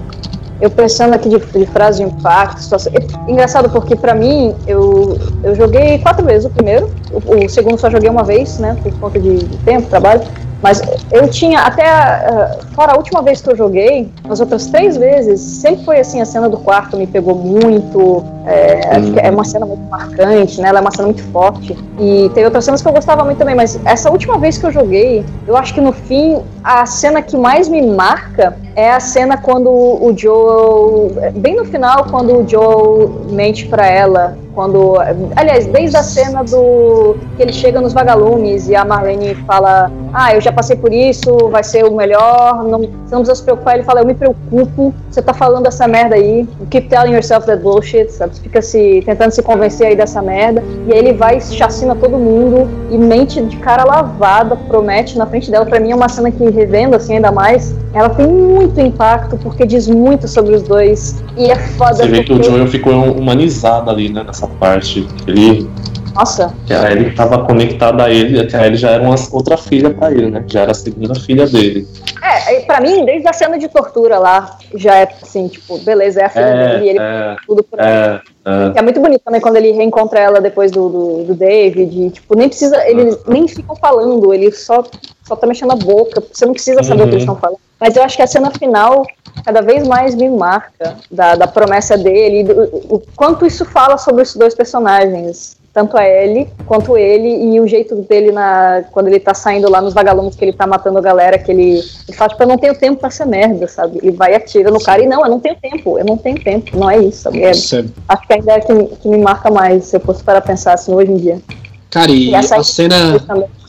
Eu 0.59 0.69
pensando 0.71 1.13
aqui 1.13 1.29
de, 1.29 1.37
de 1.37 1.65
frase 1.67 2.03
de 2.03 2.09
impacto, 2.09 2.61
situação. 2.61 2.91
Engraçado 3.27 3.69
porque 3.69 3.95
para 3.95 4.15
mim 4.15 4.55
eu, 4.65 5.17
eu 5.43 5.55
joguei 5.55 5.99
quatro 5.99 6.25
vezes 6.25 6.45
o 6.45 6.49
primeiro, 6.49 6.89
o, 7.11 7.45
o, 7.45 7.49
segundo 7.49 7.79
só 7.79 7.89
joguei 7.89 8.09
uma 8.09 8.23
vez, 8.23 8.57
né, 8.57 8.75
por 8.81 8.91
conta 8.99 9.19
de, 9.19 9.37
de 9.37 9.57
tempo, 9.57 9.87
trabalho. 9.87 10.21
Mas 10.61 10.81
eu 11.11 11.27
tinha, 11.27 11.59
até 11.59 11.85
uh, 11.85 12.65
fora 12.73 12.93
a 12.93 12.97
última 12.97 13.21
vez 13.21 13.41
que 13.41 13.49
eu 13.49 13.55
joguei, 13.55 14.11
as 14.27 14.39
outras 14.39 14.67
três 14.67 14.97
vezes, 14.97 15.39
sempre 15.39 15.85
foi 15.85 15.99
assim: 15.99 16.19
a 16.19 16.25
cena 16.25 16.49
do 16.49 16.57
quarto 16.57 16.97
me 16.97 17.05
pegou 17.05 17.35
muito. 17.35 18.23
É, 18.45 19.27
é 19.27 19.29
uma 19.29 19.43
cena 19.43 19.65
muito 19.65 19.83
marcante, 19.89 20.61
né? 20.61 20.69
Ela 20.69 20.79
é 20.79 20.81
uma 20.81 20.91
cena 20.91 21.09
muito 21.09 21.23
forte. 21.31 21.77
E 21.99 22.29
tem 22.33 22.45
outras 22.45 22.63
cenas 22.63 22.81
que 22.81 22.87
eu 22.87 22.93
gostava 22.93 23.23
muito 23.25 23.37
também, 23.37 23.55
mas 23.55 23.79
essa 23.85 24.09
última 24.09 24.37
vez 24.39 24.57
que 24.57 24.65
eu 24.65 24.71
joguei, 24.71 25.25
eu 25.45 25.57
acho 25.57 25.73
que 25.73 25.81
no 25.81 25.91
fim, 25.91 26.41
a 26.63 26.85
cena 26.85 27.21
que 27.21 27.35
mais 27.35 27.67
me 27.67 27.81
marca 27.81 28.57
é 28.75 28.89
a 28.89 28.99
cena 28.99 29.37
quando 29.37 29.69
o 29.69 30.13
Joel. 30.15 31.11
Bem 31.35 31.55
no 31.55 31.65
final, 31.65 32.05
quando 32.09 32.41
o 32.41 32.47
Joel 32.47 33.25
mente 33.29 33.67
para 33.67 33.85
ela 33.85 34.37
quando. 34.57 34.95
Aliás, 35.35 35.67
desde 35.67 35.95
a 35.95 36.01
cena 36.01 36.43
do. 36.43 37.15
que 37.35 37.43
ele 37.43 37.53
chega 37.53 37.79
nos 37.79 37.93
vagalumes 37.93 38.67
e 38.67 38.75
a 38.75 38.83
Marlene 38.83 39.35
fala: 39.45 39.91
Ah, 40.11 40.33
eu 40.33 40.41
já 40.41 40.51
passei 40.51 40.75
por 40.75 40.91
isso, 40.91 41.31
vai 41.49 41.63
ser 41.63 41.85
o 41.85 41.95
melhor, 41.95 42.63
não, 42.63 42.79
você 42.79 43.11
não 43.11 43.19
precisa 43.19 43.35
se 43.35 43.43
preocupar. 43.43 43.75
Ele 43.75 43.83
fala: 43.83 44.01
Eu 44.01 44.07
me 44.07 44.15
preocupo, 44.15 44.95
você 45.11 45.21
tá 45.21 45.31
falando 45.31 45.67
essa 45.67 45.87
merda 45.87 46.15
aí, 46.15 46.47
keep 46.71 46.89
telling 46.89 47.13
yourself 47.13 47.45
that 47.45 47.61
bullshit, 47.61 48.11
sabe? 48.11 48.35
Você 48.35 48.41
fica 48.41 48.59
se, 48.59 49.03
tentando 49.05 49.29
se 49.29 49.43
convencer 49.43 49.87
aí 49.87 49.95
dessa 49.95 50.23
merda. 50.23 50.63
E 50.87 50.91
aí 50.91 50.97
ele 50.97 51.13
vai, 51.13 51.39
chacina 51.39 51.93
todo 51.93 52.17
mundo 52.17 52.67
e 52.89 52.97
mente 52.97 53.39
de 53.39 53.57
cara 53.57 53.83
lavada, 53.83 54.55
promete 54.55 55.19
na 55.19 55.27
frente 55.27 55.51
dela. 55.51 55.67
Pra 55.67 55.79
mim 55.79 55.91
é 55.91 55.95
uma 55.95 56.09
cena 56.09 56.31
que, 56.31 56.49
revendo 56.49 56.95
assim 56.95 57.17
ainda 57.17 57.31
mais, 57.31 57.75
ela 57.93 58.09
tem 58.09 58.25
muito 58.25 58.79
impacto 58.79 59.37
porque 59.37 59.67
diz 59.67 59.87
muito 59.87 60.27
sobre 60.27 60.55
os 60.55 60.63
dois. 60.63 61.23
E 61.37 61.51
é 61.51 61.55
foda. 61.55 61.93
Você 61.93 62.07
vê 62.07 62.23
que 62.23 62.33
o 62.33 62.41
Joel 62.41 62.67
ficou 62.67 62.93
humanizado 63.11 63.91
ali, 63.91 64.09
né, 64.09 64.23
nessa 64.23 64.46
parte. 64.55 65.07
Ele. 65.27 65.69
Nossa. 66.15 66.53
Que 66.65 66.73
a 66.73 66.91
Ellie 66.91 67.09
estava 67.09 67.45
conectada 67.45 68.03
a 68.05 68.09
ele, 68.09 68.45
que 68.47 68.55
a 68.55 68.65
Ellie 68.65 68.77
já 68.77 68.91
era 68.91 69.03
uma 69.03 69.15
outra 69.31 69.55
filha 69.55 69.91
para 69.91 70.11
ele, 70.11 70.31
né? 70.31 70.43
Já 70.47 70.61
era 70.61 70.71
a 70.71 70.75
segunda 70.75 71.13
filha 71.13 71.45
dele. 71.45 71.87
É, 72.23 72.61
pra 72.61 72.81
mim, 72.81 73.05
desde 73.05 73.27
a 73.27 73.33
cena 73.33 73.57
de 73.57 73.67
tortura 73.67 74.17
lá, 74.17 74.57
já 74.73 74.95
é 74.95 75.09
assim, 75.21 75.47
tipo, 75.47 75.77
beleza, 75.79 76.21
é 76.21 76.25
a 76.25 76.29
filha 76.29 76.45
é, 76.45 76.67
dele 76.69 76.85
e 76.85 76.89
ele 76.89 76.99
é, 76.99 77.35
tudo 77.45 77.63
por 77.63 77.79
é, 77.79 78.21
é. 78.45 78.79
é. 78.79 78.81
muito 78.81 78.99
bonito 78.99 79.21
também 79.23 79.39
quando 79.39 79.57
ele 79.57 79.71
reencontra 79.71 80.19
ela 80.19 80.41
depois 80.41 80.71
do, 80.71 80.89
do, 80.89 81.23
do 81.25 81.35
David. 81.35 81.95
E, 81.95 82.09
tipo, 82.09 82.35
nem 82.35 82.47
precisa. 82.47 82.87
Eles 82.87 83.19
nem 83.27 83.47
ficam 83.47 83.75
falando, 83.75 84.33
ele 84.33 84.51
só, 84.51 84.83
só 85.27 85.35
tá 85.35 85.45
mexendo 85.45 85.71
a 85.71 85.75
boca. 85.75 86.23
Você 86.31 86.45
não 86.45 86.53
precisa 86.53 86.81
saber 86.83 87.01
uhum. 87.01 87.07
o 87.07 87.09
que 87.09 87.15
eles 87.15 87.27
uhum. 87.27 87.33
estão 87.33 87.49
falando. 87.49 87.59
Mas 87.79 87.95
eu 87.95 88.03
acho 88.03 88.15
que 88.15 88.23
a 88.23 88.27
cena 88.27 88.49
final 88.51 89.05
cada 89.43 89.61
vez 89.61 89.87
mais 89.87 90.15
me 90.15 90.29
marca 90.29 90.97
da, 91.11 91.35
da 91.35 91.47
promessa 91.47 91.97
dele, 91.97 92.43
do, 92.43 92.63
o 92.89 93.03
quanto 93.15 93.45
isso 93.45 93.65
fala 93.65 93.97
sobre 93.97 94.23
os 94.23 94.35
dois 94.35 94.55
personagens. 94.55 95.55
Tanto 95.73 95.95
a 95.95 96.03
Ellie 96.09 96.49
quanto 96.65 96.97
ele, 96.97 97.53
e 97.53 97.59
o 97.59 97.67
jeito 97.67 97.93
dele 97.93 98.31
na, 98.31 98.83
quando 98.91 99.07
ele 99.07 99.19
tá 99.19 99.35
saindo 99.35 99.69
lá 99.69 99.79
nos 99.79 99.93
vagalumes 99.93 100.35
que 100.35 100.43
ele 100.43 100.53
tá 100.53 100.65
matando 100.65 100.97
a 100.97 101.01
galera, 101.01 101.37
que 101.37 101.51
ele, 101.51 101.83
ele 102.07 102.17
fala, 102.17 102.29
tipo, 102.29 102.41
eu 102.41 102.47
não 102.47 102.57
tenho 102.57 102.73
tempo 102.73 102.99
pra 102.99 103.09
essa 103.09 103.27
merda, 103.27 103.67
sabe? 103.67 103.99
Ele 104.01 104.11
vai 104.11 104.31
e 104.31 104.35
atira 104.35 104.71
no 104.71 104.81
cara 104.81 105.03
e 105.03 105.05
não, 105.05 105.23
eu 105.23 105.29
não 105.29 105.39
tenho 105.39 105.55
tempo, 105.55 105.99
eu 105.99 106.03
não 106.03 106.17
tenho 106.17 106.43
tempo, 106.43 106.75
não 106.75 106.89
é 106.89 106.97
isso, 106.97 107.21
sabe? 107.21 107.43
É, 107.43 107.51
acho 107.51 108.27
que 108.27 108.33
ainda 108.33 108.53
é 108.53 108.59
que, 108.59 108.73
que 108.73 109.07
me 109.07 109.19
marca 109.19 109.51
mais, 109.51 109.85
se 109.85 109.97
eu 109.97 109.99
fosse 109.99 110.23
para 110.23 110.41
pensar 110.41 110.73
assim 110.73 110.95
hoje 110.95 111.11
em 111.11 111.17
dia. 111.17 111.39
Cara, 111.91 112.09
e, 112.09 112.29
e 112.31 112.35
a 112.35 112.63
cena. 112.63 112.95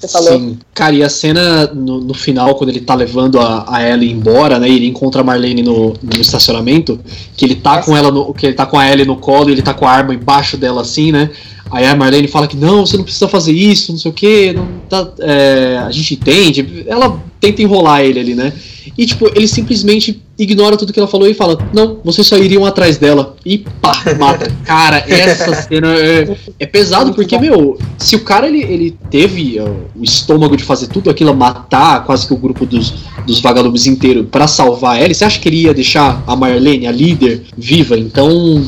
Sim. 0.06 0.58
Cara, 0.74 0.94
e 0.94 1.02
a 1.02 1.08
cena 1.08 1.66
no, 1.66 2.00
no, 2.00 2.14
final, 2.14 2.54
quando 2.54 2.70
ele 2.70 2.80
tá 2.80 2.94
levando 2.94 3.40
a, 3.40 3.64
a 3.68 3.88
Ellie 3.88 4.12
embora, 4.12 4.58
né? 4.58 4.68
Ele 4.68 4.86
encontra 4.86 5.22
a 5.22 5.24
Marlene 5.24 5.62
no, 5.62 5.94
no 6.02 6.20
estacionamento, 6.20 7.00
que 7.36 7.44
ele 7.44 7.56
tá 7.56 7.82
com 7.82 7.96
ela 7.96 8.10
no, 8.10 8.32
que 8.32 8.46
ele 8.46 8.54
tá 8.54 8.66
com 8.66 8.78
a 8.78 8.90
Ellie 8.90 9.04
no 9.04 9.16
colo 9.16 9.48
e 9.48 9.52
ele 9.52 9.62
tá 9.62 9.74
com 9.74 9.86
a 9.86 9.90
arma 9.90 10.14
embaixo 10.14 10.56
dela 10.56 10.82
assim, 10.82 11.10
né? 11.10 11.30
Aí 11.70 11.86
a 11.86 11.94
Marlene 11.94 12.28
fala 12.28 12.46
que 12.46 12.56
não, 12.56 12.86
você 12.86 12.96
não 12.96 13.04
precisa 13.04 13.28
fazer 13.28 13.52
isso, 13.52 13.92
não 13.92 13.98
sei 13.98 14.10
o 14.10 14.14
que, 14.14 14.54
tá, 14.88 15.10
é, 15.20 15.78
a 15.84 15.90
gente 15.90 16.14
entende. 16.14 16.84
Ela 16.86 17.20
tenta 17.40 17.62
enrolar 17.62 18.02
ele 18.02 18.20
ali, 18.20 18.34
né? 18.34 18.52
E 18.96 19.06
tipo, 19.06 19.26
ele 19.34 19.46
simplesmente 19.46 20.22
ignora 20.38 20.76
tudo 20.76 20.92
que 20.92 20.98
ela 20.98 21.08
falou 21.08 21.28
e 21.28 21.34
fala: 21.34 21.58
Não, 21.72 22.00
vocês 22.04 22.26
só 22.26 22.36
iriam 22.36 22.64
atrás 22.64 22.96
dela. 22.96 23.36
E 23.44 23.58
pá, 23.58 23.92
mata. 24.18 24.50
cara, 24.64 25.04
essa 25.06 25.54
cena 25.62 25.94
é, 25.94 26.36
é 26.58 26.66
pesado, 26.66 27.12
porque, 27.12 27.38
meu, 27.38 27.78
se 27.98 28.16
o 28.16 28.20
cara 28.20 28.46
ele, 28.46 28.62
ele 28.62 28.96
teve 29.10 29.60
uh, 29.60 29.76
o 29.94 30.02
estômago 30.04 30.56
de 30.56 30.64
fazer 30.64 30.86
tudo 30.88 31.10
aquilo, 31.10 31.34
matar 31.34 32.04
quase 32.04 32.26
que 32.26 32.32
o 32.32 32.36
grupo 32.36 32.64
dos, 32.64 32.94
dos 33.26 33.40
vagalumes 33.40 33.86
inteiro 33.86 34.24
para 34.24 34.46
salvar 34.46 35.00
ela, 35.00 35.12
você 35.12 35.24
acha 35.24 35.38
que 35.38 35.48
ele 35.48 35.62
ia 35.62 35.74
deixar 35.74 36.22
a 36.26 36.34
Marlene, 36.34 36.86
a 36.86 36.92
líder, 36.92 37.42
viva? 37.56 37.98
Então 37.98 38.64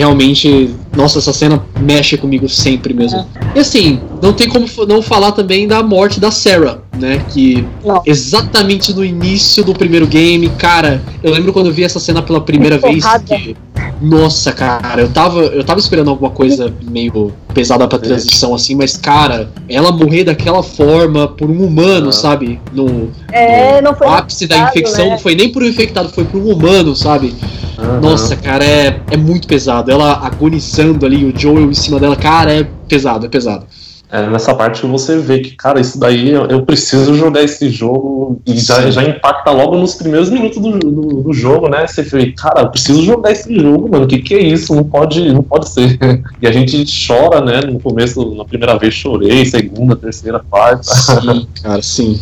realmente, 0.00 0.74
nossa, 0.96 1.18
essa 1.18 1.30
cena 1.30 1.62
mexe 1.78 2.16
comigo 2.16 2.48
sempre 2.48 2.94
mesmo. 2.94 3.18
É. 3.18 3.58
E 3.58 3.60
assim, 3.60 4.00
não 4.22 4.32
tem 4.32 4.48
como 4.48 4.66
não 4.88 5.02
falar 5.02 5.32
também 5.32 5.68
da 5.68 5.82
morte 5.82 6.18
da 6.18 6.30
Sarah, 6.30 6.78
né? 6.98 7.22
Que 7.28 7.66
não. 7.84 8.02
exatamente 8.06 8.94
no 8.94 9.04
início 9.04 9.62
do 9.62 9.74
primeiro 9.74 10.06
game, 10.06 10.48
cara, 10.56 11.02
eu 11.22 11.30
lembro 11.30 11.52
quando 11.52 11.66
eu 11.66 11.72
vi 11.72 11.84
essa 11.84 12.00
cena 12.00 12.22
pela 12.22 12.40
primeira 12.40 12.78
que 12.78 12.88
vez. 12.88 13.04
Que, 13.26 13.54
nossa, 14.00 14.52
cara, 14.52 15.02
eu 15.02 15.10
tava, 15.10 15.40
eu 15.40 15.62
tava 15.62 15.78
esperando 15.78 16.08
alguma 16.08 16.30
coisa 16.30 16.72
meio 16.82 17.32
pesada 17.52 17.86
pra 17.86 17.98
transição, 17.98 18.54
assim, 18.54 18.74
mas, 18.74 18.96
cara, 18.96 19.50
ela 19.68 19.92
morrer 19.92 20.24
daquela 20.24 20.62
forma 20.62 21.28
por 21.28 21.50
um 21.50 21.64
humano, 21.64 22.08
ah. 22.08 22.12
sabe? 22.12 22.58
No, 22.72 23.10
é, 23.30 23.82
no 23.82 23.90
ápice 23.90 24.46
da 24.46 24.68
infecção, 24.68 25.04
né? 25.04 25.10
não 25.10 25.18
foi 25.18 25.34
nem 25.34 25.50
por 25.50 25.62
um 25.62 25.66
infectado, 25.66 26.08
foi 26.08 26.24
por 26.24 26.40
um 26.40 26.50
humano, 26.50 26.96
sabe? 26.96 27.34
Uhum. 27.78 28.00
Nossa, 28.00 28.36
cara, 28.36 28.64
é, 28.64 29.00
é 29.10 29.16
muito 29.16 29.46
pesado. 29.46 29.90
Ela 29.90 30.26
agonizando 30.26 31.04
ali, 31.04 31.24
o 31.24 31.38
Joel 31.38 31.70
em 31.70 31.74
cima 31.74 32.00
dela, 32.00 32.16
cara, 32.16 32.52
é 32.52 32.66
pesado, 32.88 33.26
é 33.26 33.28
pesado. 33.28 33.66
É 34.12 34.26
nessa 34.28 34.52
parte 34.54 34.80
que 34.80 34.86
você 34.88 35.18
vê 35.18 35.38
que, 35.38 35.52
cara, 35.52 35.80
isso 35.80 35.98
daí 35.98 36.30
eu, 36.30 36.62
preciso 36.62 37.14
jogar 37.14 37.44
esse 37.44 37.70
jogo 37.70 38.40
e 38.44 38.58
já, 38.58 38.90
já 38.90 39.04
impacta 39.04 39.52
logo 39.52 39.76
nos 39.76 39.94
primeiros 39.94 40.28
minutos 40.28 40.58
do, 40.58 40.78
do, 40.78 41.22
do, 41.22 41.32
jogo, 41.32 41.68
né? 41.68 41.86
Você 41.86 42.02
vê, 42.02 42.32
cara, 42.32 42.62
eu 42.62 42.70
preciso 42.70 43.04
jogar 43.04 43.30
esse 43.30 43.54
jogo, 43.54 43.88
mano. 43.88 44.04
O 44.04 44.08
que, 44.08 44.18
que 44.18 44.34
é 44.34 44.42
isso? 44.42 44.74
Não 44.74 44.82
pode, 44.82 45.32
não 45.32 45.42
pode 45.42 45.68
ser. 45.68 45.98
E 46.42 46.46
a 46.46 46.52
gente 46.52 46.84
chora, 47.06 47.40
né? 47.44 47.60
No 47.60 47.78
começo, 47.78 48.34
na 48.34 48.44
primeira 48.44 48.78
vez 48.78 48.94
chorei, 48.94 49.44
segunda, 49.44 49.94
terceira, 49.94 50.40
quarta. 50.40 50.82
Sim, 50.82 51.46
cara, 51.62 51.82
sim. 51.82 52.20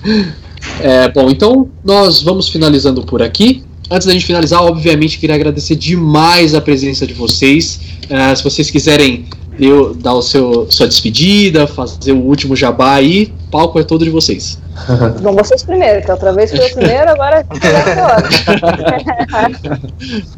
é, 0.80 1.08
bom, 1.08 1.28
então 1.28 1.68
nós 1.84 2.22
vamos 2.22 2.48
finalizando 2.48 3.02
por 3.02 3.22
aqui. 3.22 3.62
Antes 3.90 4.06
da 4.06 4.12
gente 4.12 4.24
finalizar, 4.24 4.62
obviamente, 4.62 5.18
queria 5.18 5.34
agradecer 5.34 5.74
demais 5.74 6.54
a 6.54 6.60
presença 6.60 7.06
de 7.06 7.12
vocês. 7.12 7.80
Uh, 8.04 8.36
se 8.36 8.44
vocês 8.44 8.70
quiserem 8.70 9.26
eu, 9.60 9.94
dar 9.94 10.14
o 10.14 10.22
seu, 10.22 10.66
sua 10.70 10.88
despedida, 10.88 11.66
fazer 11.66 12.12
o 12.12 12.24
último 12.24 12.56
jabá 12.56 12.94
aí, 12.94 13.32
o 13.46 13.50
palco 13.50 13.78
é 13.78 13.84
todo 13.84 14.04
de 14.04 14.10
vocês. 14.10 14.58
Bom, 15.20 15.34
vocês 15.34 15.62
primeiro, 15.62 16.02
que 16.02 16.10
outra 16.10 16.32
vez 16.32 16.50
foi 16.50 16.66
o 16.66 16.74
primeiro, 16.74 17.10
agora 17.10 17.44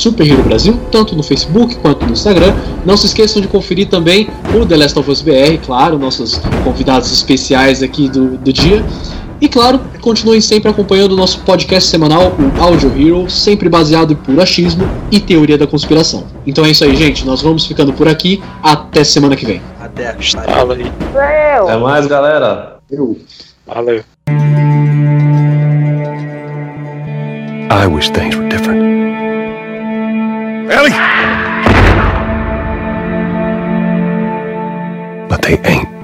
Brasil, 0.44 0.80
tanto 0.92 1.16
no 1.16 1.24
Facebook 1.24 1.76
quanto 1.78 2.06
no 2.06 2.12
Instagram. 2.14 2.54
Não 2.86 2.98
se 2.98 3.08
esqueçam 3.08 3.42
de 3.42 3.48
conferir 3.48 3.88
também 3.88 4.30
o 4.56 4.64
The 4.66 4.78
Last 4.78 5.00
of 5.00 5.10
Us 5.10 5.22
BR, 5.22 5.58
claro, 5.66 5.98
nossos 5.98 6.40
convidados 6.64 7.12
especiais 7.12 7.82
aqui 7.84 8.08
do, 8.10 8.38
do 8.38 8.54
dia. 8.54 8.86
E 9.40 9.48
claro, 9.48 9.80
continuem 10.02 10.42
sempre 10.42 10.70
acompanhando 10.70 11.12
o 11.12 11.16
nosso 11.16 11.42
podcast 11.42 11.90
semanal, 11.90 12.34
o 12.40 12.62
Audio 12.62 12.92
Hero, 13.00 13.30
sempre 13.30 13.70
baseado 13.70 14.14
em 14.14 14.16
puro 14.16 14.42
achismo 14.42 14.84
e 15.12 15.20
teoria 15.20 15.58
da 15.58 15.68
conspiração. 15.68 16.26
Então 16.46 16.66
é 16.66 16.72
isso 16.72 16.84
aí, 16.84 16.96
gente. 16.96 17.26
Nós 17.26 17.42
vamos 17.42 17.66
ficando 17.66 17.94
por 17.94 18.08
aqui. 18.08 18.42
Até 18.64 19.04
semana 19.04 19.36
que 19.36 19.46
vem. 19.46 19.62
Até. 19.80 20.16
Valeu. 20.48 20.88
Até 21.64 21.78
mais, 21.78 22.08
galera. 22.08 22.78
Valeu. 23.66 24.04
I 27.70 27.86
wish 27.86 28.10
things 28.10 28.36
were 28.36 28.48
different. 28.50 28.82
Ellie! 30.72 30.92
But 35.30 35.42
they 35.42 35.60
ain't. 35.64 35.97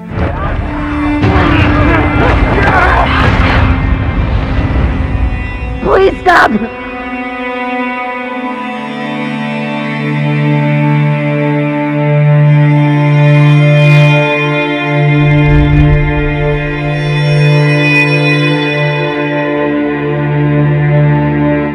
Please 5.84 6.18
stop! 6.20 6.50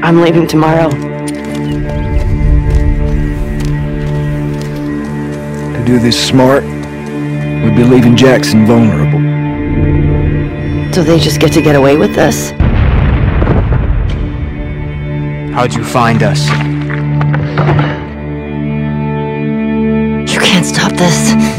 I'm 0.03 0.21
leaving 0.21 0.47
tomorrow. 0.47 0.89
To 5.69 5.83
do 5.85 5.99
this 5.99 6.17
smart, 6.27 6.63
we'd 6.63 7.75
be 7.75 7.83
leaving 7.83 8.15
Jackson 8.15 8.65
vulnerable. 8.65 9.19
So 10.95 11.03
they 11.03 11.19
just 11.19 11.39
get 11.39 11.53
to 11.53 11.61
get 11.61 11.75
away 11.75 11.95
with 11.95 12.15
this? 12.15 12.53
How'd 15.59 15.73
you 15.73 15.83
find 15.83 16.23
us? 16.23 16.47
You 20.31 20.39
can't 20.39 20.65
stop 20.65 20.93
this. 20.93 21.58